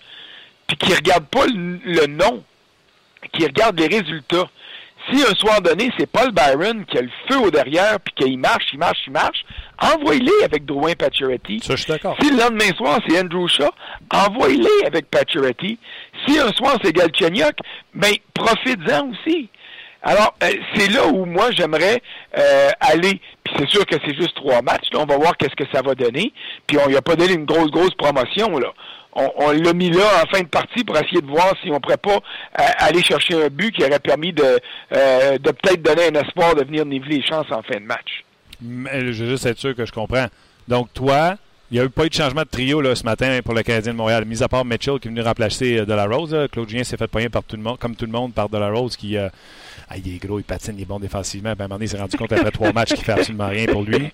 puis 0.66 0.76
qui 0.76 0.94
regarde 0.94 1.26
pas 1.26 1.46
le, 1.46 1.78
le 1.84 2.06
nom, 2.06 2.42
qui 3.32 3.44
regarde 3.44 3.78
les 3.78 3.86
résultats. 3.86 4.48
Si 5.10 5.22
un 5.22 5.34
soir 5.36 5.62
donné, 5.62 5.90
c'est 5.98 6.10
Paul 6.10 6.32
Byron 6.32 6.84
qui 6.84 6.98
a 6.98 7.02
le 7.02 7.10
feu 7.28 7.38
au 7.38 7.50
derrière, 7.50 7.98
puis 8.00 8.12
qu'il 8.14 8.38
marche, 8.38 8.66
il 8.72 8.78
marche, 8.78 8.98
il 9.06 9.12
marche, 9.12 9.44
envoyez-les 9.80 10.44
avec 10.44 10.66
Drouin 10.66 10.92
Pacioretty. 10.92 11.60
Ça, 11.60 11.76
je 11.76 11.82
suis 11.82 11.92
d'accord. 11.92 12.16
Si 12.20 12.30
le 12.30 12.36
lendemain 12.36 12.70
soir, 12.76 13.00
c'est 13.08 13.18
Andrew 13.18 13.48
Shaw, 13.48 13.70
envoyez-les 14.12 14.86
avec 14.86 15.10
Pacioretty. 15.10 15.78
Si 16.26 16.38
un 16.38 16.52
soir, 16.52 16.76
c'est 16.82 16.92
Galchenyuk, 16.92 17.56
ben, 17.94 18.12
profites-en 18.34 19.10
aussi. 19.10 19.48
Alors, 20.02 20.34
euh, 20.42 20.52
c'est 20.74 20.88
là 20.90 21.06
où 21.06 21.24
moi, 21.24 21.50
j'aimerais 21.50 22.00
euh, 22.36 22.70
aller. 22.80 23.20
Puis 23.44 23.54
c'est 23.58 23.68
sûr 23.68 23.84
que 23.84 23.96
c'est 24.04 24.14
juste 24.14 24.34
trois 24.36 24.62
matchs. 24.62 24.88
On 24.94 25.04
va 25.04 25.16
voir 25.16 25.36
qu'est-ce 25.36 25.56
que 25.56 25.68
ça 25.72 25.82
va 25.82 25.94
donner. 25.94 26.32
Puis 26.66 26.78
on 26.78 26.86
lui 26.86 26.96
a 26.96 27.02
pas 27.02 27.16
donné 27.16 27.32
une 27.34 27.44
grosse, 27.44 27.70
grosse 27.70 27.94
promotion, 27.94 28.58
là. 28.58 28.72
On, 29.14 29.32
on 29.36 29.50
l'a 29.50 29.72
mis 29.72 29.90
là 29.90 30.04
en 30.22 30.28
fin 30.28 30.42
de 30.42 30.48
partie 30.48 30.84
pour 30.84 30.96
essayer 30.96 31.20
de 31.20 31.26
voir 31.26 31.52
si 31.62 31.70
on 31.72 31.80
pourrait 31.80 31.96
pas 31.96 32.16
euh, 32.16 32.64
aller 32.78 33.02
chercher 33.02 33.42
un 33.42 33.48
but 33.48 33.74
qui 33.74 33.82
aurait 33.82 33.98
permis 33.98 34.32
de, 34.32 34.60
de 34.92 35.50
peut-être 35.50 35.82
donner 35.82 36.08
un 36.08 36.20
espoir 36.20 36.54
de 36.54 36.62
venir 36.62 36.84
niveler 36.84 37.16
les 37.16 37.26
chances 37.26 37.50
en 37.50 37.62
fin 37.62 37.80
de 37.80 37.84
match. 37.84 38.24
Je 38.62 39.24
veux 39.24 39.30
juste 39.30 39.46
être 39.46 39.58
sûr 39.58 39.74
que 39.74 39.86
je 39.86 39.92
comprends. 39.92 40.26
Donc, 40.68 40.92
toi, 40.92 41.34
il 41.70 41.74
n'y 41.74 41.80
a 41.80 41.84
eu 41.84 41.90
pas 41.90 42.06
eu 42.06 42.08
de 42.08 42.14
changement 42.14 42.42
de 42.42 42.48
trio 42.48 42.80
là, 42.80 42.94
ce 42.94 43.04
matin 43.04 43.40
pour 43.44 43.54
le 43.54 43.62
Canadien 43.62 43.92
de 43.92 43.98
Montréal. 43.98 44.24
Mis 44.24 44.42
à 44.42 44.48
part 44.48 44.64
Mitchell 44.64 44.98
qui 44.98 45.08
est 45.08 45.10
venu 45.10 45.20
remplacer 45.20 45.78
euh, 45.78 45.84
De 45.84 45.92
La 45.92 46.06
Rose. 46.06 46.36
Claude 46.50 46.70
s'est 46.70 46.96
fait 46.96 47.06
poigner 47.06 47.28
par 47.28 47.42
tout 47.42 47.56
le 47.56 47.62
monde, 47.62 47.78
comme 47.78 47.94
tout 47.94 48.06
le 48.06 48.12
monde 48.12 48.32
par 48.32 48.48
De 48.48 48.56
La 48.56 48.70
Rose 48.70 48.96
qui. 48.96 49.16
ah, 49.16 49.30
il 49.96 50.14
est 50.14 50.18
gros, 50.18 50.38
il 50.38 50.44
patine, 50.44 50.74
il 50.76 50.82
est 50.82 50.86
bon 50.86 50.98
défensivement. 50.98 51.52
Ben, 51.52 51.62
à 51.62 51.64
un 51.64 51.68
moment 51.68 51.76
donné, 51.76 51.84
il 51.86 51.88
s'est 51.88 51.98
rendu 51.98 52.16
compte 52.16 52.32
après 52.32 52.50
trois 52.50 52.72
matchs 52.72 52.94
qu'il 52.94 53.04
fait 53.04 53.12
absolument 53.12 53.48
rien 53.48 53.66
pour 53.66 53.82
lui. 53.82 54.10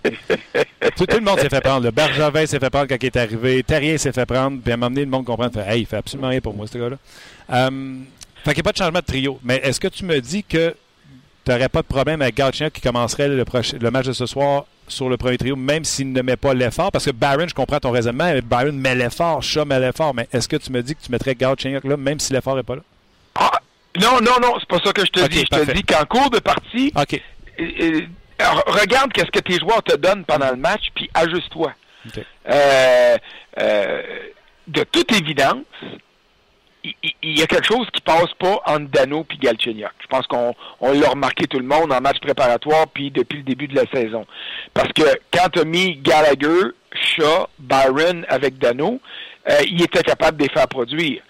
Tout, 0.97 1.07
le 1.09 1.21
monde 1.21 1.39
s'est 1.41 1.49
fait 1.49 1.61
prendre. 1.61 1.85
Le 1.85 1.91
Bergevin 1.91 2.47
s'est 2.47 2.59
fait 2.59 2.71
prendre 2.71 2.87
quand 2.89 2.97
il 3.01 3.07
est 3.07 3.17
arrivé. 3.17 3.63
Terrier 3.63 3.99
s'est 3.99 4.13
fait 4.13 4.27
prendre. 4.27 4.61
Puis 4.61 4.71
à 4.71 4.75
un 4.75 4.77
moment 4.77 4.91
donné, 4.91 5.05
le 5.05 5.11
monde 5.11 5.25
comprend. 5.25 5.51
Fait, 5.51 5.65
hey, 5.67 5.81
il 5.83 5.87
fait 5.87 5.97
absolument 5.97 6.29
rien 6.29 6.41
pour 6.41 6.55
moi, 6.55 6.67
ce 6.67 6.79
gars-là. 6.79 6.97
Euh, 7.51 7.97
fait 8.45 8.53
qu'il 8.53 8.59
n'y 8.59 8.61
a 8.61 8.63
pas 8.65 8.73
de 8.73 8.77
changement 8.77 8.99
de 8.99 9.05
trio. 9.05 9.39
Mais 9.43 9.61
est-ce 9.63 9.81
que 9.81 9.89
tu 9.89 10.05
me 10.05 10.21
dis 10.21 10.45
que 10.45 10.75
tu 11.45 11.51
n'aurais 11.51 11.69
pas 11.69 11.83
de 11.83 11.87
problème 11.87 12.21
avec 12.23 12.37
Galchenyuk 12.37 12.73
qui 12.73 12.81
commencerait 12.81 13.29
le, 13.29 13.45
le 13.81 13.91
match 13.91 14.07
de 14.07 14.13
ce 14.13 14.27
soir 14.27 14.67
sur 14.89 15.09
le 15.09 15.17
premier 15.17 15.39
trio, 15.39 15.57
même 15.57 15.85
s'il 15.85 16.13
ne 16.13 16.23
met 16.23 16.37
pas 16.37 16.55
l'effort? 16.55 16.93
Parce 16.93 17.05
que 17.05 17.11
Byron, 17.11 17.49
je 17.49 17.55
comprends 17.55 17.81
ton 17.81 17.91
raisonnement. 17.91 18.33
Byron 18.45 18.79
met 18.79 18.95
l'effort, 18.95 19.43
Shaw 19.43 19.65
met 19.65 19.81
l'effort. 19.81 20.15
Mais 20.15 20.29
est-ce 20.33 20.49
que 20.49 20.57
tu 20.57 20.71
me 20.73 20.83
dis 20.83 20.95
que 20.95 21.03
tu 21.03 21.11
mettrais 21.13 21.35
Galchenyuk 21.35 21.85
là, 21.85 21.97
même 21.97 22.21
si 22.21 22.33
l'effort 22.33 22.57
n'est 22.57 22.63
pas 22.63 22.77
là? 22.77 22.83
Ah, 23.35 23.51
non, 24.01 24.21
non, 24.21 24.41
non, 24.41 24.55
c'est 24.59 24.69
pas 24.69 24.81
ça 24.85 24.93
que 24.93 25.05
je 25.05 25.11
te 25.11 25.27
dis. 25.29 25.41
Je 25.41 25.47
parfait. 25.47 25.67
te 25.67 25.73
dis 25.73 25.83
qu'en 25.83 26.05
cours 26.05 26.31
de 26.31 26.39
partie, 26.39 26.93
euh, 26.97 28.01
regarde 28.67 29.13
qu'est-ce 29.13 29.31
que 29.31 29.41
tes 29.41 29.59
joueurs 29.59 29.83
te 29.83 29.97
donnent 29.97 30.25
pendant 30.25 30.51
le 30.51 30.57
match, 30.57 30.83
puis 30.95 31.09
ajuste-toi. 31.15 31.73
Euh, 32.51 33.17
euh, 33.59 34.03
de 34.67 34.83
toute 34.85 35.13
évidence, 35.13 35.65
il 37.23 37.39
y 37.39 37.43
a 37.43 37.47
quelque 37.47 37.67
chose 37.67 37.87
qui 37.93 38.01
passe 38.01 38.33
pas 38.39 38.61
entre 38.67 38.91
Dano 38.91 39.25
puis 39.25 39.39
Galchenyuk. 39.39 39.91
Je 40.03 40.07
pense 40.09 40.27
qu'on 40.27 40.55
on 40.81 40.93
l'a 40.93 41.09
remarqué 41.09 41.47
tout 41.47 41.59
le 41.59 41.65
monde 41.65 41.93
en 41.93 42.01
match 42.01 42.19
préparatoire 42.21 42.87
puis 42.89 43.11
depuis 43.11 43.39
le 43.39 43.45
début 43.45 43.69
de 43.69 43.75
la 43.75 43.87
saison. 43.93 44.27
Parce 44.75 44.93
que 44.93 45.03
quand 45.33 45.49
tu 45.51 45.61
as 45.61 45.65
mis 45.65 45.97
Gallagher, 45.97 46.73
Shaw, 46.93 47.47
Byron 47.59 48.27
avec 48.29 48.59
Dano, 48.59 49.01
euh, 49.51 49.59
il 49.67 49.83
était 49.83 50.03
capable 50.03 50.37
de 50.39 50.45
les 50.45 50.51
faire 50.51 50.69
produire. 50.69 51.23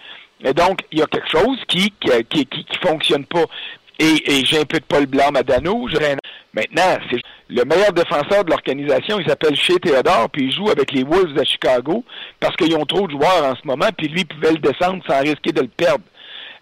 Et 0.42 0.52
donc, 0.52 0.80
il 0.90 0.98
y 0.98 1.02
a 1.02 1.06
quelque 1.06 1.30
chose 1.30 1.58
qui 1.68 1.92
qui, 2.00 2.24
qui, 2.24 2.46
qui, 2.46 2.78
fonctionne 2.82 3.24
pas. 3.24 3.44
Et, 3.98 4.38
et 4.38 4.44
j'impute 4.44 4.84
pas 4.86 5.00
le 5.00 5.06
blâme 5.06 5.36
à 5.36 5.42
Dano. 5.42 5.88
Je... 5.88 5.96
Maintenant, 6.54 6.98
c'est 7.10 7.20
le 7.50 7.64
meilleur 7.64 7.92
défenseur 7.92 8.44
de 8.44 8.50
l'organisation, 8.50 9.18
il 9.18 9.26
s'appelle 9.26 9.56
Shea 9.56 9.78
Theodore, 9.82 10.30
puis 10.30 10.44
il 10.44 10.52
joue 10.52 10.70
avec 10.70 10.92
les 10.92 11.02
Wolves 11.02 11.34
de 11.34 11.44
Chicago 11.44 12.04
parce 12.40 12.56
qu'ils 12.56 12.76
ont 12.76 12.86
trop 12.86 13.06
de 13.06 13.12
joueurs 13.12 13.44
en 13.44 13.54
ce 13.54 13.66
moment, 13.66 13.88
puis 13.96 14.08
lui 14.08 14.20
il 14.20 14.26
pouvait 14.26 14.52
le 14.52 14.58
descendre 14.58 15.02
sans 15.06 15.20
risquer 15.20 15.52
de 15.52 15.62
le 15.62 15.68
perdre. 15.68 16.04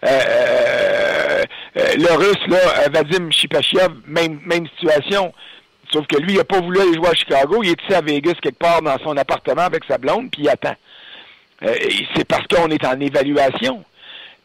Euh, 0.05 1.43
euh, 1.77 1.93
le 1.97 2.13
russe, 2.13 2.47
là, 2.47 2.57
euh, 2.57 2.89
Vadim 2.91 3.31
Shipachiev, 3.31 3.89
même, 4.05 4.39
même 4.45 4.67
situation. 4.77 5.33
Sauf 5.91 6.05
que 6.07 6.17
lui, 6.17 6.33
il 6.33 6.37
n'a 6.37 6.43
pas 6.43 6.59
voulu 6.59 6.79
aller 6.79 6.93
jouer 6.93 7.09
à 7.09 7.13
Chicago. 7.13 7.61
Il 7.63 7.69
est 7.69 7.81
ici 7.83 7.93
à 7.93 8.01
Vegas 8.01 8.33
quelque 8.41 8.57
part 8.57 8.81
dans 8.81 8.97
son 8.99 9.15
appartement 9.15 9.61
avec 9.61 9.83
sa 9.85 9.97
blonde, 9.97 10.29
puis 10.31 10.43
il 10.43 10.49
attend. 10.49 10.75
Euh, 11.63 11.75
c'est 12.15 12.27
parce 12.27 12.45
qu'on 12.47 12.69
est 12.69 12.85
en 12.85 12.99
évaluation. 12.99 13.83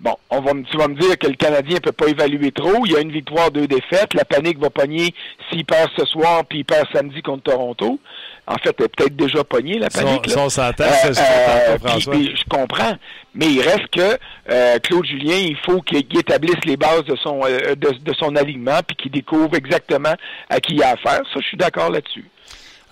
Bon, 0.00 0.14
on 0.30 0.40
va, 0.40 0.52
tu 0.70 0.76
vas 0.76 0.86
me 0.86 0.94
dire 0.94 1.18
que 1.18 1.26
le 1.26 1.34
Canadien 1.34 1.74
ne 1.74 1.80
peut 1.80 1.90
pas 1.92 2.06
évaluer 2.06 2.52
trop. 2.52 2.86
Il 2.86 2.92
y 2.92 2.96
a 2.96 3.00
une 3.00 3.10
victoire, 3.10 3.50
deux 3.50 3.66
défaites. 3.66 4.14
La 4.14 4.24
panique 4.24 4.58
va 4.60 4.70
pogner 4.70 5.12
s'il 5.50 5.64
perd 5.64 5.90
ce 5.98 6.04
soir, 6.04 6.44
puis 6.48 6.60
il 6.60 6.64
perd 6.64 6.86
samedi 6.92 7.20
contre 7.20 7.42
Toronto. 7.44 7.98
En 8.46 8.54
fait, 8.62 8.74
elle 8.78 8.84
est 8.84 8.88
peut-être 8.96 9.16
déjà 9.16 9.42
pogné, 9.42 9.78
la 9.80 9.90
panique. 9.90 10.26
là. 10.28 10.32
si 10.32 10.38
on 10.38 10.48
s'entend, 10.48 10.84
Euh, 10.84 11.12
euh, 11.18 11.78
puis- 11.84 12.06
puis 12.10 12.36
je 12.36 12.44
comprends, 12.48 12.96
mais 13.34 13.46
il 13.46 13.60
reste 13.60 13.88
que 13.88 14.18
euh, 14.50 14.78
Claude 14.78 15.04
Julien, 15.04 15.34
il 15.36 15.56
faut 15.66 15.82
qu'il 15.82 15.98
établisse 15.98 16.64
les 16.64 16.76
bases 16.76 17.04
de 17.04 17.16
son 17.16 17.40
euh, 17.44 17.74
de, 17.74 17.90
de 17.98 18.14
son 18.14 18.36
alignement, 18.36 18.78
puis 18.86 18.96
qu'il 18.96 19.10
découvre 19.10 19.56
exactement 19.56 20.14
à 20.48 20.60
qui 20.60 20.74
il 20.76 20.82
a 20.84 20.90
affaire. 20.90 21.22
Ça, 21.34 21.40
je 21.40 21.46
suis 21.46 21.56
d'accord 21.56 21.90
là-dessus. 21.90 22.30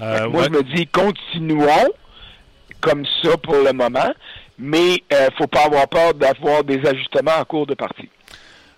Euh, 0.01 0.29
Moi, 0.29 0.43
ouais. 0.43 0.49
je 0.53 0.59
me 0.59 0.63
dis, 0.75 0.87
continuons 0.89 1.89
comme 2.81 3.05
ça 3.23 3.37
pour 3.39 3.55
le 3.57 3.73
moment, 3.73 4.13
mais 4.59 5.03
euh, 5.13 5.29
faut 5.37 5.47
pas 5.47 5.65
avoir 5.67 5.89
peur 5.89 6.15
d'avoir 6.15 6.65
des 6.65 6.85
ajustements 6.87 7.39
en 7.41 7.45
cours 7.45 7.67
de 7.67 7.75
partie. 7.75 8.09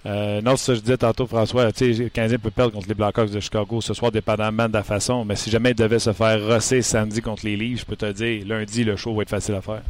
Euh, 0.06 0.40
non, 0.40 0.56
ça 0.56 0.74
je 0.74 0.80
disais 0.80 0.96
tantôt, 0.96 1.26
François. 1.26 1.66
Le 1.66 2.08
Canadien 2.08 2.38
peut 2.38 2.50
perdre 2.50 2.72
contre 2.72 2.88
les 2.88 2.94
Blackhawks 2.94 3.30
de 3.30 3.40
Chicago 3.40 3.80
ce 3.80 3.94
soir, 3.94 4.12
dépendamment 4.12 4.68
de 4.68 4.72
la 4.72 4.82
façon. 4.82 5.24
Mais 5.24 5.36
si 5.36 5.50
jamais 5.50 5.70
il 5.70 5.76
devait 5.76 5.98
se 5.98 6.12
faire 6.12 6.46
rosser 6.46 6.82
samedi 6.82 7.20
contre 7.20 7.44
les 7.44 7.56
Leafs, 7.56 7.80
je 7.80 7.84
peux 7.84 7.96
te 7.96 8.10
dire, 8.12 8.44
lundi, 8.46 8.84
le 8.84 8.96
show 8.96 9.14
va 9.14 9.22
être 9.22 9.30
facile 9.30 9.56
à 9.56 9.60
faire. 9.60 9.82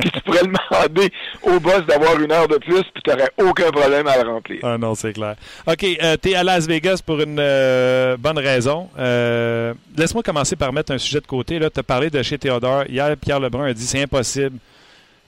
Puis 0.00 0.10
tu 0.10 0.20
pourrais 0.22 0.42
demander 0.42 1.12
au 1.42 1.60
boss 1.60 1.84
d'avoir 1.86 2.20
une 2.20 2.32
heure 2.32 2.48
de 2.48 2.56
plus, 2.56 2.82
puis 2.82 3.02
tu 3.04 3.10
n'aurais 3.10 3.30
aucun 3.38 3.70
problème 3.70 4.06
à 4.06 4.22
le 4.22 4.28
remplir. 4.30 4.60
Ah 4.62 4.78
non, 4.78 4.94
c'est 4.94 5.12
clair. 5.12 5.36
OK, 5.66 5.84
euh, 5.84 6.16
tu 6.20 6.30
es 6.30 6.34
à 6.34 6.44
Las 6.44 6.66
Vegas 6.66 7.00
pour 7.04 7.20
une 7.20 7.38
euh, 7.38 8.16
bonne 8.16 8.38
raison. 8.38 8.88
Euh, 8.98 9.74
Laisse-moi 9.96 10.22
commencer 10.22 10.56
par 10.56 10.72
mettre 10.72 10.92
un 10.92 10.98
sujet 10.98 11.20
de 11.20 11.26
côté. 11.26 11.58
Tu 11.58 11.64
as 11.80 11.82
parlé 11.82 12.10
de 12.10 12.22
chez 12.22 12.38
Théodore. 12.38 12.84
Hier, 12.88 13.16
Pierre 13.16 13.40
Lebrun 13.40 13.66
a 13.66 13.72
dit 13.74 13.86
c'est 13.86 14.02
impossible. 14.02 14.58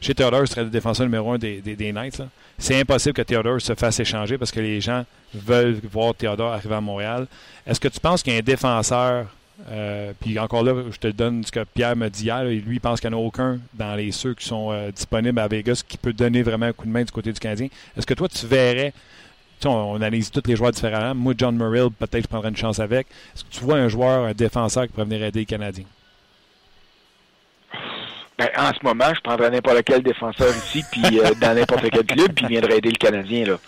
Chez 0.00 0.14
Théodore, 0.14 0.48
serait 0.48 0.64
le 0.64 0.70
défenseur 0.70 1.04
numéro 1.06 1.32
un 1.32 1.38
des, 1.38 1.60
des, 1.60 1.76
des 1.76 1.92
Knights. 1.92 2.22
C'est 2.56 2.78
impossible 2.78 3.14
que 3.14 3.22
Théodore 3.22 3.60
se 3.60 3.74
fasse 3.74 4.00
échanger 4.00 4.38
parce 4.38 4.50
que 4.50 4.60
les 4.60 4.80
gens 4.80 5.04
veulent 5.34 5.78
voir 5.90 6.14
Théodore 6.14 6.52
arriver 6.52 6.74
à 6.74 6.80
Montréal. 6.80 7.26
Est-ce 7.66 7.80
que 7.80 7.88
tu 7.88 8.00
penses 8.00 8.22
qu'il 8.22 8.32
y 8.32 8.36
a 8.36 8.38
un 8.38 8.42
défenseur, 8.42 9.26
euh, 9.68 10.12
puis 10.20 10.38
encore 10.38 10.62
là, 10.62 10.74
je 10.90 10.98
te 10.98 11.08
donne 11.08 11.44
ce 11.44 11.52
que 11.52 11.64
Pierre 11.64 11.96
me 11.96 12.08
dit 12.08 12.24
hier, 12.24 12.44
lui, 12.44 12.62
il 12.68 12.80
pense 12.80 13.00
qu'il 13.00 13.10
n'y 13.10 13.16
en 13.16 13.18
a 13.18 13.22
aucun 13.22 13.58
dans 13.74 13.94
les 13.94 14.12
ceux 14.12 14.34
qui 14.34 14.46
sont 14.46 14.70
euh, 14.72 14.90
disponibles 14.90 15.38
à 15.38 15.48
Vegas 15.48 15.82
qui 15.86 15.98
peut 15.98 16.12
donner 16.12 16.42
vraiment 16.42 16.66
un 16.66 16.72
coup 16.72 16.86
de 16.86 16.92
main 16.92 17.04
du 17.04 17.12
côté 17.12 17.32
du 17.32 17.40
Canadien. 17.40 17.68
Est-ce 17.96 18.06
que 18.06 18.14
toi, 18.14 18.28
tu 18.28 18.46
verrais 18.46 18.92
on, 19.68 19.96
analyse 19.96 20.30
tous 20.30 20.42
les 20.46 20.56
joueurs 20.56 20.72
différemment. 20.72 21.14
Moi, 21.14 21.34
John 21.36 21.56
Murray, 21.56 21.88
peut-être 21.98 22.22
je 22.22 22.28
prendrais 22.28 22.48
une 22.48 22.56
chance 22.56 22.78
avec. 22.78 23.06
Est-ce 23.34 23.44
que 23.44 23.50
tu 23.50 23.60
vois 23.60 23.76
un 23.76 23.88
joueur, 23.88 24.24
un 24.24 24.32
défenseur 24.32 24.84
qui 24.84 24.92
pourrait 24.92 25.04
venir 25.04 25.22
aider 25.22 25.40
les 25.40 25.46
Canadiens? 25.46 25.84
Ben, 28.38 28.48
en 28.56 28.72
ce 28.72 28.82
moment, 28.82 29.12
je 29.14 29.20
prendrais 29.20 29.50
n'importe 29.50 29.82
quel 29.84 30.02
défenseur 30.02 30.48
ici, 30.48 30.82
puis 30.90 31.20
euh, 31.20 31.34
dans 31.40 31.54
n'importe 31.54 31.90
quel 31.90 32.06
club, 32.06 32.32
puis 32.32 32.46
il 32.46 32.48
viendrait 32.48 32.78
aider 32.78 32.90
le 32.90 32.96
Canadien. 32.96 33.44
Là. 33.44 33.58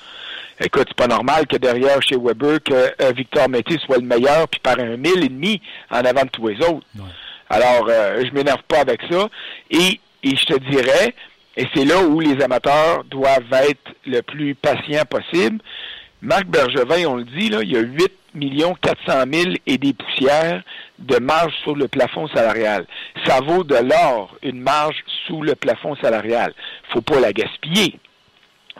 Écoute, 0.65 0.85
c'est 0.89 0.97
pas 0.97 1.09
normal 1.09 1.47
que 1.47 1.57
derrière 1.57 2.01
chez 2.03 2.17
Weber, 2.17 2.63
que 2.63 2.73
euh, 3.03 3.13
Victor 3.17 3.49
Métis 3.49 3.79
soit 3.81 3.99
le 3.99 4.07
meilleur, 4.07 4.49
puis 4.49 4.61
par 4.61 4.79
un 4.79 4.97
mille 4.97 5.25
et 5.25 5.29
demi 5.29 5.61
en 5.91 6.05
avant 6.05 6.23
de 6.23 6.29
tous 6.31 6.49
les 6.49 6.57
autres. 6.59 6.87
Ouais. 6.95 7.05
Alors, 7.51 7.87
euh, 7.89 8.23
je 8.25 8.33
m'énerve 8.33 8.63
pas 8.69 8.81
avec 8.81 9.01
ça. 9.11 9.29
Et, 9.71 10.01
et 10.23 10.37
je 10.37 10.45
te 10.45 10.59
dirais, 10.71 11.15
et 11.57 11.67
c'est 11.75 11.85
là 11.85 12.01
où 12.03 12.21
les 12.21 12.43
amateurs 12.43 13.05
doivent 13.05 13.53
être 13.53 13.93
le 14.07 14.23
plus 14.23 14.55
patients 14.55 15.05
possible. 15.09 15.59
Marc 16.23 16.47
Bergevin, 16.47 17.07
on 17.07 17.17
le 17.17 17.25
dit, 17.25 17.49
là, 17.49 17.63
il 17.63 17.73
y 17.73 17.77
a 17.77 17.81
8 17.81 18.13
millions 18.35 18.75
400 18.81 19.25
000 19.31 19.55
et 19.67 19.77
des 19.77 19.93
poussières 19.93 20.63
de 20.99 21.19
marge 21.19 21.53
sur 21.63 21.75
le 21.75 21.89
plafond 21.89 22.29
salarial. 22.29 22.87
Ça 23.27 23.41
vaut 23.41 23.65
de 23.65 23.75
l'or, 23.75 24.37
une 24.43 24.61
marge 24.61 25.05
sous 25.27 25.43
le 25.43 25.55
plafond 25.55 25.97
salarial. 25.97 26.55
Faut 26.93 27.03
pas 27.03 27.21
la 27.21 27.33
gaspiller. 27.33 27.99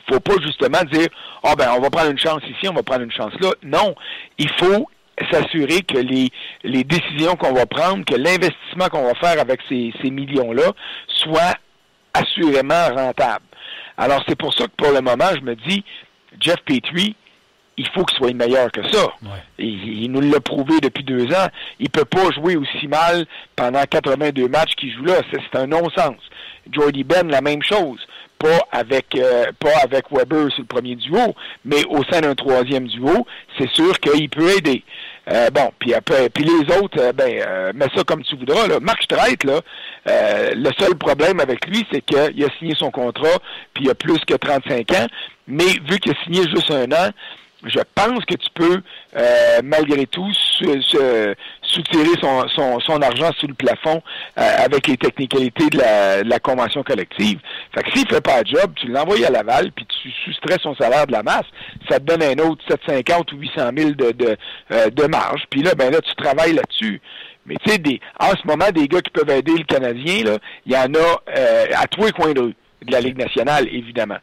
Faut 0.09 0.21
pas 0.21 0.35
justement 0.43 0.83
dire, 0.91 1.09
ah 1.43 1.55
ben, 1.57 1.71
on 1.77 1.81
va 1.81 1.91
prendre 1.91 2.11
une 2.11 2.19
chance 2.19 2.43
ici, 2.49 2.69
on 2.69 2.75
va 2.75 2.83
prendre 2.83 3.03
une 3.03 3.13
chance 3.13 3.33
là. 3.41 3.51
Non. 3.63 3.95
Il 4.39 4.51
faut 4.51 4.89
s'assurer 5.31 5.83
que 5.83 5.99
les, 5.99 6.31
les 6.65 6.85
décisions 6.85 7.37
qu'on 7.37 7.53
va 7.53 7.67
prendre, 7.67 8.05
que 8.05 8.15
l'investissement 8.15 8.89
qu'on 8.91 9.05
va 9.05 9.15
faire 9.15 9.41
avec 9.41 9.61
ces, 9.69 9.93
ces 10.03 10.11
millions-là 10.11 10.73
soit 11.07 11.57
assurément 12.15 12.89
rentable. 12.95 13.45
Alors, 13.97 14.23
c'est 14.29 14.37
pour 14.37 14.55
ça 14.55 14.65
que 14.65 14.73
pour 14.77 14.93
le 14.93 15.01
moment, 15.01 15.29
je 15.35 15.41
me 15.41 15.55
dis, 15.55 15.85
Jeff 16.41 16.57
Petrie, 16.65 17.15
il 17.77 17.87
faut 17.89 18.05
qu'il 18.05 18.19
soit 18.19 18.33
meilleur 18.35 18.71
que 18.71 18.83
ça. 18.91 19.09
Il, 19.59 20.03
il 20.05 20.11
nous 20.11 20.21
l'a 20.21 20.41
prouvé 20.41 20.79
depuis 20.81 21.05
deux 21.05 21.27
ans. 21.33 21.49
Il 21.79 21.89
peut 21.91 22.05
pas 22.05 22.31
jouer 22.31 22.57
aussi 22.57 22.87
mal 22.87 23.27
pendant 23.57 23.83
82 23.83 24.49
matchs 24.49 24.75
qu'il 24.77 24.93
joue 24.93 25.05
là. 25.05 25.21
C'est 25.31 25.41
c'est 25.51 25.59
un 25.59 25.67
non-sens. 25.67 26.17
Jordy 26.71 27.03
Ben, 27.05 27.29
la 27.29 27.41
même 27.41 27.63
chose. 27.63 27.99
Pas 28.43 28.59
avec 28.73 29.07
euh, 29.17 29.47
pas 29.61 29.71
avec 29.85 30.07
Weber 30.11 30.51
sur 30.51 30.63
le 30.63 30.67
premier 30.67 30.97
duo, 30.97 31.35
mais 31.65 31.85
au 31.89 32.03
sein 32.11 32.21
d'un 32.23 32.35
troisième 32.35 32.89
duo, 32.89 33.25
c'est 33.57 33.71
sûr 33.71 34.01
qu'il 34.01 34.29
peut 34.29 34.51
aider. 34.57 34.83
Euh, 35.31 35.49
bon, 35.51 35.71
puis 35.79 35.95
après, 35.95 36.29
puis 36.29 36.43
les 36.45 36.77
autres, 36.77 36.99
euh, 37.01 37.13
ben, 37.13 37.33
euh, 37.41 37.73
mets 37.73 37.87
ça 37.95 38.03
comme 38.03 38.25
tu 38.25 38.35
voudras. 38.37 38.67
Là. 38.67 38.81
Marc 38.81 39.05
Streit, 39.05 39.37
là, 39.45 39.61
euh, 40.09 40.51
le 40.57 40.71
seul 40.77 40.97
problème 40.97 41.39
avec 41.39 41.65
lui, 41.69 41.87
c'est 41.93 42.01
qu'il 42.01 42.19
a 42.45 42.49
signé 42.59 42.75
son 42.77 42.91
contrat, 42.91 43.39
puis 43.75 43.85
il 43.85 43.91
a 43.91 43.95
plus 43.95 44.19
que 44.27 44.35
35 44.35 44.91
ans, 44.93 45.07
mais 45.47 45.67
vu 45.89 46.01
qu'il 46.01 46.11
a 46.11 46.25
signé 46.25 46.43
juste 46.51 46.73
un 46.73 46.91
an, 46.91 47.11
je 47.65 47.79
pense 47.95 48.25
que 48.25 48.35
tu 48.35 48.49
peux, 48.55 48.83
euh, 49.17 49.61
malgré 49.63 50.05
tout, 50.09 50.29
se- 50.35 50.81
se- 50.81 51.35
soutirer 51.73 52.15
son, 52.21 52.47
son, 52.49 52.81
son 52.81 53.01
argent 53.01 53.31
sous 53.39 53.47
le 53.47 53.55
plafond 53.55 54.03
euh, 54.39 54.65
avec 54.65 54.87
les 54.87 54.97
technicalités 54.97 55.69
de 55.71 55.79
la, 55.79 56.23
de 56.23 56.29
la 56.29 56.39
convention 56.39 56.83
collective. 56.83 57.39
Fait 57.75 57.83
que 57.83 57.91
s'il 57.93 58.07
fait 58.09 58.21
pas 58.21 58.43
le 58.43 58.47
job, 58.47 58.73
tu 58.77 58.89
l'envoies 58.89 59.27
à 59.27 59.31
Laval, 59.31 59.73
puis 59.73 59.87
tu 59.87 60.11
soustrais 60.25 60.59
son 60.63 60.75
salaire 60.75 61.07
de 61.07 61.13
la 61.13 61.23
masse, 61.23 61.47
ça 61.89 61.99
te 61.99 62.05
donne 62.05 62.23
un 62.23 62.39
autre 62.45 62.63
750 62.69 63.33
ou 63.33 63.37
800 63.39 63.71
000 63.77 63.91
de, 63.91 64.13
de, 64.13 64.37
euh, 64.73 64.91
de 64.91 65.05
marge. 65.05 65.43
Puis 65.51 65.63
là, 65.63 65.75
ben 65.75 65.91
là, 65.91 66.01
tu 66.01 66.15
travailles 66.15 66.55
là-dessus. 66.55 67.01
Mais 67.47 67.57
tu 67.65 67.73
sais, 67.73 67.79
des, 67.79 68.01
en 68.21 68.31
ce 68.31 68.47
moment, 68.47 68.71
des 68.71 68.87
gars 68.87 69.01
qui 69.01 69.11
peuvent 69.11 69.31
aider 69.31 69.53
le 69.57 69.65
Canadien, 69.65 70.25
là, 70.25 70.39
il 70.67 70.73
y 70.73 70.77
en 70.77 70.93
a 70.95 71.23
euh, 71.37 71.67
à 71.75 71.87
tous 71.87 72.05
les 72.05 72.13
coins 72.13 72.33
de 72.33 72.41
rue 72.41 72.55
de 72.83 72.93
la 72.93 73.01
Ligue 73.01 73.19
nationale, 73.19 73.69
évidemment. 73.71 74.19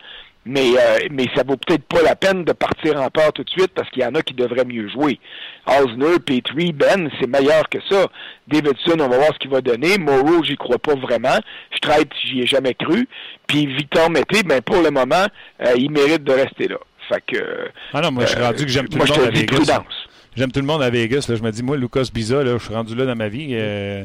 Mais, 0.45 0.69
euh, 0.77 1.07
mais 1.11 1.25
ça 1.35 1.43
vaut 1.43 1.57
peut-être 1.57 1.83
pas 1.83 2.01
la 2.01 2.15
peine 2.15 2.43
de 2.43 2.53
partir 2.53 2.99
en 2.99 3.09
peur 3.09 3.31
tout 3.33 3.43
de 3.43 3.49
suite 3.49 3.71
parce 3.75 3.89
qu'il 3.91 4.01
y 4.01 4.05
en 4.05 4.15
a 4.15 4.21
qui 4.21 4.33
devraient 4.33 4.65
mieux 4.65 4.87
jouer. 4.89 5.19
Osner, 5.67 6.17
Petrie, 6.25 6.71
Ben, 6.71 7.09
c'est 7.19 7.27
meilleur 7.27 7.67
que 7.69 7.77
ça. 7.89 8.07
Davidson, 8.47 8.93
on 8.99 9.09
va 9.09 9.17
voir 9.17 9.33
ce 9.33 9.39
qu'il 9.39 9.51
va 9.51 9.61
donner. 9.61 9.97
Moreau, 9.97 10.43
j'y 10.43 10.55
crois 10.55 10.79
pas 10.79 10.95
vraiment. 10.95 11.37
Streit, 11.75 12.07
j'y 12.25 12.41
ai 12.41 12.45
jamais 12.47 12.73
cru. 12.73 13.07
Puis 13.47 13.67
Victor 13.67 14.09
Mété, 14.09 14.41
ben 14.43 14.61
pour 14.61 14.81
le 14.81 14.89
moment, 14.91 15.25
euh, 15.65 15.73
il 15.77 15.91
mérite 15.91 16.23
de 16.23 16.31
rester 16.31 16.67
là. 16.67 16.77
Fait 17.09 17.21
que. 17.27 17.69
Ah 17.93 18.01
non, 18.01 18.11
moi, 18.11 18.25
je 18.25 18.31
suis 18.31 18.39
euh, 18.39 18.45
rendu 18.47 18.65
que 18.65 18.71
j'aime 18.71 18.87
tout 18.87 18.97
moi, 18.97 19.05
le 19.07 19.13
je 19.13 19.19
monde 19.19 19.27
te 19.27 19.27
à 19.29 19.31
dis 19.33 19.41
Vegas. 19.41 19.55
prudence. 19.57 20.07
J'aime 20.37 20.51
tout 20.51 20.59
le 20.61 20.65
monde 20.67 20.81
à 20.81 20.89
Vegas. 20.89 21.25
Là. 21.27 21.35
Je 21.35 21.43
me 21.43 21.51
dis, 21.51 21.61
moi, 21.63 21.75
Lucas 21.75 22.07
Biza, 22.13 22.43
là, 22.43 22.57
je 22.57 22.63
suis 22.63 22.73
rendu 22.73 22.95
là 22.95 23.05
dans 23.05 23.15
ma 23.15 23.27
vie. 23.27 23.49
euh, 23.51 24.03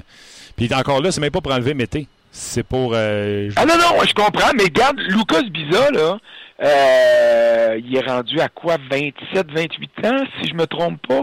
Puis 0.57 0.68
encore 0.74 1.01
là, 1.01 1.12
c'est 1.12 1.20
même 1.20 1.30
pas 1.30 1.41
pour 1.41 1.53
enlever 1.53 1.74
Mété. 1.74 2.07
C'est 2.37 2.64
pour. 2.66 2.93
euh, 2.95 3.49
Ah 3.57 3.64
non, 3.64 3.74
non, 3.78 4.03
je 4.07 4.12
comprends, 4.12 4.51
mais 4.57 4.64
regarde, 4.64 4.99
Lucas 4.99 5.43
Biza, 5.51 5.91
là, 5.93 6.18
euh, 6.62 7.80
il 7.85 7.97
est 7.97 8.07
rendu 8.07 8.41
à 8.41 8.49
quoi, 8.49 8.76
27, 8.91 9.47
28 9.53 9.91
ans, 10.07 10.24
si 10.41 10.49
je 10.51 10.55
me 10.55 10.66
trompe 10.66 11.01
pas? 11.07 11.20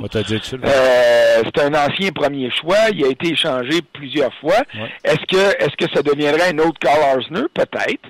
Euh, 0.65 1.41
c'est 1.43 1.61
un 1.63 1.73
ancien 1.73 2.11
premier 2.11 2.49
choix. 2.51 2.77
Il 2.93 3.03
a 3.05 3.07
été 3.09 3.29
échangé 3.33 3.81
plusieurs 3.93 4.33
fois. 4.35 4.57
Ouais. 4.75 4.89
Est-ce 5.03 5.25
que 5.27 5.63
est-ce 5.63 5.75
que 5.77 5.91
ça 5.93 6.01
deviendrait 6.01 6.49
un 6.53 6.57
autre 6.59 6.79
Carl 6.79 7.01
Arsner? 7.01 7.45
Peut-être. 7.53 8.09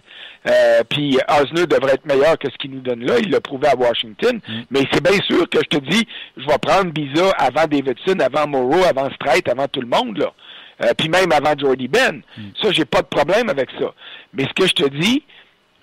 Euh, 0.49 0.81
puis 0.89 1.19
Arsner 1.27 1.67
devrait 1.67 1.93
être 1.93 2.05
meilleur 2.05 2.37
que 2.39 2.49
ce 2.49 2.57
qu'il 2.57 2.71
nous 2.71 2.81
donne 2.81 3.05
là. 3.05 3.15
Il 3.19 3.29
l'a 3.29 3.39
prouvé 3.41 3.67
à 3.67 3.75
Washington. 3.75 4.39
Mais 4.71 4.81
c'est 4.91 5.03
bien 5.03 5.19
sûr 5.27 5.47
que 5.49 5.59
je 5.59 5.77
te 5.77 5.83
dis, 5.85 6.07
je 6.37 6.45
vais 6.47 6.57
prendre 6.59 6.91
Biza 6.91 7.29
avant 7.37 7.65
Davidson, 7.67 8.19
avant 8.19 8.47
Moreau, 8.47 8.83
avant 8.89 9.09
Strait, 9.11 9.41
avant 9.49 9.67
tout 9.67 9.81
le 9.81 9.87
monde. 9.87 10.17
là. 10.17 10.31
Euh, 10.83 10.93
puis 10.97 11.09
même 11.09 11.31
avant 11.31 11.53
Jordy 11.57 11.87
Ben. 11.87 12.21
Ça, 12.61 12.71
j'ai 12.71 12.85
pas 12.85 13.01
de 13.01 13.07
problème 13.07 13.49
avec 13.49 13.69
ça. 13.79 13.93
Mais 14.33 14.43
ce 14.45 14.53
que 14.53 14.67
je 14.67 14.73
te 14.73 14.87
dis, 14.89 15.23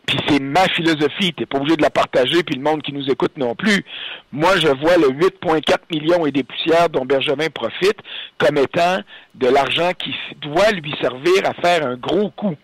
puis 0.07 0.19
c'est 0.27 0.41
ma 0.41 0.67
philosophie, 0.69 1.35
t'es 1.35 1.45
pas 1.45 1.59
obligé 1.59 1.77
de 1.77 1.83
la 1.83 1.91
partager, 1.91 2.43
puis 2.43 2.55
le 2.57 2.63
monde 2.63 2.81
qui 2.83 2.93
nous 2.95 3.11
écoute 3.11 3.37
non 3.37 3.55
plus. 3.55 3.85
Moi, 4.33 4.57
je 4.59 4.69
vois 4.69 4.97
le 4.97 5.09
8,4 5.09 5.77
millions 5.93 6.25
et 6.27 6.33
des 6.33 6.43
poussières 6.45 6.89
dont 6.89 7.05
Benjamin 7.05 7.49
profite 7.51 7.99
comme 8.39 8.57
étant 8.57 9.01
de 9.35 9.49
l'argent 9.49 9.93
qui 9.99 10.15
doit 10.41 10.71
lui 10.71 10.95
servir 11.01 11.45
à 11.45 11.53
faire 11.55 11.87
un 11.87 11.97
gros 11.97 12.31
coup. 12.31 12.57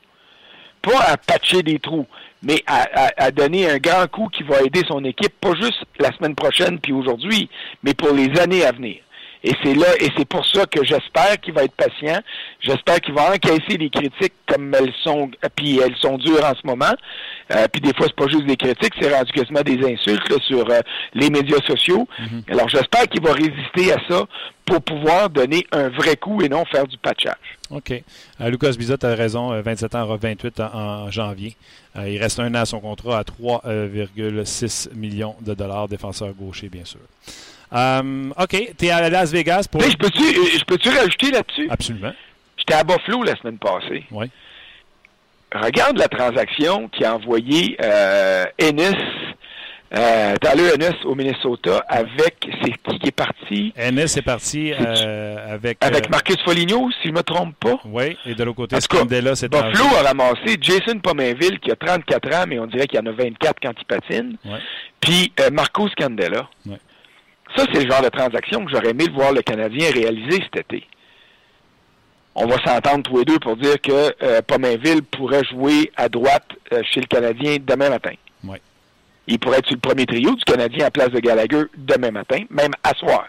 Pas 0.80 1.00
à 1.06 1.16
patcher 1.16 1.62
des 1.62 1.78
trous, 1.78 2.06
mais 2.42 2.62
à, 2.66 2.82
à- 2.94 3.24
à 3.26 3.30
donner 3.30 3.70
un 3.70 3.78
grand 3.78 4.06
coup 4.06 4.28
qui 4.28 4.42
va 4.42 4.60
aider 4.62 4.82
son 4.88 5.02
équipe, 5.04 5.32
pas 5.40 5.54
juste 5.54 5.82
la 5.98 6.12
semaine 6.12 6.34
prochaine 6.34 6.78
puis 6.78 6.92
aujourd'hui, 6.92 7.48
mais 7.82 7.94
pour 7.94 8.12
les 8.14 8.38
années 8.40 8.64
à 8.64 8.72
venir. 8.72 8.96
Et 9.46 9.52
c'est 9.62 9.74
là, 9.74 9.86
et 10.00 10.08
c'est 10.16 10.24
pour 10.26 10.44
ça 10.46 10.64
que 10.64 10.82
j'espère 10.82 11.38
qu'il 11.40 11.52
va 11.52 11.64
être 11.64 11.74
patient. 11.74 12.18
J'espère 12.60 12.98
qu'il 13.02 13.12
va 13.12 13.32
encaisser 13.34 13.76
les 13.78 13.90
critiques 13.90 14.32
comme 14.46 14.74
elles 14.74 14.92
sont, 15.02 15.30
puis 15.54 15.78
elles 15.78 15.94
sont 16.00 16.16
dures 16.16 16.42
en 16.44 16.54
ce 16.54 16.66
moment. 16.66 16.94
Euh, 17.54 17.66
puis 17.70 17.82
des 17.82 17.92
fois, 17.94 18.06
c'est 18.06 18.16
pas 18.16 18.26
juste 18.26 18.46
des 18.46 18.56
critiques, 18.56 18.94
c'est 18.98 19.14
rendu 19.14 19.30
quasiment 19.32 19.60
des 19.60 19.78
insultes 19.92 20.26
là, 20.30 20.36
sur 20.46 20.68
euh, 20.70 20.80
les 21.12 21.28
médias 21.28 21.60
sociaux. 21.66 22.08
Alors 22.48 22.68
j'espère 22.70 23.06
qu'il 23.06 23.20
va 23.22 23.32
résister 23.34 23.92
à 23.92 23.98
ça 24.08 24.24
pour 24.64 24.80
pouvoir 24.80 25.28
donner 25.28 25.66
un 25.72 25.90
vrai 25.90 26.16
coup 26.16 26.40
et 26.40 26.48
non 26.48 26.64
faire 26.64 26.86
du 26.86 26.96
patchage. 26.96 27.34
OK. 27.70 27.90
Euh, 27.92 28.48
Lucas 28.48 28.72
Bizot 28.78 28.96
a 29.04 29.14
raison. 29.14 29.52
euh, 29.52 29.60
27 29.60 29.94
ans, 29.94 30.02
aura 30.04 30.16
28 30.16 30.60
en, 30.60 30.74
en 30.74 31.10
janvier. 31.10 31.54
Euh, 31.96 32.08
il 32.08 32.18
reste 32.18 32.40
un 32.40 32.50
an 32.54 32.60
à 32.60 32.64
son 32.64 32.80
contrat 32.80 33.18
à 33.18 33.22
3,6 33.24 34.94
millions 34.94 35.36
de 35.42 35.52
dollars, 35.54 35.88
défenseur 35.88 36.32
gaucher, 36.32 36.70
bien 36.70 36.84
sûr. 36.86 37.00
Euh, 37.74 38.30
OK. 38.38 38.74
Tu 38.78 38.86
es 38.86 38.90
à 38.90 39.08
Las 39.08 39.32
Vegas 39.32 39.66
pour. 39.70 39.80
Mais 39.80 39.90
je 39.90 39.96
peux-tu 39.96 40.22
euh, 40.22 40.58
je 40.58 40.64
peux-tu 40.64 40.88
rajouter 40.88 41.30
là-dessus? 41.30 41.68
Absolument. 41.70 42.12
J'étais 42.56 42.74
à 42.74 42.84
Buffalo 42.84 43.22
la 43.22 43.36
semaine 43.36 43.58
passée. 43.58 44.04
Oui. 44.10 44.30
Regarde 45.54 45.98
la 45.98 46.08
transaction 46.08 46.88
qui 46.88 47.04
a 47.04 47.14
envoyé 47.14 47.76
euh, 47.80 48.44
Ennis, 48.58 48.96
euh, 49.96 50.34
Ennis 50.42 50.96
au 51.04 51.14
Minnesota 51.14 51.84
avec, 51.88 52.48
c'est 52.62 52.72
qui 52.72 52.98
qui 52.98 53.08
est 53.08 53.12
parti? 53.12 53.72
Ennis 53.76 54.16
est 54.16 54.22
parti 54.24 54.72
euh, 54.72 55.54
avec. 55.54 55.78
Avec 55.80 56.10
Marcus 56.10 56.40
Foligno, 56.44 56.90
si 57.00 57.08
je 57.08 57.12
me 57.12 57.22
trompe 57.22 57.54
pas. 57.60 57.78
Oui, 57.84 58.16
et 58.26 58.34
de 58.34 58.42
l'autre 58.42 58.56
côté, 58.56 58.80
Scandella, 58.80 59.36
c'est 59.36 59.48
Buffalo 59.48 59.96
a 59.96 60.02
ramassé 60.02 60.56
Jason 60.60 60.98
Pomainville 60.98 61.60
qui 61.60 61.70
a 61.70 61.76
34 61.76 62.34
ans, 62.34 62.44
mais 62.48 62.58
on 62.58 62.66
dirait 62.66 62.88
qu'il 62.88 62.98
y 62.98 63.02
en 63.02 63.06
a 63.06 63.12
24 63.12 63.56
quand 63.62 63.72
il 63.78 63.84
patine. 63.84 64.36
Ouais. 64.44 64.58
Puis 65.00 65.32
Marco 65.52 65.88
Scandella. 65.88 66.48
Ouais. 66.66 66.78
Ça, 67.56 67.64
c'est 67.72 67.84
le 67.84 67.90
genre 67.90 68.02
de 68.02 68.08
transaction 68.08 68.64
que 68.64 68.70
j'aurais 68.72 68.90
aimé 68.90 69.06
voir 69.14 69.32
le 69.32 69.42
Canadien 69.42 69.90
réaliser 69.92 70.42
cet 70.42 70.56
été. 70.56 70.86
On 72.34 72.46
va 72.46 72.56
s'entendre 72.64 73.04
tous 73.04 73.18
les 73.18 73.24
deux 73.24 73.38
pour 73.38 73.56
dire 73.56 73.80
que 73.80 74.14
euh, 74.22 74.42
Pomainville 74.42 75.04
pourrait 75.04 75.44
jouer 75.44 75.92
à 75.96 76.08
droite 76.08 76.48
euh, 76.72 76.82
chez 76.82 77.00
le 77.00 77.06
Canadien 77.06 77.58
demain 77.60 77.90
matin. 77.90 78.14
Ouais. 78.42 78.60
Il 79.28 79.38
pourrait 79.38 79.58
être 79.58 79.66
sur 79.66 79.76
le 79.76 79.80
premier 79.80 80.04
trio 80.04 80.34
du 80.34 80.44
Canadien 80.44 80.86
à 80.86 80.90
place 80.90 81.10
de 81.10 81.20
Gallagher 81.20 81.64
demain 81.76 82.10
matin, 82.10 82.44
même 82.50 82.72
à 82.82 82.92
soir, 82.94 83.26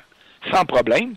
sans 0.52 0.66
problème. 0.66 1.14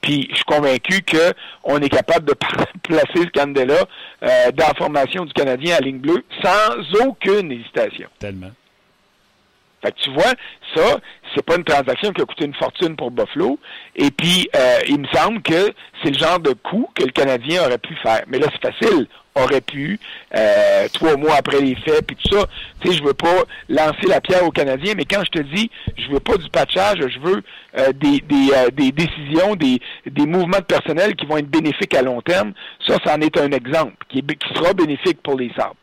Puis 0.00 0.28
je 0.30 0.36
suis 0.36 0.44
convaincu 0.44 1.02
qu'on 1.02 1.78
est 1.78 1.88
capable 1.88 2.26
de 2.26 2.34
placer 2.82 3.28
Scandella 3.34 3.84
euh, 4.22 4.52
dans 4.52 4.68
la 4.68 4.74
formation 4.74 5.24
du 5.24 5.32
Canadien 5.32 5.76
à 5.76 5.80
ligne 5.80 5.98
bleue 5.98 6.24
sans 6.42 7.06
aucune 7.06 7.50
hésitation. 7.50 8.08
Tellement. 8.20 8.50
Fait 9.84 9.92
que 9.92 10.00
tu 10.00 10.10
vois, 10.10 10.32
ça, 10.74 10.98
c'est 11.34 11.44
pas 11.44 11.56
une 11.56 11.64
transaction 11.64 12.10
qui 12.12 12.22
a 12.22 12.24
coûté 12.24 12.46
une 12.46 12.54
fortune 12.54 12.96
pour 12.96 13.10
Buffalo. 13.10 13.58
Et 13.94 14.10
puis, 14.10 14.48
euh, 14.56 14.78
il 14.88 15.00
me 15.00 15.06
semble 15.08 15.42
que 15.42 15.72
c'est 16.02 16.10
le 16.10 16.18
genre 16.18 16.40
de 16.40 16.52
coup 16.52 16.88
que 16.94 17.04
le 17.04 17.10
Canadien 17.10 17.66
aurait 17.66 17.78
pu 17.78 17.94
faire. 17.96 18.22
Mais 18.28 18.38
là, 18.38 18.46
c'est 18.50 18.72
facile. 18.72 19.06
Aurait 19.34 19.60
pu, 19.60 19.98
euh, 20.36 20.86
trois 20.92 21.16
mois 21.16 21.34
après 21.34 21.60
les 21.60 21.74
faits, 21.74 22.06
puis 22.06 22.16
tout 22.16 22.38
ça. 22.38 22.46
Tu 22.80 22.88
sais, 22.88 22.98
je 22.98 23.02
veux 23.02 23.14
pas 23.14 23.42
lancer 23.68 24.06
la 24.06 24.20
pierre 24.20 24.44
aux 24.44 24.52
Canadiens, 24.52 24.94
mais 24.96 25.04
quand 25.04 25.22
je 25.24 25.40
te 25.40 25.44
dis, 25.44 25.70
je 25.98 26.08
veux 26.08 26.20
pas 26.20 26.36
du 26.36 26.48
patchage, 26.50 27.00
je 27.00 27.18
veux 27.18 27.42
euh, 27.76 27.92
des, 27.92 28.20
des, 28.20 28.52
euh, 28.54 28.70
des 28.70 28.92
décisions, 28.92 29.56
des, 29.56 29.80
des 30.06 30.26
mouvements 30.26 30.60
de 30.60 30.64
personnel 30.64 31.16
qui 31.16 31.26
vont 31.26 31.36
être 31.36 31.50
bénéfiques 31.50 31.94
à 31.94 32.02
long 32.02 32.22
terme. 32.22 32.52
Ça, 32.86 32.96
c'en 33.04 33.20
est 33.20 33.36
un 33.36 33.50
exemple 33.50 33.96
qui, 34.08 34.20
est, 34.20 34.36
qui 34.36 34.54
sera 34.54 34.72
bénéfique 34.72 35.20
pour 35.20 35.36
les 35.36 35.50
Sabres. 35.56 35.74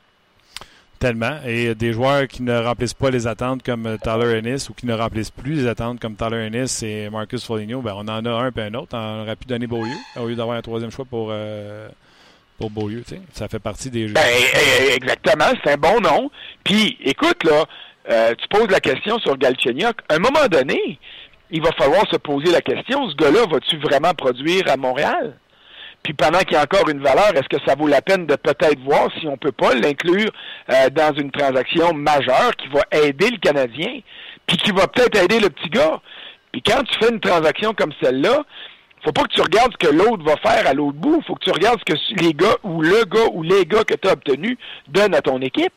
Tellement. 1.02 1.40
Et 1.48 1.74
des 1.74 1.94
joueurs 1.94 2.28
qui 2.28 2.44
ne 2.44 2.56
remplissent 2.56 2.94
pas 2.94 3.10
les 3.10 3.26
attentes 3.26 3.64
comme 3.64 3.98
Tyler 4.04 4.38
Ennis 4.38 4.68
ou 4.70 4.76
qui 4.76 4.86
ne 4.86 4.94
remplissent 4.94 5.32
plus 5.32 5.56
les 5.56 5.68
attentes 5.68 6.00
comme 6.00 6.16
Tyler 6.16 6.46
Ennis 6.46 6.84
et 6.84 7.10
Marcus 7.10 7.44
Foligno, 7.44 7.82
ben 7.82 7.96
on 7.96 8.02
en 8.02 8.24
a 8.24 8.30
un 8.30 8.52
puis 8.52 8.64
un 8.64 8.74
autre. 8.76 8.96
On 8.96 9.24
aurait 9.24 9.36
pu 9.36 9.48
donner 9.48 9.66
Beaulieu 9.66 9.96
au 10.16 10.28
lieu 10.28 10.36
d'avoir 10.36 10.58
un 10.58 10.62
troisième 10.62 10.92
choix 10.92 11.06
pour, 11.06 11.30
euh, 11.32 11.90
pour 12.60 12.70
Beaulieu. 12.70 13.04
Ça 13.34 13.48
fait 13.48 13.58
partie 13.58 13.90
des 13.90 14.10
jeux. 14.10 14.14
Ben, 14.14 14.22
eh, 14.30 14.94
exactement, 14.94 15.46
c'est 15.64 15.72
un 15.72 15.78
bon 15.78 16.00
nom. 16.02 16.30
Puis, 16.64 17.00
écoute, 17.04 17.46
là, 17.46 17.66
euh, 18.12 18.36
tu 18.38 18.48
poses 18.48 18.70
la 18.70 18.80
question 18.80 19.18
sur 19.18 19.36
Galchenyuk. 19.40 20.02
À 20.08 20.18
un 20.18 20.20
moment 20.20 20.46
donné, 20.52 21.00
il 21.50 21.64
va 21.64 21.72
falloir 21.72 22.08
se 22.12 22.18
poser 22.18 22.52
la 22.52 22.62
question, 22.62 23.10
ce 23.10 23.16
gars-là, 23.16 23.48
va-tu 23.50 23.78
vraiment 23.78 24.14
produire 24.14 24.70
à 24.70 24.78
Montréal? 24.78 25.34
Puis 26.04 26.14
pendant 26.14 26.40
qu'il 26.40 26.54
y 26.54 26.56
a 26.56 26.64
encore 26.64 26.90
une 26.90 27.02
valeur, 27.02 27.30
est-ce 27.36 27.48
que 27.50 27.64
ça 27.66 27.76
vaut 27.76 27.88
la 27.88 28.02
peine 28.02 28.26
de 28.26 28.36
peut-être 28.36 28.80
voir 28.80 29.10
si 29.20 29.28
on 29.28 29.38
peut 29.38 29.52
pas 29.52 29.74
l'inclure 29.76 30.32
euh, 30.72 30.90
dans 30.90 31.14
une 31.14 31.32
transaction 31.32 31.94
majeure 31.94 32.56
qui 32.58 32.68
va 32.70 32.82
aider 32.92 33.30
le 33.30 33.38
Canadien, 33.38 34.00
puis 34.48 34.58
qui 34.58 34.72
va 34.72 34.88
peut-être 34.88 35.24
aider 35.24 35.40
le 35.40 35.50
petit 35.50 35.70
gars? 35.70 36.02
Puis 36.52 36.62
quand 36.64 36.84
tu 36.84 36.98
fais 37.00 37.12
une 37.12 37.20
transaction 37.20 37.74
comme 37.74 37.94
celle-là, 38.02 38.44
faut 39.04 39.12
pas 39.12 39.24
que 39.24 39.34
tu 39.34 39.42
regardes 39.42 39.72
ce 39.74 39.88
que 39.88 39.94
l'autre 39.94 40.24
va 40.24 40.38
faire 40.38 40.68
à 40.68 40.74
l'autre 40.74 40.98
bout. 40.98 41.22
faut 41.26 41.36
que 41.36 41.44
tu 41.44 41.52
regardes 41.52 41.80
ce 41.80 41.94
que 41.94 42.22
les 42.22 42.34
gars 42.34 42.56
ou 42.64 42.82
le 42.82 43.04
gars 43.06 43.30
ou 43.34 43.44
les 43.44 43.66
gars 43.66 43.84
que 43.84 43.96
tu 43.96 44.08
as 44.08 44.14
obtenus 44.14 44.58
donnent 44.88 45.16
à 45.16 45.22
ton 45.22 45.40
équipe. 45.42 45.74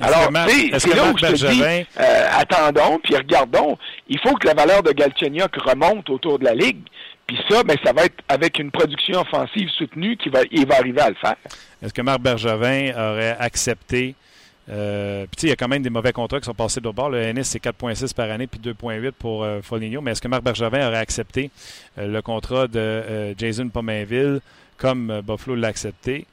Alors, 0.00 0.30
c'est 0.78 0.94
là 0.94 1.12
où 1.12 1.18
je 1.18 1.26
te 1.26 1.46
dis, 1.50 1.62
euh, 1.62 2.28
attendons, 2.32 2.98
puis 3.02 3.14
regardons. 3.14 3.76
Il 4.08 4.18
faut 4.20 4.34
que 4.34 4.46
la 4.46 4.54
valeur 4.54 4.82
de 4.82 4.92
Galchenyuk 4.92 5.54
remonte 5.56 6.08
autour 6.08 6.38
de 6.38 6.44
la 6.44 6.54
Ligue. 6.54 6.80
Puis 7.26 7.38
ça, 7.48 7.64
ben, 7.64 7.76
ça 7.84 7.92
va 7.92 8.04
être 8.04 8.22
avec 8.28 8.58
une 8.58 8.70
production 8.70 9.20
offensive 9.20 9.68
soutenue 9.70 10.16
qu'il 10.16 10.32
va, 10.32 10.40
il 10.50 10.66
va 10.66 10.76
arriver 10.76 11.00
à 11.00 11.08
le 11.08 11.16
faire. 11.16 11.36
Est-ce 11.82 11.92
que 11.92 12.02
Marc 12.02 12.20
Bergevin 12.20 12.92
aurait 12.92 13.36
accepté. 13.38 14.14
Euh, 14.68 15.26
puis, 15.26 15.46
il 15.46 15.50
y 15.50 15.52
a 15.52 15.56
quand 15.56 15.68
même 15.68 15.82
des 15.82 15.90
mauvais 15.90 16.12
contrats 16.12 16.40
qui 16.40 16.46
sont 16.46 16.54
passés 16.54 16.80
de 16.80 16.88
bord. 16.88 17.10
Le 17.10 17.32
NS, 17.32 17.44
c'est 17.44 17.62
4,6 17.62 18.14
par 18.14 18.30
année, 18.30 18.46
puis 18.46 18.60
2,8 18.60 19.12
pour 19.12 19.44
euh, 19.44 19.60
Foligno. 19.62 20.00
Mais 20.00 20.12
est-ce 20.12 20.22
que 20.22 20.28
Marc 20.28 20.42
Bergevin 20.42 20.86
aurait 20.88 20.98
accepté 20.98 21.50
euh, 21.98 22.08
le 22.08 22.22
contrat 22.22 22.66
de 22.66 22.78
euh, 22.78 23.34
Jason 23.36 23.68
Pomainville 23.68 24.40
comme 24.76 25.22
Buffalo 25.24 25.56
l'a 25.56 25.68
accepté? 25.68 26.26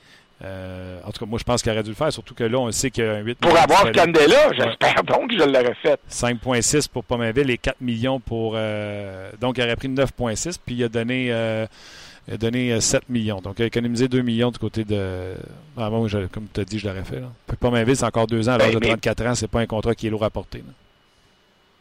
Euh, 0.43 0.99
en 1.05 1.11
tout 1.11 1.19
cas, 1.23 1.25
moi, 1.29 1.39
je 1.39 1.43
pense 1.43 1.61
qu'il 1.61 1.71
aurait 1.71 1.83
dû 1.83 1.89
le 1.91 1.95
faire, 1.95 2.11
surtout 2.11 2.33
que 2.33 2.43
là, 2.43 2.57
on 2.59 2.69
sait 2.71 2.91
qu'il 2.91 3.03
y 3.03 3.07
a 3.07 3.13
un 3.13 3.19
8 3.19 3.35
Pour 3.39 3.57
avoir. 3.57 3.89
Candela, 3.91 4.51
j'espère 4.53 5.03
donc 5.03 5.29
que 5.29 5.37
je 5.37 5.43
l'aurais 5.43 5.75
fait. 5.81 5.99
5,6 6.09 6.87
pour 6.89 7.03
Pomainville 7.05 7.49
et 7.49 7.57
4 7.57 7.79
millions 7.81 8.19
pour. 8.19 8.53
euh, 8.55 9.31
donc, 9.39 9.57
il 9.57 9.63
aurait 9.63 9.75
pris 9.75 9.87
9,6 9.89 10.57
puis 10.65 10.75
il 10.75 10.83
a 10.83 10.89
donné, 10.89 11.27
euh, 11.31 11.65
il 12.27 12.33
a 12.33 12.37
donné 12.37 12.73
euh, 12.73 12.79
7 12.81 13.07
millions. 13.09 13.39
Donc, 13.41 13.55
il 13.59 13.63
a 13.63 13.65
économisé 13.67 14.07
2 14.07 14.21
millions 14.21 14.51
du 14.51 14.59
côté 14.59 14.83
de. 14.83 15.35
Ah, 15.77 15.89
moi, 15.89 16.07
je- 16.07 16.27
comme 16.27 16.47
tu 16.53 16.59
as 16.59 16.65
dit, 16.65 16.77
je 16.79 16.87
l'aurais 16.87 17.03
fait. 17.03 17.19
Là. 17.21 17.27
Puis 17.47 17.55
Pomainville, 17.57 17.95
c'est 17.95 18.05
encore 18.05 18.27
2 18.27 18.49
ans, 18.49 18.53
à 18.53 18.57
l'âge 18.57 18.73
Ben, 18.73 18.79
de 18.79 18.79
mais- 18.85 18.87
34 18.91 19.25
ans, 19.25 19.35
c'est 19.35 19.47
pas 19.47 19.61
un 19.61 19.65
contrat 19.65 19.95
qui 19.95 20.07
est 20.07 20.09
lourd 20.09 20.23
à 20.25 20.29
porter. 20.29 20.59
là. 20.59 20.73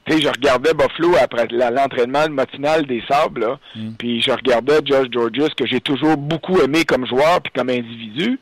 Tu 0.05 0.15
sais, 0.15 0.21
je 0.23 0.29
regardais 0.29 0.75
Buffalo 0.75 1.15
après 1.23 1.47
l'entraînement 1.51 2.29
matinal 2.29 2.85
des 2.87 3.03
Sables, 3.09 3.47
Mm. 3.77 3.91
puis 3.99 4.21
je 4.21 4.31
regardais 4.33 4.81
Josh 4.85 5.07
Georges, 5.13 5.55
que 5.57 5.67
j'ai 5.67 5.81
toujours 5.81 6.17
beaucoup 6.17 6.59
aimé 6.61 6.85
comme 6.85 7.07
joueur 7.07 7.41
puis 7.41 7.53
comme 7.55 7.71
individu. 7.71 8.39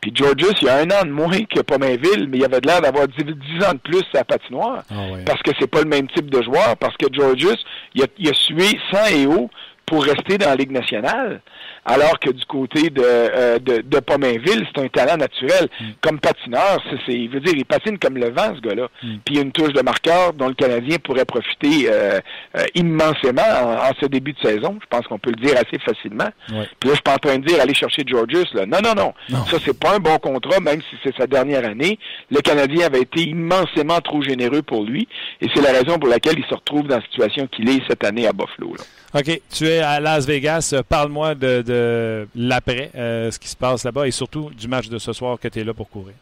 Puis 0.00 0.12
Georges, 0.14 0.56
il 0.60 0.66
y 0.66 0.68
a 0.68 0.78
un 0.78 0.90
an 0.90 1.04
de 1.06 1.10
moins 1.10 1.44
que 1.44 1.60
Pomainville, 1.60 2.28
mais 2.28 2.38
il 2.38 2.44
avait 2.44 2.60
l'air 2.60 2.80
d'avoir 2.82 3.06
10, 3.08 3.24
10 3.24 3.64
ans 3.64 3.72
de 3.72 3.78
plus 3.78 4.02
à 4.14 4.24
patinoire. 4.24 4.82
Ah 4.90 5.12
ouais. 5.12 5.24
Parce 5.24 5.40
que 5.42 5.52
c'est 5.58 5.66
pas 5.70 5.80
le 5.82 5.88
même 5.88 6.08
type 6.08 6.28
de 6.28 6.42
joueur, 6.42 6.76
parce 6.78 6.96
que 6.96 7.06
Georges, 7.12 7.56
il 7.94 8.02
a, 8.02 8.06
il 8.18 8.28
a 8.28 8.34
sué 8.34 8.78
sang 8.90 9.06
et 9.10 9.26
eau 9.26 9.48
pour 9.86 10.04
rester 10.04 10.38
dans 10.38 10.48
la 10.48 10.56
Ligue 10.56 10.70
nationale, 10.70 11.40
alors 11.84 12.18
que 12.18 12.30
du 12.30 12.44
côté 12.46 12.90
de, 12.90 13.02
euh, 13.04 13.58
de, 13.58 13.82
de 13.82 14.00
Pomainville, 14.00 14.66
c'est 14.74 14.82
un 14.82 14.88
talent 14.88 15.16
naturel. 15.16 15.68
Mm. 15.80 15.84
Comme 16.00 16.18
patineur, 16.18 16.82
c'est, 16.88 16.96
c'est, 17.06 17.12
il 17.12 17.28
veut 17.28 17.40
dire, 17.40 17.52
il 17.56 17.64
patine 17.64 17.98
comme 17.98 18.16
le 18.16 18.30
vent, 18.30 18.54
ce 18.56 18.60
gars-là. 18.60 18.88
Mm. 19.02 19.16
Puis 19.24 19.34
il 19.34 19.36
y 19.36 19.38
a 19.38 19.42
une 19.42 19.52
touche 19.52 19.72
de 19.72 19.82
marqueur 19.82 20.32
dont 20.32 20.48
le 20.48 20.54
Canadien 20.54 20.96
pourrait 21.02 21.26
profiter 21.26 21.86
euh, 21.88 22.20
euh, 22.56 22.64
immensément 22.74 23.42
en, 23.42 23.90
en 23.90 23.92
ce 24.00 24.06
début 24.06 24.32
de 24.32 24.40
saison. 24.40 24.78
Je 24.80 24.86
pense 24.88 25.06
qu'on 25.06 25.18
peut 25.18 25.32
le 25.36 25.44
dire 25.46 25.56
assez 25.56 25.78
facilement. 25.78 26.30
Ouais. 26.50 26.68
Puis 26.80 26.88
là, 26.88 26.90
je 26.90 26.94
suis 26.94 27.02
pas 27.02 27.14
en 27.14 27.18
train 27.18 27.38
de 27.38 27.44
dire 27.44 27.60
aller 27.60 27.74
chercher 27.74 28.02
Georgius. 28.06 28.52
Là. 28.54 28.64
Non, 28.66 28.78
non, 28.82 28.94
non, 28.94 29.12
Non. 29.28 29.44
Ça, 29.46 29.58
c'est 29.64 29.78
pas 29.78 29.96
un 29.96 30.00
bon 30.00 30.16
contrat, 30.18 30.60
même 30.60 30.80
si 30.80 30.96
c'est 31.02 31.14
sa 31.16 31.26
dernière 31.26 31.64
année. 31.64 31.98
Le 32.30 32.40
Canadien 32.40 32.86
avait 32.86 33.02
été 33.02 33.22
immensément 33.22 34.00
trop 34.00 34.22
généreux 34.22 34.62
pour 34.62 34.84
lui. 34.84 35.06
Et 35.40 35.48
c'est 35.54 35.62
la 35.62 35.72
raison 35.72 35.98
pour 35.98 36.08
laquelle 36.08 36.38
il 36.38 36.44
se 36.46 36.54
retrouve 36.54 36.86
dans 36.86 36.96
la 36.96 37.02
situation 37.02 37.46
qu'il 37.48 37.68
est 37.68 37.82
cette 37.88 38.04
année 38.04 38.26
à 38.26 38.32
Buffalo. 38.32 38.74
Là. 38.78 38.84
OK. 39.14 39.40
Tu 39.48 39.68
es 39.68 39.78
à 39.78 40.00
Las 40.00 40.26
Vegas. 40.26 40.74
Parle-moi 40.88 41.36
de, 41.36 41.62
de 41.62 42.28
l'après, 42.34 42.90
euh, 42.96 43.30
ce 43.30 43.38
qui 43.38 43.48
se 43.48 43.56
passe 43.56 43.84
là-bas 43.84 44.08
et 44.08 44.10
surtout 44.10 44.50
du 44.50 44.66
match 44.66 44.88
de 44.88 44.98
ce 44.98 45.12
soir 45.12 45.38
que 45.38 45.46
tu 45.46 45.60
es 45.60 45.64
là 45.64 45.72
pour 45.72 45.88
courir. 45.88 46.14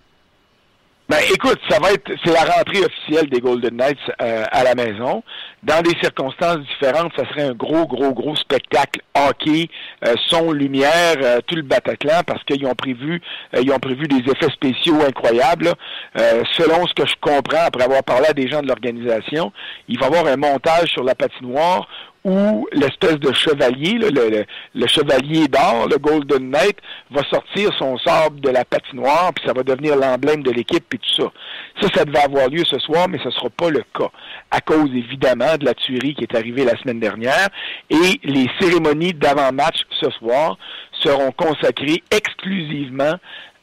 Ben, 1.09 1.18
écoute, 1.30 1.59
ça 1.68 1.78
va 1.78 1.93
être, 1.93 2.11
c'est 2.24 2.32
la 2.32 2.45
rentrée 2.45 2.84
officielle 2.84 3.28
des 3.28 3.40
Golden 3.40 3.76
Knights 3.76 3.99
euh, 4.22 4.45
à 4.51 4.62
la 4.62 4.74
maison. 4.74 5.22
Dans 5.62 5.82
des 5.82 5.95
circonstances 6.01 6.61
différentes, 6.61 7.12
ça 7.16 7.28
serait 7.28 7.43
un 7.43 7.53
gros, 7.53 7.86
gros, 7.86 8.14
gros 8.14 8.36
spectacle 8.36 9.01
hockey, 9.14 9.68
euh, 10.07 10.14
son, 10.28 10.53
lumière, 10.53 11.16
euh, 11.20 11.40
tout 11.47 11.57
le 11.57 11.62
Bataclan, 11.62 12.22
parce 12.26 12.43
qu'ils 12.45 12.64
ont 12.66 12.74
prévu, 12.74 13.20
euh, 13.55 13.61
ils 13.62 13.70
ont 13.72 13.78
prévu 13.78 14.07
des 14.07 14.20
effets 14.30 14.51
spéciaux 14.53 15.03
incroyables. 15.07 15.72
Euh, 16.18 16.45
selon 16.57 16.86
ce 16.86 16.95
que 16.95 17.07
je 17.07 17.14
comprends, 17.20 17.66
après 17.66 17.84
avoir 17.84 18.05
parlé 18.05 18.28
à 18.28 18.32
des 18.32 18.49
gens 18.49 18.62
de 18.62 18.68
l'organisation, 18.68 19.53
il 19.88 19.99
va 19.99 20.07
y 20.07 20.09
avoir 20.09 20.26
un 20.32 20.36
montage 20.36 20.90
sur 20.93 21.05
la 21.05 21.14
patinoire 21.14 21.88
où 22.24 22.68
l'espèce 22.72 23.16
de 23.16 23.32
chevalier, 23.32 23.94
le, 23.94 24.10
le- 24.10 24.44
le 24.74 24.86
chevalier 24.86 25.48
d'or, 25.48 25.88
le 25.90 25.98
Golden 25.98 26.50
Knight, 26.50 26.76
va 27.10 27.22
sortir 27.28 27.70
son 27.78 27.98
sable 27.98 28.40
de 28.40 28.48
la 28.50 28.64
patinoire, 28.64 29.32
puis 29.34 29.44
ça 29.46 29.52
va 29.52 29.62
devenir 29.64 29.96
l'emblème 29.96 30.42
de 30.42 30.50
l'équipe, 30.52 30.84
puis 30.88 30.98
tout 31.00 31.22
ça. 31.22 31.32
Ça, 31.80 31.88
ça 31.96 32.04
devait 32.04 32.20
avoir 32.22 32.48
lieu 32.48 32.64
ce 32.64 32.78
soir, 32.78 33.08
mais 33.08 33.18
ce 33.18 33.26
ne 33.26 33.32
sera 33.32 33.50
pas 33.50 33.70
le 33.70 33.82
cas, 33.98 34.10
à 34.50 34.60
cause 34.60 34.90
évidemment 34.94 35.56
de 35.58 35.64
la 35.64 35.74
tuerie 35.74 36.14
qui 36.14 36.22
est 36.22 36.36
arrivée 36.36 36.64
la 36.64 36.76
semaine 36.78 37.00
dernière. 37.00 37.48
Et 37.90 38.20
les 38.22 38.48
cérémonies 38.60 39.14
d'avant-match 39.14 39.80
ce 40.00 40.10
soir 40.10 40.58
seront 41.00 41.32
consacrées 41.32 42.02
exclusivement 42.10 43.14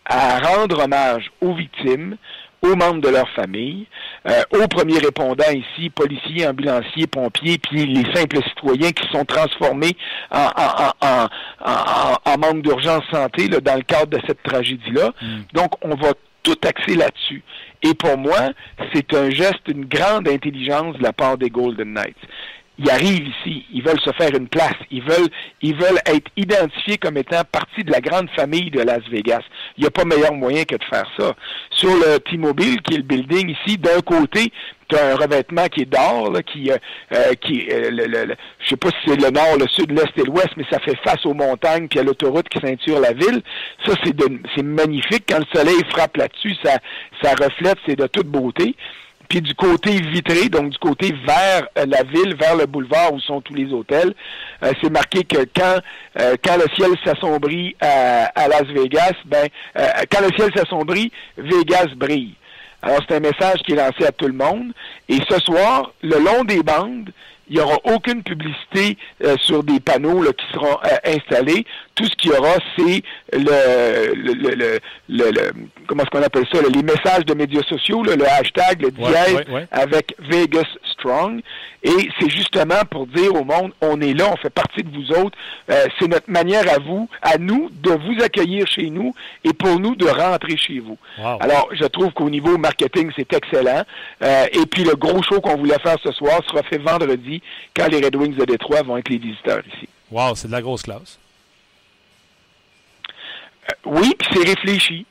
à 0.06 0.40
rendre 0.40 0.84
hommage 0.84 1.32
aux 1.40 1.54
victimes, 1.54 2.18
aux 2.62 2.76
membres 2.76 3.02
de 3.02 3.10
leur 3.10 3.30
famille, 3.30 3.88
euh, 4.28 4.42
aux 4.52 4.68
premiers 4.68 5.00
répondants 5.00 5.52
ici, 5.52 5.90
policiers, 5.90 6.48
ambulanciers, 6.48 7.08
pompiers, 7.08 7.58
puis 7.58 7.86
les 7.86 8.04
simples 8.14 8.42
citoyens 8.50 8.92
qui 8.92 9.04
se 9.08 9.12
sont 9.14 9.26
transformés 9.26 9.96
en, 10.32 10.48
en, 10.48 10.48
en, 10.48 10.92
en, 11.08 11.28
en- 11.66 12.32
en 12.32 12.38
membres 12.38 12.62
d'urgence 12.62 13.04
santé 13.12 13.48
là, 13.48 13.60
dans 13.62 13.76
le 13.76 13.84
cadre 13.84 14.08
de 14.08 14.20
cette 14.28 14.44
tragédie-là. 14.44 15.12
Donc, 15.54 15.72
on 15.82 15.96
va 15.96 16.14
tout 16.44 16.58
axer 16.66 16.96
là-dessus. 16.96 17.44
Et 17.84 17.94
pour 17.94 18.18
moi, 18.18 18.50
c'est 18.94 19.14
un 19.14 19.30
geste, 19.30 19.68
une 19.68 19.86
grande 19.86 20.28
intelligence 20.28 20.98
de 20.98 21.04
la 21.04 21.14
part 21.14 21.38
des 21.38 21.50
Golden 21.50 21.94
Knights. 21.94 22.16
Ils 22.82 22.90
arrivent 22.90 23.28
ici, 23.28 23.66
ils 23.74 23.84
veulent 23.84 24.00
se 24.00 24.12
faire 24.14 24.34
une 24.34 24.48
place, 24.48 24.74
ils 24.90 25.04
veulent, 25.04 25.28
ils 25.62 25.76
veulent 25.76 26.00
être 26.06 26.32
identifiés 26.38 26.98
comme 26.98 27.18
étant 27.18 27.44
partie 27.52 27.84
de 27.84 27.92
la 27.92 28.00
grande 28.00 28.30
famille 28.30 28.72
de 28.72 28.82
Las 28.82 29.02
Vegas. 29.12 29.42
Il 29.78 29.82
n'y 29.82 29.88
a 29.88 29.92
pas 29.92 30.06
meilleur 30.06 30.34
moyen 30.34 30.64
que 30.64 30.76
de 30.78 30.84
faire 30.86 31.06
ça. 31.20 31.36
Sur 31.72 31.90
le 31.90 32.20
T-Mobile, 32.20 32.82
qui 32.82 32.94
est 32.94 32.98
le 32.98 33.04
building 33.04 33.50
ici, 33.50 33.78
d'un 33.78 34.00
côté, 34.00 34.54
tu 34.88 34.96
as 34.96 35.12
un 35.12 35.16
revêtement 35.18 35.68
qui 35.68 35.82
est 35.82 35.86
d'or, 35.86 36.32
qui, 36.52 36.72
euh, 36.72 36.78
euh, 37.14 37.34
qui 37.42 37.68
euh, 37.70 37.92
le, 37.92 38.06
le- 38.08 38.26
le- 38.26 38.36
je 38.62 38.70
sais 38.70 38.78
pas 38.78 38.90
si 38.90 38.96
c'est 39.10 39.22
le 39.22 39.30
nord, 39.30 39.58
le 39.60 39.68
sud, 39.68 39.92
l'est 39.92 40.18
et 40.18 40.24
l'ouest, 40.26 40.50
mais 40.56 40.66
ça 40.72 40.80
fait 40.80 40.98
face 41.04 41.26
aux 41.26 41.34
montagnes 41.34 41.88
puis 41.90 42.00
à 42.00 42.04
l'autoroute 42.04 42.48
qui 42.50 42.60
ceinture 42.60 43.00
la 43.02 43.12
ville. 43.12 43.42
Ça, 43.86 43.94
c'est 44.56 44.64
magnifique. 44.64 45.26
Quand 45.30 45.40
le 45.40 45.46
soleil 45.54 45.84
frappe 45.90 46.16
là-dessus, 46.16 46.56
ça, 46.64 46.78
ça 47.22 47.32
reflète, 47.32 47.78
c'est 47.86 47.98
de 47.98 48.08
toute 48.08 48.28
beauté. 48.28 48.74
Puis 49.30 49.42
du 49.42 49.54
côté 49.54 49.92
vitré, 50.02 50.50
donc 50.50 50.72
du 50.72 50.78
côté 50.80 51.14
vers 51.26 51.68
euh, 51.78 51.86
la 51.86 52.02
ville, 52.02 52.36
vers 52.36 52.56
le 52.56 52.66
boulevard 52.66 53.14
où 53.14 53.20
sont 53.20 53.42
tous 53.42 53.54
les 53.54 53.72
hôtels, 53.72 54.16
euh, 54.64 54.72
c'est 54.82 54.90
marqué 54.90 55.24
que 55.24 55.46
quand 55.56 55.78
euh, 56.20 56.36
quand 56.44 56.58
le 56.58 56.66
ciel 56.76 56.90
s'assombrit 57.06 57.76
à, 57.80 58.26
à 58.34 58.48
Las 58.48 58.64
Vegas, 58.64 59.14
ben 59.26 59.48
euh, 59.78 59.88
quand 60.12 60.22
le 60.22 60.36
ciel 60.36 60.50
s'assombrit, 60.56 61.12
Vegas 61.38 61.94
brille. 61.96 62.34
Alors 62.82 63.00
c'est 63.08 63.18
un 63.18 63.20
message 63.20 63.60
qui 63.66 63.74
est 63.74 63.76
lancé 63.76 64.04
à 64.04 64.12
tout 64.12 64.28
le 64.28 64.34
monde. 64.34 64.72
Et 65.08 65.20
ce 65.30 65.38
soir, 65.40 65.92
le 66.02 66.18
long 66.18 66.44
des 66.44 66.64
bandes, 66.64 67.12
il 67.50 67.56
n'y 67.56 67.62
aura 67.62 67.78
aucune 67.86 68.24
publicité 68.24 68.98
euh, 69.24 69.36
sur 69.42 69.64
des 69.64 69.80
panneaux 69.80 70.22
là, 70.22 70.32
qui 70.34 70.46
seront 70.54 70.78
euh, 70.86 70.98
installés. 71.06 71.66
Tout 71.96 72.06
ce 72.06 72.16
qu'il 72.16 72.32
y 72.32 72.34
aura, 72.34 72.56
c'est 72.78 73.04
le, 73.34 74.14
le, 74.16 74.34
le, 74.56 74.80
le, 75.10 75.52
comment 75.88 76.04
est-ce 76.04 76.10
qu'on 76.12 76.24
appelle 76.24 76.46
ça, 76.52 76.62
là, 76.62 76.68
les 76.74 76.84
messages 76.84 77.26
de 77.26 77.34
médias 77.34 77.64
sociaux, 77.64 78.04
là, 78.04 78.16
le 78.16 78.26
hashtag, 78.26 78.82
le 78.82 78.92
dièse 78.92 79.34
ouais, 79.36 79.50
ouais. 79.50 79.68
avec 79.72 80.16
Vegas 80.20 80.68
Strong. 80.94 81.42
Et 81.82 82.10
c'est 82.20 82.30
justement 82.30 82.82
pour 82.92 83.08
dire 83.08 83.34
au 83.34 83.44
monde, 83.46 83.72
on 83.82 84.02
est 84.02 84.14
là, 84.14 84.26
on 84.32 84.38
fait 84.38 84.50
partie 84.50 84.84
de 84.84 84.90
vous 84.94 85.12
autres. 85.12 85.38
Euh, 85.70 85.86
c'est 85.98 86.08
notre 86.08 86.30
manière 86.30 86.70
à 86.70 86.80
vous, 86.80 87.10
à 87.22 87.38
nous, 87.38 87.70
de 87.72 87.92
vous 87.92 88.22
accueillir 88.22 88.68
chez 88.68 88.90
nous 88.90 89.14
et 89.46 89.54
pour 89.54 89.80
nous 89.80 89.96
de 89.96 90.06
rentrer 90.06 90.58
chez 90.58 90.80
vous. 90.80 90.98
Wow. 91.18 91.38
Alors, 91.40 91.70
je 91.72 91.86
trouve 91.86 92.12
qu'au 92.12 92.30
niveau 92.30 92.58
marketing, 92.58 93.12
c'est 93.16 93.32
excellent. 93.32 93.84
Euh, 94.22 94.46
et 94.52 94.66
puis, 94.66 94.84
le 94.84 94.96
gros 94.96 95.24
show 95.24 95.40
qu'on 95.40 95.56
voulait 95.58 95.80
faire 95.82 95.96
ce 96.04 96.12
soir 96.12 96.42
sera 96.50 96.64
fait 96.64 96.80
vendredi 96.80 97.39
quand 97.76 97.88
les 97.88 97.98
Red 98.04 98.16
Wings 98.16 98.36
de 98.36 98.46
Détroit 98.46 98.82
vont 98.84 98.98
être 98.98 99.10
les 99.10 99.18
visiteurs 99.18 99.62
ici. 99.76 99.88
Wow, 100.12 100.36
c'est 100.36 100.48
de 100.48 100.54
la 100.54 100.62
grosse 100.62 100.84
classe. 100.84 101.20
Euh, 103.70 103.76
oui, 103.86 104.14
puis 104.18 104.28
c'est 104.34 104.48
réfléchi. 104.48 105.06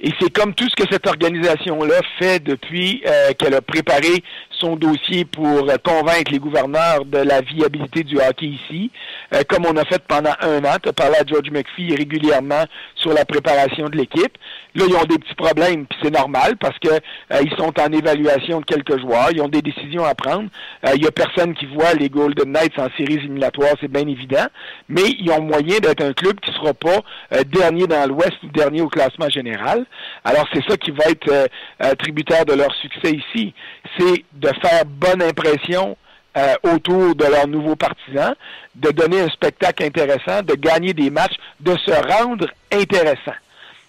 Et 0.00 0.10
c'est 0.20 0.32
comme 0.32 0.52
tout 0.52 0.68
ce 0.68 0.74
que 0.74 0.90
cette 0.90 1.06
organisation-là 1.06 2.00
fait 2.18 2.42
depuis 2.42 3.02
euh, 3.06 3.32
qu'elle 3.34 3.54
a 3.54 3.62
préparé 3.62 4.24
son 4.62 4.76
dossier 4.76 5.24
pour 5.24 5.68
euh, 5.68 5.76
convaincre 5.82 6.30
les 6.30 6.38
gouverneurs 6.38 7.04
de 7.04 7.18
la 7.18 7.40
viabilité 7.40 8.04
du 8.04 8.16
hockey 8.16 8.46
ici, 8.46 8.90
euh, 9.34 9.42
comme 9.48 9.66
on 9.66 9.76
a 9.76 9.84
fait 9.84 10.02
pendant 10.06 10.30
un 10.40 10.64
an. 10.64 10.76
Tu 10.80 10.88
as 10.88 10.92
parlé 10.92 11.16
à 11.16 11.26
George 11.26 11.50
McPhee 11.50 11.94
régulièrement 11.96 12.64
sur 12.94 13.12
la 13.12 13.24
préparation 13.24 13.88
de 13.88 13.96
l'équipe. 13.96 14.38
Là, 14.74 14.84
ils 14.88 14.94
ont 14.94 15.04
des 15.04 15.18
petits 15.18 15.34
problèmes, 15.34 15.84
puis 15.86 15.98
c'est 16.02 16.10
normal 16.10 16.56
parce 16.58 16.78
que 16.78 16.88
euh, 16.88 17.40
ils 17.42 17.54
sont 17.58 17.72
en 17.78 17.92
évaluation 17.92 18.60
de 18.60 18.64
quelques 18.64 18.98
joueurs, 19.00 19.28
ils 19.32 19.42
ont 19.42 19.48
des 19.48 19.62
décisions 19.62 20.04
à 20.04 20.14
prendre. 20.14 20.48
Euh, 20.86 20.92
Il 20.94 21.02
y 21.02 21.06
a 21.06 21.10
personne 21.10 21.54
qui 21.54 21.66
voit 21.66 21.92
les 21.94 22.08
Golden 22.08 22.50
Knights 22.52 22.78
en 22.78 22.88
séries 22.96 23.14
éliminatoires, 23.14 23.74
c'est 23.80 23.90
bien 23.90 24.06
évident, 24.06 24.46
mais 24.88 25.10
ils 25.18 25.30
ont 25.30 25.42
moyen 25.42 25.78
d'être 25.78 26.02
un 26.02 26.12
club 26.12 26.38
qui 26.40 26.52
sera 26.52 26.72
pas 26.72 27.00
euh, 27.34 27.42
dernier 27.44 27.86
dans 27.86 28.08
l'Ouest 28.08 28.38
ou 28.44 28.46
dernier 28.48 28.80
au 28.80 28.88
classement 28.88 29.28
général. 29.28 29.84
Alors 30.24 30.46
c'est 30.54 30.64
ça 30.68 30.76
qui 30.76 30.90
va 30.92 31.04
être 31.10 31.28
euh, 31.30 31.46
euh, 31.82 31.94
tributaire 31.96 32.44
de 32.46 32.54
leur 32.54 32.72
succès 32.76 33.12
ici, 33.12 33.52
c'est 33.98 34.24
de 34.32 34.48
faire 34.54 34.84
bonne 34.86 35.22
impression 35.22 35.96
euh, 36.36 36.54
autour 36.62 37.14
de 37.14 37.24
leurs 37.24 37.46
nouveaux 37.46 37.76
partisans, 37.76 38.34
de 38.74 38.90
donner 38.90 39.20
un 39.20 39.28
spectacle 39.28 39.84
intéressant, 39.84 40.42
de 40.42 40.54
gagner 40.54 40.94
des 40.94 41.10
matchs, 41.10 41.36
de 41.60 41.76
se 41.76 41.90
rendre 41.90 42.46
intéressant. 42.72 43.34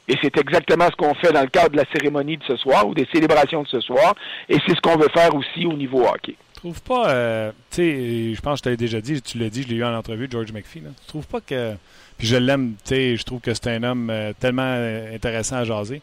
Et 0.07 0.15
c'est 0.21 0.37
exactement 0.37 0.87
ce 0.87 0.95
qu'on 0.97 1.13
fait 1.15 1.31
dans 1.31 1.41
le 1.41 1.47
cadre 1.47 1.69
de 1.69 1.77
la 1.77 1.85
cérémonie 1.93 2.37
de 2.37 2.43
ce 2.43 2.57
soir 2.57 2.85
ou 2.85 2.93
des 2.93 3.07
célébrations 3.13 3.63
de 3.63 3.67
ce 3.69 3.79
soir. 3.79 4.15
Et 4.49 4.57
c'est 4.67 4.75
ce 4.75 4.81
qu'on 4.81 4.97
veut 4.97 5.07
faire 5.13 5.33
aussi 5.33 5.65
au 5.65 5.73
niveau 5.73 6.05
hockey. 6.05 6.35
Tu 6.55 6.59
trouves 6.59 6.81
pas, 6.81 7.09
euh, 7.09 7.51
tu 7.71 7.77
sais, 7.77 8.33
je 8.35 8.41
pense 8.41 8.55
que 8.55 8.57
je 8.57 8.63
t'avais 8.63 8.77
déjà 8.77 8.99
dit, 8.99 9.21
tu 9.21 9.37
l'as 9.37 9.49
dit, 9.49 9.63
je 9.63 9.69
l'ai 9.69 9.75
eu 9.75 9.83
en 9.85 9.95
entrevue, 9.95 10.27
George 10.29 10.51
McPhee. 10.51 10.81
Là. 10.81 10.89
Tu 11.01 11.07
trouves 11.07 11.27
pas 11.27 11.39
que, 11.39 11.75
puis 12.17 12.27
je 12.27 12.35
l'aime, 12.35 12.73
tu 12.83 12.95
sais, 12.95 13.15
je 13.15 13.23
trouve 13.23 13.39
que 13.39 13.53
c'est 13.53 13.67
un 13.67 13.83
homme 13.83 14.09
euh, 14.09 14.33
tellement 14.37 14.75
intéressant 15.13 15.57
à 15.57 15.63
jaser. 15.63 16.01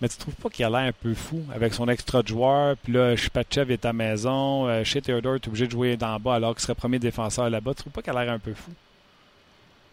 Mais 0.00 0.08
tu 0.08 0.16
trouves 0.16 0.34
pas 0.34 0.48
qu'il 0.48 0.64
a 0.64 0.70
l'air 0.70 0.78
un 0.78 0.92
peu 0.92 1.12
fou 1.14 1.42
avec 1.54 1.74
son 1.74 1.86
extra 1.88 2.22
de 2.22 2.28
joueur, 2.28 2.76
puis 2.82 2.92
là, 2.92 3.14
Shpachev 3.16 3.70
est 3.70 3.84
à 3.84 3.92
maison, 3.92 4.66
euh, 4.66 4.82
chez 4.82 5.02
Theodore, 5.02 5.38
tu 5.40 5.46
es 5.46 5.48
obligé 5.48 5.66
de 5.66 5.72
jouer 5.72 5.96
d'en 5.96 6.18
bas 6.18 6.36
alors 6.36 6.54
qu'il 6.54 6.62
serait 6.62 6.74
premier 6.74 6.98
défenseur 6.98 7.50
là-bas. 7.50 7.72
Tu 7.74 7.82
trouves 7.82 7.92
pas 7.92 8.00
qu'il 8.00 8.16
a 8.16 8.24
l'air 8.24 8.32
un 8.32 8.38
peu 8.38 8.54
fou? 8.54 8.70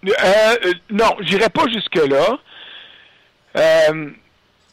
Euh, 0.06 0.12
euh, 0.66 0.74
non, 0.92 1.18
j'irai 1.22 1.50
pas 1.50 1.66
jusque-là. 1.68 2.38
Euh, 3.58 4.10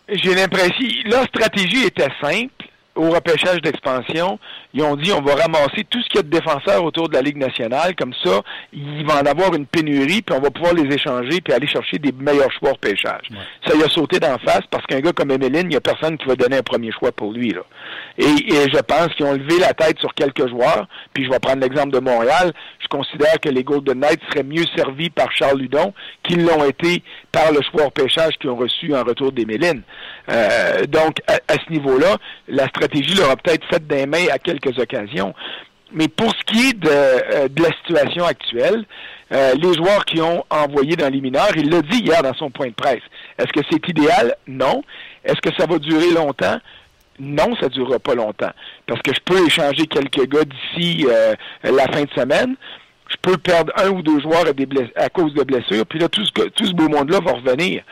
J'ai 0.08 0.34
l'impression... 0.34 0.86
La 1.06 1.24
stratégie 1.24 1.84
était 1.84 2.10
simple. 2.20 2.52
Au 2.96 3.10
repêchage 3.10 3.60
d'expansion, 3.60 4.38
ils 4.72 4.82
ont 4.82 4.94
dit 4.94 5.12
on 5.12 5.20
va 5.20 5.34
ramasser 5.34 5.84
tout 5.90 6.00
ce 6.00 6.08
qu'il 6.08 6.16
y 6.16 6.18
a 6.20 6.22
de 6.22 6.28
défenseurs 6.28 6.84
autour 6.84 7.08
de 7.08 7.14
la 7.14 7.22
Ligue 7.22 7.38
nationale. 7.38 7.96
Comme 7.96 8.14
ça, 8.22 8.40
il 8.72 9.04
va 9.04 9.20
en 9.20 9.26
avoir 9.26 9.52
une 9.54 9.66
pénurie, 9.66 10.22
puis 10.22 10.36
on 10.36 10.40
va 10.40 10.50
pouvoir 10.50 10.74
les 10.74 10.94
échanger, 10.94 11.40
puis 11.40 11.52
aller 11.52 11.66
chercher 11.66 11.98
des 11.98 12.12
meilleurs 12.12 12.52
choix 12.52 12.70
au 12.70 12.74
repêchage. 12.74 13.28
Ça, 13.66 13.74
il 13.74 13.82
a 13.82 13.88
sauté 13.88 14.20
d'en 14.20 14.38
face 14.38 14.62
parce 14.70 14.86
qu'un 14.86 15.00
gars 15.00 15.12
comme 15.12 15.32
Emeline, 15.32 15.62
il 15.62 15.68
n'y 15.68 15.76
a 15.76 15.80
personne 15.80 16.16
qui 16.16 16.26
va 16.26 16.36
donner 16.36 16.58
un 16.58 16.62
premier 16.62 16.92
choix 16.92 17.10
pour 17.10 17.32
lui. 17.32 17.50
Là. 17.50 17.62
Et, 18.18 18.24
je 18.26 18.80
pense 18.80 19.08
qu'ils 19.14 19.26
ont 19.26 19.32
levé 19.32 19.58
la 19.58 19.74
tête 19.74 19.98
sur 19.98 20.14
quelques 20.14 20.48
joueurs. 20.48 20.86
Puis 21.12 21.24
je 21.24 21.30
vais 21.30 21.38
prendre 21.38 21.60
l'exemple 21.60 21.90
de 21.90 22.00
Montréal. 22.00 22.52
Je 22.80 22.88
considère 22.88 23.40
que 23.40 23.48
les 23.48 23.64
Golden 23.64 24.00
Knights 24.00 24.20
seraient 24.30 24.44
mieux 24.44 24.64
servis 24.76 25.10
par 25.10 25.30
Charles 25.32 25.58
Ludon 25.58 25.92
qu'ils 26.22 26.44
l'ont 26.44 26.64
été 26.64 27.02
par 27.32 27.52
le 27.52 27.60
choix 27.62 27.82
au 27.82 27.86
repêchage 27.86 28.34
qu'ils 28.40 28.50
ont 28.50 28.56
reçu 28.56 28.94
en 28.94 29.02
retour 29.02 29.32
d'Emeline. 29.32 29.82
Euh, 30.30 30.86
donc, 30.86 31.16
à, 31.26 31.54
ce 31.54 31.72
niveau-là, 31.72 32.16
la 32.48 32.66
stratégie 32.68 33.14
leur 33.14 33.30
a 33.30 33.36
peut-être 33.36 33.66
fait 33.68 33.86
des 33.86 34.06
mains 34.06 34.26
à 34.32 34.38
quelques 34.38 34.78
occasions. 34.78 35.34
Mais 35.92 36.08
pour 36.08 36.30
ce 36.30 36.44
qui 36.44 36.70
est 36.70 36.78
de, 36.78 36.88
euh, 36.88 37.48
la 37.56 37.72
situation 37.78 38.24
actuelle, 38.24 38.84
euh, 39.32 39.54
les 39.54 39.74
joueurs 39.74 40.04
qui 40.04 40.20
ont 40.20 40.44
envoyé 40.50 40.96
dans 40.96 41.08
les 41.08 41.20
mineurs, 41.20 41.50
il 41.56 41.70
l'a 41.70 41.82
dit 41.82 42.00
hier 42.00 42.22
dans 42.22 42.34
son 42.34 42.50
point 42.50 42.68
de 42.68 42.74
presse. 42.74 43.02
Est-ce 43.38 43.52
que 43.52 43.64
c'est 43.70 43.88
idéal? 43.88 44.34
Non. 44.46 44.82
Est-ce 45.24 45.40
que 45.40 45.54
ça 45.56 45.66
va 45.66 45.78
durer 45.78 46.10
longtemps? 46.10 46.58
Non, 47.18 47.54
ça 47.56 47.66
ne 47.66 47.70
durera 47.70 47.98
pas 47.98 48.14
longtemps. 48.14 48.50
Parce 48.86 49.00
que 49.02 49.12
je 49.14 49.20
peux 49.24 49.46
échanger 49.46 49.86
quelques 49.86 50.28
gars 50.28 50.44
d'ici 50.44 51.06
euh, 51.08 51.34
la 51.62 51.84
fin 51.92 52.02
de 52.02 52.10
semaine. 52.10 52.56
Je 53.08 53.16
peux 53.22 53.36
perdre 53.36 53.72
un 53.76 53.90
ou 53.90 54.02
deux 54.02 54.20
joueurs 54.20 54.44
à, 54.96 55.08
cause 55.08 55.34
de 55.34 55.42
blessures. 55.44 55.86
Puis 55.86 55.98
là, 55.98 56.08
tout 56.08 56.24
ce, 56.24 56.32
que- 56.32 56.48
tout 56.48 56.66
ce 56.66 56.72
beau 56.72 56.88
monde-là 56.88 57.20
va 57.20 57.32
revenir. 57.32 57.82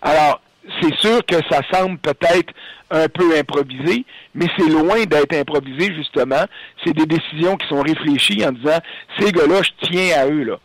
Alors, 0.00 0.40
c'est 0.80 0.94
sûr 0.96 1.24
que 1.26 1.36
ça 1.50 1.60
semble 1.72 1.98
peut-être 1.98 2.52
un 2.90 3.08
peu 3.08 3.36
improvisé, 3.36 4.04
mais 4.34 4.46
c'est 4.58 4.68
loin 4.68 5.04
d'être 5.04 5.34
improvisé, 5.34 5.94
justement. 5.94 6.44
C'est 6.84 6.92
des 6.94 7.06
décisions 7.06 7.56
qui 7.56 7.66
sont 7.68 7.82
réfléchies 7.82 8.44
en 8.46 8.52
disant, 8.52 8.78
ces 9.18 9.32
gars-là, 9.32 9.62
je 9.62 9.86
tiens 9.88 10.18
à 10.18 10.26
eux, 10.28 10.44
là. 10.44 10.58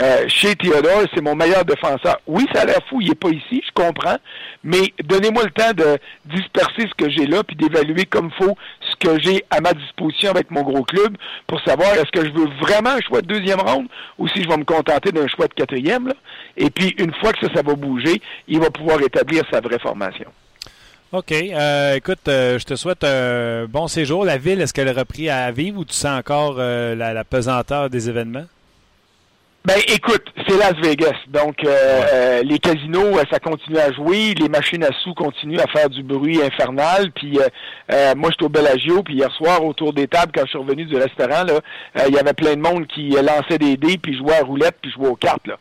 Euh, 0.00 0.24
chez 0.26 0.56
Theodore, 0.56 1.02
c'est 1.14 1.20
mon 1.20 1.34
meilleur 1.34 1.66
défenseur. 1.66 2.18
Oui, 2.26 2.46
ça 2.54 2.62
a 2.62 2.64
l'air 2.64 2.80
fou, 2.88 3.02
il 3.02 3.08
n'est 3.08 3.14
pas 3.14 3.28
ici, 3.28 3.62
je 3.66 3.72
comprends, 3.74 4.16
mais 4.64 4.94
donnez-moi 5.04 5.42
le 5.44 5.50
temps 5.50 5.72
de 5.74 5.98
disperser 6.24 6.88
ce 6.88 6.94
que 6.96 7.10
j'ai 7.10 7.26
là, 7.26 7.42
puis 7.44 7.56
d'évaluer 7.56 8.06
comme 8.06 8.30
faut 8.30 8.56
ce 8.80 8.96
que 8.96 9.20
j'ai 9.20 9.44
à 9.50 9.60
ma 9.60 9.74
disposition 9.74 10.30
avec 10.30 10.50
mon 10.50 10.62
gros 10.62 10.82
club 10.82 11.18
pour 11.46 11.60
savoir 11.60 11.92
est-ce 11.92 12.10
que 12.10 12.24
je 12.24 12.32
veux 12.32 12.48
vraiment 12.60 12.90
un 12.90 13.00
choix 13.00 13.20
de 13.20 13.26
deuxième 13.26 13.60
ronde 13.60 13.86
ou 14.18 14.28
si 14.28 14.42
je 14.42 14.48
vais 14.48 14.56
me 14.56 14.64
contenter 14.64 15.12
d'un 15.12 15.28
choix 15.28 15.46
de 15.46 15.52
quatrième. 15.52 16.14
Et 16.56 16.70
puis, 16.70 16.94
une 16.98 17.12
fois 17.14 17.32
que 17.32 17.46
ça, 17.46 17.54
ça 17.54 17.62
va 17.62 17.74
bouger, 17.74 18.22
il 18.48 18.60
va 18.60 18.70
pouvoir 18.70 18.98
établir 19.02 19.44
sa 19.50 19.60
vraie 19.60 19.78
formation. 19.78 20.28
OK. 21.12 21.32
Euh, 21.32 21.96
écoute, 21.96 22.26
euh, 22.28 22.58
je 22.58 22.64
te 22.64 22.76
souhaite 22.76 23.04
un 23.04 23.66
bon 23.66 23.88
séjour. 23.88 24.24
La 24.24 24.38
ville, 24.38 24.62
est-ce 24.62 24.72
qu'elle 24.72 24.88
a 24.88 24.94
repris 24.94 25.28
à 25.28 25.50
vivre 25.50 25.80
ou 25.80 25.84
tu 25.84 25.92
sens 25.92 26.18
encore 26.18 26.54
la 26.56 27.24
pesanteur 27.24 27.90
des 27.90 28.08
événements? 28.08 28.46
Ben 29.64 29.78
écoute, 29.86 30.24
c'est 30.48 30.56
Las 30.58 30.74
Vegas, 30.82 31.14
donc 31.28 31.62
euh, 31.62 31.68
euh, 32.12 32.42
les 32.42 32.58
casinos, 32.58 33.16
euh, 33.16 33.22
ça 33.30 33.38
continue 33.38 33.78
à 33.78 33.92
jouer, 33.92 34.34
les 34.34 34.48
machines 34.48 34.82
à 34.82 34.90
sous 35.04 35.14
continuent 35.14 35.60
à 35.60 35.68
faire 35.68 35.88
du 35.88 36.02
bruit 36.02 36.42
infernal. 36.42 37.12
Puis 37.12 37.38
euh, 37.38 37.46
euh, 37.92 38.12
moi, 38.16 38.30
j'étais 38.32 38.44
au 38.44 38.48
Bellagio, 38.48 39.04
puis 39.04 39.14
hier 39.14 39.30
soir 39.36 39.64
autour 39.64 39.92
des 39.92 40.08
tables, 40.08 40.32
quand 40.34 40.42
je 40.46 40.50
suis 40.50 40.58
revenu 40.58 40.84
du 40.84 40.96
restaurant, 40.96 41.44
là, 41.44 41.60
euh, 41.96 42.02
il 42.08 42.14
y 42.14 42.18
avait 42.18 42.32
plein 42.32 42.56
de 42.56 42.60
monde 42.60 42.88
qui 42.88 43.10
lançait 43.10 43.58
des 43.58 43.76
dés, 43.76 43.98
puis 43.98 44.18
jouait 44.18 44.34
à 44.34 44.42
roulette, 44.42 44.78
puis 44.82 44.90
jouait 44.90 45.06
aux 45.06 45.14
cartes. 45.14 45.46
Là. 45.46 45.56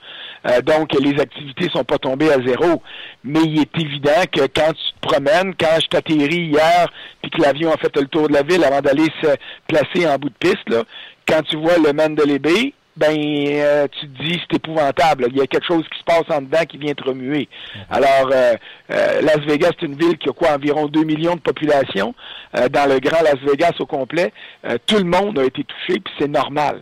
Euh, 0.50 0.62
donc 0.64 0.92
les 1.00 1.22
activités 1.22 1.70
sont 1.70 1.84
pas 1.84 2.00
tombées 2.00 2.34
à 2.34 2.42
zéro, 2.44 2.82
mais 3.24 3.42
il 3.46 3.62
est 3.62 3.80
évident 3.80 4.24
que 4.32 4.42
quand 4.48 4.74
tu 4.74 4.94
te 4.94 5.08
promènes, 5.08 5.54
quand 5.54 5.80
je 5.80 5.86
t'atterris 5.86 6.50
hier, 6.52 6.88
puis 7.22 7.30
que 7.30 7.40
l'avion 7.40 7.72
a 7.72 7.78
fait 7.78 7.96
le 7.98 8.08
tour 8.08 8.28
de 8.28 8.34
la 8.34 8.42
ville 8.42 8.64
avant 8.64 8.82
d'aller 8.82 9.10
se 9.22 9.28
placer 9.68 10.08
en 10.08 10.18
bout 10.18 10.30
de 10.30 10.36
piste, 10.40 10.68
là, 10.70 10.86
quand 11.28 11.44
tu 11.44 11.58
vois 11.58 11.78
le 11.78 11.94
Mandalay 11.94 12.40
Bay, 12.40 12.74
ben 12.96 13.16
euh, 13.18 13.88
tu 13.88 14.08
te 14.08 14.24
dis 14.24 14.40
c'est 14.50 14.58
épouvantable. 14.58 15.28
Il 15.30 15.38
y 15.38 15.42
a 15.42 15.48
quelque 15.48 15.66
chose 15.66 15.84
qui 15.92 16.00
se 16.00 16.04
passe 16.04 16.24
en 16.30 16.42
dedans 16.42 16.66
qui 16.68 16.78
vient 16.78 16.94
te 16.94 17.04
remuer. 17.04 17.48
Alors 17.90 18.30
euh, 18.34 18.56
euh, 18.92 19.22
Las 19.22 19.40
Vegas, 19.40 19.72
c'est 19.80 19.86
une 19.86 19.96
ville 19.96 20.18
qui 20.18 20.30
a 20.30 20.34
quoi 20.34 20.56
environ 20.56 20.88
2 20.88 21.04
millions 21.04 21.36
de 21.36 21.42
population. 21.42 22.14
Euh, 22.58 22.68
dans 22.68 22.90
le 22.90 23.00
grand 23.00 23.22
Las 23.22 23.40
Vegas 23.48 23.74
au 23.80 23.86
complet, 23.86 24.34
euh, 24.66 24.78
tout 24.86 24.98
le 24.98 25.06
monde 25.06 25.40
a 25.40 25.46
été 25.46 25.64
touché, 25.64 26.00
puis 26.00 26.14
c'est 26.20 26.28
normal. 26.28 26.82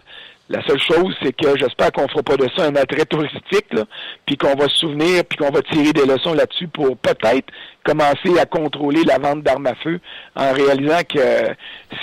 La 0.49 0.65
seule 0.65 0.79
chose, 0.79 1.15
c'est 1.21 1.31
que 1.31 1.57
j'espère 1.57 1.91
qu'on 1.91 2.07
fera 2.07 2.23
pas 2.23 2.35
de 2.35 2.49
ça 2.57 2.65
un 2.65 2.75
attrait 2.75 3.05
touristique, 3.05 3.67
puis 4.25 4.35
qu'on 4.35 4.55
va 4.55 4.67
se 4.67 4.77
souvenir, 4.77 5.23
puis 5.25 5.37
qu'on 5.37 5.51
va 5.51 5.61
tirer 5.61 5.93
des 5.93 6.05
leçons 6.05 6.33
là-dessus 6.33 6.67
pour 6.67 6.97
peut-être 6.97 7.45
commencer 7.85 8.37
à 8.39 8.45
contrôler 8.45 9.03
la 9.03 9.19
vente 9.19 9.41
d'armes 9.43 9.67
à 9.67 9.75
feu 9.75 9.99
en 10.35 10.51
réalisant 10.51 10.99
que 11.07 11.19
euh, 11.19 11.53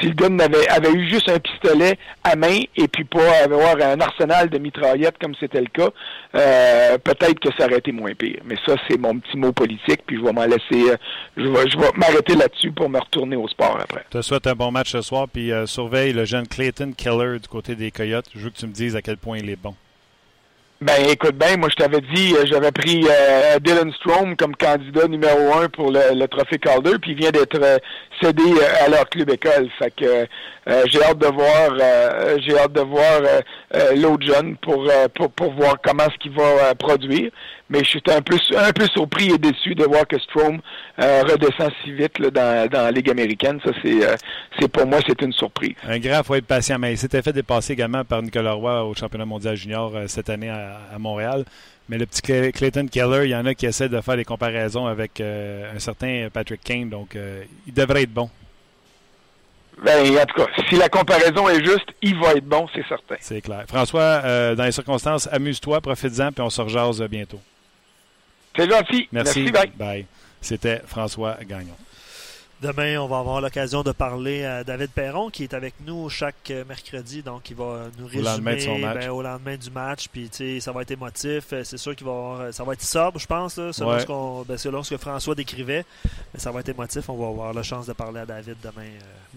si 0.01 0.09
le 0.09 0.15
gars 0.15 0.29
n'avait 0.29 0.67
avait 0.69 0.91
eu 0.93 1.09
juste 1.09 1.29
un 1.29 1.39
pistolet 1.39 1.99
à 2.25 2.35
main 2.35 2.61
et 2.77 2.89
puis 2.89 3.05
pas 3.05 3.45
avoir 3.45 3.77
un 3.77 4.01
arsenal 4.01 4.49
de 4.49 4.59
mitraillettes 4.59 5.19
comme 5.21 5.35
c'était 5.39 5.61
le 5.61 5.67
cas, 5.67 5.91
euh, 6.35 6.99
peut-être 6.99 7.39
que 7.41 7.49
ça 7.59 7.67
aurait 7.67 7.79
été 7.79 7.93
moins 7.93 8.15
pire. 8.15 8.41
Mais 8.45 8.57
ça, 8.67 8.75
c'est 8.89 8.99
mon 8.99 9.19
petit 9.19 9.37
mot 9.37 9.53
politique, 9.53 10.03
puis 10.07 10.17
je 10.17 10.23
vais 10.23 10.33
m'en 10.33 10.45
laisser, 10.45 10.91
euh, 10.91 10.97
je 11.37 11.49
vais, 11.49 11.69
je 11.69 11.79
vais 11.79 11.91
m'arrêter 11.95 12.35
là-dessus 12.35 12.73
pour 12.73 12.89
me 12.89 12.99
retourner 12.99 13.37
au 13.37 13.49
sport 13.49 13.79
après. 13.81 14.05
Je 14.13 14.19
te 14.19 14.23
souhaite 14.23 14.47
un 14.47 14.55
bon 14.55 14.71
match 14.71 14.91
ce 14.91 15.03
soir, 15.03 15.27
puis 15.33 15.53
euh, 15.53 15.67
surveille 15.67 16.13
le 16.13 16.25
jeune 16.25 16.47
Clayton 16.47 16.93
Keller 16.97 17.39
du 17.39 17.49
côté 17.49 17.75
des 17.75 17.91
Coyotes. 17.91 18.27
Je 18.37 18.43
veux 18.43 18.51
que 18.51 18.59
tu 18.59 18.67
me 18.67 18.73
dises 18.73 18.95
à 18.95 19.01
quel 19.01 19.17
point 19.17 19.39
il 19.39 19.49
est 19.49 19.57
bon. 19.57 19.75
Ben 20.83 21.09
écoute 21.09 21.37
bien, 21.37 21.57
moi 21.57 21.71
je 21.71 21.77
t'avais 21.83 22.03
dit, 22.15 22.35
euh, 22.35 22.45
j'avais 22.45 22.71
pris 22.71 23.03
euh, 23.09 23.59
Dylan 23.61 23.91
Strom 23.95 24.37
comme 24.37 24.55
candidat 24.55 25.09
numéro 25.09 25.55
un 25.55 25.71
pour 25.71 25.91
le, 25.91 26.15
le 26.15 26.29
trophée 26.29 26.59
Calder, 26.59 26.99
puis 27.01 27.13
il 27.13 27.17
vient 27.17 27.31
d'être 27.31 27.59
euh, 27.59 27.79
cédé 28.21 28.43
euh, 28.43 28.85
à 28.85 28.89
leur 28.91 29.09
club 29.09 29.31
école. 29.31 29.71
Fait 29.79 29.91
que 29.97 30.05
euh, 30.69 30.83
j'ai 30.85 31.03
hâte 31.03 31.19
de 31.19 31.29
voir, 31.29 31.71
j'ai 32.47 32.59
hâte 32.59 32.73
de 32.75 32.81
voir 32.83 33.23
l'autre 33.95 34.27
jeune 34.27 34.57
pour, 34.57 34.87
pour 35.15 35.31
pour 35.31 35.53
voir 35.55 35.77
comment 35.83 36.05
ce 36.13 36.19
qu'il 36.19 36.33
va 36.33 36.75
produire. 36.75 37.31
Mais 37.71 37.81
je 37.81 37.85
suis 37.85 38.03
un 38.09 38.21
peu 38.21 38.37
un 38.57 38.73
peu 38.73 38.87
surpris 38.87 39.31
et 39.31 39.39
déçu 39.39 39.75
de 39.75 39.85
voir 39.85 40.07
que 40.07 40.19
Strom 40.21 40.61
redescend 40.99 41.71
si 41.83 41.93
vite 41.93 42.19
là, 42.19 42.31
dans, 42.31 42.69
dans 42.69 42.83
la 42.83 42.91
Ligue 42.91 43.11
américaine. 43.11 43.61
Ça 43.65 43.71
c'est 43.83 44.01
c'est 44.59 44.69
pour 44.69 44.87
moi 44.87 44.99
c'est 45.07 45.23
une 45.23 45.33
surprise. 45.33 45.75
Un 45.89 46.01
grand, 46.01 46.23
faut 46.25 46.35
être 46.35 46.47
patient. 46.47 46.79
Mais 46.81 46.93
il 46.93 46.99
s'était 46.99 47.23
fait 47.23 47.33
dépasser 47.33 47.73
également 47.75 48.05
par 48.05 48.21
Nicolas 48.23 48.53
Roy 48.53 48.85
au 48.85 48.95
championnat 48.95 49.25
mondial 49.25 49.55
junior 49.55 49.93
cette 50.09 50.31
année 50.31 50.51
à, 50.51 50.66
à 50.95 50.99
Montréal. 50.99 51.45
Mais 51.89 51.99
le 51.99 52.07
petit 52.07 52.21
Clay- 52.23 52.53
Clayton 52.53 52.89
Keller, 52.89 53.27
il 53.27 53.31
y 53.31 53.37
en 53.37 53.47
a 53.47 53.55
qui 53.55 53.67
essaient 53.67 53.89
de 53.89 54.01
faire 54.01 54.17
des 54.17 54.25
comparaisons 54.25 54.87
avec 54.87 55.21
euh, 55.21 55.73
un 55.75 55.79
certain 55.79 56.29
Patrick 56.33 56.61
Kane. 56.65 56.89
Donc, 56.89 57.15
euh, 57.15 57.45
il 57.67 57.73
devrait 57.73 58.03
être 58.03 58.13
bon. 58.13 58.29
Ben 59.85 60.01
en 60.19 60.25
tout 60.25 60.43
cas, 60.43 60.49
si 60.71 60.77
la 60.77 60.89
comparaison 60.89 61.49
est 61.51 61.63
juste, 61.63 61.87
il 62.01 62.19
va 62.19 62.33
être 62.33 62.47
bon, 62.47 62.67
c'est 62.75 62.87
certain. 62.89 63.17
C'est 63.21 63.43
clair. 63.43 63.65
François, 63.69 64.23
euh, 64.25 64.55
dans 64.55 64.65
les 64.65 64.73
circonstances, 64.73 65.29
amuse-toi, 65.31 65.83
profites-en, 65.83 66.33
puis 66.33 66.41
on 66.43 66.49
se 66.49 66.63
rejase 66.63 67.03
bientôt. 67.03 67.41
C'est 68.57 68.71
gentil. 68.71 69.07
Merci. 69.13 69.43
Merci 69.43 69.53
bye. 69.53 69.73
Bye. 69.77 70.07
C'était 70.41 70.81
François 70.87 71.37
Gagnon. 71.47 71.75
Demain, 72.63 72.99
on 72.99 73.07
va 73.07 73.19
avoir 73.19 73.43
l'occasion 73.43 73.83
de 73.83 73.93
parler 73.93 74.43
à 74.47 74.65
David 74.65 74.89
Perron, 74.91 75.29
qui 75.29 75.43
est 75.43 75.53
avec 75.53 75.75
nous 75.87 76.09
chaque 76.09 76.51
euh, 76.51 76.65
mercredi. 76.67 77.23
Donc, 77.23 77.51
il 77.51 77.57
va 77.57 77.83
nous 77.99 78.07
résumer 78.07 78.23
lendemain 78.25 78.55
de 78.55 78.61
son 78.61 78.79
match. 78.79 78.95
ben, 78.99 79.11
au 79.11 79.21
lendemain 79.23 79.57
du 79.57 79.71
match. 79.71 80.09
Puis, 80.11 80.31
tu 80.31 80.37
sais, 80.39 80.61
ça 80.61 80.73
va 80.73 80.81
être 80.81 80.91
émotif. 80.91 81.45
Euh, 81.53 81.65
C'est 81.65 81.77
sûr 81.77 81.95
qu'il 81.95 82.07
va 82.07 82.13
avoir, 82.13 82.41
euh, 82.41 82.53
ça 82.53 82.65
va 82.65 82.73
être 82.73 82.83
sobre, 82.83 83.19
je 83.19 83.27
pense, 83.27 83.59
là, 83.59 83.75
selon, 83.75 83.91
Ouais. 83.91 84.01
ce 84.01 84.07
qu'on- 84.07 84.43
ben, 84.49 84.57
selon 84.57 84.83
ce 84.83 84.95
que 84.95 84.97
François 85.01 85.35
décrivait. 85.35 85.85
Mais 86.33 86.41
ça 86.41 86.51
va 86.51 86.61
être 86.61 86.71
émotif. 86.71 87.07
On 87.11 87.17
va 87.19 87.27
avoir 87.29 87.53
la 87.53 87.63
chance 87.63 87.87
de 87.87 87.93
parler 87.93 88.21
à 88.21 88.25
David 88.27 88.57
demain. 88.63 88.89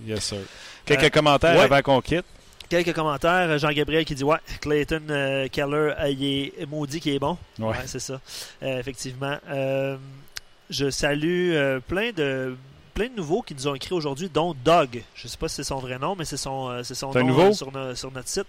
Yes, 0.08 0.24
sir. 0.24 0.38
Quelques 0.86 1.04
Euh, 1.04 1.10
commentaires 1.10 1.58
ouais. 1.58 1.64
avant 1.66 1.82
qu'on 1.82 2.00
quitte. 2.00 2.26
Quelques 2.70 2.94
commentaires. 2.94 3.58
Jean-Gabriel 3.60 4.06
qui 4.06 4.16
dit 4.16 4.24
Ouais, 4.24 4.38
Clayton 4.62 5.02
euh, 5.10 5.48
Keller, 5.52 5.94
euh, 6.00 6.08
il 6.10 6.24
est 6.24 6.66
maudit 6.70 7.02
qui 7.02 7.14
est 7.16 7.20
bon. 7.20 7.38
Ouais. 7.58 7.76
c'est 7.86 8.00
ça. 8.00 8.22
Effectivement. 8.62 9.38
Je 10.70 10.90
salue 10.92 11.56
plein 11.88 12.12
de 12.16 12.56
plein 13.00 13.08
de 13.08 13.16
nouveaux 13.16 13.42
qui 13.42 13.56
nous 13.56 13.66
ont 13.70 13.76
écrit 13.76 13.94
aujourd'hui, 13.96 14.28
dont 14.28 14.54
Doug. 14.66 15.02
Je 15.16 15.26
ne 15.26 15.30
sais 15.30 15.38
pas 15.38 15.48
si 15.48 15.56
c'est 15.56 15.64
son 15.64 15.78
vrai 15.80 15.98
nom, 15.98 16.18
mais 16.18 16.26
c'est 16.26 16.36
son, 16.36 16.70
euh, 16.70 16.84
c'est 16.84 16.96
son 16.96 17.14
nom 17.14 17.24
nouveau? 17.26 17.44
euh, 17.44 17.52
sur, 17.54 17.72
no- 17.72 17.96
sur 17.96 18.12
notre 18.12 18.28
site. 18.28 18.46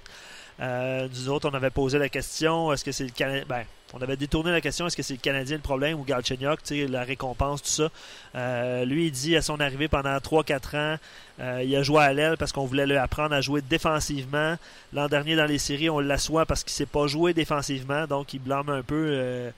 Euh, 0.59 1.07
nous 1.09 1.29
autres, 1.29 1.49
on 1.49 1.55
avait 1.55 1.71
posé 1.71 2.01
la 2.01 2.09
question 2.09 2.73
est-ce 2.73 2.85
que 2.85 2.91
c'est 2.91 3.05
le 3.05 3.11
Canadien 3.11 3.45
ben, 3.49 3.63
On 3.95 4.03
avait 4.03 4.17
détourné 4.17 4.51
la 4.51 4.61
question 4.61 4.89
est-ce 4.89 4.97
que 4.97 5.05
c'est 5.05 5.15
le 5.15 5.21
Canadien 5.21 5.55
le 5.59 5.63
problème 5.63 6.01
ou 6.01 6.03
Galchenyuk, 6.03 6.59
la 6.89 7.05
récompense, 7.05 7.63
tout 7.63 7.69
ça. 7.69 7.91
Euh, 8.35 8.85
lui, 8.85 9.07
il 9.07 9.13
dit 9.13 9.37
à 9.37 9.43
son 9.43 9.61
arrivée 9.61 9.87
pendant 9.87 10.17
3-4 10.17 10.77
ans, 10.77 10.97
euh, 11.39 11.63
il 11.65 11.77
a 11.77 11.85
joué 11.85 12.03
à 12.03 12.13
l'aile 12.13 12.37
parce 12.37 12.51
qu'on 12.51 12.67
voulait 12.67 12.89
lui 12.89 12.97
apprendre 12.97 13.37
à 13.37 13.41
jouer 13.41 13.63
défensivement. 13.63 14.57
L'an 14.93 15.07
dernier, 15.07 15.37
dans 15.37 15.47
les 15.47 15.59
séries, 15.59 15.91
on 15.91 16.01
l'assoit 16.01 16.45
parce 16.45 16.65
qu'il 16.65 16.73
ne 16.73 16.79
sait 16.79 16.87
pas 16.87 17.07
jouer 17.07 17.35
défensivement, 17.35 18.09
donc 18.09 18.35
il 18.35 18.41
blâme 18.41 18.69
un 18.69 18.83
peu. 18.83 19.53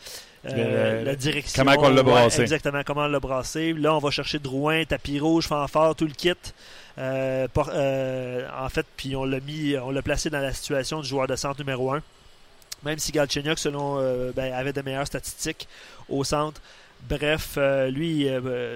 Euh, 0.44 1.05
la 1.05 1.14
direction. 1.14 1.64
comment 1.64 1.77
qu'on 1.77 1.89
l'a 1.90 2.02
Ouais, 2.02 2.10
brassé. 2.10 2.43
exactement, 2.43 2.82
comment 2.85 3.02
on 3.02 3.09
l'a 3.09 3.20
brassé. 3.20 3.73
Là, 3.73 3.94
on 3.94 3.98
va 3.98 4.10
chercher 4.10 4.39
Drouin, 4.39 4.85
tapis 4.85 5.20
rouge, 5.20 5.47
fanfare, 5.47 5.94
tout 5.94 6.06
le 6.06 6.12
kit. 6.12 6.32
Euh, 6.98 7.47
euh, 7.56 8.48
en 8.59 8.69
fait, 8.69 8.86
puis 8.97 9.14
on 9.16 9.24
l'a 9.24 9.40
mis, 9.40 9.77
on 9.78 9.90
l'a 9.90 10.02
placé 10.02 10.31
dans 10.31 10.40
la 10.40 10.52
situation 10.52 11.01
du 11.01 11.09
joueur 11.09 11.27
de 11.27 11.36
centre 11.36 11.59
numéro 11.60 11.93
1. 11.93 12.02
Même 12.85 12.98
si 12.98 13.12
Galchenyuk, 13.12 13.59
selon, 13.59 13.97
ben, 14.35 14.52
avait 14.52 14.73
de 14.73 14.82
meilleures 14.82 15.06
statistiques 15.06 15.69
au 16.09 16.24
centre. 16.24 16.60
Bref, 17.09 17.56
lui, 17.90 18.28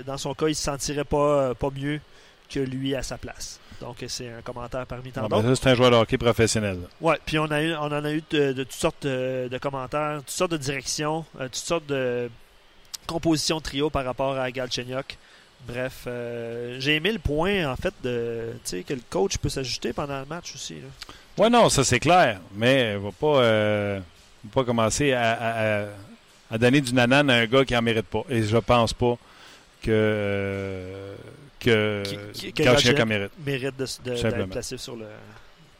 dans 0.06 0.16
son 0.16 0.34
cas, 0.34 0.46
il 0.46 0.54
se 0.54 0.62
sentirait 0.62 1.04
pas, 1.04 1.54
pas 1.56 1.70
mieux 1.76 2.00
que 2.48 2.60
lui 2.60 2.94
à 2.94 3.02
sa 3.02 3.18
place. 3.18 3.58
Donc, 3.80 3.96
c'est 4.08 4.28
un 4.30 4.42
commentaire 4.42 4.86
parmi 4.86 5.10
tant 5.12 5.22
Ah, 5.24 5.28
ben, 5.28 5.42
d'autres. 5.42 5.54
c'est 5.62 5.68
un 5.70 5.74
joueur 5.74 5.90
de 5.90 5.96
hockey 5.96 6.16
professionnel. 6.18 6.78
Ouais, 7.00 7.18
puis 7.26 7.38
on, 7.38 7.44
a 7.50 7.62
eu, 7.62 7.74
on 7.74 7.82
en 7.86 8.04
a 8.04 8.10
eu 8.12 8.22
de, 8.30 8.52
de 8.52 8.62
toutes 8.64 8.72
sortes 8.72 9.06
de, 9.06 9.48
de 9.50 9.58
commentaires, 9.58 10.18
toutes 10.20 10.30
sortes 10.30 10.52
de 10.52 10.56
directions, 10.56 11.24
euh, 11.40 11.44
toutes 11.44 11.54
sortes 11.56 11.86
de 11.86 12.30
compositions 13.06 13.58
de 13.58 13.62
trio 13.62 13.90
par 13.90 14.04
rapport 14.04 14.36
à 14.36 14.50
Galchenyuk. 14.50 15.18
Bref, 15.68 16.04
euh, 16.06 16.76
j'ai 16.78 16.94
aimé 16.96 17.12
le 17.12 17.18
point, 17.18 17.70
en 17.70 17.76
fait, 17.76 17.92
de 18.02 18.52
que 18.86 18.94
le 18.94 19.00
coach 19.10 19.36
peut 19.38 19.48
s'ajuster 19.48 19.92
pendant 19.92 20.20
le 20.20 20.26
match 20.26 20.54
aussi. 20.54 20.76
Ouais, 21.38 21.50
non, 21.50 21.68
ça 21.68 21.82
c'est 21.84 21.98
clair. 22.00 22.40
Mais 22.54 22.92
il 22.92 22.98
va 22.98 23.10
pas, 23.12 23.40
euh, 23.42 24.00
va 24.44 24.50
pas 24.62 24.64
commencer 24.64 25.12
à, 25.12 25.32
à- 25.32 25.82
à- 25.82 25.86
à 26.52 26.58
donner 26.58 26.80
du 26.80 26.94
nanan 26.94 27.28
à 27.28 27.34
un 27.34 27.46
gars 27.46 27.64
qui 27.64 27.76
en 27.76 27.82
mérite 27.82 28.06
pas. 28.06 28.22
Et 28.30 28.42
je 28.44 28.56
pense 28.58 28.92
pas 28.92 29.16
que 29.82 29.90
euh, 29.90 31.14
que 31.60 32.02
en 33.02 33.06
mérite. 33.06 33.30
Mérite 33.44 33.76
de- 33.76 33.86
de- 34.10 34.22
d'être 34.22 34.46
placé 34.48 34.76
sur 34.76 34.96
le. 34.96 35.06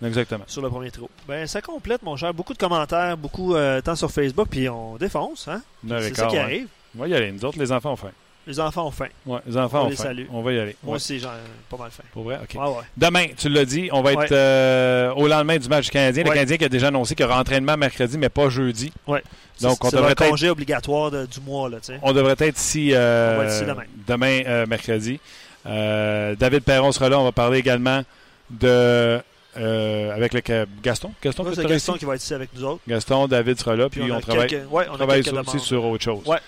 Exactement. 0.04 0.44
sur 0.46 0.60
le 0.62 0.68
premier 0.68 0.90
trou. 0.90 1.08
Ben, 1.26 1.46
ça 1.46 1.62
complète, 1.62 2.02
mon 2.02 2.16
cher. 2.16 2.34
Beaucoup 2.34 2.52
de 2.52 2.58
commentaires, 2.58 3.16
beaucoup 3.16 3.54
euh, 3.54 3.80
tant 3.80 3.96
sur 3.96 4.10
Facebook, 4.10 4.48
puis 4.50 4.68
on 4.68 4.96
défonce, 4.96 5.48
hein? 5.48 5.62
C'est 5.88 6.14
ça 6.14 6.22
quart, 6.22 6.28
qui 6.30 6.36
ouais. 6.36 6.42
arrive. 6.42 6.68
On 6.96 7.00
va 7.00 7.08
y 7.08 7.14
aller. 7.14 7.32
Nous 7.32 7.44
autres, 7.44 7.58
les 7.58 7.72
enfants 7.72 7.92
ont 7.92 7.96
faim. 7.96 8.10
Les 8.46 8.60
enfants 8.60 8.86
ont 8.86 8.90
faim. 8.92 9.08
Ouais, 9.24 9.40
les 9.46 9.56
enfants 9.56 9.82
On 9.82 9.86
ont 9.86 9.88
les 9.88 9.96
faim. 9.96 10.02
salue. 10.04 10.26
On 10.30 10.40
va 10.42 10.52
y 10.52 10.58
aller. 10.60 10.76
Moi 10.82 10.92
Ouais. 10.92 10.96
aussi, 10.96 11.18
j'ai 11.18 11.26
pas 11.68 11.76
mal 11.78 11.90
faim. 11.90 12.04
Pour 12.12 12.22
vrai? 12.24 12.38
OK. 12.42 12.54
Ouais. 12.54 12.82
Demain, 12.96 13.26
tu 13.36 13.48
l'as 13.48 13.64
dit, 13.64 13.88
on 13.90 14.02
va 14.02 14.12
être 14.12 14.30
euh, 14.32 15.12
au 15.14 15.26
lendemain 15.26 15.56
du 15.56 15.68
match 15.68 15.86
du 15.86 15.90
Canadien. 15.90 16.22
Le. 16.22 16.28
Canadien 16.30 16.56
qui 16.58 16.64
a 16.64 16.68
déjà 16.68 16.88
annoncé 16.88 17.14
qu'il 17.16 17.24
y 17.26 17.28
aura 17.28 17.40
entraînement 17.40 17.76
mercredi, 17.76 18.16
mais 18.18 18.28
pas 18.28 18.48
jeudi. 18.48 18.92
Ouais. 19.08 19.22
Donc, 19.62 19.78
C'est- 19.80 19.86
on 19.86 19.90
c'est 19.90 19.96
devrait 19.96 20.12
être 20.12 20.28
congé 20.28 20.48
obligatoire 20.50 21.10
de- 21.10 21.26
du 21.26 21.40
mois, 21.40 21.68
là, 21.68 21.78
tu 21.80 21.86
sais. 21.86 21.98
On 22.02 22.12
devrait 22.12 22.36
être 22.38 22.58
ici, 22.60 22.90
euh, 22.92 23.34
On 23.34 23.38
va 23.38 23.44
être 23.46 23.52
ici 23.54 23.64
demain. 24.06 24.42
euh, 24.46 24.66
mercredi. 24.66 25.18
Euh, 25.66 26.34
David 26.36 26.62
Perron 26.62 26.92
sera 26.92 27.08
là. 27.08 27.18
On 27.18 27.24
va 27.24 27.32
parler 27.32 27.58
également 27.58 28.02
de 28.50 29.20
euh, 29.58 30.14
avec 30.14 30.34
le 30.34 30.40
Gaston. 30.82 31.12
Gaston, 31.22 31.44
que 31.44 31.54
c'est 31.54 31.66
Gaston 31.66 31.94
qui 31.94 32.04
va 32.04 32.14
être 32.14 32.22
ici 32.22 32.34
avec 32.34 32.50
nous 32.54 32.64
autres. 32.64 32.80
Gaston, 32.86 33.26
David 33.26 33.58
sera 33.58 33.74
là, 33.74 33.88
puis, 33.88 34.00
Puis 34.02 34.12
on, 34.12 34.20
travaille, 34.20 34.46
quelques- 34.48 34.70
ouais, 34.70 34.86
on 34.90 34.94
a 34.94 34.96
travaille 34.98 35.22
quelques 35.22 35.44
sur- 35.44 35.54
aussi 35.54 35.66
sur 35.66 35.84
autre 35.84 36.04
chose. 36.04 36.26
Ouais. 36.26 36.38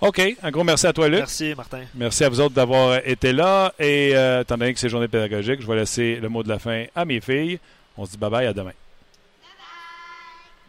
OK. 0.00 0.20
Un 0.42 0.50
gros 0.50 0.64
merci 0.64 0.86
à 0.86 0.92
toi, 0.92 1.08
Luc. 1.08 1.20
Merci, 1.20 1.54
Martin. 1.56 1.80
Merci 1.94 2.24
à 2.24 2.28
vous 2.28 2.40
autres 2.40 2.54
d'avoir 2.54 2.98
été 3.06 3.32
là. 3.32 3.72
Et 3.78 4.10
euh, 4.14 4.42
étant 4.42 4.58
donné 4.58 4.74
que 4.74 4.80
c'est 4.80 4.88
journée 4.90 5.08
pédagogique, 5.08 5.62
je 5.62 5.66
vais 5.66 5.76
laisser 5.76 6.16
le 6.16 6.28
mot 6.28 6.42
de 6.42 6.48
la 6.48 6.58
fin 6.58 6.84
à 6.94 7.04
mes 7.04 7.20
filles. 7.20 7.58
On 7.96 8.04
se 8.04 8.10
dit 8.10 8.18
bye-bye, 8.18 8.48
à 8.48 8.52
demain. 8.52 8.72